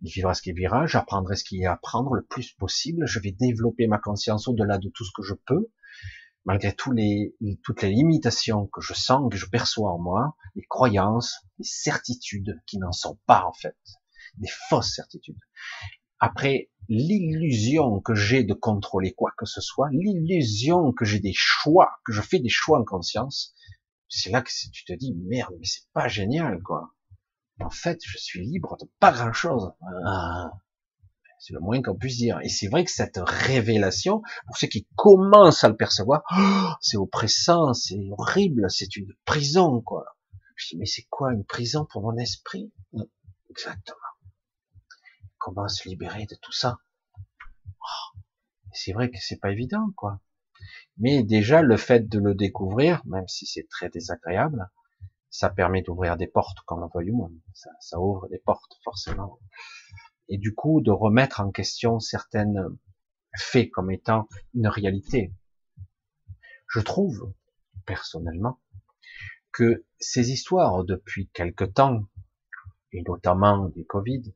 Il 0.00 0.10
vivra 0.10 0.34
ce 0.34 0.42
qui 0.42 0.52
vivra, 0.52 0.86
j'apprendrai 0.86 1.36
ce 1.36 1.44
qu'il 1.44 1.60
y 1.60 1.66
a 1.66 1.70
à 1.70 1.74
apprendre 1.74 2.14
le 2.14 2.22
plus 2.22 2.52
possible, 2.52 3.06
je 3.06 3.20
vais 3.20 3.30
développer 3.30 3.86
ma 3.86 3.98
conscience 3.98 4.48
au-delà 4.48 4.76
de 4.76 4.90
tout 4.90 5.04
ce 5.04 5.10
que 5.16 5.22
je 5.22 5.34
peux, 5.46 5.70
malgré 6.44 6.74
tous 6.74 6.92
les, 6.92 7.34
toutes 7.62 7.80
les 7.80 7.90
limitations 7.90 8.66
que 8.66 8.82
je 8.82 8.92
sens, 8.92 9.30
que 9.30 9.38
je 9.38 9.46
perçois 9.46 9.92
en 9.92 9.98
moi, 9.98 10.36
les 10.56 10.64
croyances, 10.68 11.46
les 11.58 11.64
certitudes 11.64 12.60
qui 12.66 12.78
n'en 12.78 12.92
sont 12.92 13.18
pas 13.26 13.44
en 13.44 13.54
fait, 13.54 13.78
des 14.36 14.50
fausses 14.68 14.94
certitudes. 14.94 15.38
Après, 16.20 16.70
l'illusion 16.88 18.00
que 18.00 18.14
j'ai 18.14 18.44
de 18.44 18.54
contrôler 18.54 19.12
quoi 19.12 19.32
que 19.38 19.46
ce 19.46 19.60
soit, 19.60 19.88
l'illusion 19.90 20.92
que 20.92 21.04
j'ai 21.04 21.20
des 21.20 21.32
choix, 21.34 21.92
que 22.04 22.12
je 22.12 22.20
fais 22.20 22.38
des 22.38 22.48
choix 22.48 22.78
en 22.78 22.84
conscience, 22.84 23.54
c'est 24.08 24.30
là 24.30 24.42
que 24.42 24.50
tu 24.72 24.84
te 24.84 24.92
dis 24.92 25.14
merde, 25.14 25.54
mais 25.58 25.66
c'est 25.66 25.88
pas 25.92 26.08
génial 26.08 26.62
quoi. 26.62 26.94
En 27.60 27.70
fait, 27.70 28.00
je 28.04 28.18
suis 28.18 28.44
libre 28.44 28.76
de 28.80 28.88
pas 29.00 29.12
grand 29.12 29.32
chose. 29.32 29.72
Ah. 30.06 30.50
c'est 31.38 31.52
le 31.52 31.60
moins 31.60 31.80
qu'on 31.82 31.96
puisse 31.96 32.16
dire. 32.16 32.40
Et 32.42 32.48
c'est 32.48 32.68
vrai 32.68 32.84
que 32.84 32.90
cette 32.90 33.18
révélation, 33.18 34.22
pour 34.46 34.56
ceux 34.56 34.66
qui 34.66 34.88
commencent 34.96 35.62
à 35.62 35.68
le 35.68 35.76
percevoir, 35.76 36.22
c'est 36.80 36.96
oppressant, 36.96 37.72
c'est 37.72 37.98
horrible, 38.18 38.70
c'est 38.70 38.96
une 38.96 39.12
prison 39.24 39.80
quoi. 39.82 40.04
Je 40.56 40.68
dis 40.70 40.76
mais 40.78 40.86
c'est 40.86 41.06
quoi 41.10 41.32
une 41.32 41.44
prison 41.44 41.86
pour 41.90 42.02
mon 42.02 42.16
esprit? 42.16 42.72
Exactement. 43.50 44.03
Comment 45.44 45.68
se 45.68 45.86
libérer 45.90 46.24
de 46.24 46.36
tout 46.36 46.52
ça 46.52 46.78
C'est 48.72 48.94
vrai 48.94 49.10
que 49.10 49.18
c'est 49.20 49.36
pas 49.36 49.52
évident, 49.52 49.90
quoi. 49.94 50.22
Mais 50.96 51.22
déjà, 51.22 51.60
le 51.60 51.76
fait 51.76 52.08
de 52.08 52.18
le 52.18 52.34
découvrir, 52.34 53.02
même 53.04 53.28
si 53.28 53.44
c'est 53.44 53.68
très 53.68 53.90
désagréable, 53.90 54.70
ça 55.28 55.50
permet 55.50 55.82
d'ouvrir 55.82 56.16
des 56.16 56.28
portes, 56.28 56.60
comme 56.64 56.82
on 56.82 56.86
voit 56.86 57.02
ou 57.02 57.42
ça, 57.52 57.68
ça 57.80 58.00
ouvre 58.00 58.26
des 58.30 58.38
portes, 58.38 58.80
forcément. 58.84 59.38
Et 60.30 60.38
du 60.38 60.54
coup, 60.54 60.80
de 60.80 60.90
remettre 60.90 61.42
en 61.42 61.50
question 61.50 62.00
certaines 62.00 62.78
faits 63.36 63.70
comme 63.70 63.90
étant 63.90 64.26
une 64.54 64.68
réalité. 64.68 65.34
Je 66.68 66.80
trouve, 66.80 67.34
personnellement, 67.84 68.62
que 69.52 69.84
ces 69.98 70.30
histoires 70.30 70.84
depuis 70.84 71.28
quelque 71.34 71.64
temps, 71.64 72.08
et 72.92 73.02
notamment 73.02 73.68
du 73.68 73.84
Covid, 73.84 74.32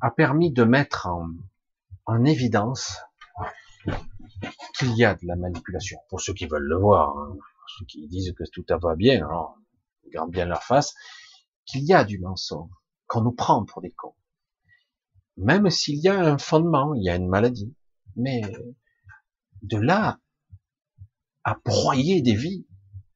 a 0.00 0.10
permis 0.10 0.52
de 0.52 0.64
mettre 0.64 1.06
en, 1.06 1.28
en 2.06 2.24
évidence 2.24 2.98
qu'il 4.78 4.96
y 4.96 5.04
a 5.04 5.14
de 5.14 5.26
la 5.26 5.36
manipulation. 5.36 5.98
Pour 6.08 6.20
ceux 6.20 6.32
qui 6.32 6.46
veulent 6.46 6.68
le 6.68 6.78
voir, 6.78 7.16
hein, 7.16 7.36
ceux 7.78 7.84
qui 7.86 8.06
disent 8.08 8.32
que 8.36 8.44
tout 8.50 8.64
va 8.68 8.96
bien, 8.96 9.18
alors, 9.18 9.56
ils 10.04 10.10
gardent 10.10 10.30
bien 10.30 10.46
leur 10.46 10.62
face, 10.62 10.94
qu'il 11.64 11.84
y 11.84 11.92
a 11.92 12.04
du 12.04 12.18
mensonge, 12.18 12.70
qu'on 13.06 13.22
nous 13.22 13.32
prend 13.32 13.64
pour 13.64 13.82
des 13.82 13.90
cons. 13.90 14.14
Même 15.36 15.70
s'il 15.70 15.98
y 15.98 16.08
a 16.08 16.18
un 16.18 16.38
fondement, 16.38 16.94
il 16.94 17.02
y 17.02 17.10
a 17.10 17.16
une 17.16 17.28
maladie. 17.28 17.74
Mais 18.16 18.42
de 19.62 19.78
là 19.78 20.18
à 21.44 21.56
broyer 21.64 22.22
des 22.22 22.34
vies, 22.34 22.66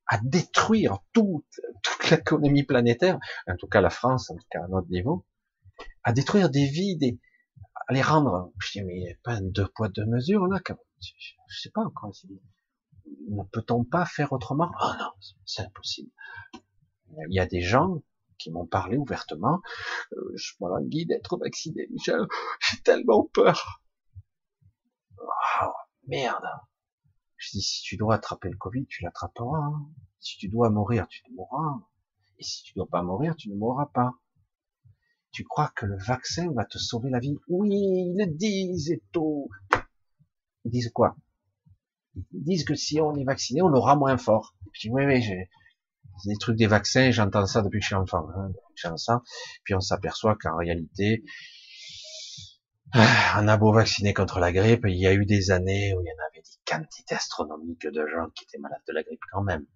à 0.07 0.19
détruire 0.23 0.99
toute, 1.13 1.61
toute 1.83 2.11
l'économie 2.11 2.63
planétaire, 2.63 3.19
en 3.47 3.57
tout 3.57 3.67
cas 3.67 3.81
la 3.81 3.91
France, 3.91 4.31
en 4.31 4.37
tout 4.37 4.47
cas 4.51 4.65
à 4.65 4.69
notre 4.69 4.89
niveau, 4.89 5.27
à 6.03 6.13
détruire 6.13 6.51
des 6.51 6.67
vies, 6.67 6.97
des, 6.97 7.19
à 7.89 7.93
les 7.93 8.03
rendre, 8.03 8.53
je 8.59 8.79
dis, 8.79 8.85
mais 8.85 9.19
pas 9.23 9.35
un 9.35 9.43
deux 9.43 9.69
poids, 9.69 9.89
deux 9.89 10.07
mesures, 10.07 10.47
là, 10.47 10.61
je 11.01 11.61
sais 11.61 11.71
pas 11.71 11.83
encore, 11.83 12.13
ne 13.29 13.43
peut-on 13.53 13.85
pas 13.85 14.07
faire 14.07 14.33
autrement? 14.33 14.71
Ah 14.79 14.97
non, 14.99 15.11
c'est 15.45 15.63
impossible. 15.63 16.11
Il 17.29 17.35
y 17.35 17.41
a 17.41 17.47
des 17.47 17.61
gens 17.61 18.03
qui 18.39 18.51
m'ont 18.51 18.67
parlé 18.67 18.97
ouvertement, 18.97 19.61
euh, 20.13 20.33
je 20.35 20.53
m'enguis 20.61 21.07
d'être 21.07 21.39
vacciné, 21.39 21.87
Michel, 21.91 22.27
j'ai 22.61 22.81
tellement 22.83 23.29
peur. 23.33 23.81
Oh, 25.63 25.73
merde. 26.07 26.45
Je 27.37 27.51
dis, 27.51 27.63
si 27.63 27.83
tu 27.83 27.97
dois 27.97 28.15
attraper 28.15 28.49
le 28.49 28.57
Covid, 28.57 28.87
tu 28.87 29.03
l'attraperas. 29.03 29.73
Si 30.19 30.39
tu 30.39 30.49
dois 30.49 30.71
mourir, 30.71 31.07
tu 31.09 31.23
mourras. 31.33 31.81
Et 32.39 32.43
si 32.43 32.63
tu 32.63 32.73
dois 32.75 32.89
pas 32.89 33.03
mourir, 33.03 33.37
tu 33.37 33.51
ne 33.51 33.57
mourras 33.57 33.87
pas. 33.87 34.13
Tu 35.35 35.43
crois 35.43 35.73
que 35.75 35.85
le 35.85 35.97
vaccin 35.97 36.53
va 36.53 36.65
te 36.65 36.79
sauver 36.79 37.11
la 37.11 37.19
vie? 37.19 37.37
Oui, 37.49 37.71
ils 37.71 38.17
le 38.17 38.27
disent 38.27 38.93
et 38.93 39.03
tout. 39.11 39.49
Ils 40.65 40.71
disent 40.71 40.93
quoi? 40.93 41.17
Ils 42.15 42.45
disent 42.45 42.65
que 42.65 42.77
si 42.77 43.01
on 43.01 43.17
est 43.17 43.25
vacciné, 43.25 43.61
on 43.61 43.73
aura 43.75 43.97
moins 43.97 44.17
fort. 44.17 44.55
Je 44.73 44.83
dis, 44.83 44.91
oui, 44.91 45.05
oui, 45.05 45.21
j'ai 45.23 45.49
des 46.27 46.37
trucs 46.39 46.57
des 46.57 46.69
vaccins, 46.69 47.11
j'entends 47.11 47.47
ça 47.47 47.63
depuis 47.63 47.81
que 47.81 47.83
je 47.83 47.89
suis 47.89 47.97
enfant. 47.97 48.29
Hein, 48.37 48.53
ça. 48.97 49.23
Puis 49.65 49.75
on 49.75 49.81
s'aperçoit 49.81 50.37
qu'en 50.37 50.57
réalité, 50.57 51.25
ah, 52.93 53.41
on 53.43 53.49
a 53.49 53.57
beau 53.57 53.73
vacciner 53.73 54.15
contre 54.15 54.39
la 54.39 54.53
grippe, 54.53 54.85
il 54.87 55.01
y 55.01 55.09
a 55.09 55.15
eu 55.15 55.27
des 55.27 55.51
années 55.51 55.95
où 55.95 56.01
il 56.01 56.07
y 56.07 56.13
en 56.13 56.27
avait 56.31 56.43
des 56.43 56.61
quantités 56.65 57.17
astronomiques 57.17 57.89
de 57.89 58.07
gens 58.07 58.31
qui 58.37 58.45
étaient 58.45 58.59
malades 58.59 58.83
de 58.87 58.93
la 58.93 59.03
grippe 59.03 59.25
quand 59.33 59.43
même. 59.43 59.67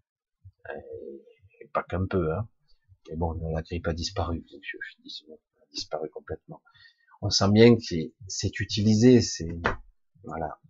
Et 1.60 1.66
pas 1.72 1.82
qu'un 1.82 2.06
peu, 2.06 2.32
hein. 2.32 2.48
Mais 3.10 3.16
bon, 3.16 3.32
la 3.52 3.62
grippe 3.62 3.88
a 3.88 3.92
disparu, 3.92 4.44
disparu 5.72 6.08
complètement. 6.10 6.62
On 7.20 7.30
sent 7.30 7.50
bien 7.50 7.76
que 7.76 7.82
c'est 8.28 8.60
utilisé, 8.60 9.20
c'est 9.20 9.48
voilà. 10.24 10.60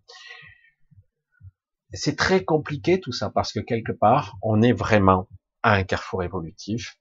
C'est 1.93 2.16
très 2.16 2.45
compliqué 2.45 3.01
tout 3.01 3.12
ça 3.12 3.31
parce 3.31 3.53
que 3.53 3.61
quelque 3.61 3.93
part, 3.93 4.37
on 4.43 4.62
est 4.62 4.73
vraiment 4.73 5.29
à 5.62 5.75
un 5.75 5.85
carrefour 5.85 6.23
évolutif 6.23 6.99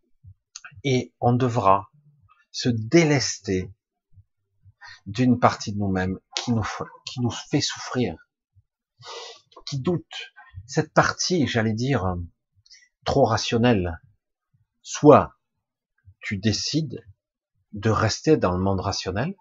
et 0.84 1.14
on 1.20 1.34
devra 1.34 1.90
se 2.52 2.70
délester 2.70 3.70
d'une 5.06 5.40
partie 5.40 5.74
de 5.74 5.78
nous-mêmes 5.78 6.20
qui 6.36 6.52
nous, 6.52 6.68
qui 7.06 7.22
nous 7.22 7.32
fait 7.32 7.62
souffrir, 7.62 8.16
qui 9.66 9.80
doute. 9.80 10.34
Cette 10.66 10.94
partie, 10.94 11.48
j'allais 11.48 11.74
dire, 11.74 12.16
trop 13.06 13.26
rationnelle. 13.26 14.00
Soit 14.82 15.34
tu 16.20 16.38
décides 16.38 17.06
de 17.74 17.90
rester 17.90 18.38
dans 18.38 18.52
le 18.52 18.62
monde 18.62 18.80
rationnel. 18.80 19.36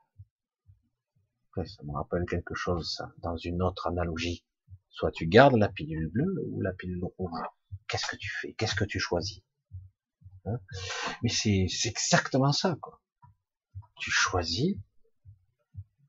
Ça 1.55 1.83
me 1.85 1.93
rappelle 1.93 2.27
quelque 2.29 2.55
chose, 2.55 3.03
dans 3.19 3.37
une 3.37 3.63
autre 3.63 3.87
analogie. 3.87 4.45
Soit 4.91 5.11
tu 5.11 5.27
gardes 5.27 5.57
la 5.57 5.69
pilule 5.69 6.09
bleue 6.09 6.45
ou 6.51 6.61
la 6.61 6.73
pilule 6.73 7.05
rouge. 7.19 7.41
Qu'est-ce 7.89 8.07
que 8.07 8.17
tu 8.17 8.31
fais? 8.31 8.53
Qu'est-ce 8.55 8.75
que 8.75 8.85
tu 8.85 9.01
choisis? 9.01 9.43
Hein? 10.45 10.59
Mais 11.23 11.31
c'est 11.31 11.67
exactement 11.85 12.53
ça, 12.53 12.77
quoi. 12.81 13.01
Tu 13.99 14.11
choisis 14.11 14.77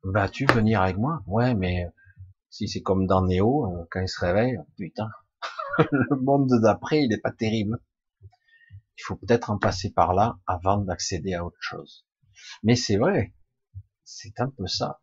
Vas-tu 0.03 0.45
venir 0.45 0.81
avec 0.81 0.97
moi? 0.97 1.21
Ouais, 1.25 1.53
mais 1.53 1.85
si 2.49 2.69
c'est 2.69 2.81
comme 2.81 3.07
dans 3.07 3.25
Néo, 3.25 3.65
euh, 3.65 3.85
quand 3.91 3.99
il 3.99 4.07
se 4.07 4.19
réveille, 4.19 4.57
putain, 4.77 5.09
le 5.91 6.15
monde 6.21 6.49
d'après, 6.61 7.03
il 7.03 7.11
est 7.11 7.19
pas 7.19 7.31
terrible. 7.31 7.79
Il 8.21 9.03
faut 9.03 9.17
peut-être 9.17 9.49
en 9.49 9.57
passer 9.57 9.91
par 9.91 10.13
là 10.13 10.39
avant 10.47 10.77
d'accéder 10.77 11.33
à 11.33 11.45
autre 11.45 11.57
chose. 11.59 12.06
Mais 12.63 12.75
c'est 12.75 12.97
vrai, 12.97 13.33
c'est 14.03 14.39
un 14.39 14.49
peu 14.49 14.67
ça. 14.67 15.01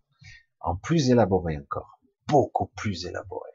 En 0.61 0.77
plus 0.77 1.11
élaboré 1.11 1.59
encore, 1.59 2.01
beaucoup 2.27 2.67
plus 2.77 3.07
élaboré. 3.07 3.51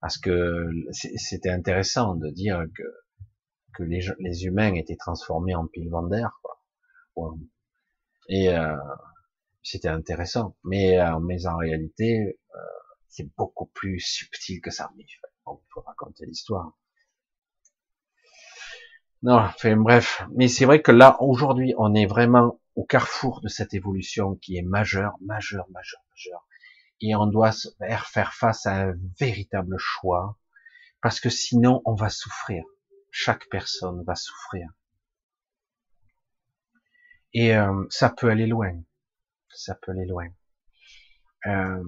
Parce 0.00 0.18
que 0.18 0.70
c'était 1.16 1.50
intéressant 1.50 2.14
de 2.14 2.30
dire 2.30 2.64
que 2.74 2.84
que 3.76 3.82
les, 3.82 4.00
les 4.20 4.44
humains 4.44 4.74
étaient 4.74 4.96
transformés 4.96 5.54
en 5.54 5.66
pile 5.66 5.90
quoi. 5.90 6.62
Et 8.28 8.48
euh, 8.48 8.76
c'était 9.62 9.88
intéressant. 9.88 10.56
Mais, 10.64 10.98
euh, 10.98 11.18
mais 11.20 11.46
en 11.46 11.56
réalité, 11.56 12.38
euh, 12.54 12.58
c'est 13.08 13.28
beaucoup 13.36 13.66
plus 13.66 14.00
subtil 14.00 14.60
que 14.60 14.70
ça. 14.70 14.90
Mais 14.96 15.04
il 15.04 15.56
faut 15.72 15.80
raconter 15.82 16.26
l'histoire. 16.26 16.76
Non, 19.22 19.36
enfin 19.36 19.76
bref. 19.76 20.22
Mais 20.34 20.48
c'est 20.48 20.64
vrai 20.64 20.82
que 20.82 20.92
là, 20.92 21.16
aujourd'hui, 21.20 21.74
on 21.78 21.94
est 21.94 22.06
vraiment 22.06 22.60
au 22.76 22.84
carrefour 22.84 23.40
de 23.40 23.48
cette 23.48 23.74
évolution 23.74 24.36
qui 24.36 24.56
est 24.56 24.62
majeure, 24.62 25.16
majeure, 25.20 25.66
majeure, 25.70 26.04
majeure. 26.10 26.46
Et 27.00 27.14
on 27.14 27.26
doit 27.26 27.52
faire 28.04 28.32
face 28.32 28.66
à 28.66 28.88
un 28.88 28.94
véritable 29.18 29.76
choix. 29.78 30.38
Parce 31.02 31.20
que 31.20 31.28
sinon, 31.28 31.82
on 31.84 31.94
va 31.94 32.08
souffrir. 32.08 32.64
Chaque 33.10 33.48
personne 33.48 34.02
va 34.04 34.14
souffrir. 34.14 34.68
Et 37.32 37.56
euh, 37.56 37.84
ça 37.90 38.08
peut 38.08 38.30
aller 38.30 38.46
loin 38.46 38.72
ça 39.56 39.74
peut 39.74 39.92
aller 39.92 40.06
loin. 40.06 40.28
Euh, 41.46 41.82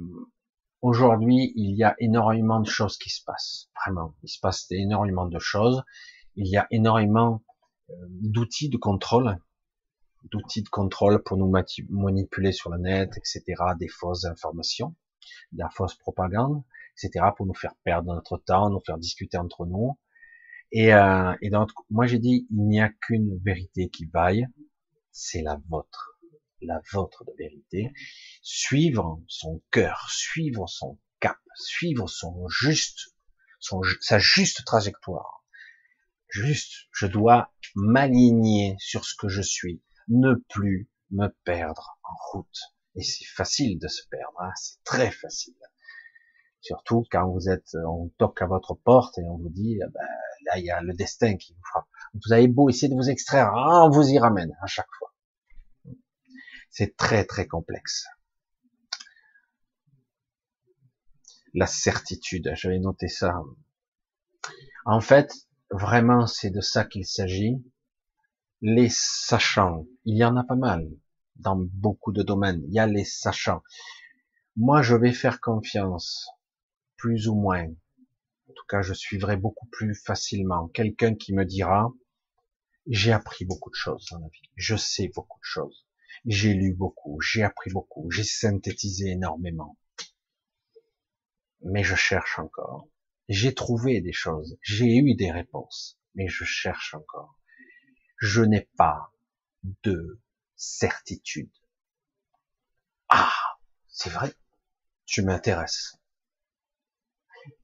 Aujourd'hui, 0.81 1.52
il 1.56 1.77
y 1.77 1.82
a 1.82 1.97
énormément 1.98 2.60
de 2.60 2.69
choses 2.69 2.98
qui 2.98 3.10
se 3.10 3.24
passent, 3.24 3.69
vraiment. 3.74 4.15
Il 4.23 4.28
se 4.28 4.39
passe 4.39 4.70
énormément 4.70 5.27
de 5.27 5.40
choses. 5.40 5.82
Il 6.36 6.47
y 6.47 6.56
a 6.56 6.69
énormément 6.70 7.43
euh, 7.90 7.94
d'outils 8.09 8.69
de 8.69 8.77
contrôle, 8.77 9.39
d'outils 10.24 10.62
de 10.62 10.69
contrôle 10.69 11.23
pour 11.23 11.36
nous 11.36 11.51
manipuler 11.90 12.53
sur 12.53 12.70
le 12.70 12.78
net, 12.78 13.16
etc., 13.16 13.43
des 13.78 13.89
fausses 13.89 14.24
informations, 14.24 14.95
de 15.53 15.59
la 15.59 15.70
fausse 15.70 15.95
propagande, 15.97 16.62
etc., 16.97 17.27
pour 17.36 17.47
nous 17.47 17.55
faire 17.55 17.74
perdre 17.85 18.15
notre 18.15 18.39
temps, 18.39 18.70
nous 18.70 18.81
faire 18.81 18.99
discuter 18.99 19.39
entre 19.39 19.66
nous. 19.66 19.99
Et, 20.70 20.93
euh, 20.93 21.35
et 21.40 21.51
donc, 21.51 21.70
moi 21.90 22.07
j'ai 22.07 22.19
dit, 22.19 22.47
il 22.51 22.69
n'y 22.69 22.81
a 22.81 22.90
qu'une 22.90 23.39
vérité 23.39 23.89
qui 23.89 24.07
vaille, 24.07 24.47
c'est 25.12 25.43
la 25.43 25.61
vôtre 25.69 26.19
la 26.62 26.81
vôtre 26.93 27.24
de 27.24 27.32
vérité, 27.39 27.93
suivre 28.43 29.23
son 29.28 29.62
cœur, 29.70 30.09
suivre 30.11 30.66
son 30.69 30.99
cap, 31.20 31.39
suivre 31.55 32.09
son 32.09 32.49
juste, 32.49 33.15
sa 34.01 34.19
juste 34.19 34.65
trajectoire. 34.65 35.45
Juste, 36.28 36.89
je 36.93 37.07
dois 37.07 37.53
m'aligner 37.74 38.77
sur 38.78 39.05
ce 39.05 39.15
que 39.15 39.28
je 39.28 39.43
suis, 39.43 39.82
ne 40.09 40.35
plus 40.48 40.90
me 41.10 41.28
perdre 41.44 41.98
en 42.02 42.14
route. 42.32 42.60
Et 42.94 43.02
c'est 43.02 43.24
facile 43.26 43.78
de 43.78 43.89
se 43.89 44.06
perdre, 44.09 44.40
hein, 44.40 44.52
c'est 44.56 44.82
très 44.85 45.10
facile. 45.10 45.55
Surtout 46.60 47.05
quand 47.10 47.30
vous 47.30 47.48
êtes, 47.48 47.76
on 47.86 48.09
toque 48.18 48.43
à 48.43 48.47
votre 48.47 48.74
porte 48.74 49.18
et 49.18 49.24
on 49.24 49.36
vous 49.36 49.51
dit, 49.51 49.78
ben, 49.78 50.06
là 50.47 50.59
il 50.59 50.64
y 50.64 50.70
a 50.70 50.80
le 50.80 50.93
destin 50.93 51.36
qui 51.36 51.52
vous 51.52 51.62
frappe. 51.64 51.86
Vous 52.14 52.32
avez 52.32 52.48
beau 52.48 52.68
essayer 52.68 52.89
de 52.89 52.94
vous 52.94 53.10
extraire, 53.10 53.52
ah, 53.55 53.85
on 53.85 53.90
vous 53.90 54.09
y 54.09 54.18
ramène 54.18 54.56
à 54.60 54.66
chaque 54.66 54.90
fois. 54.98 55.14
C'est 56.70 56.97
très 56.97 57.24
très 57.24 57.47
complexe. 57.47 58.06
La 61.55 61.66
certitude, 61.66 62.51
j'avais 62.55 62.78
noté 62.78 63.09
ça. 63.09 63.43
En 64.85 65.01
fait, 65.01 65.32
vraiment, 65.70 66.26
c'est 66.26 66.51
de 66.51 66.60
ça 66.60 66.85
qu'il 66.85 67.06
s'agit. 67.06 67.62
Les 68.60 68.89
sachants, 68.90 69.86
il 70.05 70.16
y 70.16 70.24
en 70.24 70.36
a 70.36 70.43
pas 70.43 70.56
mal 70.56 70.90
dans 71.36 71.56
beaucoup 71.56 72.10
de 72.10 72.24
domaines. 72.24 72.64
Il 72.66 72.74
y 72.74 72.80
a 72.80 72.89
les 72.89 73.05
sachants. 73.05 73.62
Moi, 74.56 74.82
je 74.82 74.97
vais 74.97 75.12
faire 75.12 75.40
confiance, 75.40 76.26
plus 76.97 77.28
ou 77.28 77.36
moins. 77.36 77.68
En 77.68 78.52
tout 78.52 78.64
cas, 78.68 78.82
je 78.82 78.94
suivrai 78.94 79.36
beaucoup 79.36 79.68
plus 79.68 79.94
facilement 79.94 80.66
quelqu'un 80.68 81.14
qui 81.14 81.32
me 81.32 81.44
dira, 81.44 81.93
j'ai 82.89 83.12
appris 83.12 83.44
beaucoup 83.44 83.70
de 83.70 83.76
choses 83.76 84.06
dans 84.10 84.18
la 84.18 84.26
vie, 84.28 84.51
je 84.56 84.74
sais 84.74 85.09
beaucoup 85.14 85.39
de 85.39 85.44
choses, 85.44 85.86
j'ai 86.24 86.55
lu 86.55 86.74
beaucoup, 86.74 87.20
j'ai 87.20 87.44
appris 87.44 87.70
beaucoup, 87.70 88.10
j'ai 88.10 88.24
synthétisé 88.24 89.10
énormément. 89.10 89.76
Mais 91.62 91.85
je 91.85 91.94
cherche 91.94 92.39
encore. 92.39 92.89
J'ai 93.28 93.55
trouvé 93.55 94.01
des 94.01 94.12
choses, 94.12 94.59
j'ai 94.62 94.97
eu 94.97 95.14
des 95.14 95.30
réponses, 95.30 96.01
mais 96.14 96.26
je 96.26 96.44
cherche 96.44 96.94
encore. 96.94 97.38
Je 98.19 98.43
n'ai 98.43 98.69
pas 98.77 99.12
de 99.82 100.20
certitude. 100.57 101.51
Ah, 103.09 103.32
c'est 103.89 104.11
vrai, 104.11 104.35
tu 105.07 105.23
m'intéresses. 105.23 105.99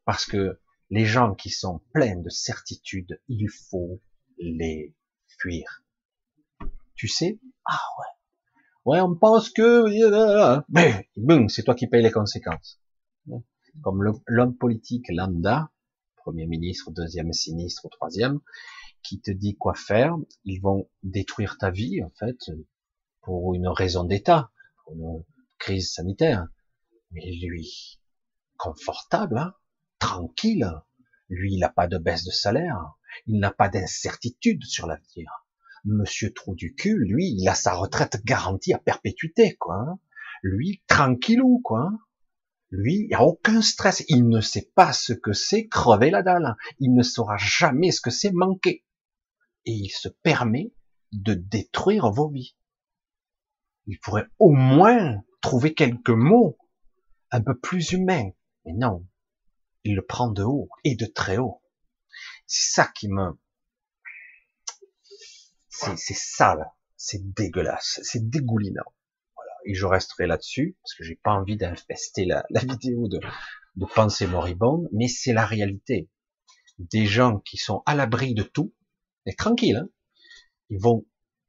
Parce 0.04 0.26
que 0.26 0.60
les 0.90 1.04
gens 1.04 1.34
qui 1.34 1.50
sont 1.50 1.80
pleins 1.92 2.16
de 2.16 2.28
certitude, 2.28 3.20
il 3.28 3.48
faut 3.48 4.00
les 4.38 4.94
fuir. 5.26 5.82
Tu 6.94 7.08
sais? 7.08 7.40
Ah 7.64 7.80
ouais. 7.98 8.06
Ouais, 8.84 9.00
on 9.00 9.14
pense 9.14 9.50
que... 9.50 9.86
C'est 11.48 11.62
toi 11.64 11.74
qui 11.74 11.86
payes 11.88 12.02
les 12.02 12.12
conséquences. 12.12 12.80
Comme 13.82 14.14
l'homme 14.26 14.56
politique 14.56 15.06
lambda, 15.08 15.72
premier 16.16 16.46
ministre, 16.46 16.92
deuxième 16.92 17.32
sinistre, 17.32 17.88
troisième, 17.90 18.40
qui 19.04 19.20
te 19.20 19.30
dit 19.30 19.56
quoi 19.56 19.74
faire, 19.74 20.16
ils 20.44 20.60
vont 20.60 20.88
détruire 21.02 21.58
ta 21.58 21.70
vie, 21.70 22.02
en 22.02 22.10
fait, 22.18 22.50
pour 23.20 23.54
une 23.54 23.68
raison 23.68 24.04
d'État, 24.04 24.50
pour 24.84 24.94
une 24.94 25.24
crise 25.58 25.92
sanitaire. 25.92 26.48
Mais 27.12 27.30
lui, 27.42 28.00
confortable, 28.56 29.38
hein, 29.38 29.54
tranquille, 29.98 30.70
lui, 31.28 31.54
il 31.54 31.60
n'a 31.60 31.68
pas 31.68 31.86
de 31.86 31.98
baisse 31.98 32.24
de 32.24 32.30
salaire, 32.30 32.94
il 33.26 33.38
n'a 33.38 33.50
pas 33.50 33.68
d'incertitude 33.68 34.64
sur 34.64 34.86
l'avenir. 34.86 35.30
Monsieur 35.84 36.32
Trou 36.32 36.54
du 36.54 36.74
cul, 36.74 36.98
lui, 36.98 37.34
il 37.38 37.48
a 37.48 37.54
sa 37.54 37.74
retraite 37.74 38.24
garantie 38.24 38.72
à 38.72 38.78
perpétuité, 38.78 39.56
quoi. 39.56 39.76
Hein. 39.76 39.98
Lui, 40.42 40.82
tranquillou, 40.86 41.60
quoi. 41.62 41.90
Lui, 42.70 42.96
il 42.96 43.06
n'y 43.08 43.14
a 43.14 43.22
aucun 43.22 43.62
stress. 43.62 44.04
Il 44.08 44.28
ne 44.28 44.40
sait 44.40 44.70
pas 44.74 44.92
ce 44.92 45.12
que 45.12 45.32
c'est 45.32 45.68
crever 45.68 46.10
la 46.10 46.22
dalle. 46.22 46.56
Il 46.80 46.94
ne 46.94 47.02
saura 47.02 47.36
jamais 47.36 47.90
ce 47.90 48.00
que 48.00 48.10
c'est 48.10 48.32
manquer. 48.32 48.83
Et 49.66 49.72
il 49.72 49.90
se 49.90 50.08
permet 50.08 50.72
de 51.12 51.34
détruire 51.34 52.10
vos 52.10 52.28
vies. 52.28 52.56
Il 53.86 53.98
pourrait 54.00 54.26
au 54.38 54.50
moins 54.50 55.22
trouver 55.40 55.74
quelques 55.74 56.10
mots 56.10 56.58
un 57.30 57.40
peu 57.40 57.58
plus 57.58 57.92
humains. 57.92 58.30
Mais 58.64 58.72
non. 58.72 59.06
Il 59.84 59.94
le 59.94 60.04
prend 60.04 60.30
de 60.30 60.42
haut 60.42 60.68
et 60.84 60.96
de 60.96 61.06
très 61.06 61.38
haut. 61.38 61.62
C'est 62.46 62.74
ça 62.74 62.86
qui 62.94 63.08
me, 63.08 63.32
c'est 65.96 66.14
ça 66.14 66.54
là, 66.54 66.74
c'est 66.96 67.32
dégueulasse, 67.32 68.00
c'est 68.02 68.28
dégoulinant. 68.28 68.92
Voilà. 69.34 69.52
Et 69.66 69.74
je 69.74 69.86
resterai 69.86 70.26
là-dessus 70.26 70.76
parce 70.82 70.94
que 70.94 71.04
j'ai 71.04 71.16
pas 71.16 71.32
envie 71.32 71.56
d'infester 71.56 72.24
la, 72.24 72.44
la, 72.50 72.60
vidéo 72.60 73.08
de, 73.08 73.20
de 73.76 73.86
pensée 73.86 74.26
moribonde, 74.26 74.88
mais 74.92 75.08
c'est 75.08 75.32
la 75.32 75.46
réalité. 75.46 76.08
Des 76.78 77.06
gens 77.06 77.40
qui 77.40 77.56
sont 77.56 77.82
à 77.86 77.94
l'abri 77.94 78.34
de 78.34 78.42
tout, 78.42 78.72
et 79.26 79.34
tranquilles, 79.34 79.76
hein, 79.76 79.88
ils 80.70 80.80
vont 80.80 81.06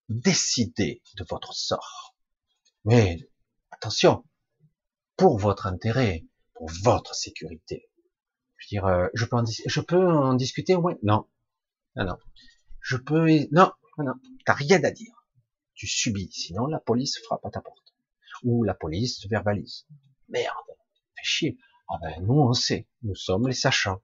décider 0.10 1.02
de 1.18 1.26
votre 1.30 1.54
sort. 1.54 2.16
Mais 2.84 3.18
attention, 3.72 4.26
pour 5.18 5.38
votre 5.38 5.66
intérêt, 5.68 6.26
pour 6.54 6.70
votre 6.84 7.16
sécurité. 7.16 7.90
Je 8.58 8.66
veux 8.66 8.70
dire, 8.70 8.86
euh, 8.86 9.08
je 9.14 9.26
peux 9.26 9.36
en, 9.36 9.44
je 9.46 9.82
peux 9.82 10.08
en 10.08 10.34
discuter, 10.34 10.76
ouais, 10.76 10.98
non, 11.04 11.28
non, 11.96 12.06
non. 12.06 12.18
Je 12.82 12.98
peux, 12.98 13.28
non, 13.52 13.72
non, 13.98 14.14
t'as 14.46 14.54
rien 14.54 14.84
à 14.84 14.92
dire. 14.92 15.14
Tu 15.74 15.88
subis, 15.88 16.32
sinon 16.32 16.68
la 16.68 16.80
police 16.80 17.20
frappe 17.24 17.46
à 17.46 17.50
ta 17.50 17.62
porte. 17.62 17.96
Ou 18.44 18.64
la 18.64 18.74
police 18.74 19.20
te 19.20 19.28
verbalise. 19.28 19.86
Merde, 20.30 20.68
fais 21.16 21.24
chier. 21.24 21.58
Ah 21.90 21.98
ben, 22.02 22.26
nous 22.26 22.36
on 22.36 22.54
sait, 22.54 22.88
nous 23.04 23.16
sommes 23.16 23.48
les 23.48 23.54
sachants. 23.54 24.02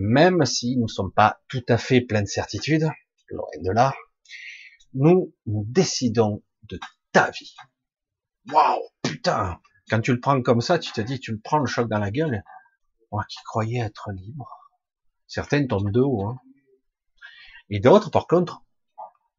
Même 0.00 0.44
si 0.44 0.76
nous 0.76 0.84
ne 0.84 0.86
sommes 0.86 1.12
pas 1.12 1.40
tout 1.48 1.64
à 1.68 1.76
fait 1.76 2.00
pleins 2.00 2.22
de 2.22 2.28
certitude, 2.28 2.88
loin 3.30 3.48
de 3.60 3.72
là, 3.72 3.92
nous, 4.94 5.34
nous 5.44 5.64
décidons 5.66 6.44
de 6.62 6.78
ta 7.10 7.32
vie. 7.32 7.56
Waouh, 8.52 8.80
putain 9.02 9.60
Quand 9.90 10.00
tu 10.00 10.12
le 10.12 10.20
prends 10.20 10.40
comme 10.40 10.60
ça, 10.60 10.78
tu 10.78 10.92
te 10.92 11.00
dis, 11.00 11.18
tu 11.18 11.32
le 11.32 11.40
prends 11.40 11.58
le 11.58 11.66
choc 11.66 11.88
dans 11.88 11.98
la 11.98 12.12
gueule. 12.12 12.44
Moi 13.10 13.24
qui 13.28 13.38
croyais 13.42 13.80
être 13.80 14.12
libre. 14.12 14.48
Certaines 15.26 15.66
tombent 15.66 15.90
de 15.90 16.00
haut. 16.00 16.28
Hein. 16.28 16.38
Et 17.68 17.80
d'autres, 17.80 18.12
par 18.12 18.28
contre, 18.28 18.62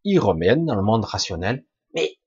ils 0.03 0.19
reviennent 0.19 0.65
dans 0.65 0.75
le 0.75 0.83
monde 0.83 1.05
rationnel. 1.05 1.65
Mais, 1.95 2.17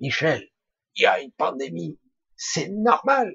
Michel, 0.00 0.48
il 0.94 1.02
y 1.02 1.06
a 1.06 1.20
une 1.20 1.32
pandémie. 1.32 2.00
C'est 2.36 2.70
normal. 2.70 3.34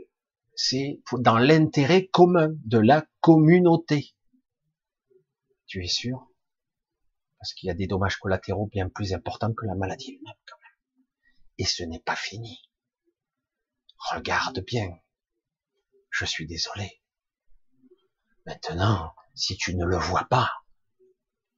C'est 0.55 0.99
dans 1.19 1.37
l'intérêt 1.37 2.07
commun 2.07 2.49
de 2.65 2.79
la 2.79 3.05
communauté. 3.19 4.15
Tu 5.71 5.81
es 5.85 5.87
sûr? 5.87 6.27
Parce 7.39 7.53
qu'il 7.53 7.67
y 7.67 7.69
a 7.69 7.73
des 7.73 7.87
dommages 7.87 8.17
collatéraux 8.17 8.67
bien 8.67 8.89
plus 8.89 9.13
importants 9.13 9.53
que 9.53 9.65
la 9.65 9.73
maladie 9.73 10.15
elle-même, 10.15 10.35
quand 10.45 10.57
même. 10.61 11.05
Et 11.59 11.63
ce 11.63 11.83
n'est 11.83 12.01
pas 12.01 12.17
fini. 12.17 12.69
Regarde 14.11 14.59
bien. 14.65 14.89
Je 16.09 16.25
suis 16.25 16.45
désolé. 16.45 17.01
Maintenant, 18.45 19.15
si 19.33 19.55
tu 19.55 19.73
ne 19.77 19.85
le 19.85 19.95
vois 19.95 20.25
pas, 20.25 20.51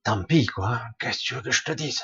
tant 0.04 0.24
pis, 0.24 0.46
quoi. 0.46 0.84
Qu'est-ce 1.00 1.18
que 1.18 1.24
tu 1.24 1.34
veux 1.34 1.42
que 1.42 1.50
je 1.50 1.64
te 1.64 1.72
dise? 1.72 2.04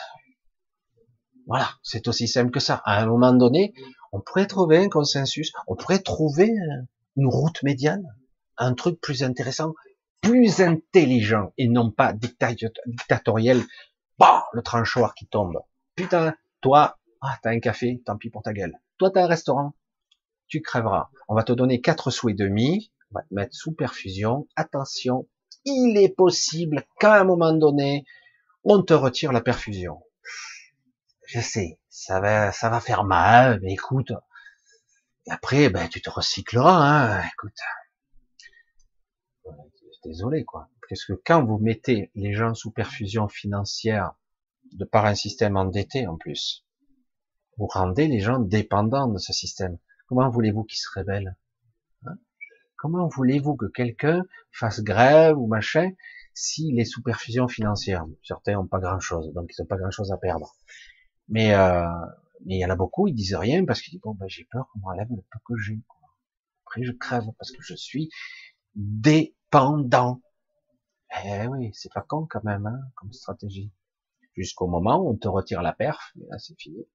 Voilà, 1.45 1.77
c'est 1.83 2.07
aussi 2.07 2.27
simple 2.27 2.49
que 2.49 2.59
ça. 2.59 2.81
À 2.85 3.03
un 3.03 3.05
moment 3.05 3.33
donné, 3.33 3.75
on 4.11 4.19
pourrait 4.19 4.47
trouver 4.47 4.79
un 4.79 4.89
consensus, 4.89 5.51
on 5.67 5.75
pourrait 5.75 6.01
trouver 6.01 6.49
une 7.17 7.27
route 7.27 7.61
médiane, 7.61 8.03
un 8.57 8.73
truc 8.73 8.99
plus 8.99 9.21
intéressant, 9.21 9.75
plus 10.21 10.61
intelligent 10.61 11.53
et 11.57 11.67
non 11.67 11.91
pas 11.91 12.13
dictatoriel. 12.13 13.63
Bah, 14.17 14.45
le 14.53 14.61
tranchoir 14.61 15.13
qui 15.15 15.27
tombe. 15.27 15.59
Putain, 15.95 16.35
toi, 16.61 16.99
ah, 17.21 17.37
t'as 17.41 17.51
un 17.51 17.59
café, 17.59 18.01
tant 18.05 18.17
pis 18.17 18.29
pour 18.29 18.41
ta 18.41 18.53
gueule. 18.53 18.73
Toi, 18.97 19.11
t'as 19.11 19.23
un 19.23 19.27
restaurant, 19.27 19.73
tu 20.47 20.61
crèveras. 20.61 21.09
On 21.27 21.35
va 21.35 21.43
te 21.43 21.53
donner 21.53 21.81
quatre 21.81 22.11
sous 22.11 22.29
et 22.29 22.33
demi, 22.33 22.91
on 23.11 23.19
va 23.19 23.23
te 23.23 23.33
mettre 23.33 23.55
sous 23.55 23.73
perfusion. 23.73 24.47
Attention, 24.55 25.27
il 25.65 25.97
est 25.97 26.15
possible 26.15 26.85
qu'à 26.99 27.21
un 27.21 27.23
moment 27.23 27.53
donné, 27.53 28.05
on 28.63 28.83
te 28.83 28.93
retire 28.93 29.31
la 29.31 29.41
perfusion. 29.41 30.01
Je 31.27 31.39
sais, 31.39 31.79
ça 31.89 32.19
va, 32.19 32.51
ça 32.51 32.69
va 32.69 32.81
faire 32.81 33.03
mal, 33.03 33.59
mais 33.61 33.73
écoute, 33.73 34.11
et 35.27 35.31
après, 35.31 35.69
ben, 35.69 35.87
tu 35.87 36.01
te 36.01 36.09
recycleras, 36.09 37.19
hein, 37.19 37.23
écoute. 37.33 37.59
Désolé, 40.03 40.45
quoi. 40.45 40.69
Parce 40.89 41.05
que 41.05 41.13
quand 41.13 41.43
vous 41.43 41.57
mettez 41.57 42.11
les 42.15 42.33
gens 42.33 42.53
sous 42.53 42.71
perfusion 42.71 43.27
financière, 43.27 44.13
de 44.71 44.85
par 44.85 45.05
un 45.05 45.15
système 45.15 45.57
endetté 45.57 46.07
en 46.07 46.15
plus, 46.17 46.65
vous 47.57 47.67
rendez 47.67 48.07
les 48.07 48.19
gens 48.19 48.39
dépendants 48.39 49.07
de 49.07 49.17
ce 49.17 49.33
système. 49.33 49.77
Comment 50.07 50.29
voulez-vous 50.29 50.63
qu'ils 50.63 50.79
se 50.79 50.89
révèlent 50.93 51.35
Comment 52.77 53.09
voulez-vous 53.09 53.57
que 53.57 53.65
quelqu'un 53.65 54.23
fasse 54.53 54.81
grève 54.81 55.37
ou 55.37 55.47
machin 55.47 55.91
s'il 56.33 56.79
est 56.79 56.85
sous 56.85 57.03
perfusion 57.03 57.49
financière? 57.49 58.05
Certains 58.23 58.53
n'ont 58.53 58.67
pas 58.67 58.79
grand-chose, 58.79 59.33
donc 59.33 59.51
ils 59.51 59.61
n'ont 59.61 59.67
pas 59.67 59.75
grand-chose 59.75 60.13
à 60.13 60.17
perdre. 60.17 60.55
Mais 61.27 61.53
euh, 61.53 61.83
mais 62.45 62.55
il 62.55 62.59
y 62.59 62.65
en 62.65 62.69
a 62.69 62.77
beaucoup, 62.77 63.09
ils 63.09 63.13
disent 63.13 63.35
rien 63.35 63.65
parce 63.65 63.81
qu'ils 63.81 63.91
disent 63.91 64.01
bon 64.01 64.13
ben 64.13 64.29
j'ai 64.29 64.45
peur 64.49 64.69
qu'on 64.71 64.79
m'enlève 64.79 65.09
le 65.09 65.17
peu 65.17 65.39
que 65.45 65.57
j'ai. 65.57 65.81
Après 66.65 66.83
je 66.83 66.93
crève 66.93 67.25
parce 67.37 67.51
que 67.51 67.61
je 67.61 67.75
suis 67.75 68.09
dépendant. 69.51 70.21
Eh 71.23 71.47
oui, 71.47 71.71
c'est 71.73 71.91
pas 71.91 72.01
con 72.01 72.27
quand 72.29 72.43
même 72.43 72.67
hein, 72.67 72.79
comme 72.95 73.11
stratégie. 73.11 73.71
Jusqu'au 74.35 74.67
moment 74.67 74.97
où 74.97 75.09
on 75.09 75.17
te 75.17 75.27
retire 75.27 75.61
la 75.61 75.73
perf, 75.73 76.11
mais 76.15 76.25
là 76.29 76.37
c'est 76.37 76.57
fini. 76.59 76.87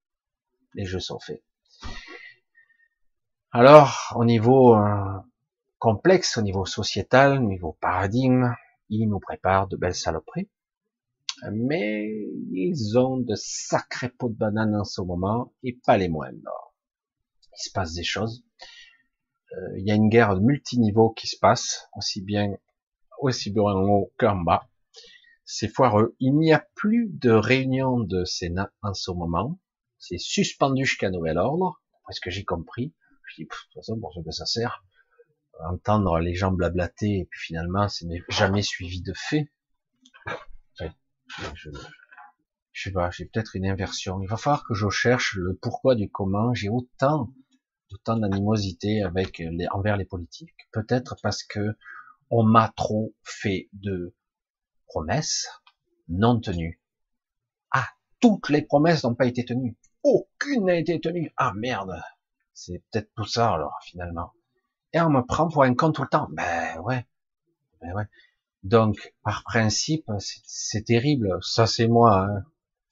Les 0.74 0.84
jeux 0.84 1.00
sont 1.00 1.18
faits. 1.18 1.42
Alors, 3.50 4.14
au 4.16 4.24
niveau 4.24 4.74
euh, 4.76 5.20
complexe 5.78 6.36
au 6.36 6.42
niveau 6.42 6.64
sociétal, 6.64 7.38
au 7.38 7.46
niveau 7.46 7.76
paradigme, 7.80 8.54
ils 8.88 9.08
nous 9.08 9.20
préparent 9.20 9.68
de 9.68 9.76
belles 9.76 9.94
saloperies. 9.94 10.48
Mais 11.52 12.08
ils 12.52 12.96
ont 12.96 13.18
de 13.18 13.34
sacrés 13.34 14.08
pots 14.08 14.28
de 14.28 14.36
banane 14.36 14.76
en 14.76 14.84
ce 14.84 15.00
moment, 15.02 15.52
et 15.62 15.78
pas 15.84 15.96
les 15.96 16.08
moindres. 16.08 16.74
Il 17.52 17.62
se 17.62 17.70
passe 17.72 17.94
des 17.94 18.04
choses. 18.04 18.44
Euh, 19.56 19.78
il 19.78 19.86
y 19.86 19.90
a 19.90 19.94
une 19.94 20.08
guerre 20.08 20.34
de 20.34 20.40
multiniveau 20.40 21.10
qui 21.10 21.26
se 21.26 21.38
passe, 21.38 21.88
aussi 21.96 22.22
bien, 22.22 22.56
aussi 23.20 23.50
bien 23.50 23.62
en 23.62 23.84
haut 23.84 24.12
qu'en 24.18 24.36
bas. 24.36 24.68
C'est 25.44 25.68
foireux. 25.68 26.16
Il 26.20 26.36
n'y 26.36 26.52
a 26.52 26.66
plus 26.74 27.08
de 27.10 27.30
réunion 27.30 28.00
de 28.00 28.24
Sénat 28.24 28.72
en 28.82 28.94
ce 28.94 29.10
moment. 29.10 29.60
C'est 29.98 30.18
suspendu 30.18 30.84
jusqu'à 30.84 31.10
nouvel 31.10 31.38
ordre, 31.38 31.82
parce 32.06 32.20
que 32.20 32.30
j'ai 32.30 32.44
compris. 32.44 32.94
Je 33.26 33.36
dis, 33.36 33.44
de 33.44 33.48
toute 33.48 33.74
façon, 33.74 33.98
pour 33.98 34.12
ce 34.14 34.20
que 34.20 34.30
ça 34.30 34.46
sert, 34.46 34.84
entendre 35.60 36.18
les 36.18 36.34
gens 36.34 36.50
blablater 36.50 37.20
et 37.20 37.24
puis 37.30 37.40
finalement, 37.40 37.88
ce 37.88 38.04
n'est 38.06 38.22
jamais 38.28 38.62
suivi 38.62 39.02
de 39.02 39.12
fait. 39.14 39.50
je, 41.54 41.70
je 42.72 42.82
sais 42.82 42.92
pas, 42.92 43.10
j'ai 43.10 43.26
peut-être 43.26 43.54
une 43.54 43.66
inversion. 43.66 44.20
Il 44.20 44.28
va 44.28 44.36
falloir 44.36 44.64
que 44.66 44.74
je 44.74 44.88
cherche 44.88 45.36
le 45.36 45.54
pourquoi 45.54 45.94
du 45.94 46.10
comment. 46.10 46.52
J'ai 46.54 46.68
autant, 46.68 47.32
autant 47.92 48.16
d'animosité 48.16 49.04
envers 49.70 49.96
les 49.96 50.04
politiques. 50.04 50.68
Peut-être 50.72 51.16
parce 51.22 51.42
que 51.42 51.76
on 52.30 52.42
m'a 52.42 52.72
trop 52.76 53.14
fait 53.22 53.68
de 53.72 54.14
promesses 54.86 55.48
non 56.08 56.40
tenues. 56.40 56.80
Ah, 57.70 57.88
toutes 58.20 58.48
les 58.48 58.62
promesses 58.62 59.04
n'ont 59.04 59.14
pas 59.14 59.26
été 59.26 59.44
tenues. 59.44 59.76
Aucune 60.02 60.66
n'a 60.66 60.76
été 60.76 61.00
tenue. 61.00 61.32
Ah 61.36 61.52
merde. 61.54 62.00
C'est 62.52 62.82
peut-être 62.90 63.10
tout 63.16 63.26
ça 63.26 63.52
alors 63.52 63.78
finalement. 63.82 64.32
Et 64.92 65.00
on 65.00 65.10
me 65.10 65.22
prend 65.22 65.48
pour 65.48 65.64
un 65.64 65.74
con 65.74 65.92
tout 65.92 66.02
le 66.02 66.08
temps. 66.08 66.28
Ben 66.30 66.78
ouais. 66.80 67.06
Ben 67.80 67.92
ouais. 67.94 68.06
Donc, 68.62 69.14
par 69.22 69.42
principe, 69.44 70.10
c'est 70.18 70.84
terrible. 70.84 71.38
Ça, 71.42 71.66
c'est 71.66 71.88
moi. 71.88 72.26
Hein 72.26 72.44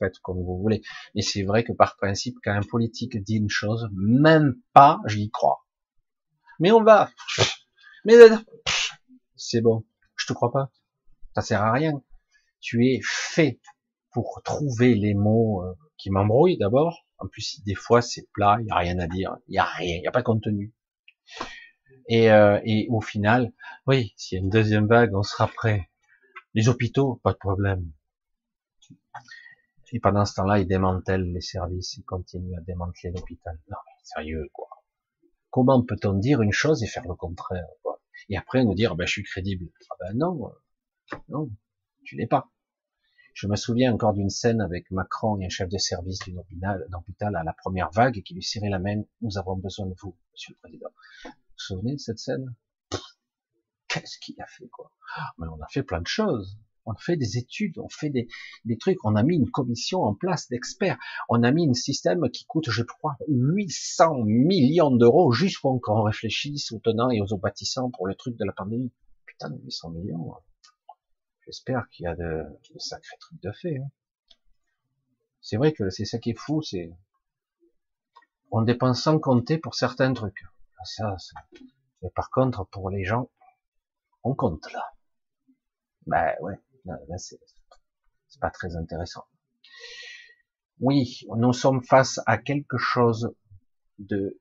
faites 0.03 0.19
comme 0.20 0.43
vous 0.43 0.59
voulez. 0.59 0.83
Mais 1.15 1.23
c'est 1.23 1.43
vrai 1.43 1.65
que 1.65 1.73
par 1.73 1.97
principe, 1.97 2.37
quand 2.43 2.53
un 2.53 2.62
politique 2.62 3.23
dit 3.23 3.37
une 3.37 3.51
chose, 3.51 3.89
même 3.93 4.55
pas, 4.73 5.01
j'y 5.07 5.31
crois. 5.31 5.65
Mais 6.59 6.73
on 6.73 6.83
va. 6.83 7.11
Mais 8.05 8.15
c'est 9.37 9.61
bon. 9.61 9.85
Je 10.16 10.27
te 10.27 10.33
crois 10.33 10.53
pas. 10.53 10.70
Ça 11.35 11.43
sert 11.43 11.62
à 11.62 11.73
rien. 11.73 12.03
Tu 12.61 12.87
es 12.87 13.01
fait 13.03 13.61
pour 14.12 14.41
trouver 14.45 14.95
les 14.95 15.15
mots 15.15 15.65
euh, 15.65 15.74
qui 15.97 16.11
m'embrouillent 16.11 16.59
d'abord. 16.59 17.07
En 17.19 17.27
plus, 17.27 17.62
des 17.65 17.74
fois, 17.74 18.03
c'est 18.03 18.29
plat, 18.33 18.59
il 18.61 18.66
y 18.66 18.70
a 18.70 18.77
rien 18.77 18.99
à 18.99 19.07
dire, 19.07 19.37
il 19.47 19.55
y 19.55 19.59
a 19.59 19.65
rien, 19.65 19.97
il 19.97 20.03
y 20.03 20.07
a 20.07 20.11
pas 20.11 20.20
de 20.20 20.27
contenu. 20.27 20.74
Et, 22.09 22.31
euh, 22.31 22.61
et 22.65 22.89
au 22.91 23.01
final, 23.01 23.53
oui, 23.87 24.12
s'il 24.16 24.37
y 24.37 24.41
a 24.41 24.45
une 24.45 24.51
deuxième 24.51 24.87
vague, 24.87 25.15
on 25.15 25.23
sera 25.23 25.47
prêt. 25.47 25.89
Les 26.55 26.69
hôpitaux, 26.69 27.20
pas 27.23 27.33
de 27.33 27.39
problème. 27.39 27.91
Et 29.93 30.01
pendant 30.01 30.24
ce 30.24 30.35
temps-là, 30.35 30.59
ils 30.59 30.66
démantèlent 30.66 31.31
les 31.32 31.43
services, 31.43 31.97
ils 31.98 32.05
continuent 32.05 32.56
à 32.56 32.62
démanteler 32.62 33.10
l'hôpital. 33.10 33.59
Non, 33.70 33.77
mais 33.85 33.93
sérieux, 34.02 34.48
quoi. 34.52 34.69
Comment 35.51 35.82
peut-on 35.85 36.14
dire 36.14 36.40
une 36.40 36.52
chose 36.52 36.82
et 36.82 36.86
faire 36.86 37.06
le 37.06 37.14
contraire, 37.14 37.69
quoi? 37.82 38.01
Et 38.31 38.39
après 38.39 38.64
nous 38.64 38.74
dire, 38.74 38.97
ben, 38.97 39.06
je 39.06 39.12
suis 39.12 39.23
crédible. 39.23 39.69
Ah 39.90 39.94
ben 40.01 40.16
non, 40.16 40.51
non, 41.28 41.51
tu 42.05 42.16
n'es 42.16 42.27
pas. 42.27 42.51
Je 43.35 43.47
me 43.47 43.56
souviens 43.56 43.93
encore 43.93 44.14
d'une 44.14 44.31
scène 44.31 44.62
avec 44.62 44.90
Macron 44.90 45.39
et 45.40 45.47
un 45.47 45.51
chef 45.51 45.69
de 45.69 45.78
service 45.78 46.20
d'un 46.20 46.39
hôpital, 46.98 47.36
à 47.36 47.44
la 47.44 47.52
première 47.52 47.90
vague 47.90 48.23
qui 48.23 48.35
lui 48.35 48.43
serrait 48.43 48.70
la 48.70 48.78
main. 48.78 49.02
Nous 49.20 49.36
avons 49.36 49.56
besoin 49.56 49.86
de 49.86 49.94
vous, 50.01 50.16
monsieur 50.32 50.55
le 50.55 50.59
président. 50.60 50.90
Vous 51.24 51.31
vous 51.31 51.36
souvenez 51.56 51.94
de 51.94 52.01
cette 52.01 52.19
scène? 52.19 52.55
Qu'est-ce 53.89 54.19
qu'il 54.19 54.40
a 54.40 54.47
fait, 54.47 54.69
quoi? 54.69 54.90
Mais 55.36 55.47
on 55.48 55.60
a 55.60 55.66
fait 55.69 55.82
plein 55.82 56.01
de 56.01 56.06
choses 56.06 56.59
on 56.85 56.95
fait 56.95 57.17
des 57.17 57.39
études, 57.39 57.79
on 57.79 57.89
fait 57.89 58.11
des, 58.11 58.79
trucs, 58.79 58.99
on 59.05 59.15
a 59.15 59.23
mis 59.23 59.37
une 59.37 59.51
commission 59.51 60.03
en 60.03 60.15
place 60.15 60.49
d'experts, 60.49 60.99
on 61.29 61.43
a 61.43 61.51
mis 61.51 61.69
un 61.69 61.75
système 61.75 62.29
qui 62.31 62.45
coûte, 62.45 62.71
je 62.71 62.83
crois, 62.83 63.17
800 63.29 64.25
millions 64.25 64.91
d'euros 64.91 65.33
juste 65.33 65.61
pour 65.61 65.81
qu'on 65.81 66.03
réfléchisse 66.03 66.73
aux 66.73 66.79
tenants 66.79 67.11
et 67.11 67.21
aux 67.21 67.37
bâtissants 67.37 67.91
pour 67.91 68.07
le 68.07 68.15
truc 68.15 68.37
de 68.37 68.45
la 68.45 68.53
pandémie. 68.53 68.93
Putain, 69.27 69.51
800 69.65 69.91
millions. 69.91 70.35
Hein. 70.35 70.41
J'espère 71.47 71.89
qu'il 71.91 72.05
y 72.05 72.07
a 72.07 72.15
de, 72.15 72.45
de, 72.73 72.79
sacrés 72.79 73.17
trucs 73.19 73.43
de 73.43 73.53
fait. 73.53 73.79
Hein. 73.79 73.91
C'est 75.41 75.57
vrai 75.57 75.73
que 75.73 75.91
c'est 75.91 76.05
ça 76.05 76.19
qui 76.19 76.31
est 76.31 76.39
fou, 76.39 76.63
c'est 76.63 76.93
on 78.51 78.63
dépense 78.63 79.03
sans 79.03 79.19
compter 79.19 79.57
pour 79.57 79.75
certains 79.75 80.13
trucs. 80.13 80.45
Ah, 80.79 80.85
ça, 80.85 81.17
mais 82.03 82.11
par 82.11 82.31
contre, 82.31 82.67
pour 82.67 82.91
les 82.91 83.05
gens, 83.05 83.31
on 84.25 84.35
compte 84.35 84.71
là. 84.73 84.85
Ben 86.07 86.35
ouais 86.41 86.59
là, 86.85 87.19
c'est 87.19 87.39
pas 88.41 88.51
très 88.51 88.77
intéressant. 88.77 89.25
Oui, 90.81 91.21
nous 91.37 91.53
sommes 91.53 91.83
face 91.83 92.21
à 92.27 92.39
quelque 92.39 92.79
chose 92.79 93.35
de, 93.99 94.41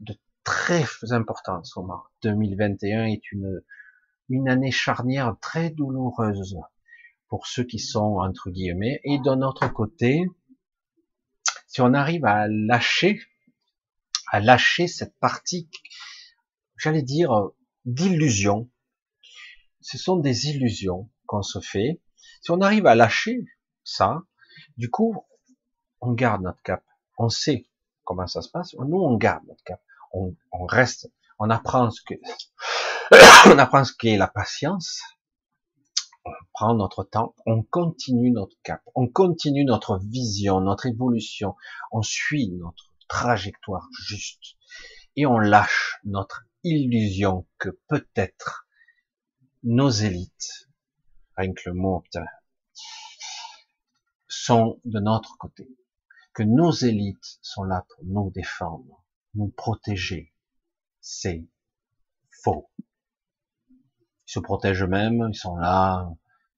de 0.00 0.16
très 0.44 0.84
important 1.10 1.58
en 1.58 1.64
ce 1.64 1.78
moment. 1.78 2.02
2021 2.22 3.06
est 3.06 3.32
une, 3.32 3.62
une 4.28 4.48
année 4.48 4.70
charnière 4.70 5.36
très 5.40 5.70
douloureuse 5.70 6.56
pour 7.28 7.46
ceux 7.46 7.64
qui 7.64 7.78
sont 7.78 8.18
entre 8.18 8.50
guillemets. 8.50 9.00
Et 9.04 9.18
d'un 9.20 9.40
autre 9.40 9.66
côté, 9.72 10.26
si 11.66 11.80
on 11.80 11.94
arrive 11.94 12.26
à 12.26 12.48
lâcher, 12.48 13.20
à 14.30 14.40
lâcher 14.40 14.88
cette 14.88 15.18
partie, 15.18 15.70
j'allais 16.76 17.02
dire, 17.02 17.50
d'illusion, 17.84 18.70
ce 19.80 19.96
sont 19.96 20.16
des 20.16 20.48
illusions 20.48 21.10
qu'on 21.32 21.42
se 21.42 21.60
fait, 21.60 21.98
si 22.42 22.50
on 22.50 22.60
arrive 22.60 22.86
à 22.86 22.94
lâcher 22.94 23.42
ça, 23.84 24.20
du 24.76 24.90
coup, 24.90 25.24
on 26.02 26.12
garde 26.12 26.42
notre 26.42 26.60
cap. 26.60 26.84
On 27.16 27.30
sait 27.30 27.66
comment 28.04 28.26
ça 28.26 28.42
se 28.42 28.50
passe. 28.50 28.74
Nous, 28.74 28.98
on 28.98 29.16
garde 29.16 29.42
notre 29.46 29.64
cap. 29.64 29.80
On, 30.12 30.36
reste, 30.66 31.10
on 31.38 31.48
apprend 31.48 31.90
ce 31.90 32.02
que, 32.02 32.14
on 33.50 33.58
apprend 33.58 33.82
ce 33.82 33.94
qu'est 33.98 34.18
la 34.18 34.28
patience. 34.28 35.00
On 36.26 36.32
prend 36.52 36.74
notre 36.74 37.02
temps, 37.02 37.34
on 37.46 37.62
continue 37.62 38.30
notre 38.30 38.56
cap, 38.62 38.82
on 38.94 39.08
continue 39.08 39.64
notre 39.64 39.98
vision, 39.98 40.60
notre 40.60 40.86
évolution, 40.86 41.56
on 41.92 42.02
suit 42.02 42.50
notre 42.50 42.92
trajectoire 43.08 43.88
juste 44.06 44.56
et 45.16 45.24
on 45.24 45.38
lâche 45.38 45.98
notre 46.04 46.44
illusion 46.62 47.46
que 47.58 47.70
peut-être 47.88 48.66
nos 49.64 49.90
élites, 49.90 50.68
rien 51.36 51.52
que 51.52 51.62
le 51.66 51.74
mot, 51.74 52.00
putain, 52.00 52.24
sont 54.28 54.80
de 54.84 55.00
notre 55.00 55.36
côté. 55.38 55.68
Que 56.34 56.42
nos 56.42 56.72
élites 56.72 57.38
sont 57.42 57.64
là 57.64 57.84
pour 57.88 58.04
nous 58.04 58.30
défendre, 58.30 59.04
nous 59.34 59.48
protéger. 59.48 60.32
C'est 61.00 61.46
faux. 62.42 62.70
Ils 63.68 64.32
se 64.32 64.40
protègent 64.40 64.84
eux-mêmes, 64.84 65.28
ils 65.30 65.36
sont 65.36 65.56
là, 65.56 66.08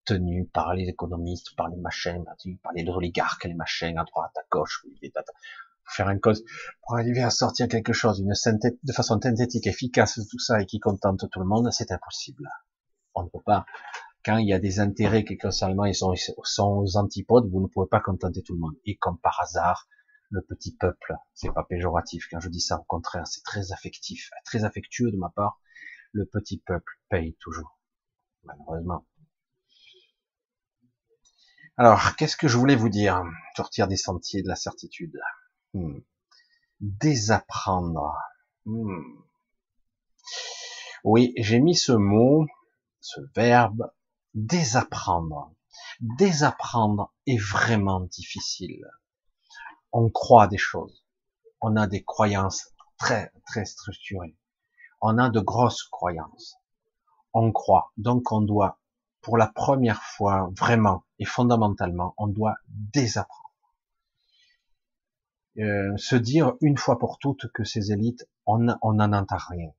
tenus 0.05 0.47
par 0.53 0.75
les 0.75 0.89
économistes, 0.89 1.57
par 1.57 1.69
les 1.69 1.77
machins, 1.77 2.25
par 2.63 2.73
les 2.73 2.89
oligarques, 2.89 3.45
les 3.45 3.55
machins, 3.55 3.99
à 3.99 4.05
droite, 4.05 4.37
à 4.37 4.43
gauche, 4.51 4.83
pour 4.83 5.95
faire 5.95 6.09
une 6.11 6.21
cause, 6.21 6.45
pour 6.83 6.97
arriver 6.97 7.23
à 7.23 7.31
sortir 7.31 7.69
quelque 7.69 7.93
chose, 7.93 8.21
une 8.21 8.33
de 8.83 8.93
façon 8.93 9.21
synthétique, 9.21 9.67
efficace, 9.67 10.21
tout 10.31 10.39
ça, 10.39 10.61
et 10.61 10.67
qui 10.67 10.79
contente 10.79 11.29
tout 11.31 11.41
le 11.41 11.47
monde, 11.47 11.71
c'est 11.73 11.91
impossible. 11.91 12.49
On 13.15 13.25
ne 13.25 13.29
peut 13.29 13.43
pas 13.45 13.65
quand 14.25 14.39
il 14.39 14.49
y 14.49 14.53
a 14.55 14.59
des 14.59 14.81
intérêts 14.81 15.25
qui 15.25 15.37
constamment 15.37 15.85
ils 15.85 15.95
sont, 15.95 16.15
sont 16.45 16.79
aux 16.79 16.97
antipodes, 16.97 17.51
vous 17.51 17.61
ne 17.61 17.67
pouvez 17.67 17.87
pas 17.89 18.01
contenter 18.01 18.43
tout 18.43 18.55
le 18.55 18.61
monde. 18.61 18.75
Et 18.87 18.97
comme 18.97 19.19
par 19.19 19.39
hasard, 19.43 19.87
le 20.31 20.41
petit 20.41 20.75
peuple, 20.75 21.15
c'est 21.35 21.53
pas 21.53 21.65
péjoratif 21.65 22.27
quand 22.31 22.41
je 22.41 22.49
dis 22.49 22.61
ça, 22.61 22.79
au 22.81 22.85
contraire, 22.85 23.27
c'est 23.27 23.43
très 23.43 23.73
affectif, 23.73 24.31
très 24.45 24.65
affectueux 24.65 25.11
de 25.11 25.17
ma 25.17 25.29
part. 25.29 25.61
Le 26.13 26.25
petit 26.25 26.59
peuple 26.59 26.93
paye 27.09 27.37
toujours, 27.41 27.79
malheureusement. 28.45 29.07
Alors, 31.77 32.15
qu'est-ce 32.17 32.37
que 32.37 32.49
je 32.49 32.57
voulais 32.57 32.77
vous 32.77 32.89
dire? 32.89 33.25
Sortir 33.57 33.89
des 33.89 33.97
sentiers 33.97 34.43
de 34.43 34.49
la 34.49 34.55
certitude. 34.55 35.21
Hmm. 35.75 35.99
Désapprendre. 36.81 38.17
Hmm. 38.65 39.03
Oui, 41.03 41.35
j'ai 41.37 41.59
mis 41.59 41.75
ce 41.75 41.93
mot, 41.93 42.47
ce 43.01 43.21
verbe 43.35 43.91
désapprendre. 44.35 45.53
Désapprendre 46.01 47.13
est 47.27 47.39
vraiment 47.39 48.01
difficile. 48.01 48.85
On 49.93 50.11
croit 50.11 50.49
des 50.49 50.59
choses. 50.59 51.05
On 51.61 51.77
a 51.77 51.87
des 51.87 52.03
croyances 52.03 52.73
très, 52.99 53.33
très 53.47 53.65
structurées. 53.65 54.37
On 55.01 55.19
a 55.19 55.31
de 55.31 55.41
grosses 55.41 55.85
croyances. 55.85 56.57
On 57.33 57.53
croit. 57.53 57.93
Donc 57.97 58.33
on 58.33 58.41
doit, 58.41 58.81
pour 59.21 59.39
la 59.39 59.47
première 59.47 60.03
fois, 60.03 60.51
vraiment 60.59 61.05
et 61.19 61.25
fondamentalement, 61.25 62.15
on 62.19 62.27
doit 62.27 62.57
désapprendre. 62.69 63.43
Euh, 65.59 65.97
se 65.97 66.17
dire 66.17 66.55
une 66.61 66.77
fois 66.77 66.99
pour 66.99 67.19
toutes 67.19 67.47
que 67.53 67.63
ces 67.63 67.93
élites, 67.93 68.29
on 68.47 68.59
n'en 68.59 69.13
entend 69.13 69.39
rien. 69.49 69.71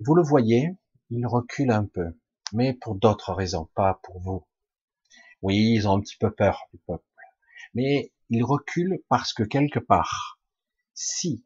Vous 0.00 0.14
le 0.14 0.22
voyez, 0.22 0.76
ils 1.08 1.26
reculent 1.26 1.70
un 1.70 1.86
peu 1.86 2.14
mais 2.52 2.74
pour 2.74 2.94
d'autres 2.94 3.32
raisons, 3.32 3.68
pas 3.74 4.00
pour 4.02 4.20
vous. 4.20 4.46
Oui, 5.42 5.72
ils 5.74 5.88
ont 5.88 5.96
un 5.96 6.00
petit 6.00 6.16
peu 6.16 6.32
peur 6.32 6.66
du 6.72 6.78
peuple, 6.78 7.04
mais 7.74 8.12
ils 8.28 8.44
reculent 8.44 9.02
parce 9.08 9.32
que 9.32 9.42
quelque 9.42 9.78
part, 9.78 10.40
si, 10.94 11.44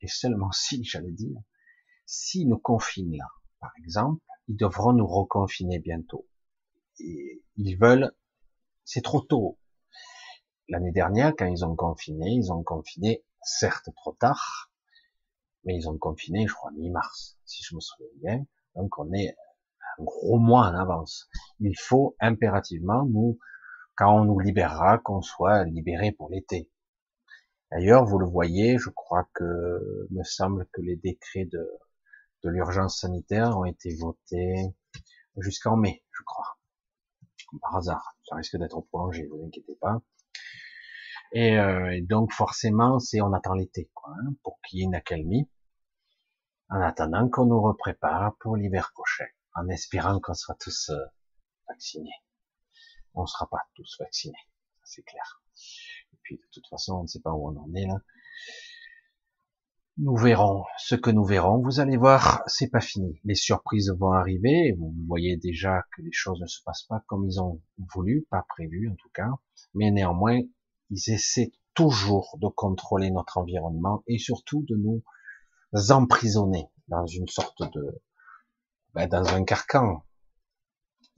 et 0.00 0.08
seulement 0.08 0.52
si, 0.52 0.84
j'allais 0.84 1.12
dire, 1.12 1.40
si 2.04 2.46
nous 2.46 2.58
confinent 2.58 3.16
là, 3.16 3.28
par 3.60 3.72
exemple, 3.78 4.22
ils 4.48 4.56
devront 4.56 4.92
nous 4.92 5.06
reconfiner 5.06 5.78
bientôt. 5.80 6.28
Et 7.00 7.42
ils 7.56 7.76
veulent, 7.76 8.12
c'est 8.84 9.02
trop 9.02 9.20
tôt. 9.20 9.58
L'année 10.68 10.92
dernière, 10.92 11.34
quand 11.36 11.46
ils 11.46 11.64
ont 11.64 11.74
confiné, 11.74 12.30
ils 12.30 12.52
ont 12.52 12.62
confiné 12.62 13.24
certes 13.42 13.88
trop 13.96 14.12
tard, 14.12 14.70
Mais 15.64 15.74
ils 15.76 15.88
ont 15.88 15.98
confiné, 15.98 16.46
je 16.46 16.54
crois, 16.54 16.70
mi-mars, 16.72 17.36
si 17.44 17.62
je 17.64 17.74
me 17.74 17.80
souviens 17.80 18.08
bien. 18.22 18.46
Donc 18.76 18.98
on 18.98 19.12
est 19.12 19.34
gros 20.00 20.38
mois 20.38 20.66
en 20.68 20.74
avance. 20.74 21.28
Il 21.60 21.76
faut 21.78 22.16
impérativement, 22.20 23.04
nous, 23.04 23.38
quand 23.96 24.20
on 24.20 24.24
nous 24.24 24.38
libérera, 24.38 24.98
qu'on 24.98 25.22
soit 25.22 25.64
libéré 25.64 26.12
pour 26.12 26.30
l'été. 26.30 26.70
D'ailleurs, 27.70 28.04
vous 28.04 28.18
le 28.18 28.26
voyez, 28.26 28.78
je 28.78 28.90
crois 28.90 29.28
que, 29.34 30.06
me 30.10 30.22
semble 30.22 30.66
que 30.72 30.80
les 30.80 30.96
décrets 30.96 31.46
de, 31.46 31.68
de 32.44 32.50
l'urgence 32.50 33.00
sanitaire 33.00 33.58
ont 33.58 33.64
été 33.64 33.94
votés 33.96 34.74
jusqu'en 35.38 35.76
mai, 35.76 36.04
je 36.12 36.22
crois. 36.24 36.58
par 37.60 37.76
hasard. 37.76 38.16
Ça 38.24 38.36
risque 38.36 38.56
d'être 38.56 38.80
prolongé, 38.82 39.26
vous 39.26 39.44
inquiétez 39.44 39.76
pas. 39.80 40.00
Et, 41.32 41.58
euh, 41.58 42.00
donc 42.02 42.32
forcément, 42.32 42.98
c'est 42.98 43.20
on 43.20 43.32
attend 43.32 43.54
l'été, 43.54 43.90
quoi, 43.94 44.12
hein, 44.20 44.34
pour 44.42 44.60
qu'il 44.62 44.78
y 44.78 44.82
ait 44.82 44.86
une 44.86 44.94
accalmie, 44.94 45.48
en 46.68 46.80
attendant 46.80 47.28
qu'on 47.28 47.46
nous 47.46 47.60
reprépare 47.60 48.36
pour 48.40 48.56
l'hiver 48.56 48.90
prochain, 48.94 49.26
en 49.56 49.68
espérant 49.68 50.20
qu'on 50.20 50.34
sera 50.34 50.54
tous 50.54 50.90
euh, 50.90 51.04
vaccinés. 51.68 52.22
On 53.14 53.22
ne 53.22 53.26
sera 53.26 53.48
pas 53.48 53.62
tous 53.74 53.96
vaccinés, 53.98 54.34
c'est 54.84 55.02
clair. 55.02 55.42
Et 56.12 56.16
puis 56.22 56.36
de 56.36 56.46
toute 56.52 56.66
façon, 56.68 56.94
on 56.94 57.02
ne 57.02 57.06
sait 57.06 57.20
pas 57.20 57.32
où 57.32 57.48
on 57.48 57.56
en 57.56 57.74
est 57.74 57.86
là. 57.86 58.00
Nous 59.98 60.16
verrons 60.16 60.64
ce 60.76 60.94
que 60.94 61.10
nous 61.10 61.24
verrons. 61.24 61.62
Vous 61.62 61.80
allez 61.80 61.96
voir, 61.96 62.42
c'est 62.46 62.68
pas 62.68 62.82
fini. 62.82 63.18
Les 63.24 63.34
surprises 63.34 63.90
vont 63.98 64.12
arriver. 64.12 64.76
Vous 64.78 64.94
voyez 65.06 65.38
déjà 65.38 65.84
que 65.96 66.02
les 66.02 66.12
choses 66.12 66.38
ne 66.42 66.46
se 66.46 66.62
passent 66.62 66.82
pas 66.82 67.02
comme 67.06 67.24
ils 67.24 67.40
ont 67.40 67.62
voulu, 67.94 68.26
pas 68.30 68.44
prévu 68.46 68.90
en 68.90 68.94
tout 68.96 69.08
cas. 69.14 69.30
Mais 69.72 69.90
néanmoins, 69.90 70.38
ils 70.90 71.10
essaient 71.10 71.50
toujours 71.72 72.36
de 72.42 72.48
contrôler 72.48 73.10
notre 73.10 73.38
environnement 73.38 74.04
et 74.06 74.18
surtout 74.18 74.62
de 74.68 74.76
nous 74.76 75.02
emprisonner 75.90 76.68
dans 76.88 77.06
une 77.06 77.28
sorte 77.28 77.62
de, 77.62 78.02
ben, 78.96 79.08
dans 79.08 79.34
un 79.34 79.44
carcan. 79.44 80.02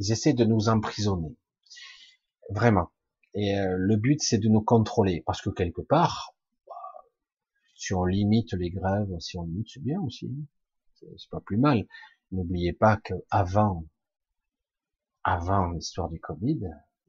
Ils 0.01 0.11
essaient 0.11 0.33
de 0.33 0.45
nous 0.45 0.69
emprisonner. 0.69 1.37
Vraiment. 2.51 2.91
Et 3.35 3.57
euh, 3.57 3.77
le 3.79 3.97
but, 3.97 4.21
c'est 4.21 4.39
de 4.39 4.49
nous 4.49 4.63
contrôler. 4.63 5.23
Parce 5.25 5.41
que 5.41 5.51
quelque 5.51 5.81
part, 5.81 6.35
si 7.77 7.95
on 7.95 8.05
limite 8.05 8.53
les 8.55 8.71
grèves, 8.71 9.17
si 9.21 9.39
on 9.39 9.45
limite, 9.45 9.69
c'est 9.73 9.83
bien 9.83 10.01
aussi. 10.01 10.29
C'est 10.95 11.31
pas 11.31 11.41
plus 11.41 11.57
mal. 11.57 11.87
N'oubliez 12.33 12.73
pas 12.73 12.97
que 12.97 13.15
avant, 13.31 13.85
avant 15.23 15.71
l'histoire 15.71 16.09
du 16.09 16.19
Covid, 16.19 16.59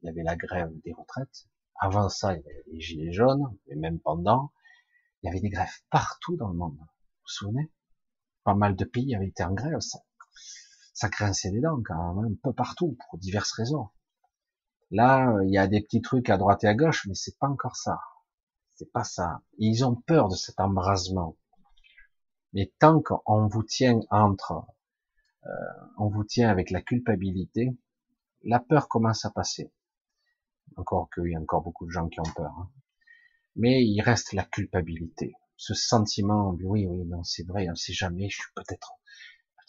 il 0.02 0.06
y 0.06 0.08
avait 0.08 0.22
la 0.22 0.36
grève 0.36 0.70
des 0.84 0.92
retraites. 0.92 1.48
Avant 1.80 2.08
ça, 2.08 2.34
il 2.34 2.42
y 2.42 2.48
avait 2.48 2.64
les 2.68 2.80
gilets 2.80 3.12
jaunes, 3.12 3.58
et 3.66 3.74
même 3.74 3.98
pendant, 3.98 4.52
il 5.22 5.26
y 5.26 5.30
avait 5.30 5.40
des 5.40 5.48
grèves 5.48 5.80
partout 5.90 6.36
dans 6.36 6.48
le 6.48 6.54
monde. 6.54 6.76
Vous 6.78 6.84
vous 6.84 7.28
souvenez? 7.28 7.72
Pas 8.44 8.54
mal 8.54 8.76
de 8.76 8.84
pays 8.84 9.16
avaient 9.16 9.26
été 9.26 9.42
en 9.42 9.52
grève. 9.52 9.80
Ça, 9.80 9.98
ça 10.94 11.08
grinçait 11.08 11.50
des 11.50 11.60
dents 11.60 11.80
quand 11.84 12.14
même, 12.14 12.32
un 12.32 12.36
peu 12.42 12.52
partout, 12.52 12.96
pour 12.98 13.18
diverses 13.18 13.52
raisons. 13.52 13.88
Là, 14.90 15.34
il 15.44 15.50
y 15.52 15.58
a 15.58 15.66
des 15.66 15.80
petits 15.80 16.02
trucs 16.02 16.28
à 16.30 16.36
droite 16.36 16.64
et 16.64 16.66
à 16.66 16.74
gauche, 16.74 17.06
mais 17.06 17.14
c'est 17.14 17.38
pas 17.38 17.48
encore 17.48 17.76
ça. 17.76 18.00
C'est 18.76 18.92
pas 18.92 19.04
ça. 19.04 19.42
Ils 19.58 19.84
ont 19.84 19.94
peur 19.94 20.28
de 20.28 20.36
cet 20.36 20.58
embrasement. 20.58 21.36
Mais 22.52 22.72
tant 22.78 23.00
qu'on 23.00 23.46
vous 23.46 23.62
tient 23.62 24.00
entre, 24.10 24.66
euh, 25.46 25.50
on 25.98 26.08
vous 26.08 26.24
tient 26.24 26.48
avec 26.48 26.70
la 26.70 26.82
culpabilité, 26.82 27.76
la 28.42 28.58
peur 28.58 28.88
commence 28.88 29.24
à 29.24 29.30
passer. 29.30 29.72
Encore 30.76 31.08
qu'il 31.14 31.30
y 31.30 31.36
a 31.36 31.40
encore 31.40 31.62
beaucoup 31.62 31.86
de 31.86 31.90
gens 31.90 32.08
qui 32.08 32.20
ont 32.20 32.32
peur. 32.34 32.52
Hein. 32.58 32.70
Mais 33.56 33.84
il 33.84 34.00
reste 34.00 34.32
la 34.32 34.44
culpabilité. 34.44 35.34
Ce 35.56 35.74
sentiment, 35.74 36.56
oui, 36.62 36.86
oui, 36.86 37.04
non, 37.04 37.22
c'est 37.22 37.46
vrai, 37.46 37.68
on 37.70 37.74
sait 37.74 37.92
jamais, 37.92 38.28
je 38.30 38.36
suis 38.36 38.52
peut-être, 38.54 38.92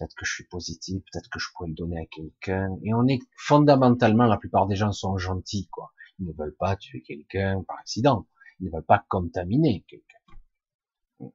peut-être 0.02 0.16
que 0.16 0.26
je 0.26 0.34
suis 0.34 0.46
positif, 0.46 1.04
peut-être 1.12 1.30
que 1.30 1.40
je 1.40 1.48
pourrais 1.54 1.70
le 1.70 1.76
donner 1.76 2.00
à 2.00 2.06
quelqu'un. 2.06 2.76
Et 2.84 2.94
on 2.94 3.06
est, 3.08 3.20
fondamentalement, 3.38 4.26
la 4.26 4.38
plupart 4.38 4.66
des 4.68 4.76
gens 4.76 4.92
sont 4.92 5.18
gentils, 5.18 5.68
quoi. 5.72 5.94
Ils 6.20 6.28
ne 6.28 6.34
veulent 6.34 6.56
pas 6.56 6.76
tuer 6.76 7.02
quelqu'un 7.02 7.64
par 7.68 7.78
accident. 7.80 8.28
Ils 8.60 8.68
ne 8.68 8.72
veulent 8.72 8.86
pas 8.86 9.06
contaminer 9.10 9.86
quelqu'un. 9.88 11.32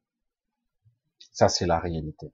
Ça, 1.33 1.49
c'est 1.49 1.67
la 1.67 1.79
réalité. 1.79 2.33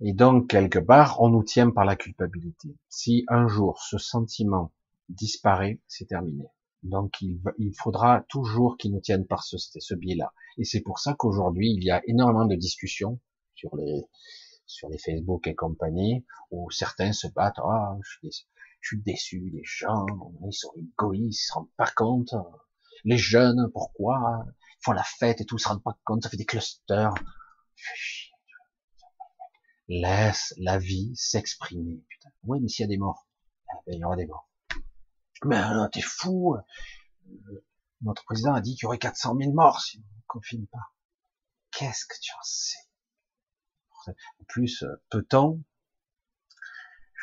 Et 0.00 0.14
donc, 0.14 0.48
quelque 0.48 0.78
part, 0.78 1.20
on 1.20 1.28
nous 1.28 1.44
tient 1.44 1.70
par 1.70 1.84
la 1.84 1.96
culpabilité. 1.96 2.76
Si 2.88 3.24
un 3.28 3.48
jour 3.48 3.82
ce 3.82 3.98
sentiment 3.98 4.72
disparaît, 5.10 5.80
c'est 5.88 6.06
terminé. 6.06 6.46
Donc, 6.82 7.20
il, 7.20 7.42
faudra 7.76 8.24
toujours 8.30 8.78
qu'ils 8.78 8.92
nous 8.92 9.00
tiennent 9.00 9.26
par 9.26 9.42
ce, 9.42 9.94
biais-là. 9.94 10.32
Et 10.56 10.64
c'est 10.64 10.80
pour 10.80 10.98
ça 10.98 11.14
qu'aujourd'hui, 11.14 11.72
il 11.72 11.84
y 11.84 11.90
a 11.90 12.00
énormément 12.06 12.46
de 12.46 12.56
discussions 12.56 13.20
sur 13.60 13.76
les, 13.76 14.04
sur 14.66 14.88
les 14.88 14.98
Facebook 14.98 15.46
et 15.46 15.54
compagnie, 15.54 16.24
où 16.50 16.70
certains 16.70 17.12
se 17.12 17.26
battent, 17.28 17.58
ah, 17.58 17.96
je 18.02 18.28
suis 18.28 18.46
je 18.80 18.88
suis 18.88 19.02
déçu, 19.02 19.50
les 19.52 19.62
gens, 19.62 20.06
ils 20.46 20.54
sont 20.54 20.72
égoïstes, 20.74 21.42
ils 21.42 21.46
se 21.46 21.52
rendent 21.52 21.72
pas 21.76 21.90
compte. 21.94 22.34
Les 23.04 23.18
jeunes, 23.18 23.70
pourquoi? 23.74 24.44
Ils 24.48 24.84
font 24.84 24.92
la 24.92 25.02
fête 25.02 25.42
et 25.42 25.44
tout, 25.44 25.56
ils 25.56 25.60
se 25.60 25.68
rendent 25.68 25.82
pas 25.82 25.98
compte, 26.04 26.22
ça 26.22 26.30
fait 26.30 26.38
des 26.38 26.46
clusters. 26.46 27.12
Laisse 29.88 30.54
la 30.56 30.78
vie 30.78 31.12
s'exprimer, 31.14 32.02
putain. 32.08 32.30
Oui, 32.44 32.60
mais 32.60 32.68
s'il 32.68 32.84
y 32.84 32.86
a 32.86 32.88
des 32.88 32.96
morts, 32.96 33.26
eh 33.72 33.76
ben, 33.86 33.96
il 33.96 34.00
y 34.00 34.04
aura 34.04 34.16
des 34.16 34.26
morts. 34.26 34.48
Mais 35.44 35.56
alors, 35.56 35.90
t'es 35.90 36.00
fou. 36.00 36.56
Notre 38.00 38.24
président 38.24 38.54
a 38.54 38.62
dit 38.62 38.76
qu'il 38.76 38.84
y 38.84 38.86
aurait 38.86 38.98
400 38.98 39.36
000 39.36 39.52
morts 39.52 39.82
si 39.82 39.98
on 39.98 40.16
ne 40.16 40.22
confine 40.26 40.66
pas. 40.68 40.94
Qu'est-ce 41.70 42.06
que 42.06 42.14
tu 42.20 42.32
en 42.32 42.42
sais? 42.42 42.89
En 44.08 44.44
plus, 44.48 44.84
peut-on 45.10 45.62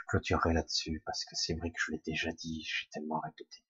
clôturerai 0.07 0.53
là-dessus 0.53 1.01
parce 1.05 1.25
que 1.25 1.35
c'est 1.35 1.53
vrai 1.55 1.69
que 1.69 1.77
je 1.79 1.91
l'ai 1.91 2.01
déjà 2.05 2.31
dit, 2.31 2.63
j'ai 2.63 2.87
tellement 2.91 3.19
répété. 3.19 3.63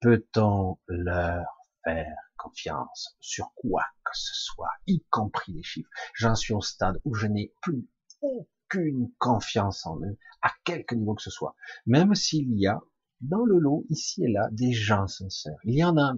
Peut-on 0.00 0.78
leur 0.88 1.46
faire 1.84 2.16
confiance 2.36 3.16
sur 3.20 3.52
quoi 3.54 3.84
que 4.04 4.12
ce 4.14 4.34
soit, 4.34 4.70
y 4.86 5.02
compris 5.10 5.52
les 5.52 5.62
chiffres 5.62 5.88
J'en 6.14 6.34
suis 6.34 6.52
au 6.52 6.60
stade 6.60 7.00
où 7.04 7.14
je 7.14 7.26
n'ai 7.26 7.54
plus 7.62 7.88
aucune 8.20 9.12
confiance 9.18 9.86
en 9.86 10.00
eux, 10.00 10.18
à 10.42 10.52
quelque 10.64 10.94
niveau 10.94 11.14
que 11.14 11.22
ce 11.22 11.30
soit. 11.30 11.54
Même 11.86 12.14
s'il 12.14 12.52
y 12.58 12.66
a 12.66 12.80
dans 13.20 13.44
le 13.44 13.58
lot, 13.58 13.86
ici 13.88 14.24
et 14.24 14.32
là, 14.32 14.48
des 14.50 14.72
gens 14.72 15.06
sincères. 15.06 15.58
Il 15.64 15.74
y 15.74 15.84
en 15.84 15.96
a. 15.96 16.14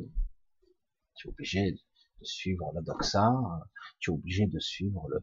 Tu 1.14 1.28
es 1.28 1.30
obligé 1.30 1.72
de 1.72 2.24
suivre 2.24 2.72
la 2.74 2.80
doxa, 2.80 3.32
tu 3.98 4.10
es 4.10 4.14
obligé 4.14 4.46
de 4.46 4.58
suivre 4.58 5.06
le, 5.08 5.22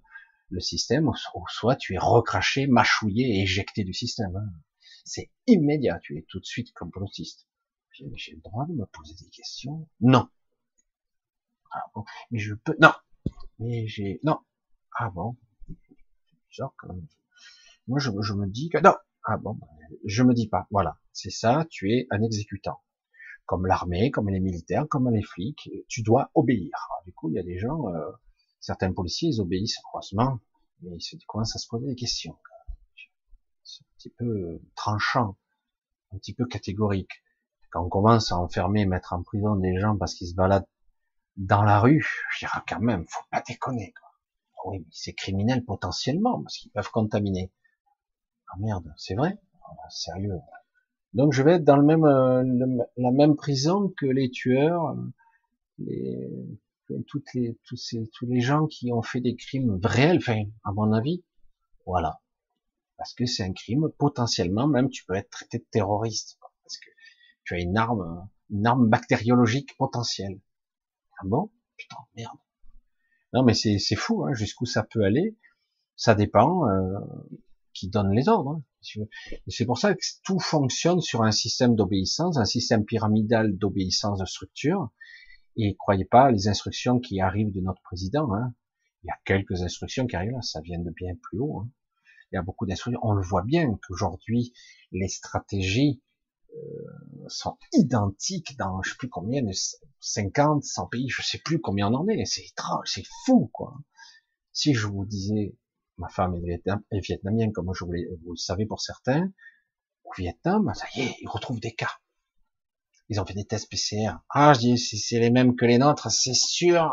le 0.49 0.59
système, 0.59 1.07
ou 1.07 1.13
soit 1.49 1.75
tu 1.75 1.95
es 1.95 1.97
recraché, 1.97 2.67
mâchouillé 2.67 3.37
et 3.37 3.41
éjecté 3.41 3.83
du 3.83 3.93
système. 3.93 4.35
Hein. 4.35 4.49
C'est 5.05 5.31
immédiat, 5.47 5.99
tu 5.99 6.17
es 6.17 6.25
tout 6.29 6.39
de 6.39 6.45
suite 6.45 6.71
complotiste. 6.73 7.47
J'ai 7.91 8.33
le 8.33 8.41
droit 8.41 8.65
de 8.67 8.73
me 8.73 8.85
poser 8.85 9.13
des 9.15 9.29
questions 9.29 9.87
Non. 10.01 10.27
Ah 11.71 11.83
bon? 11.93 12.05
Mais 12.31 12.39
je 12.39 12.55
peux... 12.55 12.75
Non. 12.79 12.93
Mais 13.59 13.87
j'ai... 13.87 14.19
Non. 14.23 14.39
Ah 14.97 15.09
bon? 15.09 15.37
Genre 16.49 16.73
même. 16.87 17.07
Moi, 17.87 17.99
je, 17.99 18.11
je 18.21 18.33
me 18.33 18.47
dis 18.47 18.69
que... 18.69 18.77
Non. 18.79 18.95
Ah 19.25 19.37
bon 19.37 19.59
Je 20.05 20.23
me 20.23 20.33
dis 20.33 20.47
pas. 20.47 20.67
Voilà. 20.71 20.99
C'est 21.11 21.29
ça, 21.29 21.65
tu 21.69 21.91
es 21.91 22.07
un 22.09 22.21
exécutant. 22.21 22.81
Comme 23.45 23.65
l'armée, 23.65 24.11
comme 24.11 24.29
les 24.29 24.39
militaires, 24.39 24.87
comme 24.89 25.09
les 25.11 25.23
flics. 25.23 25.69
Tu 25.87 26.01
dois 26.01 26.31
obéir. 26.33 26.71
du 27.05 27.13
coup, 27.13 27.29
il 27.29 27.35
y 27.35 27.39
a 27.39 27.43
des 27.43 27.59
gens... 27.59 27.89
Euh, 27.89 28.11
certains 28.63 28.93
policiers, 28.93 29.29
ils 29.29 29.41
obéissent 29.41 29.77
croisement, 29.79 30.39
mais 30.81 30.95
ils 30.95 31.25
commencent 31.25 31.55
à 31.55 31.59
se 31.59 31.67
poser 31.67 31.85
des 31.85 31.95
questions. 31.95 32.37
C'est 33.63 33.83
un 33.83 33.93
petit 33.97 34.09
peu 34.09 34.61
tranchant, 34.75 35.35
un 36.13 36.17
petit 36.17 36.33
peu 36.33 36.45
catégorique. 36.45 37.23
Quand 37.71 37.83
on 37.83 37.89
commence 37.89 38.31
à 38.31 38.37
enfermer, 38.37 38.85
mettre 38.85 39.11
en 39.11 39.21
prison 39.21 39.57
des 39.57 39.77
gens 39.79 39.97
parce 39.97 40.15
qu'ils 40.15 40.29
se 40.29 40.35
baladent 40.35 40.67
dans 41.35 41.61
la 41.61 41.81
rue, 41.81 42.07
je 42.31 42.45
dirais 42.45 42.61
quand 42.67 42.79
même, 42.79 43.05
faut 43.07 43.25
pas 43.31 43.43
déconner. 43.45 43.93
Quoi. 43.99 44.71
Oui, 44.71 44.79
mais 44.79 44.91
c'est 44.91 45.13
criminel 45.13 45.65
potentiellement 45.65 46.41
parce 46.41 46.57
qu'ils 46.57 46.71
peuvent 46.71 46.91
contaminer. 46.91 47.51
Ah 48.47 48.55
merde, 48.59 48.93
c'est 48.95 49.15
vrai? 49.15 49.39
Ah, 49.65 49.89
Sérieux 49.89 50.39
Donc 51.13 51.33
je 51.33 51.43
vais 51.43 51.55
être 51.55 51.65
dans 51.65 51.77
le 51.77 51.83
même, 51.83 52.05
euh, 52.05 52.85
la 52.95 53.11
même 53.11 53.35
prison 53.35 53.91
que 53.97 54.05
les 54.05 54.29
tueurs, 54.29 54.95
les, 55.79 56.47
les, 57.33 57.57
tous, 57.63 57.75
ces, 57.75 58.09
tous 58.13 58.25
les 58.25 58.41
gens 58.41 58.67
qui 58.67 58.91
ont 58.91 59.01
fait 59.01 59.21
des 59.21 59.35
crimes 59.35 59.79
réels, 59.83 60.17
enfin, 60.17 60.43
à 60.63 60.71
mon 60.71 60.91
avis, 60.93 61.23
voilà. 61.85 62.21
Parce 62.97 63.13
que 63.13 63.25
c'est 63.25 63.43
un 63.43 63.53
crime, 63.53 63.89
potentiellement, 63.97 64.67
même 64.67 64.89
tu 64.89 65.05
peux 65.05 65.15
être 65.15 65.29
traité 65.29 65.57
de 65.59 65.65
terroriste, 65.71 66.37
parce 66.63 66.77
que 66.77 66.89
tu 67.43 67.55
as 67.55 67.59
une 67.59 67.77
arme, 67.77 68.29
une 68.49 68.65
arme 68.65 68.87
bactériologique 68.87 69.75
potentielle. 69.77 70.39
Ah 71.19 71.23
bon? 71.25 71.51
Putain, 71.77 71.97
merde. 72.15 72.37
Non, 73.33 73.43
mais 73.43 73.53
c'est, 73.53 73.79
c'est 73.79 73.95
fou, 73.95 74.23
hein, 74.23 74.33
jusqu'où 74.33 74.65
ça 74.65 74.83
peut 74.83 75.03
aller. 75.03 75.37
Ça 75.95 76.15
dépend 76.15 76.67
euh, 76.67 76.99
qui 77.73 77.89
donne 77.89 78.11
les 78.11 78.29
ordres. 78.29 78.61
Hein, 78.91 79.05
c'est 79.47 79.65
pour 79.65 79.77
ça 79.77 79.93
que 79.93 80.01
tout 80.23 80.39
fonctionne 80.39 81.01
sur 81.01 81.23
un 81.23 81.31
système 81.31 81.75
d'obéissance, 81.75 82.37
un 82.37 82.45
système 82.45 82.85
pyramidal 82.85 83.57
d'obéissance 83.57 84.19
de 84.19 84.25
structure, 84.25 84.91
et 85.55 85.75
croyez 85.75 86.05
pas 86.05 86.31
les 86.31 86.47
instructions 86.47 86.99
qui 86.99 87.21
arrivent 87.21 87.51
de 87.51 87.61
notre 87.61 87.81
président. 87.81 88.33
Hein. 88.33 88.53
Il 89.03 89.07
y 89.07 89.11
a 89.11 89.17
quelques 89.25 89.61
instructions 89.61 90.07
qui 90.07 90.15
arrivent 90.15 90.31
là, 90.31 90.41
ça 90.41 90.61
vient 90.61 90.79
de 90.79 90.89
bien 90.91 91.13
plus 91.21 91.39
haut. 91.39 91.59
Hein. 91.59 91.69
Il 92.31 92.35
y 92.35 92.39
a 92.39 92.41
beaucoup 92.41 92.65
d'instructions. 92.65 92.99
On 93.03 93.13
le 93.13 93.21
voit 93.21 93.43
bien 93.43 93.77
qu'aujourd'hui, 93.85 94.53
les 94.91 95.07
stratégies 95.07 96.01
euh, 96.55 97.27
sont 97.27 97.57
identiques 97.73 98.57
dans 98.57 98.81
je 98.81 98.91
sais 98.91 98.95
plus 98.97 99.09
combien, 99.09 99.41
50, 99.99 100.63
100 100.63 100.87
pays, 100.87 101.09
je 101.09 101.21
sais 101.21 101.39
plus 101.39 101.59
combien 101.59 101.91
on 101.91 101.95
en 101.95 102.07
est. 102.07 102.25
C'est 102.25 102.45
étrange, 102.45 102.91
c'est 102.91 103.05
fou, 103.25 103.49
quoi. 103.53 103.75
Si 104.51 104.73
je 104.73 104.87
vous 104.87 105.05
disais, 105.05 105.55
ma 105.97 106.09
femme 106.09 106.35
est 106.35 106.99
vietnamienne, 106.99 107.53
comme 107.53 107.71
je 107.73 107.85
vous, 107.85 107.93
vous 108.23 108.31
le 108.31 108.37
savez 108.37 108.65
pour 108.65 108.81
certains, 108.81 109.31
au 110.03 110.11
Vietnam, 110.17 110.71
ça 110.75 110.85
y 110.95 111.01
est, 111.01 111.15
ils 111.21 111.29
retrouvent 111.29 111.59
des 111.59 111.73
cas. 111.73 111.99
Ils 113.13 113.19
ont 113.19 113.27
fait 113.27 113.35
des 113.35 113.45
tests 113.45 113.69
PCR. 113.69 114.17
Ah, 114.31 114.53
je 114.53 114.61
dis, 114.61 114.77
si 114.79 114.97
c'est 114.97 115.19
les 115.19 115.29
mêmes 115.29 115.55
que 115.55 115.65
les 115.65 115.77
nôtres, 115.77 116.09
c'est 116.09 116.33
sûr, 116.33 116.91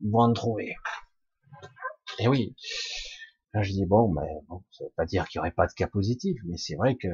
ils 0.00 0.10
vont 0.10 0.20
en 0.20 0.32
trouver. 0.32 0.74
Et 2.18 2.28
oui. 2.28 2.56
Là, 3.52 3.62
je 3.62 3.72
dis, 3.72 3.84
bon, 3.84 4.10
mais 4.10 4.26
bon, 4.48 4.64
ça 4.70 4.84
veut 4.84 4.92
pas 4.96 5.04
dire 5.04 5.28
qu'il 5.28 5.38
y 5.38 5.40
aurait 5.40 5.50
pas 5.50 5.66
de 5.66 5.74
cas 5.74 5.86
positifs, 5.86 6.40
mais 6.46 6.56
c'est 6.56 6.76
vrai 6.76 6.96
que 6.96 7.08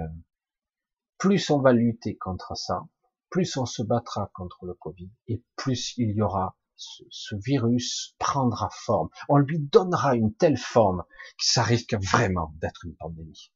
plus 1.18 1.50
on 1.50 1.60
va 1.60 1.72
lutter 1.72 2.16
contre 2.18 2.56
ça, 2.56 2.84
plus 3.30 3.56
on 3.56 3.66
se 3.66 3.82
battra 3.82 4.30
contre 4.32 4.64
le 4.64 4.74
Covid, 4.74 5.10
et 5.26 5.42
plus 5.56 5.94
il 5.96 6.14
y 6.14 6.22
aura 6.22 6.56
ce, 6.76 7.34
virus 7.34 8.14
prendra 8.20 8.70
forme. 8.70 9.08
On 9.28 9.38
lui 9.38 9.58
donnera 9.58 10.14
une 10.14 10.32
telle 10.36 10.56
forme 10.56 11.02
que 11.36 11.46
ça 11.46 11.64
risque 11.64 11.94
vraiment 11.94 12.54
d'être 12.60 12.84
une 12.84 12.94
pandémie. 12.94 13.50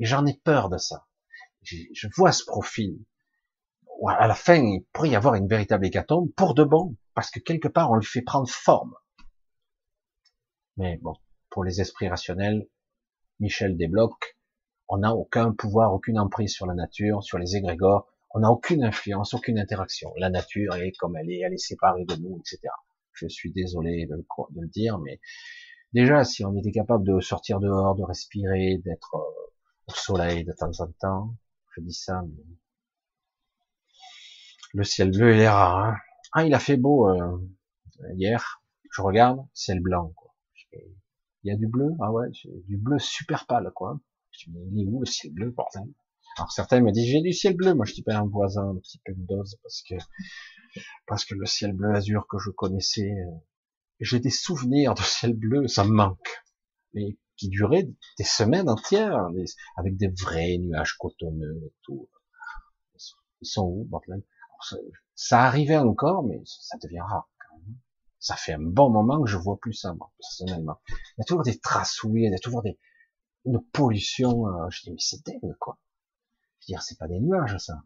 Et 0.00 0.06
j'en 0.06 0.26
ai 0.26 0.34
peur 0.34 0.70
de 0.70 0.76
ça. 0.76 1.06
Je 1.62 2.08
vois 2.16 2.32
ce 2.32 2.44
profil. 2.44 2.98
À 4.08 4.26
la 4.26 4.34
fin, 4.34 4.56
il 4.56 4.84
pourrait 4.92 5.10
y 5.10 5.16
avoir 5.16 5.34
une 5.34 5.48
véritable 5.48 5.86
hécatombe 5.86 6.30
pour 6.32 6.54
de 6.54 6.64
bon, 6.64 6.96
parce 7.14 7.30
que 7.30 7.40
quelque 7.40 7.68
part, 7.68 7.90
on 7.90 7.96
lui 7.96 8.04
fait 8.04 8.22
prendre 8.22 8.48
forme. 8.48 8.94
Mais 10.76 10.98
bon, 11.02 11.14
pour 11.50 11.64
les 11.64 11.80
esprits 11.80 12.08
rationnels, 12.08 12.68
Michel 13.40 13.76
débloque, 13.76 14.36
on 14.88 14.98
n'a 14.98 15.14
aucun 15.14 15.52
pouvoir, 15.52 15.92
aucune 15.92 16.18
emprise 16.18 16.52
sur 16.52 16.66
la 16.66 16.74
nature, 16.74 17.22
sur 17.22 17.38
les 17.38 17.56
égrégores, 17.56 18.06
on 18.34 18.40
n'a 18.40 18.50
aucune 18.50 18.84
influence, 18.84 19.34
aucune 19.34 19.58
interaction. 19.58 20.12
La 20.18 20.30
nature 20.30 20.74
est 20.76 20.92
comme 20.92 21.16
elle 21.16 21.30
est, 21.30 21.40
elle 21.40 21.54
est 21.54 21.58
séparée 21.58 22.04
de 22.04 22.16
nous, 22.16 22.38
etc. 22.38 22.60
Je 23.12 23.28
suis 23.28 23.50
désolé 23.50 24.06
de 24.06 24.14
le, 24.14 24.66
dire, 24.68 24.98
mais 24.98 25.20
déjà, 25.94 26.22
si 26.24 26.44
on 26.44 26.54
était 26.56 26.72
capable 26.72 27.04
de 27.04 27.20
sortir 27.20 27.60
dehors, 27.60 27.94
de 27.94 28.02
respirer, 28.02 28.78
d'être 28.84 29.14
euh, 29.14 29.52
au 29.88 29.92
soleil 29.92 30.44
de 30.44 30.52
temps 30.52 30.80
en 30.80 30.92
temps, 31.00 31.34
je 31.74 31.80
dis 31.80 31.94
ça, 31.94 32.22
mais 32.26 32.44
le 34.74 34.84
ciel 34.84 35.10
bleu, 35.10 35.34
il 35.34 35.40
est 35.40 35.48
rare. 35.48 35.78
Hein. 35.78 35.96
ah, 36.32 36.44
il 36.44 36.54
a 36.54 36.58
fait 36.58 36.76
beau 36.76 37.08
euh, 37.08 37.38
hier. 38.16 38.62
Je 38.90 39.02
regarde, 39.02 39.46
ciel 39.52 39.80
blanc. 39.80 40.12
Quoi. 40.16 40.34
Il 41.42 41.50
y 41.50 41.52
a 41.52 41.56
du 41.56 41.66
bleu, 41.66 41.90
ah 42.00 42.10
ouais, 42.12 42.26
du 42.66 42.76
bleu 42.76 42.98
super 42.98 43.46
pâle, 43.46 43.70
quoi. 43.74 44.00
Je 44.32 44.50
me 44.50 44.58
dis, 44.70 44.82
il 44.82 44.88
est 44.88 44.90
où 44.90 45.00
le 45.00 45.06
ciel 45.06 45.32
bleu, 45.32 45.50
bordel? 45.50 45.84
Alors 46.38 46.50
certains 46.52 46.80
me 46.80 46.90
disent, 46.92 47.10
j'ai 47.10 47.22
du 47.22 47.32
ciel 47.32 47.56
bleu. 47.56 47.74
Moi, 47.74 47.86
je 47.86 47.94
dis 47.94 48.02
pas 48.02 48.16
un 48.16 48.26
voisin, 48.26 48.70
un 48.70 48.76
petit 48.76 49.00
peu 49.04 49.14
de 49.14 49.26
dose, 49.26 49.56
parce 49.62 49.82
que 49.82 49.94
parce 51.06 51.24
que 51.24 51.34
le 51.34 51.46
ciel 51.46 51.72
bleu 51.72 51.94
azur 51.94 52.26
que 52.28 52.38
je 52.38 52.50
connaissais, 52.50 53.10
euh, 53.10 53.30
j'ai 54.00 54.20
des 54.20 54.30
souvenirs 54.30 54.94
de 54.94 55.02
ciel 55.02 55.34
bleu, 55.34 55.68
ça 55.68 55.84
me 55.84 55.90
manque. 55.90 56.44
Mais 56.92 57.16
qui 57.36 57.48
durait 57.48 57.88
des 58.18 58.24
semaines 58.24 58.68
entières, 58.68 59.28
avec 59.76 59.96
des 59.96 60.08
vrais 60.08 60.58
nuages 60.58 60.94
cotonneux 60.94 61.62
et 61.64 61.72
tout. 61.82 62.08
Ils 63.42 63.46
sont 63.46 63.66
où, 63.66 63.84
bordel? 63.84 64.22
Ça 65.14 65.42
arrivait 65.42 65.76
encore, 65.76 66.22
mais 66.24 66.42
ça 66.44 66.76
devient 66.78 67.00
rare. 67.00 67.28
Ça 68.18 68.36
fait 68.36 68.54
un 68.54 68.60
bon 68.60 68.90
moment 68.90 69.22
que 69.22 69.28
je 69.28 69.36
vois 69.36 69.58
plus 69.58 69.74
ça, 69.74 69.94
moi, 69.94 70.12
personnellement. 70.18 70.80
Il 70.88 71.18
y 71.18 71.22
a 71.22 71.24
toujours 71.24 71.44
des 71.44 71.58
traces 71.58 72.02
oui, 72.02 72.24
il 72.24 72.32
y 72.32 72.34
a 72.34 72.38
toujours 72.38 72.62
des, 72.62 72.78
une 73.44 73.62
pollution. 73.72 74.48
Euh, 74.48 74.68
je 74.70 74.82
dis, 74.82 74.90
mais 74.90 74.96
c'est 74.98 75.24
dingue, 75.24 75.56
quoi. 75.58 75.78
Je 76.60 76.66
veux 76.66 76.76
dire, 76.76 76.82
c'est 76.82 76.98
pas 76.98 77.08
des 77.08 77.20
nuages, 77.20 77.56
ça. 77.58 77.82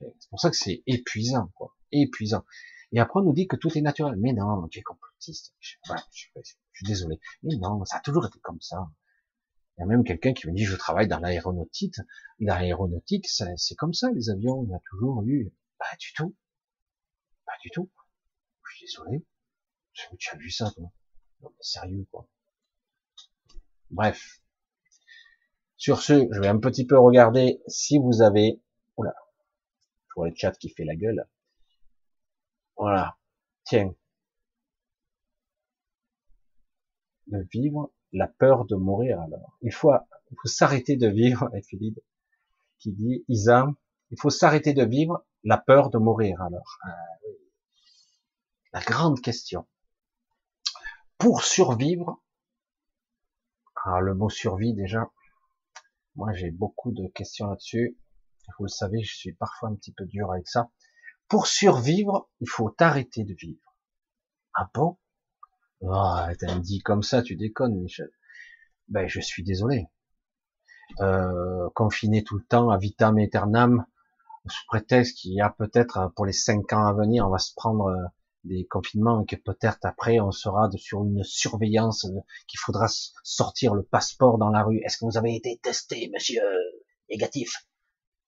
C'est 0.00 0.30
pour 0.30 0.40
ça 0.40 0.50
que 0.50 0.56
c'est 0.56 0.82
épuisant, 0.86 1.48
quoi. 1.54 1.76
Épuisant. 1.92 2.44
Et 2.92 3.00
après, 3.00 3.20
on 3.20 3.24
nous 3.24 3.32
dit 3.32 3.46
que 3.46 3.56
tout 3.56 3.76
est 3.76 3.80
naturel. 3.80 4.16
Mais 4.18 4.32
non, 4.32 4.68
tu 4.68 4.80
es 4.80 4.82
complotiste. 4.82 5.54
Je, 5.60 5.76
je, 6.12 6.26
suis 6.72 6.86
désolé. 6.86 7.20
Mais 7.42 7.56
non, 7.56 7.84
ça 7.84 7.98
a 7.98 8.00
toujours 8.00 8.26
été 8.26 8.38
comme 8.40 8.60
ça. 8.60 8.90
Il 9.76 9.80
y 9.80 9.84
a 9.84 9.86
même 9.86 10.04
quelqu'un 10.04 10.34
qui 10.34 10.46
me 10.46 10.52
dit, 10.52 10.64
je 10.64 10.76
travaille 10.76 11.08
dans 11.08 11.18
l'aéronautique. 11.18 11.96
L'aéronautique, 12.38 13.28
c'est 13.28 13.74
comme 13.76 13.94
ça, 13.94 14.10
les 14.10 14.30
avions. 14.30 14.64
Il 14.64 14.70
y 14.70 14.74
a 14.74 14.80
toujours 14.90 15.22
eu, 15.24 15.52
pas 15.82 15.96
du 15.98 16.12
tout. 16.12 16.36
Pas 17.44 17.58
du 17.62 17.70
tout. 17.70 17.90
Je 18.64 18.76
suis 18.76 18.86
désolé. 18.86 19.24
Tu 19.92 20.30
as 20.32 20.36
vu 20.36 20.50
ça, 20.50 20.70
toi 20.70 20.90
Non, 21.40 21.52
sérieux, 21.60 22.06
quoi. 22.10 22.28
Bref. 23.90 24.40
Sur 25.76 26.00
ce, 26.00 26.28
je 26.30 26.40
vais 26.40 26.48
un 26.48 26.58
petit 26.58 26.86
peu 26.86 26.98
regarder 26.98 27.60
si 27.66 27.98
vous 27.98 28.22
avez... 28.22 28.62
Oula. 28.96 29.14
Je 30.08 30.14
vois 30.14 30.28
le 30.28 30.34
chat 30.36 30.52
qui 30.52 30.70
fait 30.70 30.84
la 30.84 30.94
gueule. 30.94 31.28
Voilà. 32.76 33.18
Tiens. 33.64 33.94
De 37.26 37.46
vivre 37.50 37.92
la 38.12 38.28
peur 38.28 38.66
de 38.66 38.76
mourir 38.76 39.20
alors. 39.20 39.58
Il 39.62 39.72
faut, 39.72 39.92
s'arrêter 40.44 40.96
de 40.96 41.08
vivre, 41.08 41.50
Philippe 41.68 42.00
qui 42.78 42.92
dit, 42.92 43.24
Isa, 43.28 43.68
il 44.10 44.20
faut 44.20 44.30
s'arrêter 44.30 44.74
de 44.74 44.84
vivre 44.84 45.24
la 45.44 45.58
peur 45.58 45.90
de 45.90 45.98
mourir 45.98 46.40
alors. 46.42 46.78
Ah 46.84 46.96
la 48.72 48.80
grande 48.80 49.20
question 49.20 49.66
pour 51.18 51.44
survivre, 51.44 52.20
alors 53.84 54.00
le 54.00 54.14
mot 54.14 54.28
survie 54.28 54.74
déjà, 54.74 55.10
moi 56.16 56.32
j'ai 56.32 56.50
beaucoup 56.50 56.90
de 56.90 57.06
questions 57.08 57.46
là-dessus. 57.48 57.96
Vous 58.58 58.64
le 58.64 58.68
savez, 58.68 59.02
je 59.02 59.14
suis 59.14 59.32
parfois 59.32 59.68
un 59.68 59.76
petit 59.76 59.92
peu 59.92 60.04
dur 60.04 60.32
avec 60.32 60.48
ça. 60.48 60.70
Pour 61.28 61.46
survivre, 61.46 62.28
il 62.40 62.48
faut 62.48 62.74
arrêter 62.80 63.22
de 63.22 63.34
vivre. 63.34 63.76
Ah 64.54 64.68
bon? 64.74 64.98
Oh, 65.80 66.16
T'as 66.40 66.58
dit 66.58 66.80
comme 66.80 67.04
ça, 67.04 67.22
tu 67.22 67.36
déconnes, 67.36 67.80
Michel. 67.80 68.10
Ben, 68.88 69.06
je 69.06 69.20
suis 69.20 69.44
désolé. 69.44 69.86
Euh, 71.00 71.70
confiné 71.74 72.24
tout 72.24 72.36
le 72.36 72.44
temps 72.44 72.68
à 72.70 72.78
vitam 72.78 73.18
aeternam, 73.18 73.86
sous 74.48 74.66
prétexte 74.66 75.18
qu'il 75.18 75.34
y 75.34 75.40
a 75.40 75.50
peut-être 75.50 76.12
pour 76.16 76.26
les 76.26 76.32
cinq 76.32 76.72
ans 76.72 76.86
à 76.86 76.92
venir, 76.92 77.26
on 77.26 77.30
va 77.30 77.38
se 77.38 77.52
prendre 77.54 77.86
euh, 77.86 78.04
des 78.44 78.66
confinements 78.66 79.22
et 79.22 79.26
que 79.26 79.36
peut-être 79.36 79.78
après 79.82 80.18
on 80.18 80.32
sera 80.32 80.68
sur 80.76 81.04
une 81.04 81.22
surveillance 81.22 82.06
qu'il 82.48 82.58
faudra 82.58 82.86
sortir 83.22 83.74
le 83.74 83.84
passeport 83.84 84.38
dans 84.38 84.50
la 84.50 84.64
rue. 84.64 84.80
Est-ce 84.84 84.98
que 84.98 85.04
vous 85.04 85.16
avez 85.16 85.36
été 85.36 85.60
testé, 85.62 86.10
monsieur? 86.12 86.42
Négatif. 87.10 87.66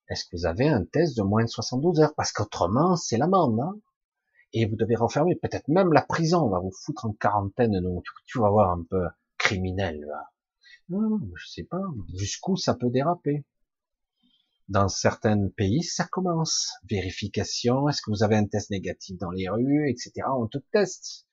Est-ce 0.09 0.25
que 0.25 0.37
vous 0.37 0.45
avez 0.45 0.69
un 0.69 0.85
test 0.85 1.17
de 1.17 1.23
moins 1.23 1.43
de 1.43 1.49
72 1.49 1.99
heures? 1.99 2.13
Parce 2.15 2.31
qu'autrement, 2.31 2.95
c'est 2.95 3.17
l'amende. 3.17 3.59
Hein 3.59 3.79
et 4.55 4.65
vous 4.65 4.75
devez 4.75 4.95
refermer. 4.95 5.35
Peut-être 5.35 5.67
même 5.67 5.91
la 5.93 6.01
prison 6.01 6.43
on 6.43 6.49
va 6.49 6.59
vous 6.59 6.71
foutre 6.71 7.05
en 7.05 7.13
quarantaine. 7.13 7.79
Donc 7.81 8.05
tu 8.25 8.39
vas 8.39 8.49
voir 8.49 8.71
un 8.71 8.83
peu 8.89 9.05
criminel. 9.37 9.99
Là. 10.01 10.29
Non, 10.89 11.19
je 11.35 11.47
sais 11.47 11.63
pas. 11.63 11.81
Jusqu'où 12.15 12.55
ça 12.55 12.73
peut 12.73 12.89
déraper? 12.89 13.45
Dans 14.67 14.87
certains 14.87 15.49
pays, 15.49 15.83
ça 15.83 16.05
commence. 16.05 16.71
Vérification, 16.89 17.87
est-ce 17.87 18.01
que 18.01 18.09
vous 18.09 18.23
avez 18.23 18.35
un 18.35 18.47
test 18.47 18.71
négatif 18.71 19.17
dans 19.17 19.31
les 19.31 19.47
rues, 19.49 19.89
etc. 19.89 20.27
On 20.37 20.47
te 20.47 20.57
teste. 20.71 21.27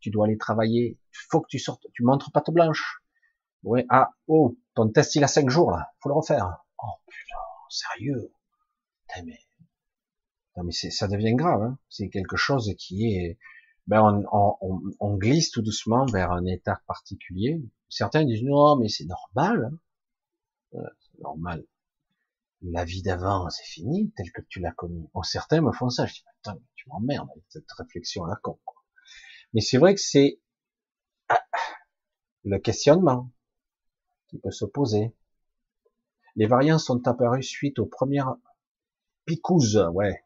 Tu 0.00 0.10
dois 0.10 0.26
aller 0.26 0.38
travailler. 0.38 0.98
Il 0.98 1.18
faut 1.30 1.40
que 1.40 1.48
tu 1.48 1.58
sortes. 1.58 1.86
Tu 1.92 2.02
montres 2.02 2.32
patte 2.32 2.50
blanche. 2.50 3.02
Ouais, 3.62 3.86
ah, 3.90 4.10
oh, 4.26 4.56
ton 4.74 4.88
test 4.88 5.14
il 5.14 5.22
a 5.24 5.28
cinq 5.28 5.48
jours 5.50 5.70
là. 5.70 5.92
Faut 6.00 6.08
le 6.08 6.14
refaire. 6.14 6.64
Oh 6.82 6.98
putain, 7.06 7.36
sérieux. 7.68 8.32
mais, 9.24 9.38
non, 10.56 10.64
mais 10.64 10.72
ça 10.72 11.06
devient 11.06 11.34
grave. 11.34 11.62
Hein. 11.62 11.78
C'est 11.88 12.08
quelque 12.08 12.36
chose 12.36 12.74
qui 12.78 13.14
est, 13.14 13.38
ben 13.86 14.02
on, 14.02 14.58
on, 14.60 14.80
on, 14.98 15.16
glisse 15.16 15.50
tout 15.52 15.62
doucement 15.62 16.06
vers 16.06 16.32
un 16.32 16.44
état 16.46 16.80
particulier. 16.88 17.62
Certains 17.88 18.24
disent 18.24 18.42
non, 18.42 18.76
mais 18.76 18.88
c'est 18.88 19.04
normal. 19.04 19.78
Hein. 20.72 20.80
c'est 20.98 21.20
normal 21.22 21.64
la 22.62 22.84
vie 22.84 23.02
d'avant, 23.02 23.48
c'est 23.50 23.64
fini, 23.64 24.12
tel 24.16 24.30
que 24.32 24.42
tu 24.48 24.60
l'as 24.60 24.72
connu. 24.72 25.08
Bon, 25.14 25.22
certains 25.22 25.60
me 25.60 25.72
font 25.72 25.90
ça, 25.90 26.06
je 26.06 26.14
dis, 26.14 26.24
attends, 26.40 26.60
tu 26.74 26.88
m'emmerdes 26.88 27.28
avec 27.30 27.44
cette 27.48 27.70
réflexion 27.72 28.24
là 28.24 28.38
con. 28.42 28.58
Mais 29.52 29.60
c'est 29.60 29.78
vrai 29.78 29.94
que 29.94 30.00
c'est 30.00 30.40
ah, 31.28 31.42
le 32.44 32.58
questionnement 32.58 33.30
qui 34.28 34.38
peut 34.38 34.50
se 34.50 34.64
poser. 34.64 35.14
Les 36.36 36.46
variants 36.46 36.78
sont 36.78 37.06
apparus 37.06 37.46
suite 37.46 37.78
aux 37.78 37.86
premières 37.86 38.36
picouzes, 39.26 39.88
ouais. 39.92 40.24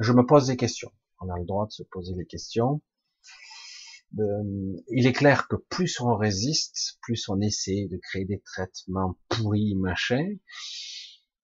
Je 0.00 0.12
me 0.12 0.24
pose 0.24 0.46
des 0.46 0.56
questions. 0.56 0.92
On 1.20 1.28
a 1.28 1.38
le 1.38 1.44
droit 1.44 1.66
de 1.66 1.72
se 1.72 1.82
poser 1.82 2.14
des 2.14 2.26
questions. 2.26 2.80
Euh, 4.18 4.76
il 4.88 5.06
est 5.06 5.12
clair 5.12 5.48
que 5.48 5.56
plus 5.56 6.00
on 6.00 6.14
résiste, 6.16 6.98
plus 7.02 7.28
on 7.28 7.40
essaie 7.40 7.88
de 7.90 7.96
créer 7.96 8.24
des 8.24 8.40
traitements 8.40 9.18
pourris, 9.28 9.74
machin, 9.74 10.36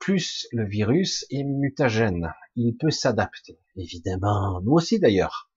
plus 0.00 0.48
le 0.50 0.66
virus 0.66 1.24
est 1.30 1.44
mutagène. 1.44 2.32
Il 2.56 2.76
peut 2.76 2.90
s'adapter. 2.90 3.60
Évidemment, 3.76 4.60
nous 4.62 4.72
aussi 4.72 4.98
d'ailleurs. 4.98 5.50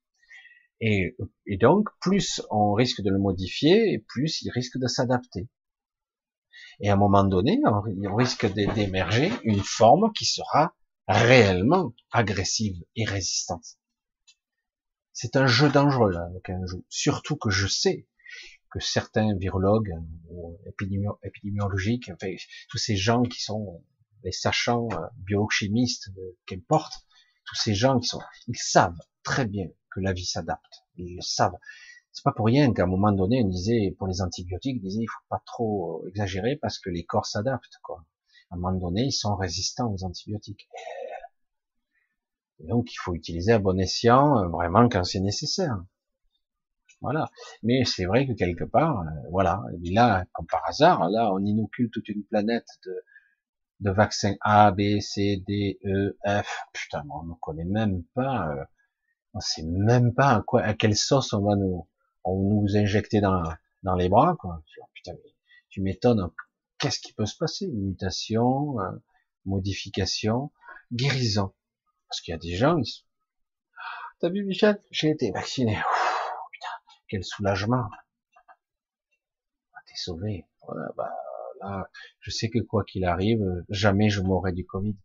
Et, 0.81 1.15
donc, 1.61 1.87
plus 2.01 2.41
on 2.51 2.73
risque 2.73 3.01
de 3.01 3.09
le 3.09 3.17
modifier, 3.17 3.99
plus 4.09 4.41
il 4.41 4.51
risque 4.51 4.77
de 4.77 4.87
s'adapter. 4.87 5.47
Et 6.81 6.89
à 6.89 6.93
un 6.93 6.97
moment 6.97 7.23
donné, 7.23 7.61
on 7.65 8.15
risque 8.15 8.45
d'émerger 8.53 9.31
une 9.43 9.63
forme 9.63 10.11
qui 10.11 10.25
sera 10.25 10.75
réellement 11.07 11.93
agressive 12.11 12.83
et 12.97 13.05
résistante. 13.05 13.77
C'est 15.13 15.37
un 15.37 15.47
jeu 15.47 15.69
dangereux, 15.69 16.11
là, 16.11 16.27
un 16.49 16.65
jeu. 16.65 16.83
Surtout 16.89 17.37
que 17.37 17.49
je 17.49 17.67
sais 17.67 18.07
que 18.71 18.79
certains 18.81 19.37
virologues 19.37 19.93
ou 20.29 20.57
épidémiologiques, 21.23 22.11
enfin, 22.11 22.33
tous 22.69 22.77
ces 22.77 22.97
gens 22.97 23.21
qui 23.21 23.41
sont 23.41 23.83
les 24.23 24.31
sachants 24.31 24.87
euh, 24.91 25.07
biochimistes, 25.17 26.09
euh, 26.17 26.37
qu'importe, 26.45 26.93
tous 27.45 27.55
ces 27.55 27.73
gens 27.73 27.99
qui 27.99 28.07
sont, 28.07 28.21
ils 28.47 28.57
savent 28.57 28.99
très 29.23 29.45
bien 29.45 29.67
que 29.91 29.99
la 29.99 30.13
vie 30.13 30.25
s'adapte. 30.25 30.83
Ils 30.95 31.15
le 31.15 31.21
savent. 31.21 31.57
C'est 32.11 32.23
pas 32.23 32.31
pour 32.31 32.45
rien 32.45 32.73
qu'à 32.73 32.83
un 32.83 32.87
moment 32.87 33.11
donné, 33.11 33.41
on 33.43 33.47
disait, 33.47 33.95
pour 33.97 34.07
les 34.07 34.21
antibiotiques, 34.21 34.79
on 34.81 34.87
disait, 34.87 35.01
il 35.01 35.07
faut 35.07 35.27
pas 35.29 35.41
trop 35.45 36.05
exagérer 36.07 36.57
parce 36.57 36.79
que 36.79 36.89
les 36.89 37.03
corps 37.03 37.25
s'adaptent, 37.25 37.79
quoi. 37.81 38.05
À 38.51 38.55
un 38.55 38.59
moment 38.59 38.77
donné, 38.77 39.05
ils 39.05 39.11
sont 39.11 39.35
résistants 39.35 39.91
aux 39.91 40.03
antibiotiques. 40.03 40.69
donc, 42.59 42.93
il 42.93 42.97
faut 42.97 43.15
utiliser 43.15 43.51
à 43.51 43.59
bon 43.59 43.79
escient, 43.79 44.37
euh, 44.37 44.47
vraiment 44.47 44.87
quand 44.89 45.03
c'est 45.03 45.19
nécessaire. 45.19 45.83
Voilà. 47.01 47.29
Mais 47.63 47.83
c'est 47.83 48.05
vrai 48.05 48.27
que 48.27 48.33
quelque 48.33 48.63
part, 48.63 49.01
euh, 49.01 49.05
voilà. 49.31 49.61
Et 49.83 49.91
là, 49.91 50.23
comme 50.33 50.47
par 50.47 50.61
hasard, 50.67 51.09
là, 51.09 51.33
on 51.33 51.39
inocule 51.39 51.89
toute 51.91 52.07
une 52.09 52.23
planète 52.23 52.67
de, 52.85 52.95
de 53.79 53.91
vaccins 53.91 54.35
A, 54.41 54.71
B, 54.71 54.99
C, 54.99 55.43
D, 55.47 55.79
E, 55.85 56.17
F. 56.25 56.47
Putain, 56.73 57.03
on 57.09 57.23
ne 57.23 57.33
connaît 57.35 57.65
même 57.65 58.03
pas, 58.13 58.49
euh, 58.49 58.63
on 59.33 59.39
sait 59.39 59.63
même 59.63 60.13
pas 60.13 60.35
à 60.35 60.41
quoi, 60.41 60.61
à 60.63 60.73
quelle 60.73 60.95
sauce 60.95 61.33
on 61.33 61.41
va 61.41 61.55
nous, 61.55 61.87
on 62.23 62.61
nous 62.61 62.77
injecter 62.77 63.21
dans, 63.21 63.43
dans 63.83 63.95
les 63.95 64.09
bras, 64.09 64.35
quoi. 64.39 64.63
Putain, 64.93 65.13
tu 65.69 65.81
m'étonnes. 65.81 66.29
Qu'est-ce 66.77 66.99
qui 66.99 67.13
peut 67.13 67.25
se 67.25 67.37
passer? 67.37 67.67
Mutation, 67.67 68.79
euh, 68.79 68.91
modification, 69.45 70.51
guérison. 70.91 71.53
Parce 72.09 72.21
qu'il 72.21 72.33
y 72.33 72.35
a 72.35 72.39
des 72.39 72.55
gens, 72.55 72.77
ils... 72.77 73.03
T'as 74.19 74.29
vu, 74.29 74.45
Michel? 74.45 74.81
J'ai 74.91 75.09
été 75.09 75.31
vacciné 75.31 75.77
quel 77.13 77.23
soulagement. 77.23 77.85
Ah, 79.75 79.79
t'es 79.85 79.93
sauvé. 79.95 80.47
bah, 80.97 81.15
je 82.19 82.31
sais 82.31 82.49
que 82.49 82.60
quoi 82.60 82.84
qu'il 82.84 83.06
arrive, 83.06 83.44
jamais 83.69 84.10
je 84.10 84.22
mourrai 84.22 84.52
du 84.52 84.65
Covid. 84.65 84.95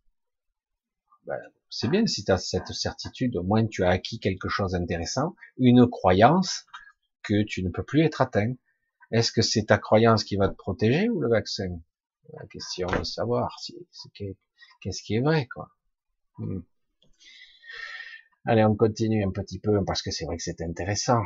Ben, 1.25 1.39
c'est 1.69 1.89
bien 1.89 2.05
si 2.07 2.23
tu 2.23 2.31
as 2.31 2.37
cette 2.37 2.73
certitude, 2.73 3.35
au 3.35 3.43
moins 3.43 3.65
tu 3.67 3.83
as 3.83 3.89
acquis 3.89 4.19
quelque 4.19 4.49
chose 4.49 4.71
d'intéressant, 4.71 5.35
une 5.57 5.87
croyance 5.87 6.65
que 7.23 7.43
tu 7.43 7.63
ne 7.63 7.69
peux 7.69 7.83
plus 7.83 8.01
être 8.01 8.21
atteint. 8.21 8.53
Est-ce 9.11 9.31
que 9.31 9.41
c'est 9.41 9.65
ta 9.65 9.77
croyance 9.77 10.23
qui 10.23 10.35
va 10.35 10.49
te 10.49 10.55
protéger 10.55 11.09
ou 11.09 11.19
le 11.19 11.29
vaccin? 11.29 11.79
La 12.33 12.45
question 12.47 12.87
est 12.89 12.99
de 12.99 13.03
savoir 13.03 13.59
si, 13.59 13.75
qu'est-ce 14.81 15.01
qui 15.03 15.15
est 15.15 15.21
vrai, 15.21 15.47
quoi. 15.47 15.69
Hmm. 16.37 16.61
Allez, 18.45 18.63
on 18.63 18.75
continue 18.75 19.23
un 19.23 19.31
petit 19.31 19.59
peu 19.59 19.83
parce 19.85 20.01
que 20.01 20.11
c'est 20.11 20.25
vrai 20.25 20.37
que 20.37 20.43
c'est 20.43 20.61
intéressant. 20.61 21.21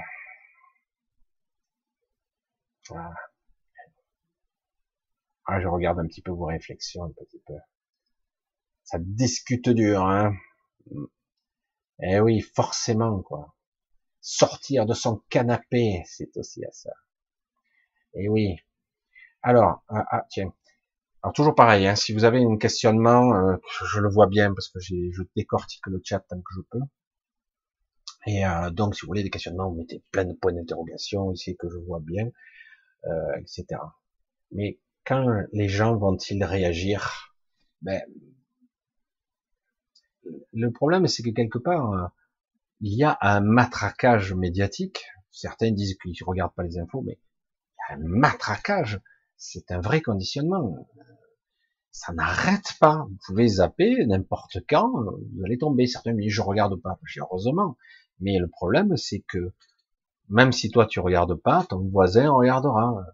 Ah, 5.45 5.59
je 5.61 5.67
regarde 5.67 5.99
un 5.99 6.07
petit 6.07 6.21
peu 6.21 6.31
vos 6.31 6.45
réflexions, 6.45 7.03
un 7.03 7.11
petit 7.11 7.41
peu. 7.45 7.53
Ça 8.83 8.97
discute 8.99 9.69
dur, 9.69 10.05
hein. 10.05 10.33
Eh 12.01 12.19
oui, 12.19 12.41
forcément, 12.41 13.21
quoi. 13.21 13.55
Sortir 14.21 14.85
de 14.85 14.93
son 14.93 15.21
canapé, 15.29 16.03
c'est 16.05 16.35
aussi 16.37 16.63
à 16.65 16.71
ça. 16.71 16.91
Eh 18.15 18.29
oui. 18.29 18.57
Alors, 19.41 19.83
ah, 19.89 20.05
ah, 20.11 20.25
tiens. 20.29 20.53
Alors 21.23 21.33
toujours 21.33 21.55
pareil, 21.55 21.87
hein, 21.87 21.95
si 21.95 22.13
vous 22.13 22.25
avez 22.25 22.43
un 22.43 22.57
questionnement, 22.57 23.33
euh, 23.35 23.57
je 23.93 23.99
le 23.99 24.09
vois 24.09 24.27
bien 24.27 24.53
parce 24.53 24.69
que 24.69 24.79
je 24.79 25.23
décortique 25.35 25.87
le 25.87 26.01
chat 26.03 26.19
tant 26.19 26.37
que 26.37 26.53
je 26.55 26.61
peux. 26.69 26.81
Et 28.27 28.45
euh, 28.45 28.69
donc, 28.71 28.95
si 28.95 29.01
vous 29.01 29.07
voulez 29.07 29.23
des 29.23 29.29
questionnements, 29.29 29.69
vous 29.69 29.77
mettez 29.77 30.03
plein 30.11 30.25
de 30.25 30.33
points 30.33 30.53
d'interrogation 30.53 31.31
ici 31.31 31.55
que 31.57 31.69
je 31.69 31.77
vois 31.77 31.99
bien 32.01 32.29
euh, 33.05 33.39
etc. 33.39 33.65
Mais 34.51 34.79
quand 35.05 35.25
les 35.51 35.69
gens 35.69 35.95
vont-ils 35.95 36.43
réagir? 36.43 37.35
Ben, 37.81 38.01
Le 40.53 40.71
problème, 40.71 41.07
c'est 41.07 41.23
que 41.23 41.31
quelque 41.31 41.57
part, 41.57 41.91
euh, 41.93 42.07
il 42.81 42.93
y 42.93 43.03
a 43.03 43.17
un 43.21 43.41
matraquage 43.41 44.33
médiatique. 44.33 45.05
Certains 45.31 45.71
disent 45.71 45.97
qu'ils 45.97 46.11
ne 46.11 46.25
regardent 46.25 46.53
pas 46.53 46.63
les 46.63 46.77
infos, 46.77 47.01
mais 47.01 47.19
il 47.19 47.91
y 47.91 47.93
a 47.93 47.97
un 47.97 48.07
matraquage. 48.07 49.01
C'est 49.37 49.71
un 49.71 49.81
vrai 49.81 50.01
conditionnement. 50.01 50.87
Ça 51.91 52.13
n'arrête 52.13 52.73
pas. 52.79 53.05
Vous 53.09 53.17
pouvez 53.25 53.47
zapper 53.47 54.05
n'importe 54.05 54.57
quand, 54.69 54.91
vous 54.91 55.45
allez 55.45 55.57
tomber. 55.57 55.85
Certains 55.87 56.13
disent 56.13 56.31
je 56.31 56.41
regarde 56.41 56.79
pas. 56.81 56.99
Heureusement. 57.17 57.77
Mais 58.19 58.37
le 58.37 58.47
problème, 58.47 58.95
c'est 58.97 59.23
que 59.27 59.53
même 60.29 60.51
si 60.51 60.69
toi 60.71 60.85
tu 60.85 60.99
regardes 60.99 61.35
pas, 61.35 61.65
ton 61.69 61.79
voisin 61.89 62.31
regardera. 62.31 63.05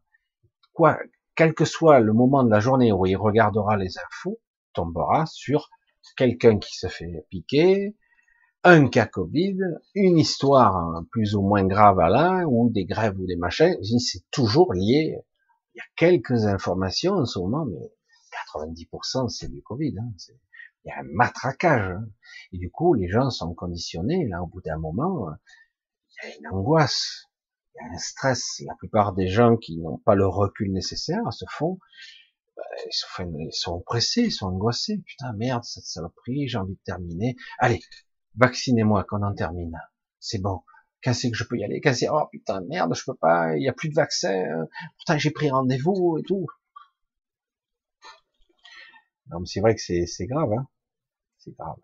Quoi, 0.73 0.99
quel 1.39 1.53
que 1.53 1.63
soit 1.63 2.01
le 2.01 2.11
moment 2.11 2.43
de 2.43 2.49
la 2.49 2.59
journée 2.59 2.91
où 2.91 3.05
il 3.05 3.15
regardera 3.15 3.77
les 3.77 3.97
infos, 3.97 4.41
tombera 4.73 5.25
sur 5.25 5.69
quelqu'un 6.17 6.59
qui 6.59 6.75
se 6.75 6.87
fait 6.87 7.25
piquer, 7.29 7.95
un 8.65 8.89
cas 8.89 9.05
Covid, 9.05 9.55
une 9.95 10.17
histoire 10.17 11.01
plus 11.11 11.35
ou 11.35 11.41
moins 11.41 11.65
grave 11.65 11.97
à 12.01 12.09
l'un, 12.09 12.43
ou 12.43 12.69
des 12.69 12.83
grèves 12.83 13.17
ou 13.17 13.25
des 13.25 13.37
machins, 13.37 13.73
c'est 13.99 14.29
toujours 14.31 14.73
lié. 14.73 15.17
Il 15.75 15.77
y 15.77 15.79
a 15.79 15.85
quelques 15.95 16.45
informations 16.45 17.13
en 17.13 17.25
ce 17.25 17.39
moment, 17.39 17.65
mais 17.65 17.89
90% 18.51 19.29
c'est 19.29 19.49
du 19.49 19.61
Covid. 19.61 19.95
Hein. 19.97 20.11
Il 20.83 20.89
y 20.89 20.91
a 20.91 20.99
un 20.99 21.07
matraquage. 21.09 21.89
Hein. 21.89 22.05
Et 22.51 22.57
du 22.57 22.69
coup, 22.69 22.95
les 22.95 23.07
gens 23.07 23.29
sont 23.29 23.53
conditionnés, 23.53 24.27
là, 24.27 24.43
au 24.43 24.47
bout 24.47 24.59
d'un 24.59 24.77
moment, 24.77 25.29
il 26.21 26.31
y 26.31 26.33
a 26.33 26.35
une 26.35 26.47
angoisse, 26.47 27.28
il 27.75 27.85
y 27.85 27.87
a 27.87 27.95
un 27.95 27.97
stress. 27.97 28.61
La 28.65 28.75
plupart 28.75 29.13
des 29.13 29.27
gens 29.27 29.57
qui 29.57 29.77
n'ont 29.77 29.97
pas 29.97 30.15
le 30.15 30.27
recul 30.27 30.71
nécessaire 30.71 31.21
se 31.31 31.45
font, 31.49 31.79
bah, 32.55 32.63
ils, 32.85 32.93
sont, 32.93 33.33
ils 33.39 33.53
sont 33.53 33.75
oppressés, 33.75 34.23
ils 34.23 34.31
sont 34.31 34.47
angoissés. 34.47 35.01
Putain, 35.05 35.33
merde, 35.33 35.63
cette 35.63 35.85
saloperie, 35.85 36.47
j'ai 36.47 36.57
envie 36.57 36.75
de 36.75 36.81
terminer. 36.83 37.35
Allez, 37.59 37.81
vaccinez-moi 38.35 39.05
qu'on 39.05 39.23
en 39.23 39.33
termine. 39.33 39.79
C'est 40.19 40.41
bon. 40.41 40.61
Quand 41.03 41.13
c'est 41.13 41.31
que 41.31 41.37
je 41.37 41.45
peux 41.45 41.57
y 41.57 41.63
aller? 41.63 41.79
Quand 41.79 41.93
c'est, 41.93 42.09
oh 42.09 42.27
putain, 42.31 42.61
merde, 42.67 42.93
je 42.93 43.03
peux 43.05 43.15
pas, 43.15 43.55
il 43.55 43.63
y 43.63 43.69
a 43.69 43.73
plus 43.73 43.89
de 43.89 43.95
vaccin. 43.95 44.67
Pourtant, 44.97 45.17
j'ai 45.17 45.31
pris 45.31 45.49
rendez-vous 45.49 46.17
et 46.19 46.23
tout. 46.23 46.45
Non, 49.29 49.39
mais 49.39 49.45
c'est 49.45 49.61
vrai 49.61 49.75
que 49.75 49.81
c'est 49.81 50.25
grave, 50.25 50.51
hein. 50.51 50.67
C'est 51.37 51.55
grave. 51.55 51.77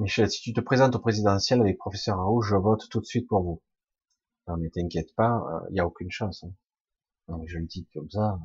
Michel, 0.00 0.30
si 0.30 0.40
tu 0.40 0.54
te 0.54 0.62
présentes 0.62 0.96
au 0.96 0.98
présidentiel 0.98 1.60
avec 1.60 1.76
professeur 1.76 2.16
Raoult, 2.16 2.40
je 2.40 2.56
vote 2.56 2.88
tout 2.88 3.00
de 3.00 3.04
suite 3.04 3.28
pour 3.28 3.42
vous. 3.42 3.62
Non, 4.48 4.56
mais 4.56 4.70
t'inquiète 4.70 5.14
pas, 5.14 5.44
il 5.44 5.54
euh, 5.54 5.70
n'y 5.72 5.80
a 5.80 5.86
aucune 5.86 6.10
chance. 6.10 6.42
Hein. 7.28 7.42
Je 7.44 7.58
le 7.58 7.66
dis 7.66 7.86
comme 7.92 8.08
ça. 8.08 8.38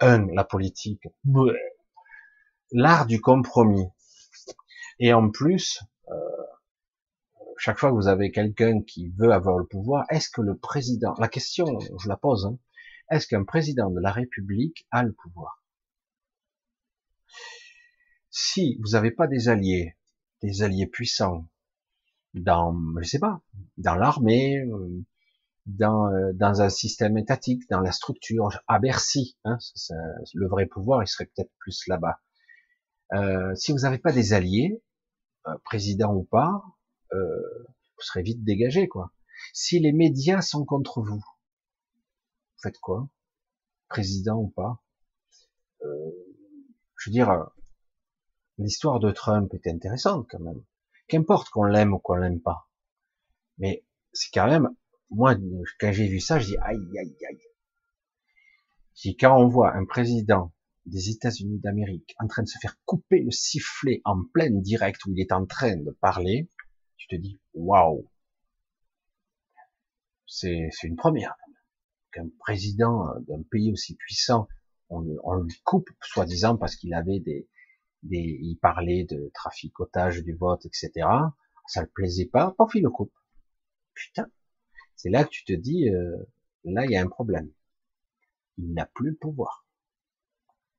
Un, 0.00 0.26
la 0.32 0.42
politique. 0.42 1.06
L'art 2.72 3.04
du 3.04 3.20
compromis. 3.20 3.86
Et 4.98 5.12
en 5.12 5.30
plus, 5.30 5.82
euh, 6.08 6.14
chaque 7.58 7.78
fois 7.78 7.90
que 7.90 7.94
vous 7.94 8.08
avez 8.08 8.32
quelqu'un 8.32 8.80
qui 8.80 9.08
veut 9.18 9.32
avoir 9.32 9.58
le 9.58 9.66
pouvoir, 9.66 10.06
est-ce 10.08 10.30
que 10.30 10.40
le 10.40 10.56
président, 10.56 11.12
la 11.18 11.28
question, 11.28 11.78
je 11.98 12.08
la 12.08 12.16
pose, 12.16 12.46
hein, 12.46 12.58
est-ce 13.10 13.26
qu'un 13.26 13.44
président 13.44 13.90
de 13.90 14.00
la 14.00 14.12
République 14.12 14.86
a 14.90 15.02
le 15.02 15.12
pouvoir? 15.12 15.62
Si 18.30 18.78
vous 18.80 18.92
n'avez 18.92 19.10
pas 19.10 19.26
des 19.26 19.50
alliés, 19.50 19.95
des 20.42 20.62
alliés 20.62 20.86
puissants 20.86 21.48
dans, 22.34 22.76
je 23.00 23.08
sais 23.08 23.18
pas, 23.18 23.40
dans 23.78 23.94
l'armée, 23.94 24.58
euh, 24.58 25.04
dans, 25.64 26.12
euh, 26.12 26.32
dans 26.34 26.62
un 26.62 26.68
système 26.68 27.16
étatique, 27.18 27.68
dans 27.70 27.80
la 27.80 27.92
structure, 27.92 28.60
à 28.68 28.78
Bercy, 28.78 29.36
hein, 29.44 29.58
le 30.34 30.46
vrai 30.46 30.66
pouvoir, 30.66 31.02
il 31.02 31.08
serait 31.08 31.26
peut-être 31.26 31.52
plus 31.58 31.86
là-bas. 31.86 32.20
Euh, 33.14 33.54
si 33.54 33.72
vous 33.72 33.78
n'avez 33.78 33.98
pas 33.98 34.12
des 34.12 34.32
alliés, 34.32 34.82
président 35.64 36.12
ou 36.12 36.24
pas, 36.24 36.60
vous 37.12 38.02
serez 38.02 38.22
vite 38.22 38.42
dégagé, 38.42 38.88
quoi. 38.88 39.12
Si 39.52 39.78
les 39.78 39.92
médias 39.92 40.42
sont 40.42 40.64
contre 40.64 41.00
vous, 41.02 41.18
vous 41.18 42.60
faites 42.60 42.78
quoi? 42.78 43.08
Président 43.88 44.36
ou 44.36 44.48
pas? 44.48 44.82
Je 45.80 47.08
veux 47.10 47.12
dire, 47.12 47.48
l'histoire 48.58 49.00
de 49.00 49.10
Trump 49.10 49.52
est 49.54 49.66
intéressante 49.66 50.26
quand 50.30 50.40
même. 50.40 50.62
Qu'importe 51.08 51.50
qu'on 51.50 51.64
l'aime 51.64 51.92
ou 51.92 51.98
qu'on 51.98 52.16
l'aime 52.16 52.40
pas. 52.40 52.68
Mais 53.58 53.84
c'est 54.12 54.32
quand 54.32 54.46
même, 54.46 54.68
moi, 55.10 55.34
quand 55.78 55.92
j'ai 55.92 56.08
vu 56.08 56.20
ça, 56.20 56.38
je 56.38 56.46
dis 56.46 56.56
aïe, 56.58 56.98
aïe, 56.98 57.16
aïe. 57.28 57.40
Si 58.94 59.16
quand 59.16 59.38
on 59.38 59.48
voit 59.48 59.74
un 59.74 59.84
président 59.84 60.52
des 60.86 61.10
États-Unis 61.10 61.58
d'Amérique 61.58 62.14
en 62.18 62.26
train 62.26 62.42
de 62.42 62.48
se 62.48 62.58
faire 62.58 62.78
couper 62.84 63.22
le 63.22 63.30
sifflet 63.30 64.00
en 64.04 64.24
pleine 64.32 64.62
direct 64.62 65.04
où 65.04 65.12
il 65.12 65.20
est 65.20 65.32
en 65.32 65.44
train 65.46 65.76
de 65.76 65.90
parler, 66.00 66.48
Tu 66.96 67.08
te 67.08 67.16
dis, 67.16 67.38
waouh, 67.54 68.10
c'est 70.26 70.70
une 70.82 70.96
première. 70.96 71.36
Qu'un 72.12 72.28
président 72.38 73.06
d'un 73.28 73.42
pays 73.50 73.70
aussi 73.70 73.96
puissant, 73.96 74.48
on, 74.88 75.04
on 75.24 75.34
lui 75.34 75.54
coupe, 75.62 75.90
soi-disant 76.00 76.56
parce 76.56 76.76
qu'il 76.76 76.94
avait 76.94 77.20
des, 77.20 77.48
il 78.10 78.58
parlait 78.60 79.04
de 79.04 79.30
traficotage 79.34 80.22
du 80.22 80.34
vote, 80.34 80.64
etc. 80.66 81.08
Ça 81.66 81.82
le 81.82 81.88
plaisait 81.88 82.26
pas, 82.26 82.54
pas 82.56 82.66
il 82.74 82.82
le 82.82 82.90
coupe. 82.90 83.12
Putain, 83.94 84.26
c'est 84.94 85.10
là 85.10 85.24
que 85.24 85.30
tu 85.30 85.44
te 85.44 85.52
dis, 85.52 85.88
euh, 85.88 86.16
là 86.64 86.84
il 86.84 86.90
y 86.90 86.96
a 86.96 87.02
un 87.02 87.08
problème. 87.08 87.50
Il 88.58 88.72
n'a 88.72 88.86
plus 88.86 89.10
le 89.10 89.16
pouvoir. 89.16 89.66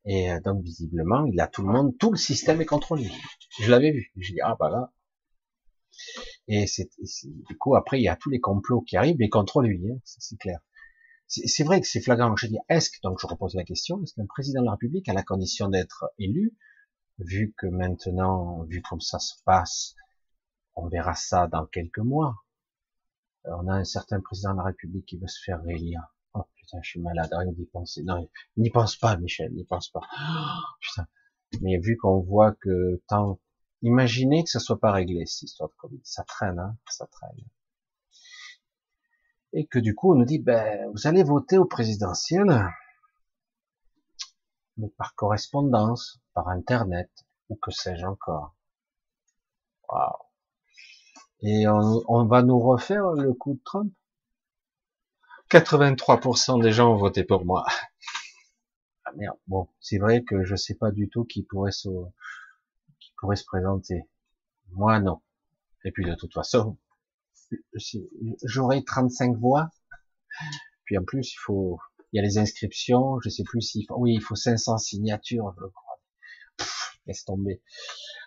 Et 0.05 0.31
euh, 0.31 0.39
donc 0.39 0.63
visiblement, 0.63 1.25
il 1.25 1.39
a 1.39 1.47
tout 1.47 1.63
le 1.63 1.71
monde, 1.71 1.97
tout 1.97 2.11
le 2.11 2.17
système 2.17 2.61
est 2.61 2.65
contre 2.65 2.95
lui. 2.95 3.11
Je 3.59 3.69
l'avais 3.69 3.91
vu. 3.91 4.11
Je 4.15 4.33
dis 4.33 4.41
ah 4.41 4.55
bah 4.57 4.69
là. 4.69 4.93
Et 6.47 6.65
c'est 6.67 6.89
du 7.25 7.57
coup 7.57 7.75
après 7.75 7.99
il 7.99 8.03
y 8.03 8.07
a 8.07 8.15
tous 8.15 8.29
les 8.29 8.39
complots 8.39 8.81
qui 8.81 8.95
arrivent, 8.95 9.17
mais 9.19 9.29
contre 9.29 9.61
lui, 9.61 9.91
hein, 9.91 9.99
c'est 10.05 10.37
clair. 10.37 10.59
C'est 11.27 11.65
vrai 11.65 11.81
que 11.81 11.87
c'est 11.87 11.99
flagrant. 11.99 12.37
Je 12.37 12.47
dis 12.47 12.57
est-ce 12.69 12.89
que 12.89 12.97
donc 13.03 13.19
je 13.19 13.27
repose 13.27 13.53
la 13.55 13.65
question 13.65 14.01
est-ce 14.01 14.13
qu'un 14.13 14.25
président 14.27 14.61
de 14.61 14.65
la 14.65 14.71
République 14.71 15.09
a 15.09 15.13
la 15.13 15.23
condition 15.23 15.67
d'être 15.67 16.05
élu, 16.17 16.55
vu 17.19 17.53
que 17.57 17.67
maintenant, 17.67 18.63
vu 18.63 18.81
comme 18.81 19.01
ça 19.01 19.19
se 19.19 19.35
passe, 19.43 19.95
on 20.75 20.87
verra 20.87 21.15
ça 21.15 21.47
dans 21.47 21.65
quelques 21.65 21.99
mois. 21.99 22.35
On 23.45 23.67
a 23.67 23.73
un 23.73 23.85
certain 23.85 24.19
président 24.19 24.51
de 24.51 24.57
la 24.57 24.65
République 24.65 25.05
qui 25.05 25.17
veut 25.17 25.27
se 25.27 25.41
faire 25.43 25.61
réélire. 25.63 26.01
Oh 26.33 26.43
putain, 26.55 26.79
je 26.81 26.89
suis 26.89 26.99
malade, 26.99 27.29
rien 27.31 27.51
d'y 27.51 27.65
penser. 27.65 28.03
Non, 28.03 28.29
n'y 28.57 28.69
pense 28.69 28.97
pas, 28.97 29.17
Michel, 29.17 29.53
n'y 29.53 29.63
pense 29.63 29.89
pas. 29.89 30.01
Oh, 30.01 30.75
putain. 30.81 31.07
Mais 31.61 31.77
vu 31.77 31.97
qu'on 31.97 32.19
voit 32.19 32.53
que 32.53 33.01
tant, 33.07 33.39
imaginez 33.81 34.43
que 34.43 34.49
ça 34.49 34.59
soit 34.59 34.79
pas 34.79 34.91
réglé, 34.91 35.25
cette 35.25 35.43
histoire 35.43 35.69
de 35.69 35.75
Covid. 35.75 36.01
Ça 36.03 36.23
traîne, 36.23 36.59
hein, 36.59 36.77
ça 36.89 37.07
traîne. 37.07 37.39
Et 39.53 39.65
que 39.65 39.79
du 39.79 39.95
coup, 39.95 40.11
on 40.11 40.15
nous 40.15 40.25
dit, 40.25 40.39
ben, 40.39 40.91
vous 40.91 41.07
allez 41.07 41.23
voter 41.23 41.57
au 41.57 41.65
présidentiel, 41.65 42.69
mais 44.77 44.89
par 44.97 45.15
correspondance, 45.15 46.19
par 46.33 46.49
internet, 46.49 47.09
ou 47.49 47.55
que 47.55 47.71
sais-je 47.71 48.05
encore. 48.05 48.55
Waouh. 49.89 50.17
Et 51.41 51.67
on, 51.67 52.03
on, 52.07 52.25
va 52.25 52.41
nous 52.41 52.59
refaire 52.59 53.11
le 53.11 53.33
coup 53.33 53.53
de 53.53 53.61
Trump? 53.63 53.93
83% 55.49 56.61
des 56.61 56.71
gens 56.71 56.91
ont 56.93 56.97
voté 56.97 57.23
pour 57.23 57.45
moi. 57.45 57.65
Ah 59.05 59.11
merde. 59.15 59.37
Bon, 59.47 59.69
c'est 59.79 59.99
vrai 59.99 60.23
que 60.23 60.43
je 60.43 60.55
sais 60.55 60.75
pas 60.75 60.91
du 60.91 61.07
tout 61.07 61.23
qui 61.23 61.43
pourrait 61.43 61.71
se, 61.71 61.87
qui 62.99 63.13
pourrait 63.17 63.37
se 63.37 63.45
présenter. 63.45 64.03
Moi, 64.71 64.99
non. 64.99 65.21
Et 65.85 65.91
puis, 65.91 66.03
de 66.03 66.13
toute 66.15 66.33
façon, 66.33 66.77
j'aurai 68.43 68.83
35 68.83 69.37
voix. 69.37 69.69
Puis 70.83 70.97
en 70.97 71.05
plus, 71.05 71.33
il 71.33 71.37
faut, 71.37 71.79
il 72.11 72.17
y 72.17 72.19
a 72.19 72.23
les 72.23 72.37
inscriptions, 72.37 73.19
je 73.21 73.29
sais 73.29 73.43
plus 73.43 73.61
s'il 73.61 73.85
faut, 73.87 73.97
oui, 73.97 74.13
il 74.13 74.21
faut 74.21 74.35
500 74.35 74.77
signatures, 74.77 75.53
je 75.59 75.65
crois. 75.65 75.99
laisse 77.05 77.25
tomber. 77.25 77.61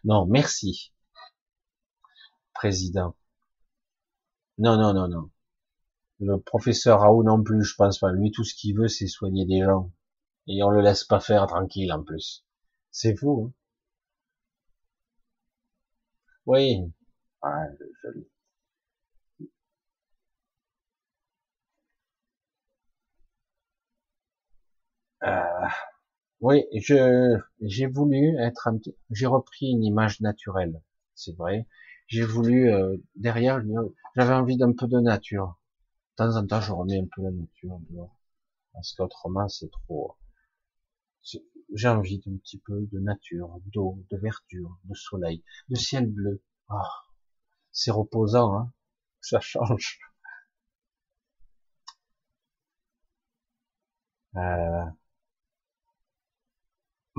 Non, 0.04 0.26
merci. 0.26 0.92
Président. 2.54 3.16
Non, 4.58 4.76
non, 4.76 4.92
non, 4.92 5.08
non. 5.08 5.30
Le 6.20 6.38
professeur 6.38 7.00
Raoult 7.00 7.24
non 7.24 7.42
plus, 7.42 7.64
je 7.64 7.74
pense 7.76 7.98
pas. 7.98 8.12
Lui, 8.12 8.30
tout 8.30 8.44
ce 8.44 8.54
qu'il 8.54 8.76
veut, 8.76 8.88
c'est 8.88 9.06
soigner 9.06 9.46
des 9.46 9.62
gens. 9.62 9.90
Et 10.46 10.62
on 10.62 10.70
le 10.70 10.82
laisse 10.82 11.04
pas 11.04 11.20
faire 11.20 11.46
tranquille, 11.46 11.92
en 11.92 12.02
plus. 12.02 12.44
C'est 12.90 13.16
fou, 13.16 13.46
hein 13.46 13.52
Oui. 16.46 16.92
Ah. 17.42 17.64
Euh, 25.24 25.66
oui, 26.40 26.64
je 26.74 27.38
j'ai 27.62 27.86
voulu 27.86 28.36
être 28.38 28.68
un 28.68 28.78
petit, 28.78 28.94
j'ai 29.10 29.26
repris 29.26 29.70
une 29.70 29.84
image 29.84 30.20
naturelle, 30.20 30.82
c'est 31.14 31.36
vrai. 31.36 31.66
J'ai 32.08 32.24
voulu 32.24 32.70
euh, 32.72 32.96
derrière, 33.16 33.62
j'avais 34.16 34.34
envie 34.34 34.56
d'un 34.58 34.72
peu 34.72 34.86
de 34.88 35.00
nature. 35.00 35.58
De 36.18 36.24
temps 36.24 36.36
en 36.36 36.46
temps, 36.46 36.60
je 36.60 36.72
remets 36.72 36.98
un 37.00 37.06
peu 37.14 37.22
la 37.22 37.30
nature 37.32 37.78
dehors, 37.90 38.16
parce 38.74 38.94
qu'autrement, 38.94 39.48
c'est 39.48 39.70
trop. 39.70 40.16
J'ai 41.74 41.88
envie 41.88 42.18
d'un 42.18 42.36
petit 42.36 42.58
peu 42.58 42.86
de 42.92 43.00
nature, 43.00 43.58
d'eau, 43.72 44.04
de 44.10 44.18
verdure, 44.18 44.78
de 44.84 44.94
soleil, 44.94 45.42
de 45.70 45.74
ciel 45.76 46.06
bleu. 46.06 46.42
Oh, 46.68 46.76
c'est 47.72 47.90
reposant, 47.90 48.56
hein 48.56 48.72
ça 49.20 49.40
change. 49.40 49.98
Euh, 54.36 54.84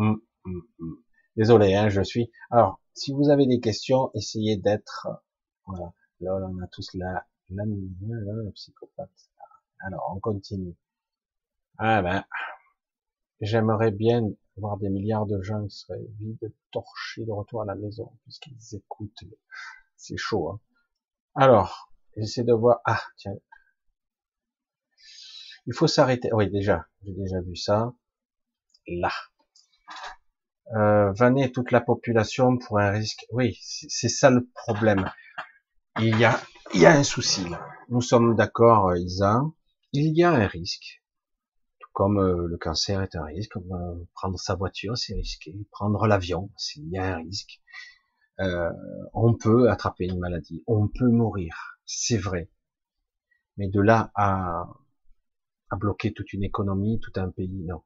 Mm, 0.02 0.16
mm, 0.46 0.62
mm. 0.80 0.96
Désolé, 1.36 1.76
hein, 1.76 1.90
je 1.90 2.02
suis. 2.02 2.32
Alors, 2.50 2.82
si 2.96 3.14
vous 3.14 3.30
avez 3.30 3.46
des 3.46 3.60
questions, 3.60 4.10
essayez 4.16 4.58
d'être. 4.58 5.08
Voilà. 5.68 5.94
Là, 6.22 6.36
on 6.38 6.60
a 6.60 6.68
tous 6.68 6.90
la, 6.96 7.28
la, 7.50 7.64
la, 7.66 8.52
psychopathe. 8.52 9.30
Alors, 9.80 10.12
on 10.16 10.20
continue. 10.20 10.76
Ah 11.78 12.02
ben, 12.02 12.26
j'aimerais 13.42 13.92
bien 13.92 14.28
voir 14.58 14.78
des 14.78 14.90
milliards 14.90 15.28
de 15.28 15.40
gens 15.44 15.68
qui 15.68 15.78
seraient 15.78 16.08
vides, 16.18 16.52
torchés 16.72 17.26
de 17.26 17.32
retour 17.32 17.62
à 17.62 17.66
la 17.66 17.76
maison, 17.76 18.12
puisqu'ils 18.24 18.76
écoutent. 18.76 19.24
C'est 19.98 20.18
chaud. 20.18 20.50
Hein. 20.50 20.60
Alors, 21.36 21.94
j'essaie 22.18 22.44
de 22.44 22.54
voir. 22.54 22.82
Ah, 22.86 23.04
tiens. 23.18 23.38
Il 25.68 25.76
faut 25.76 25.88
s'arrêter. 25.88 26.34
Oui, 26.34 26.50
déjà, 26.50 26.88
j'ai 27.04 27.14
déjà 27.14 27.40
vu 27.42 27.56
ça. 27.56 27.94
Là 28.88 29.12
euh, 30.76 31.12
vanner 31.14 31.52
toute 31.52 31.72
la 31.72 31.82
population 31.82 32.58
pour 32.58 32.80
un 32.80 32.92
risque. 32.92 33.26
Oui, 33.32 33.58
c'est 33.62 34.10
ça 34.10 34.30
le 34.30 34.48
problème. 34.54 35.10
Il 36.00 36.18
y 36.18 36.26
a, 36.26 36.40
il 36.74 36.82
y 36.82 36.86
a 36.86 36.94
un 36.94 37.04
souci. 37.04 37.46
Nous 37.90 38.02
sommes 38.02 38.36
d'accord, 38.36 38.90
euh, 38.90 38.98
Isa. 38.98 39.42
Il 39.92 40.16
y 40.18 40.24
a 40.24 40.32
un 40.32 40.48
risque. 40.48 41.04
Tout 41.80 41.90
comme 41.92 42.18
euh, 42.20 42.48
le 42.48 42.58
cancer 42.58 43.02
est 43.02 43.16
un 43.16 43.26
risque. 43.26 43.58
Euh, 43.58 44.08
prendre 44.14 44.40
sa 44.40 44.56
voiture, 44.56 44.98
c'est 44.98 45.14
risqué. 45.14 45.54
Prendre 45.72 46.08
l'avion, 46.08 46.50
il 46.78 46.90
y 46.90 46.98
a 46.98 47.16
un 47.16 47.18
risque. 47.18 47.62
on 49.14 49.36
peut 49.36 49.70
attraper 49.70 50.06
une 50.06 50.20
maladie. 50.20 50.64
On 50.68 50.88
peut 50.88 51.10
mourir. 51.10 51.78
C'est 51.86 52.18
vrai. 52.18 52.50
Mais 53.58 53.68
de 53.68 53.82
là 53.82 54.12
à, 54.16 54.70
à 55.70 55.76
bloquer 55.76 56.14
toute 56.14 56.32
une 56.32 56.44
économie, 56.44 57.00
tout 57.02 57.12
un 57.18 57.30
pays, 57.30 57.64
non. 57.66 57.84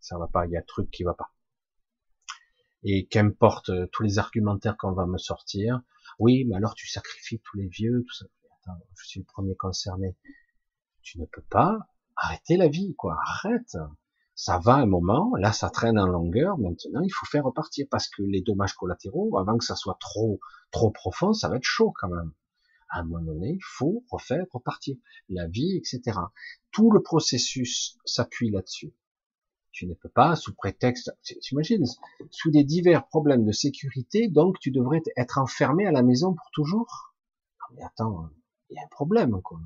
Ça 0.00 0.18
va 0.18 0.26
pas. 0.28 0.46
Il 0.46 0.52
y 0.52 0.56
a 0.56 0.60
un 0.60 0.66
truc 0.66 0.90
qui 0.90 1.02
va 1.02 1.12
pas 1.12 1.30
et 2.84 3.06
qu'importe 3.06 3.70
euh, 3.70 3.86
tous 3.92 4.02
les 4.02 4.18
argumentaires 4.18 4.76
qu'on 4.76 4.92
va 4.92 5.06
me 5.06 5.18
sortir. 5.18 5.80
Oui, 6.18 6.44
mais 6.44 6.56
alors 6.56 6.74
tu 6.74 6.88
sacrifies 6.88 7.40
tous 7.40 7.56
les 7.56 7.68
vieux, 7.68 8.04
tout 8.06 8.14
ça. 8.14 8.26
Attends, 8.62 8.80
je 8.96 9.06
suis 9.06 9.20
le 9.20 9.26
premier 9.26 9.54
concerné. 9.56 10.16
Tu 11.02 11.20
ne 11.20 11.26
peux 11.26 11.44
pas 11.50 11.78
arrêter 12.16 12.56
la 12.56 12.68
vie, 12.68 12.94
quoi. 12.96 13.18
Arrête. 13.22 13.76
Ça 14.34 14.58
va 14.58 14.74
un 14.74 14.86
moment, 14.86 15.32
là 15.36 15.52
ça 15.52 15.68
traîne 15.68 15.98
en 15.98 16.06
longueur, 16.06 16.58
maintenant 16.58 17.00
il 17.02 17.10
faut 17.10 17.26
faire 17.26 17.42
repartir 17.42 17.88
parce 17.90 18.06
que 18.06 18.22
les 18.22 18.40
dommages 18.40 18.74
collatéraux, 18.74 19.36
avant 19.36 19.58
que 19.58 19.64
ça 19.64 19.74
soit 19.74 19.98
trop 19.98 20.38
trop 20.70 20.92
profond, 20.92 21.32
ça 21.32 21.48
va 21.48 21.56
être 21.56 21.64
chaud 21.64 21.92
quand 21.98 22.08
même. 22.08 22.32
À 22.88 23.00
un 23.00 23.02
moment 23.02 23.24
donné, 23.24 23.54
il 23.54 23.64
faut 23.64 24.04
refaire 24.08 24.46
repartir 24.52 24.96
la 25.28 25.48
vie, 25.48 25.76
etc. 25.76 26.18
Tout 26.70 26.92
le 26.92 27.02
processus 27.02 27.98
s'appuie 28.04 28.52
là-dessus. 28.52 28.94
Tu 29.70 29.86
ne 29.86 29.94
peux 29.94 30.08
pas, 30.08 30.34
sous 30.34 30.54
prétexte, 30.54 31.12
t'imagines, 31.40 31.86
sous 32.30 32.50
des 32.50 32.64
divers 32.64 33.06
problèmes 33.06 33.44
de 33.44 33.52
sécurité, 33.52 34.28
donc 34.28 34.58
tu 34.58 34.70
devrais 34.70 35.02
être 35.16 35.38
enfermé 35.38 35.86
à 35.86 35.92
la 35.92 36.02
maison 36.02 36.34
pour 36.34 36.50
toujours. 36.52 37.14
Non 37.60 37.76
mais 37.76 37.82
attends, 37.84 38.30
il 38.70 38.76
y 38.76 38.78
a 38.78 38.84
un 38.84 38.88
problème, 38.88 39.40
quoi. 39.42 39.60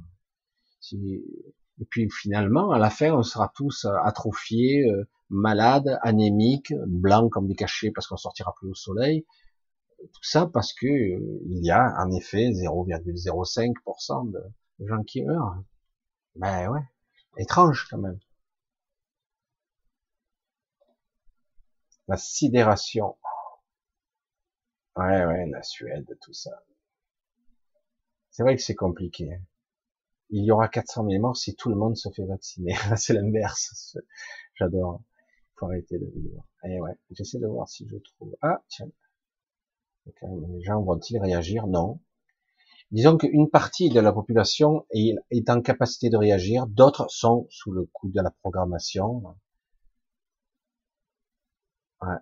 Et 1.80 1.84
puis 1.88 2.08
finalement, 2.10 2.70
à 2.70 2.78
la 2.78 2.90
fin, 2.90 3.12
on 3.12 3.22
sera 3.22 3.50
tous 3.54 3.84
euh, 3.84 3.94
atrophiés, 4.04 4.84
euh, 4.88 5.08
malades, 5.30 5.98
anémiques, 6.02 6.74
blancs 6.86 7.30
comme 7.32 7.48
des 7.48 7.54
cachets 7.54 7.90
parce 7.90 8.06
qu'on 8.06 8.16
sortira 8.16 8.54
plus 8.56 8.70
au 8.70 8.74
soleil. 8.74 9.24
Tout 9.98 10.22
ça 10.22 10.46
parce 10.46 10.72
que 10.72 10.86
euh, 10.86 11.40
il 11.46 11.64
y 11.64 11.70
a 11.70 11.94
en 11.98 12.10
effet 12.12 12.50
0,05% 12.50 14.30
de 14.30 14.86
gens 14.86 15.02
qui 15.02 15.22
meurent. 15.22 15.62
Ben 16.36 16.68
ouais, 16.70 16.82
étrange 17.38 17.86
quand 17.90 17.98
même. 17.98 18.18
La 22.08 22.16
sidération. 22.16 23.16
Ouais, 24.96 25.24
ouais, 25.24 25.46
la 25.46 25.62
Suède, 25.62 26.18
tout 26.20 26.32
ça. 26.32 26.62
C'est 28.30 28.42
vrai 28.42 28.56
que 28.56 28.62
c'est 28.62 28.74
compliqué. 28.74 29.34
Hein. 29.34 29.40
Il 30.30 30.44
y 30.44 30.50
aura 30.50 30.68
400 30.68 31.06
000 31.08 31.20
morts 31.20 31.36
si 31.36 31.54
tout 31.54 31.68
le 31.68 31.76
monde 31.76 31.96
se 31.96 32.08
fait 32.10 32.24
vacciner. 32.24 32.74
c'est 32.96 33.12
l'inverse. 33.12 33.98
J'adore. 34.54 35.02
Faut 35.56 35.66
arrêter 35.66 35.98
de 35.98 36.06
vivre. 36.06 36.46
Et 36.64 36.80
ouais, 36.80 36.98
j'essaie 37.10 37.38
de 37.38 37.46
voir 37.46 37.68
si 37.68 37.86
je 37.88 37.96
trouve. 37.96 38.34
Ah, 38.40 38.62
tiens. 38.68 38.90
Les 40.06 40.62
gens 40.62 40.82
vont-ils 40.82 41.18
réagir? 41.18 41.66
Non. 41.66 42.00
Disons 42.90 43.16
qu'une 43.16 43.48
partie 43.48 43.88
de 43.88 44.00
la 44.00 44.12
population 44.12 44.86
est 44.90 45.48
en 45.48 45.62
capacité 45.62 46.10
de 46.10 46.16
réagir, 46.16 46.66
d'autres 46.66 47.06
sont 47.08 47.46
sous 47.50 47.70
le 47.70 47.84
coup 47.84 48.10
de 48.10 48.20
la 48.20 48.30
programmation. 48.30 49.22
Ouais. 52.02 52.16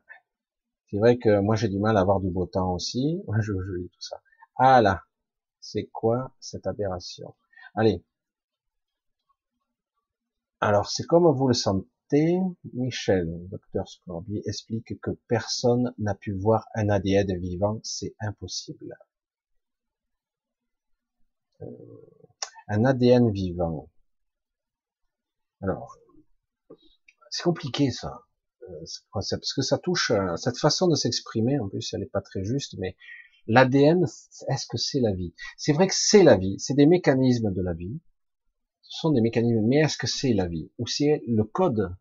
C'est 0.91 0.99
vrai 0.99 1.19
que 1.19 1.41
moi 1.41 1.57
j'ai 1.57 1.69
du 1.69 1.79
mal 1.79 1.97
à 1.97 2.01
avoir 2.01 2.21
du 2.21 2.31
beau 2.31 2.47
temps 2.47 2.75
aussi. 2.75 3.23
Je, 3.41 3.53
je 3.53 3.73
lis 3.75 3.89
tout 3.91 4.01
ça. 4.03 4.21
Ah 4.57 4.83
là, 4.83 5.05
c'est 5.61 5.87
quoi 5.87 6.33
cette 6.41 6.67
aberration? 6.67 7.35
Allez. 7.75 8.05
Alors 10.61 10.89
c'est 10.91 11.05
comme 11.05 11.27
vous 11.27 11.49
le 11.49 11.55
sentez. 11.55 12.41
Michel, 12.75 13.49
docteur 13.51 13.89
Scorby, 13.89 14.43
explique 14.45 15.01
que 15.01 15.13
personne 15.29 15.95
n'a 15.99 16.15
pu 16.15 16.33
voir 16.33 16.67
un 16.75 16.89
ADN 16.89 17.39
vivant, 17.39 17.79
c'est 17.85 18.17
impossible. 18.21 18.97
Euh, 21.63 21.67
un 22.69 22.85
ADN 22.85 23.31
vivant. 23.31 23.89
Alors, 25.63 25.97
c'est 27.31 27.45
compliqué 27.45 27.91
ça 27.93 28.25
parce 29.13 29.55
que 29.55 29.63
ça 29.63 29.79
touche 29.79 30.11
à 30.11 30.37
cette 30.37 30.59
façon 30.59 30.89
de 30.89 30.95
s'exprimer. 30.95 31.59
En 31.59 31.69
plus, 31.69 31.93
elle 31.93 32.01
n'est 32.01 32.07
pas 32.07 32.21
très 32.21 32.45
juste, 32.45 32.77
mais 32.79 32.97
l'ADN, 33.47 34.05
est-ce 34.49 34.67
que 34.67 34.79
c'est 34.79 35.01
la 35.01 35.13
vie? 35.13 35.35
C'est 35.57 35.73
vrai 35.73 35.89
que 35.89 35.95
c'est 35.95 36.23
la 36.23 36.37
vie, 36.37 36.57
c'est 36.59 36.75
des 36.75 36.87
mécanismes 36.87 37.53
de 37.53 37.63
la 37.63 37.75
vie. 37.75 38.01
Ce 38.83 39.01
sont 39.01 39.13
des 39.13 39.21
mécanismes, 39.21 39.67
mais 39.67 39.79
est-ce 39.79 39.99
que 39.99 40.07
c'est 40.07 40.33
la 40.33 40.47
vie? 40.47 40.71
Ou 40.79 40.87
c'est 40.87 41.23
le 41.27 41.45
code 41.45 41.95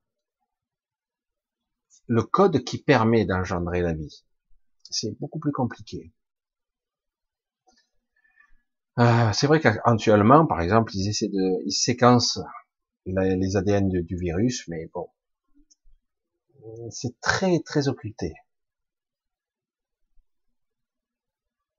Le 2.08 2.24
code 2.24 2.64
qui 2.64 2.80
permet 2.80 3.26
d'engendrer 3.26 3.82
la 3.82 3.94
vie? 3.94 4.24
C'est 4.90 5.18
beaucoup 5.20 5.40
plus 5.40 5.52
compliqué. 5.52 6.12
Euh, 8.98 9.32
c'est 9.34 9.48
vrai 9.48 9.62
qu'actuellement, 9.62 10.46
par 10.46 10.62
exemple, 10.62 10.92
ils 10.96 11.08
essaient 11.08 11.30
de, 11.30 11.64
ils 11.66 11.72
séquencent 11.72 12.42
les 13.06 13.56
ADN 13.56 13.88
du 13.88 14.18
virus, 14.18 14.68
mais 14.68 14.90
bon, 14.94 15.08
c'est 16.92 17.20
très 17.22 17.60
très 17.62 17.88
occulté. 17.88 18.34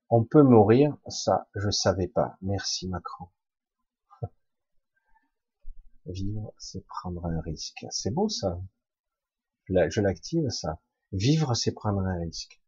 On 0.09 0.25
peut 0.25 0.43
mourir, 0.43 0.97
ça 1.09 1.49
je 1.55 1.71
savais 1.71 2.09
pas. 2.09 2.37
Merci 2.43 2.89
Macron. 2.89 3.29
Vivre, 6.07 6.53
c'est 6.59 6.85
prendre 6.87 7.25
un 7.27 7.41
risque. 7.41 7.87
C'est 7.91 8.13
beau 8.13 8.29
ça. 8.29 8.61
Je 9.69 10.01
l'active 10.01 10.49
ça. 10.49 10.81
Vivre, 11.13 11.55
c'est 11.55 11.73
prendre 11.73 12.01
un 12.01 12.19
risque. 12.21 12.61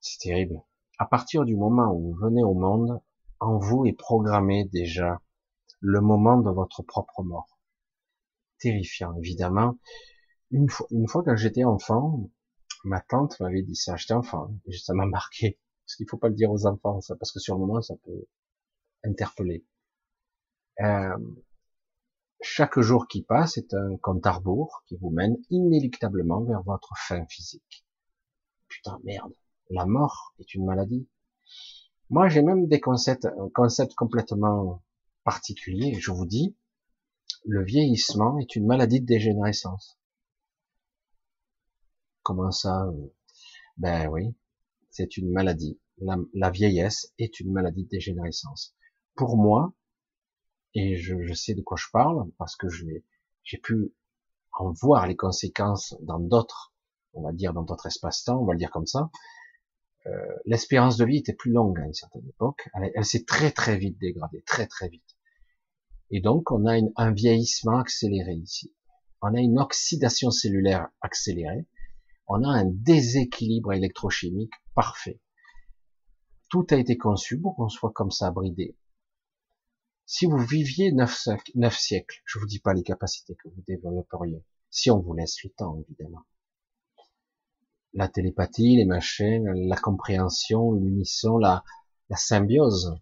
C'est 0.00 0.18
terrible. 0.20 0.62
À 0.98 1.06
partir 1.06 1.44
du 1.44 1.56
moment 1.56 1.92
où 1.92 2.12
vous 2.12 2.18
venez 2.20 2.44
au 2.44 2.54
monde, 2.54 3.00
en 3.40 3.58
vous 3.58 3.84
est 3.86 3.92
programmé 3.92 4.64
déjà 4.66 5.20
le 5.80 6.00
moment 6.00 6.38
de 6.38 6.50
votre 6.50 6.82
propre 6.82 7.22
mort. 7.22 7.58
Terrifiant, 8.58 9.16
évidemment. 9.16 9.78
Une 10.54 10.70
fois, 10.70 10.86
une 10.92 11.08
fois 11.08 11.24
quand 11.24 11.34
j'étais 11.34 11.64
enfant, 11.64 12.30
ma 12.84 13.00
tante 13.00 13.40
m'avait 13.40 13.62
dit 13.62 13.74
ça. 13.74 13.96
J'étais 13.96 14.14
enfant, 14.14 14.54
ça 14.70 14.94
m'a 14.94 15.04
marqué. 15.04 15.58
Parce 15.84 15.96
qu'il 15.96 16.08
faut 16.08 16.16
pas 16.16 16.28
le 16.28 16.34
dire 16.34 16.52
aux 16.52 16.64
enfants, 16.66 17.00
ça, 17.00 17.16
parce 17.16 17.32
que 17.32 17.40
sur 17.40 17.54
le 17.54 17.60
moment, 17.60 17.82
ça 17.82 17.96
peut 18.04 18.26
interpeller. 19.02 19.66
Euh, 20.80 21.18
chaque 22.40 22.78
jour 22.78 23.08
qui 23.08 23.24
passe 23.24 23.58
est 23.58 23.74
un 23.74 23.96
compte 23.96 24.24
à 24.26 24.30
rebours 24.30 24.84
qui 24.86 24.96
vous 24.96 25.10
mène 25.10 25.36
inéluctablement 25.50 26.44
vers 26.44 26.62
votre 26.62 26.92
fin 26.96 27.26
physique. 27.26 27.84
Putain, 28.68 29.00
merde. 29.02 29.32
La 29.70 29.86
mort 29.86 30.34
est 30.38 30.54
une 30.54 30.64
maladie. 30.64 31.08
Moi, 32.10 32.28
j'ai 32.28 32.42
même 32.42 32.68
des 32.68 32.80
concepts, 32.80 33.24
un 33.24 33.48
concept 33.52 33.94
complètement 33.96 34.84
particulier. 35.24 35.94
Je 35.98 36.12
vous 36.12 36.26
dis, 36.26 36.56
le 37.44 37.64
vieillissement 37.64 38.38
est 38.38 38.54
une 38.54 38.66
maladie 38.66 39.00
de 39.00 39.06
dégénérescence. 39.06 39.98
Comment 42.24 42.50
ça 42.50 42.86
euh, 42.86 43.12
Ben 43.76 44.08
oui, 44.08 44.34
c'est 44.90 45.18
une 45.18 45.30
maladie. 45.30 45.78
La, 45.98 46.50
vieillesse 46.50 47.12
est 47.18 47.38
une 47.38 47.52
maladie 47.52 47.84
de 47.84 47.88
dégénérescence. 47.88 48.74
Pour 49.14 49.36
moi, 49.36 49.74
et 50.74 50.96
je, 50.96 51.34
sais 51.34 51.54
de 51.54 51.60
quoi 51.60 51.76
je 51.76 51.86
parle, 51.92 52.28
parce 52.38 52.56
que 52.56 52.66
j'ai 52.68 53.58
pu 53.58 53.92
en 54.58 54.72
voir 54.72 55.06
les 55.06 55.16
conséquences 55.16 55.94
dans 56.00 56.18
d'autres, 56.18 56.74
on 57.12 57.22
va 57.22 57.32
dire 57.32 57.52
dans 57.52 57.62
d'autres 57.62 57.86
espaces-temps, 57.86 58.40
on 58.40 58.46
va 58.46 58.54
le 58.54 58.58
dire 58.58 58.70
comme 58.70 58.86
ça, 58.86 59.10
euh, 60.06 60.10
l'espérance 60.46 60.96
de 60.96 61.04
vie 61.04 61.18
était 61.18 61.34
plus 61.34 61.52
longue 61.52 61.78
à 61.78 61.84
une 61.84 61.94
certaine 61.94 62.26
époque. 62.26 62.68
Elle, 62.94 63.04
s'est 63.04 63.24
très 63.24 63.50
très 63.52 63.76
vite 63.76 63.98
dégradée, 63.98 64.42
très 64.46 64.66
très 64.66 64.88
vite. 64.88 65.16
Et 66.10 66.20
donc 66.20 66.50
on 66.50 66.66
a 66.66 66.80
un 66.96 67.12
vieillissement 67.12 67.78
accéléré 67.78 68.32
ici. 68.32 68.74
On 69.20 69.34
a 69.34 69.40
une 69.40 69.58
oxydation 69.58 70.30
cellulaire 70.30 70.88
accélérée 71.02 71.66
on 72.26 72.42
a 72.44 72.48
un 72.48 72.64
déséquilibre 72.64 73.72
électrochimique 73.72 74.52
parfait. 74.74 75.20
Tout 76.48 76.66
a 76.70 76.76
été 76.76 76.96
conçu 76.96 77.40
pour 77.40 77.56
qu'on 77.56 77.68
soit 77.68 77.92
comme 77.92 78.10
ça, 78.10 78.30
bridé. 78.30 78.76
Si 80.06 80.26
vous 80.26 80.38
viviez 80.38 80.92
neuf, 80.92 81.16
siècles, 81.72 82.22
je 82.24 82.38
vous 82.38 82.46
dis 82.46 82.60
pas 82.60 82.74
les 82.74 82.82
capacités 82.82 83.34
que 83.34 83.48
vous 83.48 83.62
développeriez, 83.66 84.44
si 84.70 84.90
on 84.90 85.00
vous 85.00 85.14
laisse 85.14 85.42
le 85.42 85.50
temps, 85.50 85.78
évidemment. 85.80 86.24
La 87.94 88.08
télépathie, 88.08 88.76
les 88.76 88.84
machines, 88.84 89.50
la 89.68 89.76
compréhension, 89.76 90.72
l'unisson, 90.72 91.38
la, 91.38 91.64
la 92.10 92.16
symbiose 92.16 92.98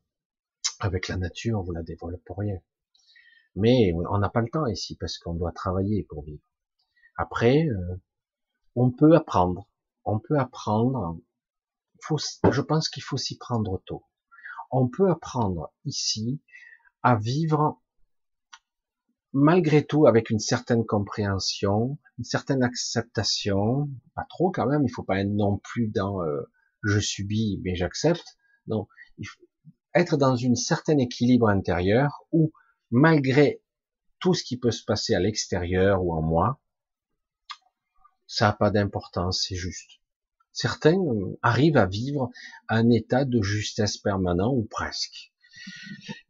avec 0.81 1.09
la 1.09 1.16
nature, 1.16 1.62
vous 1.62 1.73
la 1.73 1.82
développeriez. 1.82 2.62
Mais 3.57 3.93
on 4.11 4.19
n'a 4.19 4.31
pas 4.31 4.40
le 4.40 4.49
temps 4.49 4.66
ici 4.66 4.97
parce 4.97 5.19
qu'on 5.19 5.35
doit 5.35 5.53
travailler 5.53 6.05
pour 6.05 6.24
vivre. 6.24 6.43
Après, 7.16 7.66
euh, 7.66 7.97
on 8.74 8.90
peut 8.90 9.15
apprendre. 9.15 9.69
On 10.05 10.19
peut 10.19 10.39
apprendre. 10.39 11.19
je 12.51 12.61
pense 12.61 12.89
qu'il 12.89 13.03
faut 13.03 13.16
s'y 13.16 13.39
prendre 13.39 13.82
tôt. 13.86 14.05
On 14.70 14.89
peut 14.89 15.11
apprendre 15.11 15.73
ici 15.85 16.40
à 17.03 17.16
vivre 17.16 17.81
malgré 19.32 19.85
tout 19.85 20.07
avec 20.07 20.31
une 20.31 20.39
certaine 20.39 20.85
compréhension, 20.85 21.99
une 22.19 22.24
certaine 22.24 22.62
acceptation, 22.62 23.89
pas 24.15 24.27
trop 24.28 24.51
quand 24.51 24.66
même, 24.66 24.85
il 24.85 24.90
faut 24.90 25.03
pas 25.03 25.20
être 25.20 25.31
non 25.31 25.59
plus 25.59 25.89
dans 25.89 26.23
euh, 26.23 26.43
je 26.82 26.99
subis 26.99 27.61
mais 27.65 27.74
j'accepte. 27.74 28.36
Non, 28.66 28.89
il 29.19 29.27
faut 29.27 29.43
être 29.94 30.16
dans 30.16 30.36
une 30.36 30.57
certaine 30.57 31.01
équilibre 31.01 31.49
intérieur 31.49 32.24
où 32.32 32.53
malgré 32.90 33.62
tout 34.20 34.35
ce 34.35 34.44
qui 34.44 34.59
peut 34.59 34.70
se 34.70 34.85
passer 34.85 35.15
à 35.15 35.20
l'extérieur 35.20 36.05
ou 36.05 36.15
en 36.15 36.23
moi, 36.23 36.61
ça 38.32 38.46
n'a 38.46 38.52
pas 38.54 38.70
d'importance, 38.70 39.44
c'est 39.46 39.56
juste. 39.56 40.00
Certains 40.52 40.96
euh, 40.96 41.38
arrivent 41.42 41.76
à 41.76 41.84
vivre 41.84 42.30
un 42.66 42.88
état 42.88 43.26
de 43.26 43.42
justesse 43.42 43.98
permanent 43.98 44.50
ou 44.50 44.64
presque. 44.64 45.34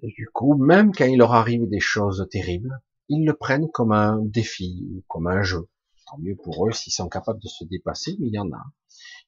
Du 0.03 0.29
coup, 0.33 0.57
même 0.57 0.93
quand 0.93 1.05
il 1.05 1.19
leur 1.19 1.33
arrive 1.33 1.69
des 1.69 1.79
choses 1.79 2.27
terribles, 2.29 2.77
ils 3.09 3.25
le 3.25 3.35
prennent 3.35 3.71
comme 3.71 3.93
un 3.93 4.19
défi 4.21 4.85
ou 4.91 5.05
comme 5.07 5.29
un 5.29 5.43
jeu. 5.43 5.69
Tant 6.09 6.19
mieux 6.19 6.35
pour 6.35 6.67
eux 6.67 6.73
s'ils 6.73 6.93
sont 6.93 7.09
capables 7.09 7.41
de 7.41 7.47
se 7.47 7.65
dépasser, 7.65 8.17
mais 8.19 8.27
il 8.27 8.35
y 8.35 8.39
en 8.39 8.51
a. 8.51 8.65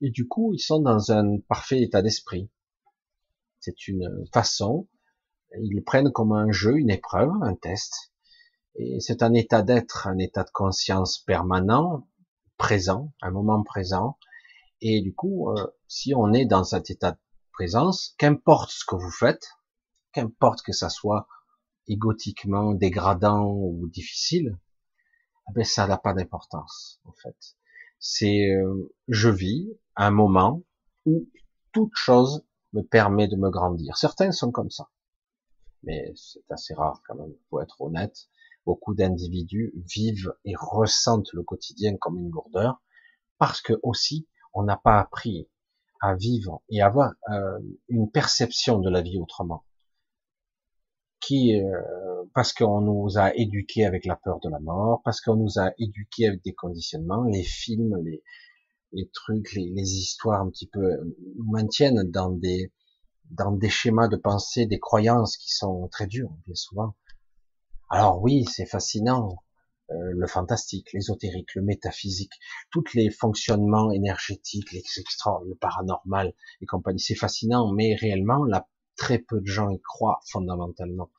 Et 0.00 0.10
du 0.10 0.26
coup, 0.26 0.52
ils 0.52 0.58
sont 0.58 0.80
dans 0.80 1.12
un 1.12 1.38
parfait 1.48 1.80
état 1.80 2.02
d'esprit. 2.02 2.50
C'est 3.60 3.86
une 3.86 4.26
façon, 4.32 4.88
ils 5.62 5.76
le 5.76 5.84
prennent 5.84 6.10
comme 6.10 6.32
un 6.32 6.50
jeu, 6.50 6.76
une 6.76 6.90
épreuve, 6.90 7.30
un 7.42 7.54
test. 7.54 8.12
Et 8.74 8.98
c'est 8.98 9.22
un 9.22 9.32
état 9.32 9.62
d'être, 9.62 10.08
un 10.08 10.18
état 10.18 10.42
de 10.42 10.50
conscience 10.50 11.20
permanent, 11.20 12.08
présent, 12.56 13.12
un 13.22 13.30
moment 13.30 13.62
présent. 13.62 14.18
Et 14.80 15.00
du 15.00 15.14
coup, 15.14 15.50
euh, 15.50 15.66
si 15.88 16.14
on 16.14 16.32
est 16.32 16.44
dans 16.44 16.64
cet 16.64 16.90
état 16.90 17.12
de 17.12 17.18
présence, 17.52 18.14
qu'importe 18.18 18.70
ce 18.70 18.84
que 18.84 18.96
vous 18.96 19.10
faites, 19.10 19.48
qu'importe 20.12 20.62
que 20.62 20.72
ça 20.72 20.88
soit 20.88 21.26
égotiquement 21.86 22.72
dégradant 22.72 23.44
ou 23.46 23.88
difficile, 23.88 24.58
eh 25.48 25.52
ben 25.52 25.64
ça 25.64 25.86
n'a 25.86 25.98
pas 25.98 26.14
d'importance 26.14 27.00
en 27.04 27.12
fait. 27.12 27.36
C'est 27.98 28.50
euh, 28.50 28.94
je 29.08 29.28
vis 29.28 29.68
un 29.96 30.10
moment 30.10 30.62
où 31.06 31.28
toute 31.72 31.94
chose 31.94 32.44
me 32.72 32.82
permet 32.82 33.28
de 33.28 33.36
me 33.36 33.50
grandir. 33.50 33.96
Certains 33.96 34.32
sont 34.32 34.50
comme 34.50 34.70
ça, 34.70 34.88
mais 35.82 36.12
c'est 36.16 36.50
assez 36.50 36.74
rare 36.74 37.02
quand 37.06 37.14
même. 37.14 37.34
Faut 37.50 37.60
être 37.60 37.80
honnête. 37.80 38.28
Beaucoup 38.66 38.94
d'individus 38.94 39.72
vivent 39.94 40.34
et 40.44 40.54
ressentent 40.56 41.32
le 41.32 41.42
quotidien 41.42 41.96
comme 41.96 42.18
une 42.18 42.30
lourdeur 42.30 42.82
parce 43.38 43.60
que 43.60 43.74
aussi 43.82 44.26
on 44.54 44.62
n'a 44.62 44.76
pas 44.76 44.98
appris 45.00 45.48
à 46.00 46.14
vivre 46.14 46.62
et 46.68 46.82
avoir 46.82 47.12
euh, 47.30 47.58
une 47.88 48.10
perception 48.10 48.78
de 48.78 48.90
la 48.90 49.02
vie 49.02 49.18
autrement. 49.18 49.64
Qui, 51.20 51.58
euh, 51.58 51.80
parce 52.34 52.52
qu'on 52.52 52.82
nous 52.82 53.18
a 53.18 53.34
éduqués 53.34 53.86
avec 53.86 54.04
la 54.04 54.16
peur 54.16 54.40
de 54.40 54.50
la 54.50 54.60
mort, 54.60 55.00
parce 55.04 55.22
qu'on 55.22 55.36
nous 55.36 55.58
a 55.58 55.72
éduqués 55.78 56.26
avec 56.28 56.42
des 56.44 56.52
conditionnements, 56.52 57.24
les 57.24 57.42
films, 57.42 57.96
les, 58.92 59.10
trucs, 59.14 59.54
les, 59.54 59.70
les, 59.70 59.94
histoires 59.96 60.42
un 60.42 60.50
petit 60.50 60.68
peu 60.68 60.98
nous 61.36 61.50
maintiennent 61.50 62.10
dans 62.10 62.30
des 62.30 62.72
dans 63.30 63.52
des 63.52 63.70
schémas 63.70 64.08
de 64.08 64.16
pensée, 64.16 64.66
des 64.66 64.78
croyances 64.78 65.38
qui 65.38 65.50
sont 65.50 65.88
très 65.88 66.06
dures, 66.06 66.36
bien 66.44 66.54
souvent. 66.54 66.94
Alors 67.96 68.20
oui, 68.20 68.44
c'est 68.44 68.66
fascinant, 68.66 69.36
euh, 69.92 69.94
le 70.16 70.26
fantastique, 70.26 70.92
l'ésotérique, 70.92 71.54
le 71.54 71.62
métaphysique, 71.62 72.32
tous 72.72 72.82
les 72.94 73.08
fonctionnements 73.08 73.92
énergétiques, 73.92 74.72
les 74.72 74.82
extra, 74.96 75.40
le 75.46 75.54
paranormal 75.54 76.34
et 76.60 76.66
compagnie, 76.66 76.98
c'est 76.98 77.14
fascinant, 77.14 77.70
mais 77.72 77.94
réellement, 77.94 78.44
là, 78.46 78.66
très 78.96 79.20
peu 79.20 79.40
de 79.40 79.46
gens 79.46 79.70
y 79.70 79.80
croient 79.80 80.18
fondamentalement. 80.28 81.12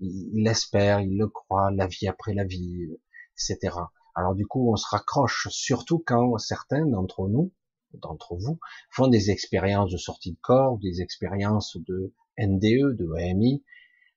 Ils 0.00 0.42
l'espèrent, 0.42 1.02
ils 1.02 1.14
le 1.14 1.28
croient, 1.28 1.70
la 1.70 1.88
vie 1.88 2.08
après 2.08 2.32
la 2.32 2.44
vie, 2.44 2.86
etc. 3.34 3.76
Alors 4.14 4.34
du 4.34 4.46
coup, 4.46 4.72
on 4.72 4.76
se 4.76 4.86
raccroche, 4.88 5.48
surtout 5.50 6.02
quand 6.06 6.38
certains 6.38 6.86
d'entre 6.86 7.28
nous, 7.28 7.52
d'entre 7.92 8.34
vous, 8.36 8.58
font 8.88 9.08
des 9.08 9.30
expériences 9.30 9.90
de 9.90 9.98
sortie 9.98 10.32
de 10.32 10.38
corps, 10.40 10.78
des 10.78 11.02
expériences 11.02 11.76
de 11.86 12.14
NDE, 12.38 12.96
de 12.96 13.12
AMI, 13.12 13.62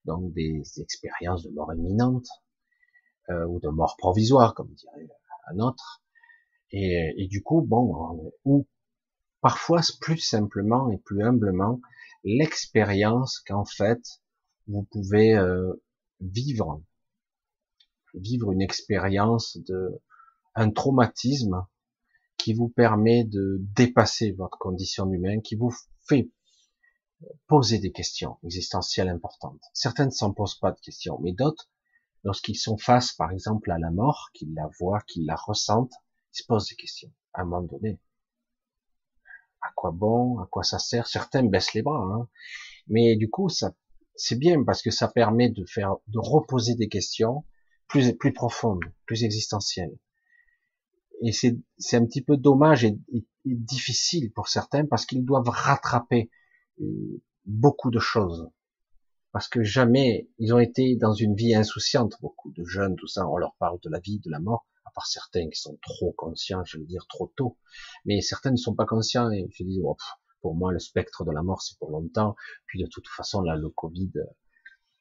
donc 0.07 0.33
des 0.33 0.63
expériences 0.79 1.43
de 1.43 1.51
mort 1.51 1.71
imminente, 1.73 2.27
euh, 3.29 3.45
ou 3.45 3.59
de 3.59 3.67
mort 3.67 3.95
provisoire, 3.97 4.55
comme 4.55 4.73
dirait 4.73 5.07
un 5.51 5.59
autre. 5.59 6.01
Et, 6.71 7.27
du 7.29 7.43
coup, 7.43 7.61
bon, 7.61 8.33
ou 8.43 8.67
parfois 9.41 9.81
plus 10.01 10.17
simplement 10.17 10.89
et 10.91 10.97
plus 10.97 11.23
humblement, 11.23 11.79
l'expérience 12.23 13.39
qu'en 13.39 13.65
fait, 13.65 14.01
vous 14.67 14.83
pouvez 14.83 15.35
euh, 15.35 15.73
vivre, 16.19 16.81
vivre 18.13 18.51
une 18.51 18.61
expérience 18.61 19.57
de 19.57 20.01
un 20.55 20.71
traumatisme 20.71 21.65
qui 22.37 22.53
vous 22.53 22.69
permet 22.69 23.23
de 23.23 23.57
dépasser 23.75 24.31
votre 24.31 24.57
condition 24.57 25.11
humaine, 25.11 25.41
qui 25.41 25.55
vous 25.55 25.73
fait 26.07 26.31
poser 27.47 27.79
des 27.79 27.91
questions 27.91 28.37
existentielles 28.43 29.09
importantes. 29.09 29.61
Certaines 29.73 30.07
ne 30.07 30.11
s'en 30.11 30.33
posent 30.33 30.59
pas 30.59 30.71
de 30.71 30.79
questions, 30.79 31.19
mais 31.19 31.31
d'autres, 31.31 31.69
lorsqu'ils 32.23 32.57
sont 32.57 32.77
face, 32.77 33.13
par 33.13 33.31
exemple, 33.31 33.71
à 33.71 33.79
la 33.79 33.91
mort, 33.91 34.29
qu'ils 34.33 34.53
la 34.53 34.69
voient, 34.79 35.01
qu'ils 35.07 35.25
la 35.25 35.35
ressentent, 35.35 35.95
ils 36.33 36.39
se 36.39 36.45
posent 36.45 36.69
des 36.69 36.75
questions. 36.75 37.11
À 37.33 37.41
un 37.41 37.45
moment 37.45 37.63
donné, 37.63 37.99
à 39.61 39.69
quoi 39.75 39.91
bon, 39.91 40.39
à 40.39 40.47
quoi 40.47 40.63
ça 40.63 40.79
sert? 40.79 41.07
Certains 41.07 41.43
baissent 41.43 41.73
les 41.73 41.81
bras, 41.81 41.99
hein. 41.99 42.27
mais 42.87 43.15
du 43.15 43.29
coup, 43.29 43.49
ça, 43.49 43.73
c'est 44.15 44.37
bien 44.37 44.63
parce 44.63 44.81
que 44.81 44.91
ça 44.91 45.07
permet 45.07 45.49
de 45.49 45.65
faire, 45.65 45.95
de 46.07 46.19
reposer 46.19 46.75
des 46.75 46.89
questions 46.89 47.45
plus, 47.87 48.13
plus 48.13 48.33
profondes, 48.33 48.83
plus 49.05 49.23
existentielles 49.23 49.97
et 51.21 51.31
c'est, 51.31 51.57
c'est 51.77 51.97
un 51.97 52.05
petit 52.05 52.21
peu 52.21 52.37
dommage 52.37 52.83
et, 52.83 52.97
difficile 53.45 54.31
pour 54.33 54.49
certains 54.49 54.85
parce 54.85 55.05
qu'ils 55.05 55.23
doivent 55.23 55.47
rattraper 55.47 56.29
beaucoup 57.45 57.91
de 57.91 57.99
choses. 57.99 58.49
Parce 59.31 59.47
que 59.47 59.63
jamais 59.63 60.29
ils 60.39 60.53
ont 60.53 60.59
été 60.59 60.95
dans 60.95 61.13
une 61.13 61.35
vie 61.35 61.53
insouciante, 61.53 62.15
beaucoup 62.21 62.51
de 62.51 62.63
jeunes, 62.63 62.95
tout 62.95 63.07
ça, 63.07 63.27
on 63.27 63.37
leur 63.37 63.55
parle 63.55 63.79
de 63.81 63.89
la 63.89 63.99
vie, 63.99 64.19
de 64.19 64.31
la 64.31 64.39
mort, 64.39 64.65
à 64.85 64.91
part 64.91 65.05
certains 65.05 65.49
qui 65.49 65.59
sont 65.59 65.77
trop 65.81 66.11
conscients, 66.13 66.63
je 66.65 66.77
veux 66.77 66.85
dire 66.85 67.05
trop 67.07 67.31
tôt, 67.35 67.57
mais 68.05 68.21
certains 68.21 68.51
ne 68.51 68.57
sont 68.57 68.73
pas 68.73 68.85
conscients 68.85 69.29
et 69.29 69.47
je 69.51 69.63
dis, 69.63 69.79
oh, 69.83 69.97
pour 70.41 70.55
moi 70.55 70.71
le 70.71 70.79
spectre 70.79 71.23
de 71.23 71.31
la 71.31 71.43
mort 71.43 71.61
c'est 71.61 71.77
pour 71.77 71.91
longtemps, 71.91 72.35
puis 72.65 72.81
de 72.81 72.87
toute 72.87 73.07
façon 73.07 73.41
là 73.41 73.55
le 73.55 73.69
Covid, 73.69 74.11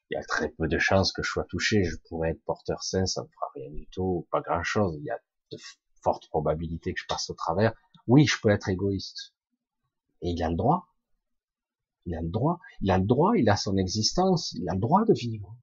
il 0.09 0.15
y 0.15 0.17
a 0.17 0.23
très 0.23 0.49
peu 0.49 0.67
de 0.67 0.77
chances 0.77 1.11
que 1.11 1.23
je 1.23 1.29
sois 1.29 1.45
touché, 1.45 1.83
je 1.83 1.95
pourrais 2.07 2.31
être 2.31 2.43
porteur 2.43 2.83
sain, 2.83 3.05
ça 3.05 3.23
ne 3.23 3.27
fera 3.27 3.47
rien 3.55 3.71
du 3.71 3.87
tout, 3.87 4.27
pas 4.31 4.41
grand 4.41 4.63
chose, 4.63 4.95
il 4.99 5.05
y 5.05 5.09
a 5.09 5.19
de 5.51 5.57
forte 6.01 6.27
probabilité 6.29 6.93
que 6.93 6.99
je 6.99 7.07
passe 7.07 7.29
au 7.29 7.33
travers. 7.33 7.73
Oui, 8.07 8.25
je 8.25 8.39
peux 8.41 8.49
être 8.49 8.69
égoïste. 8.69 9.33
Et 10.21 10.29
il 10.29 10.43
a 10.43 10.49
le 10.49 10.55
droit. 10.55 10.87
Il 12.07 12.15
a 12.15 12.21
le 12.21 12.29
droit. 12.29 12.59
Il 12.81 12.89
a 12.89 12.97
le 12.97 13.05
droit, 13.05 13.33
il 13.37 13.47
a 13.49 13.55
son 13.55 13.77
existence, 13.77 14.53
il 14.53 14.67
a 14.67 14.73
le 14.73 14.79
droit 14.79 15.05
de 15.05 15.13
vivre. 15.13 15.55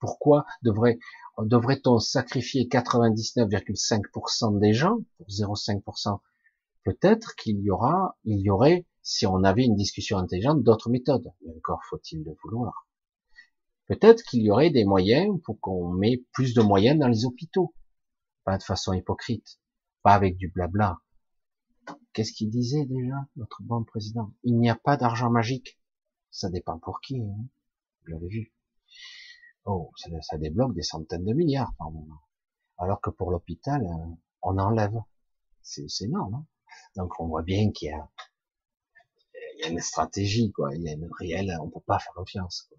Pourquoi 0.00 0.44
devrait, 0.62 0.98
devrait-on 1.38 2.00
sacrifier 2.00 2.66
99,5% 2.66 4.58
des 4.58 4.72
gens 4.72 4.98
pour 5.16 5.28
0,5% 5.28 6.18
Peut-être 6.82 7.36
qu'il 7.36 7.60
y 7.60 7.70
aura, 7.70 8.16
il 8.24 8.40
y 8.40 8.50
aurait, 8.50 8.86
si 9.02 9.26
on 9.26 9.44
avait 9.44 9.64
une 9.64 9.76
discussion 9.76 10.18
intelligente, 10.18 10.64
d'autres 10.64 10.90
méthodes. 10.90 11.32
Mais 11.44 11.54
encore 11.56 11.82
faut-il 11.88 12.24
le 12.24 12.34
vouloir. 12.42 12.88
Peut-être 13.86 14.24
qu'il 14.24 14.42
y 14.42 14.50
aurait 14.50 14.70
des 14.70 14.84
moyens 14.84 15.40
pour 15.44 15.60
qu'on 15.60 15.92
met 15.92 16.24
plus 16.32 16.54
de 16.54 16.62
moyens 16.62 16.98
dans 16.98 17.08
les 17.08 17.24
hôpitaux. 17.24 17.72
Pas 18.44 18.58
de 18.58 18.64
façon 18.64 18.92
hypocrite 18.92 19.60
pas 20.06 20.14
avec 20.14 20.36
du 20.36 20.46
blabla. 20.46 21.00
Qu'est-ce 22.12 22.32
qu'il 22.32 22.50
disait 22.50 22.86
déjà, 22.86 23.26
notre 23.36 23.62
bon 23.62 23.84
président? 23.84 24.32
Il 24.42 24.58
n'y 24.58 24.70
a 24.70 24.74
pas 24.74 24.96
d'argent 24.96 25.30
magique. 25.30 25.78
Ça 26.30 26.48
dépend 26.50 26.78
pour 26.78 27.00
qui. 27.00 27.20
Hein 27.20 27.44
Vous 28.00 28.12
l'avez 28.12 28.28
vu. 28.28 28.52
Oh, 29.66 29.90
ça, 29.96 30.38
débloque 30.38 30.74
des 30.74 30.82
centaines 30.82 31.24
de 31.24 31.32
milliards 31.32 31.74
par 31.76 31.90
moment. 31.90 32.20
Alors 32.78 33.00
que 33.00 33.10
pour 33.10 33.30
l'hôpital, 33.30 33.82
euh, 33.84 34.14
on 34.42 34.58
enlève. 34.58 35.02
C'est 35.62 35.86
énorme. 36.02 36.34
Hein 36.34 36.46
Donc 36.94 37.18
on 37.18 37.26
voit 37.26 37.42
bien 37.42 37.70
qu'il 37.72 37.88
y 37.88 37.92
a, 37.92 38.08
une 39.68 39.80
stratégie, 39.80 40.52
quoi. 40.52 40.74
Il 40.74 40.82
y 40.82 40.88
a 40.88 40.92
une 40.92 41.10
réelle, 41.18 41.56
on 41.60 41.68
peut 41.68 41.80
pas 41.80 41.98
faire 41.98 42.12
confiance. 42.14 42.70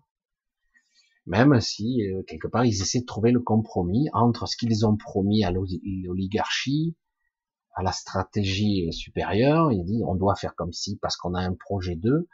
Même 1.25 1.59
si 1.59 2.07
euh, 2.07 2.23
quelque 2.23 2.47
part 2.47 2.63
ils 2.63 2.81
essaient 2.81 3.01
de 3.01 3.05
trouver 3.05 3.31
le 3.31 3.41
compromis 3.41 4.07
entre 4.13 4.47
ce 4.47 4.55
qu'ils 4.55 4.85
ont 4.85 4.95
promis 4.95 5.43
à 5.43 5.51
l'oligarchie, 5.51 6.95
à 7.77 7.83
la 7.83 7.91
stratégie 7.91 8.91
supérieure, 8.91 9.71
il 9.71 9.85
dit 9.85 10.01
on 10.03 10.15
doit 10.15 10.35
faire 10.35 10.55
comme 10.55 10.73
si 10.73 10.97
parce 10.97 11.15
qu'on 11.15 11.35
a 11.35 11.41
un 11.41 11.53
projet 11.53 11.95
d'eux, 11.95 12.27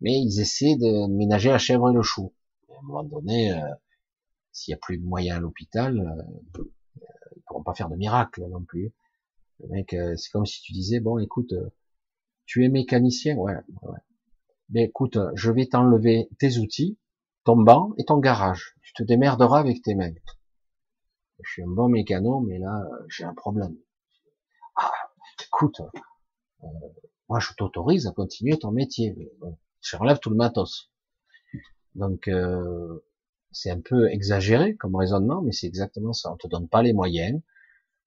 mais 0.00 0.18
ils 0.20 0.40
essaient 0.40 0.74
de 0.74 1.06
ménager 1.06 1.48
la 1.48 1.58
chèvre 1.58 1.90
et 1.90 1.94
le 1.94 2.02
chou. 2.02 2.34
à 2.70 2.80
un 2.80 2.82
moment 2.82 3.04
donné, 3.04 3.52
euh, 3.52 3.60
s'il 4.50 4.72
y 4.72 4.74
a 4.74 4.78
plus 4.78 4.98
de 4.98 5.04
moyens 5.04 5.38
à 5.38 5.40
l'hôpital, 5.40 5.96
euh, 6.00 6.62
ils 7.36 7.42
pourront 7.46 7.62
pas 7.62 7.74
faire 7.74 7.88
de 7.88 7.94
miracle 7.94 8.44
non 8.48 8.64
plus. 8.64 8.92
Le 9.60 9.96
euh, 9.96 10.16
c'est 10.16 10.30
comme 10.32 10.44
si 10.44 10.60
tu 10.60 10.72
disais 10.72 10.98
bon, 10.98 11.18
écoute, 11.20 11.52
euh, 11.52 11.70
tu 12.44 12.64
es 12.64 12.68
mécanicien, 12.68 13.36
ouais, 13.36 13.54
ouais. 13.82 13.98
Mais 14.70 14.84
écoute, 14.84 15.18
je 15.34 15.52
vais 15.52 15.66
t'enlever 15.66 16.28
tes 16.40 16.58
outils, 16.58 16.98
ton 17.44 17.56
banc 17.56 17.92
et 17.96 18.04
ton 18.04 18.18
garage. 18.18 18.74
Tu 18.82 18.92
te 18.92 19.04
démerderas 19.04 19.60
avec 19.60 19.82
tes 19.82 19.94
mains. 19.94 20.12
Je 21.44 21.50
suis 21.52 21.62
un 21.62 21.68
bon 21.68 21.88
mécano, 21.88 22.40
mais 22.40 22.58
là, 22.58 22.84
j'ai 23.08 23.22
un 23.22 23.34
problème 23.34 23.76
écoute, 25.60 25.82
euh, 26.62 26.66
moi 27.28 27.38
je 27.38 27.52
t'autorise 27.54 28.06
à 28.06 28.12
continuer 28.12 28.58
ton 28.58 28.70
métier. 28.70 29.14
je 29.82 29.96
relève 29.96 30.18
tout 30.18 30.30
le 30.30 30.36
matos. 30.36 30.90
Donc 31.94 32.28
euh, 32.28 33.04
c'est 33.50 33.70
un 33.70 33.80
peu 33.80 34.08
exagéré 34.08 34.74
comme 34.76 34.96
raisonnement, 34.96 35.42
mais 35.42 35.52
c'est 35.52 35.66
exactement 35.66 36.14
ça. 36.14 36.32
On 36.32 36.36
te 36.36 36.48
donne 36.48 36.66
pas 36.66 36.82
les 36.82 36.94
moyens. 36.94 37.42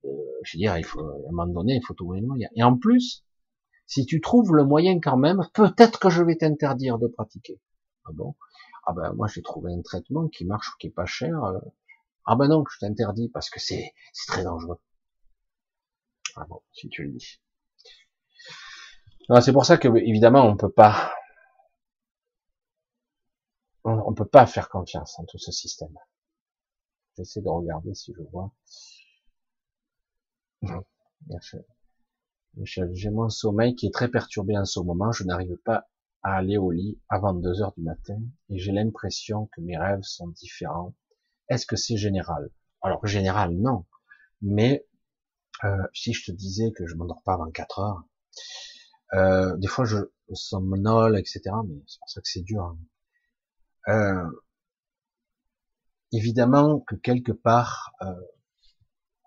Euh, 0.06 0.10
je 0.44 0.58
veux 0.58 0.62
dire, 0.62 0.78
il 0.80 0.84
faut 0.84 1.02
à 1.02 1.30
un 1.30 1.32
moment 1.32 1.46
donné, 1.46 1.76
il 1.76 1.86
faut 1.86 1.94
trouver 1.94 2.22
les 2.22 2.26
moyens. 2.26 2.52
Et 2.56 2.64
en 2.64 2.76
plus, 2.76 3.24
si 3.86 4.08
tu 4.08 4.20
trouves 4.20 4.56
le 4.56 4.66
moyen 4.66 5.00
quand 5.00 5.18
même, 5.18 5.48
peut-être 5.54 6.00
que 6.00 6.10
je 6.10 6.24
vais 6.24 6.38
t'interdire 6.38 6.98
de 6.98 7.08
pratiquer. 7.08 7.62
Ah 8.06 8.12
bon? 8.14 8.36
Ah 8.88 8.94
ben 8.94 9.14
moi 9.14 9.28
j'ai 9.28 9.44
trouvé 9.44 9.72
un 9.72 9.82
traitement 9.84 10.28
qui 10.28 10.46
marche, 10.46 10.72
qui 10.80 10.88
est 10.88 10.90
pas 10.90 11.06
cher. 11.06 11.40
Ah 12.26 12.36
ben 12.36 12.48
non, 12.48 12.64
je 12.68 12.80
t'interdis 12.80 13.30
parce 13.30 13.52
que 13.52 13.60
c'est 13.60 13.94
c'est 14.12 14.32
très 14.32 14.44
dangereux. 14.44 14.80
Ah 16.36 16.46
bon, 16.50 16.62
si 16.72 16.90
tu 16.90 17.04
le 17.04 17.12
dis. 17.12 17.43
C'est 19.40 19.54
pour 19.54 19.66
ça 19.66 19.78
que, 19.78 19.88
évidemment, 19.88 20.46
on 20.46 20.58
peut 20.58 20.72
pas, 20.72 21.14
on, 23.84 24.14
peut 24.14 24.26
pas 24.26 24.46
faire 24.46 24.70
confiance 24.70 25.18
en 25.20 25.26
tout 25.26 25.38
ce 25.38 25.52
système. 25.52 25.98
J'essaie 27.18 27.42
de 27.42 27.50
regarder 27.50 27.94
si 27.94 28.14
je 28.14 28.22
vois. 28.32 28.52
J'ai 32.66 33.10
mon 33.10 33.30
sommeil 33.30 33.76
qui 33.76 33.88
est 33.88 33.94
très 33.94 34.10
perturbé 34.10 34.58
en 34.58 34.66
ce 34.66 34.80
moment. 34.80 35.12
Je 35.12 35.24
n'arrive 35.24 35.58
pas 35.58 35.88
à 36.22 36.36
aller 36.36 36.58
au 36.58 36.72
lit 36.72 37.00
avant 37.10 37.34
2 37.34 37.62
heures 37.62 37.74
du 37.78 37.84
matin 37.84 38.20
et 38.50 38.58
j'ai 38.58 38.72
l'impression 38.72 39.48
que 39.48 39.62
mes 39.62 39.78
rêves 39.78 40.04
sont 40.04 40.28
différents. 40.30 40.94
Est-ce 41.50 41.66
que 41.66 41.76
c'est 41.76 41.98
général? 41.98 42.50
Alors 42.82 43.06
général, 43.06 43.54
non. 43.56 43.86
Mais 44.42 44.86
euh, 45.64 45.84
si 45.94 46.14
je 46.14 46.26
te 46.26 46.32
disais 46.32 46.72
que 46.72 46.88
je 46.88 46.96
m'endors 46.96 47.22
pas 47.24 47.34
avant 47.34 47.52
4 47.52 47.80
heures, 47.80 48.04
euh, 49.14 49.56
des 49.58 49.68
fois 49.68 49.86
je 49.86 49.98
somnole, 50.34 51.18
etc. 51.18 51.42
Mais 51.68 51.76
c'est 51.88 52.00
pour 52.00 52.10
ça 52.10 52.22
que 52.22 52.28
c'est 52.28 52.42
dur. 52.42 52.64
Hein. 52.64 52.78
Euh, 53.90 54.30
évidemment 56.12 56.80
que 56.80 56.96
quelque 56.96 57.32
part, 57.32 57.92
euh, 58.02 58.14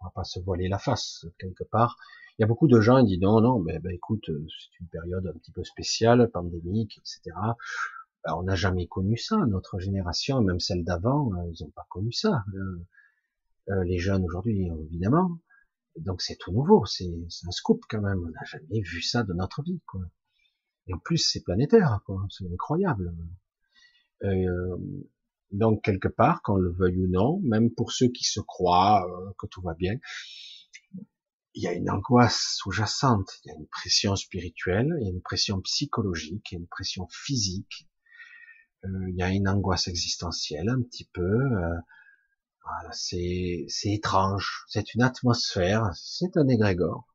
on 0.01 0.07
va 0.07 0.11
pas 0.15 0.25
se 0.25 0.41
voiler 0.41 0.69
la 0.69 0.79
face, 0.79 1.27
quelque 1.39 1.65
part, 1.65 1.97
il 2.39 2.43
y 2.43 2.45
a 2.45 2.49
beaucoup 2.49 2.69
de 2.69 2.81
gens 2.81 3.01
qui 3.01 3.13
disent 3.13 3.21
non, 3.21 3.41
non, 3.41 3.61
mais 3.61 3.79
ben, 3.79 3.93
écoute, 3.93 4.25
c'est 4.27 4.81
une 4.81 4.89
période 4.89 5.27
un 5.27 5.39
petit 5.39 5.53
peu 5.53 5.65
spéciale, 5.65 6.31
pandémique, 6.31 6.99
etc. 6.99 7.37
Ben, 8.25 8.35
on 8.35 8.43
n'a 8.43 8.57
jamais 8.57 8.87
connu 8.89 9.17
ça, 9.17 9.37
notre 9.47 9.79
génération, 9.79 10.41
même 10.43 10.61
celle 10.61 10.85
d'avant, 10.85 11.31
ils 11.53 11.65
n'ont 11.65 11.71
pas 11.71 11.87
connu 11.89 12.13
ça. 12.13 12.45
les 13.69 13.99
jeunes 13.99 14.25
aujourd'hui, 14.25 14.69
évidemment, 14.91 15.39
donc 15.99 16.23
c'est 16.23 16.37
tout 16.37 16.53
nouveau, 16.53 16.85
c'est 16.87 17.07
un 17.07 17.51
scoop 17.51 17.83
quand 17.89 18.01
même. 18.01 18.19
On 18.19 18.31
n'a 18.31 18.45
jamais 18.45 18.81
vu 18.81 19.03
ça 19.03 19.23
de 19.23 19.33
notre 19.33 19.63
vie. 19.63 19.81
Quoi. 19.87 20.03
Et 20.87 20.95
en 20.95 20.99
plus, 20.99 21.19
c'est 21.19 21.43
planétaire, 21.43 22.01
c'est 22.31 22.47
incroyable. 22.53 23.15
Euh, 24.23 24.77
donc 25.53 25.83
quelque 25.85 26.09
part, 26.09 26.43
qu'on 26.43 26.57
le 26.57 26.73
veuille 26.73 27.05
ou 27.05 27.09
non, 27.09 27.41
même 27.45 27.71
pour 27.71 27.93
ceux 27.93 28.09
qui 28.09 28.25
se 28.25 28.41
croient 28.41 29.07
euh, 29.07 29.33
que 29.39 29.47
tout 29.47 29.63
va 29.63 29.75
bien, 29.75 29.97
il 31.55 31.63
y 31.63 31.69
a 31.69 31.73
une 31.73 31.91
angoisse 31.91 32.57
sous-jacente, 32.59 33.41
il 33.45 33.49
y 33.49 33.51
a 33.53 33.55
une 33.55 33.67
pression 33.67 34.15
spirituelle, 34.15 34.95
il 35.01 35.07
y 35.07 35.09
a 35.09 35.13
une 35.13 35.23
pression 35.23 35.61
psychologique, 35.63 36.51
il 36.51 36.55
y 36.55 36.59
a 36.59 36.61
une 36.61 36.69
pression 36.69 37.07
physique, 37.11 37.89
euh, 38.85 39.09
il 39.09 39.17
y 39.17 39.23
a 39.23 39.31
une 39.31 39.49
angoisse 39.49 39.89
existentielle 39.89 40.69
un 40.69 40.83
petit 40.83 41.09
peu. 41.13 41.23
Euh, 41.23 41.77
c'est 42.93 43.67
étrange, 43.85 44.65
c'est 44.69 44.95
une 44.95 45.03
atmosphère, 45.03 45.91
c'est 45.95 46.37
un 46.37 46.49
égrégore. 46.49 47.07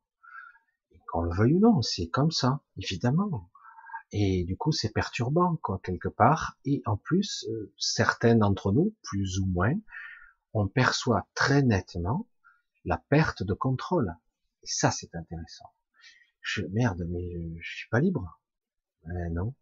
Qu'on 1.08 1.22
le 1.22 1.34
veuille 1.34 1.54
ou 1.54 1.60
non, 1.60 1.82
c'est 1.82 2.08
comme 2.08 2.30
ça, 2.30 2.60
évidemment. 2.78 3.50
Et 4.12 4.44
du 4.44 4.56
coup, 4.56 4.72
c'est 4.72 4.92
perturbant, 4.92 5.56
quoi, 5.56 5.80
quelque 5.82 6.08
part. 6.08 6.58
Et 6.64 6.82
en 6.84 6.96
plus, 6.96 7.46
euh, 7.48 7.72
certains 7.78 8.34
d'entre 8.34 8.72
nous, 8.72 8.94
plus 9.02 9.38
ou 9.38 9.46
moins, 9.46 9.74
on 10.52 10.68
perçoit 10.68 11.26
très 11.34 11.62
nettement 11.62 12.28
la 12.84 12.98
perte 12.98 13.42
de 13.42 13.54
contrôle. 13.54 14.14
Et 14.62 14.66
ça, 14.66 14.90
c'est 14.90 15.14
intéressant. 15.14 15.72
Je, 16.42 16.62
merde, 16.72 17.06
mais 17.08 17.56
je, 17.60 17.76
suis 17.76 17.88
pas 17.88 18.00
libre. 18.00 18.40
Ben 19.04 19.32
non. 19.32 19.54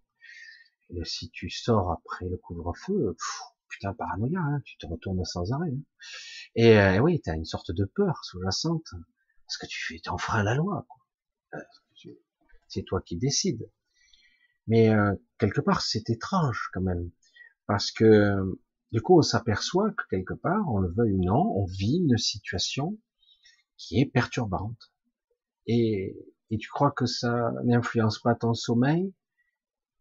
Et 0.91 1.05
si 1.05 1.31
tu 1.31 1.49
sors 1.49 1.93
après 1.93 2.29
le 2.29 2.37
couvre-feu, 2.37 3.17
putain, 3.71 3.95
paranoïa, 3.95 4.41
hein, 4.41 4.61
tu 4.65 4.77
te 4.77 4.87
retournes 4.87 5.25
sans 5.25 5.53
arrêt. 5.53 5.71
Hein. 5.71 5.83
Et 6.55 6.79
euh, 6.79 6.99
oui, 6.99 7.21
tu 7.23 7.31
as 7.31 7.35
une 7.35 7.45
sorte 7.45 7.71
de 7.71 7.85
peur 7.85 8.25
sous-jacente. 8.25 8.87
Parce 9.47 9.57
que 9.59 9.67
tu 9.67 9.81
fais, 9.83 10.09
enfreins 10.09 10.43
la 10.43 10.55
loi. 10.55 10.87
Euh, 11.55 11.59
c'est 12.69 12.85
toi 12.85 13.01
qui 13.01 13.17
décides. 13.17 13.69
Mais 14.67 14.91
euh, 14.91 15.15
quelque 15.39 15.61
part, 15.61 15.83
c'est 15.83 16.09
étrange 16.11 16.71
quand 16.73 16.83
même, 16.83 17.11
parce 17.67 17.91
que 17.91 18.37
du 18.93 19.01
coup, 19.01 19.19
on 19.19 19.23
s'aperçoit 19.23 19.91
que 19.93 20.05
quelque 20.11 20.35
part, 20.35 20.69
on 20.69 20.79
le 20.79 20.93
veuille 20.93 21.15
ou 21.15 21.25
non, 21.25 21.53
on 21.57 21.65
vit 21.65 21.99
une 21.99 22.19
situation 22.19 22.99
qui 23.77 24.01
est 24.01 24.07
perturbante. 24.07 24.93
Et, 25.67 26.17
et 26.51 26.59
tu 26.59 26.69
crois 26.69 26.91
que 26.91 27.07
ça 27.07 27.53
n'influence 27.65 28.21
pas 28.21 28.35
ton 28.35 28.55
sommeil, 28.55 29.13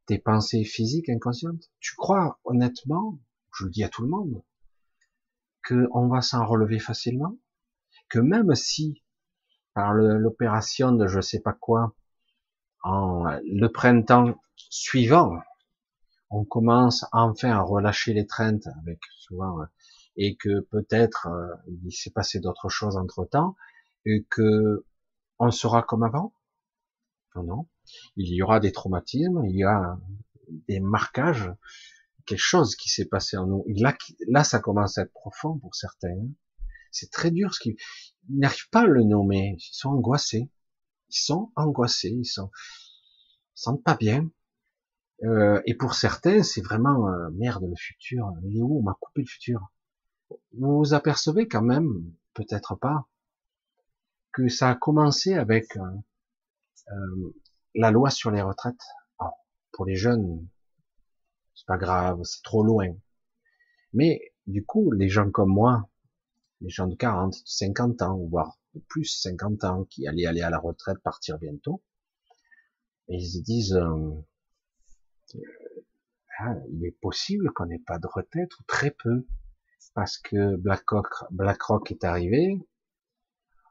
tes 0.06 0.20
pensées 0.20 0.64
physiques 0.64 1.10
inconscientes? 1.10 1.72
Tu 1.80 1.96
crois 1.96 2.40
honnêtement, 2.44 3.20
je 3.56 3.66
le 3.66 3.70
dis 3.72 3.84
à 3.84 3.90
tout 3.90 4.04
le 4.04 4.10
monde, 4.10 4.44
que 5.64 5.88
on 5.92 6.08
va 6.08 6.22
s'en 6.22 6.46
relever 6.46 6.80
facilement 6.80 7.38
Que 8.10 8.20
même 8.20 8.56
si, 8.56 9.04
par 9.74 9.94
l'opération 9.94 10.92
de 10.92 11.08
je 11.08 11.22
sais 11.22 11.42
pas 11.42 11.54
quoi, 11.54 11.96
en 12.84 13.26
le 13.44 13.68
printemps 13.68 14.36
suivant, 14.56 15.40
on 16.30 16.46
commence 16.46 17.06
enfin 17.12 17.52
à 17.52 17.62
relâcher 17.62 18.14
les 18.14 18.26
traintes 18.26 18.68
avec 18.82 19.00
souvent 19.18 19.66
et 20.16 20.36
que 20.36 20.60
peut-être 20.60 21.28
euh, 21.28 21.56
il 21.84 21.92
s'est 21.92 22.12
passé 22.12 22.40
d'autres 22.40 22.70
choses 22.70 22.98
entre 22.98 23.26
temps 23.26 23.56
et 24.06 24.26
que 24.30 24.86
on 25.40 25.52
sera 25.52 25.82
comme 25.82 26.04
avant? 26.04 26.34
Non, 27.36 27.44
non. 27.44 27.68
Il 28.18 28.28
y 28.34 28.42
aura 28.42 28.60
des 28.60 28.72
traumatismes, 28.72 29.44
il 29.46 29.56
y 29.56 29.64
a 29.64 29.98
des 30.68 30.80
marquages, 30.80 31.52
quelque 32.30 32.38
chose 32.38 32.76
qui 32.76 32.90
s'est 32.90 33.06
passé 33.06 33.38
en 33.38 33.48
nous. 33.48 33.66
Là, 33.68 33.98
là, 34.28 34.44
ça 34.44 34.60
commence 34.60 35.00
à 35.00 35.02
être 35.02 35.14
profond 35.14 35.58
pour 35.58 35.74
certains. 35.76 36.16
C'est 36.92 37.12
très 37.12 37.32
dur 37.32 37.54
ce 37.54 37.60
qui, 37.60 37.76
ils 38.30 38.38
n'arrivent 38.38 38.70
pas 38.70 38.82
à 38.82 38.88
le 38.88 39.04
nommer. 39.04 39.56
Ils 39.58 39.76
sont 39.76 39.90
angoissés. 39.90 40.52
Ils 41.10 41.20
sont 41.20 41.52
angoissés. 41.56 42.12
Ils 42.12 42.26
sont, 42.26 42.52
ils 43.56 43.62
sentent 43.62 43.84
pas 43.84 43.96
bien. 43.96 44.30
Euh, 45.24 45.60
et 45.66 45.74
pour 45.74 45.96
certains, 45.96 46.44
c'est 46.44 46.62
vraiment 46.62 47.08
euh, 47.08 47.30
merde 47.32 47.64
le 47.68 47.76
futur. 47.76 48.32
Il 48.44 48.58
est 48.58 48.62
où? 48.62 48.78
On 48.80 48.84
m'a 48.84 48.96
coupé 49.00 49.22
le 49.22 49.28
futur. 49.28 49.72
Vous 50.54 50.78
vous 50.78 50.94
apercevez 50.94 51.48
quand 51.48 51.64
même, 51.64 52.14
peut-être 52.36 52.76
pas, 52.76 53.10
que 54.32 54.48
ça 54.50 54.70
a 54.70 54.76
commencé 54.76 55.34
avec 55.34 55.76
euh, 55.78 55.82
euh 56.92 57.34
la 57.76 57.92
loi 57.92 58.10
sur 58.10 58.32
les 58.32 58.42
retraites. 58.42 58.82
pour 59.72 59.86
les 59.86 59.96
jeunes, 59.96 60.48
c'est 61.60 61.66
pas 61.66 61.78
grave, 61.78 62.22
c'est 62.24 62.42
trop 62.44 62.64
loin. 62.64 62.96
Mais 63.94 64.34
du 64.48 64.66
coup, 64.66 64.92
les 64.92 65.10
gens 65.10 65.30
comme 65.30 65.52
moi, 65.54 65.90
les 66.62 66.70
gens 66.70 66.88
de 66.88 66.96
40, 66.96 67.36
50 67.46 68.02
ans, 68.02 68.18
voire 68.30 68.58
plus 68.88 69.06
50 69.06 69.64
ans, 69.66 69.84
qui 69.86 70.08
allaient 70.08 70.26
aller 70.26 70.42
à 70.42 70.50
la 70.50 70.60
retraite, 70.60 71.00
partir 71.00 71.38
bientôt, 71.38 71.84
ils 73.10 73.28
se 73.28 73.40
disent, 73.40 73.76
euh, 73.76 74.12
ah, 76.40 76.56
il 76.72 76.86
est 76.86 76.98
possible 77.02 77.52
qu'on 77.52 77.66
n'ait 77.66 77.84
pas 77.86 78.00
de 78.00 78.08
retraite 78.08 78.58
ou 78.60 78.64
très 78.64 78.92
peu 78.92 79.26
parce 79.94 80.18
que 80.18 80.56
BlackRock, 80.56 81.08
BlackRock 81.32 81.92
est 81.92 82.04
arrivé 82.04 82.66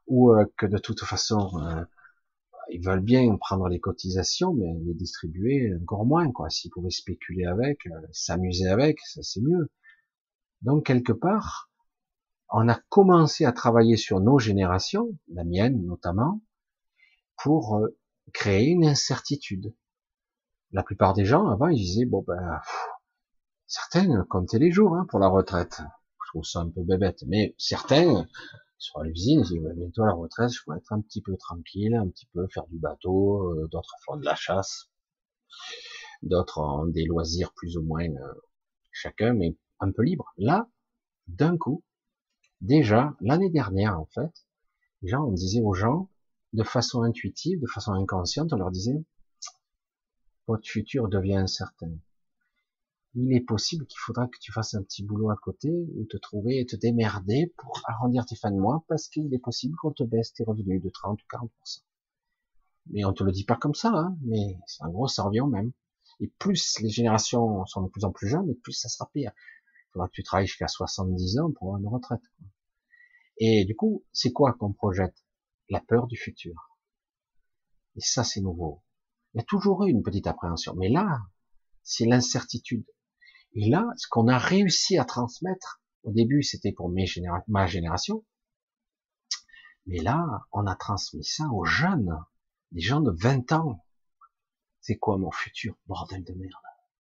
ou 0.07 0.33
euh, 0.33 0.45
que 0.57 0.67
de 0.67 0.79
toute 0.79 1.01
façon 1.01 1.51
euh, 1.63 1.85
ils 2.71 2.85
veulent 2.85 3.03
bien 3.03 3.37
prendre 3.37 3.69
les 3.69 3.81
cotisations 3.81 4.53
mais 4.53 4.73
les 4.85 4.95
distribuer 4.95 5.73
encore 5.83 6.05
moins 6.05 6.31
quoi. 6.33 6.51
S'ils 6.51 6.71
pouvaient 6.71 6.91
spéculer 6.91 7.45
avec 7.45 7.87
euh, 7.87 8.01
s'amuser 8.13 8.69
avec 8.69 8.99
ça 9.01 9.23
c'est 9.23 9.41
mieux. 9.41 9.71
Donc 10.63 10.87
quelque 10.87 11.13
part 11.13 11.71
on 12.51 12.69
a 12.69 12.81
commencé 12.89 13.45
à 13.45 13.53
travailler 13.53 13.97
sur 13.97 14.21
nos 14.21 14.39
générations 14.39 15.09
la 15.29 15.45
mienne 15.45 15.85
notamment 15.85 16.41
pour 17.43 17.89
créer 18.33 18.69
une 18.69 18.85
incertitude. 18.85 19.75
La 20.73 20.83
plupart 20.83 21.15
des 21.15 21.25
gens, 21.25 21.49
avant, 21.49 21.69
ils 21.69 21.77
disaient, 21.77 22.05
bon 22.05 22.25
ben, 22.27 22.61
certains 23.67 24.25
comptaient 24.25 24.59
les 24.59 24.71
jours 24.71 24.95
hein, 24.95 25.07
pour 25.09 25.19
la 25.19 25.29
retraite. 25.29 25.81
Je 26.25 26.31
trouve 26.31 26.45
ça 26.45 26.61
un 26.61 26.71
peu 26.71 26.83
bébête, 26.83 27.25
mais 27.27 27.55
certains, 27.59 28.27
sur 28.79 29.03
l'usine, 29.03 29.41
ils 29.41 29.59
disaient, 29.61 29.75
bientôt 29.75 30.05
la 30.05 30.13
retraite, 30.13 30.51
je 30.51 30.63
pourrais 30.63 30.79
être 30.79 30.93
un 30.93 31.01
petit 31.01 31.21
peu 31.21 31.37
tranquille, 31.37 31.95
un 31.95 32.09
petit 32.09 32.27
peu 32.33 32.47
faire 32.49 32.67
du 32.69 32.79
bateau, 32.79 33.53
euh, 33.53 33.69
d'autres 33.71 33.95
font 34.05 34.17
de 34.17 34.25
la 34.25 34.35
chasse, 34.35 34.89
d'autres 36.23 36.59
ont 36.59 36.87
des 36.87 37.05
loisirs 37.05 37.53
plus 37.55 37.77
ou 37.77 37.83
moins 37.83 38.09
euh, 38.09 38.35
chacun, 38.93 39.35
mais 39.35 39.57
un 39.81 39.91
peu 39.91 40.03
libre. 40.03 40.33
Là, 40.37 40.69
d'un 41.27 41.57
coup, 41.57 41.83
déjà, 42.61 43.15
l'année 43.21 43.51
dernière, 43.51 43.99
en 43.99 44.07
fait, 44.07 44.47
déjà, 45.03 45.21
on 45.21 45.33
disait 45.33 45.63
aux 45.63 45.75
gens, 45.75 46.09
de 46.53 46.63
façon 46.63 47.03
intuitive, 47.03 47.61
de 47.61 47.67
façon 47.67 47.93
inconsciente, 47.93 48.53
on 48.53 48.57
leur 48.57 48.71
disait, 48.71 49.05
votre 50.47 50.67
futur 50.67 51.09
devient 51.09 51.37
incertain. 51.37 51.91
Il 53.15 53.35
est 53.35 53.41
possible 53.41 53.87
qu'il 53.87 53.99
faudra 53.99 54.27
que 54.29 54.39
tu 54.41 54.53
fasses 54.53 54.75
un 54.75 54.83
petit 54.83 55.03
boulot 55.03 55.31
à 55.31 55.37
côté 55.37 55.71
ou 55.95 56.05
te 56.05 56.17
trouver 56.17 56.61
et 56.61 56.67
te 56.67 56.77
démerder 56.77 57.53
pour 57.57 57.81
arrondir 57.85 58.27
tes 58.27 58.37
fins 58.37 58.51
de 58.51 58.59
mois 58.59 58.85
parce 58.87 59.09
qu'il 59.09 59.33
est 59.33 59.39
possible 59.39 59.77
qu'on 59.77 59.93
te 59.93 60.03
baisse 60.03 60.33
tes 60.35 60.45
revenus 60.45 60.83
de 60.83 60.91
30 60.91 61.21
ou 61.23 61.27
40%. 61.37 61.83
Mais 62.91 63.05
on 63.05 63.13
te 63.13 63.25
le 63.25 63.33
dit 63.33 63.45
pas 63.45 63.57
comme 63.57 63.75
ça, 63.75 63.91
hein, 63.95 64.17
mais 64.23 64.59
en 64.81 64.91
gros, 64.91 65.09
ça 65.09 65.23
revient 65.23 65.41
au 65.41 65.47
même. 65.47 65.73
Et 66.21 66.29
plus 66.39 66.81
les 66.81 66.91
générations 66.91 67.65
sont 67.67 67.83
de 67.83 67.89
plus 67.89 68.05
en 68.05 68.13
plus 68.13 68.29
jeunes, 68.29 68.49
et 68.51 68.55
plus 68.55 68.73
ça 68.73 68.89
sera 68.89 69.11
pire. 69.13 69.33
Il 69.35 69.93
faudra 69.93 70.09
que 70.09 70.13
tu 70.13 70.23
travailles 70.23 70.47
jusqu'à 70.47 70.69
70 70.69 71.39
ans 71.39 71.53
pour 71.53 71.69
avoir 71.69 71.81
une 71.81 71.89
retraite. 71.89 72.23
Et 73.39 73.65
du 73.65 73.77
coup, 73.77 74.05
c'est 74.13 74.33
quoi 74.33 74.53
qu'on 74.55 74.73
projette? 74.73 75.17
La 75.71 75.81
peur 75.81 76.07
du 76.07 76.17
futur. 76.17 76.77
Et 77.97 78.01
ça, 78.01 78.25
c'est 78.25 78.41
nouveau. 78.41 78.83
Il 79.35 79.39
y 79.39 79.41
a 79.41 79.45
toujours 79.45 79.85
eu 79.85 79.91
une 79.91 80.03
petite 80.03 80.27
appréhension. 80.27 80.75
Mais 80.77 80.89
là, 80.89 81.21
c'est 81.83 82.07
l'incertitude. 82.07 82.85
Et 83.55 83.69
là, 83.69 83.87
ce 83.97 84.07
qu'on 84.09 84.29
a 84.29 84.39
réussi 84.39 84.99
à 84.99 85.05
transmettre, 85.05 85.83
au 86.03 86.13
début, 86.13 86.43
c'était 86.43 86.73
pour 86.73 86.89
mes 86.89 87.07
ma 87.49 87.67
génération. 87.67 88.25
Mais 89.87 89.99
là, 89.99 90.25
on 90.53 90.67
a 90.67 90.77
transmis 90.77 91.25
ça 91.25 91.45
aux 91.53 91.65
jeunes, 91.65 92.19
des 92.73 92.81
gens 92.81 93.01
de 93.01 93.11
20 93.11 93.53
ans. 93.53 93.85
C'est 94.81 94.97
quoi 94.97 95.19
mon 95.19 95.31
futur? 95.31 95.77
Bordel 95.87 96.25
de 96.25 96.33
merde? 96.35 96.53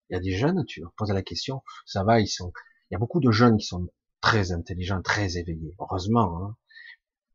Il 0.09 0.13
y 0.13 0.15
a 0.15 0.19
des 0.21 0.35
jeunes, 0.35 0.65
tu 0.65 0.79
leur 0.79 0.93
poses 0.93 1.11
la 1.11 1.21
question, 1.21 1.63
ça 1.85 2.03
va, 2.03 2.21
ils 2.21 2.27
sont, 2.27 2.53
il 2.89 2.93
y 2.93 2.95
a 2.95 2.99
beaucoup 2.99 3.19
de 3.19 3.31
jeunes 3.31 3.57
qui 3.57 3.65
sont 3.65 3.89
très 4.21 4.51
intelligents, 4.53 5.01
très 5.01 5.37
éveillés, 5.37 5.75
heureusement, 5.79 6.43
hein. 6.43 6.57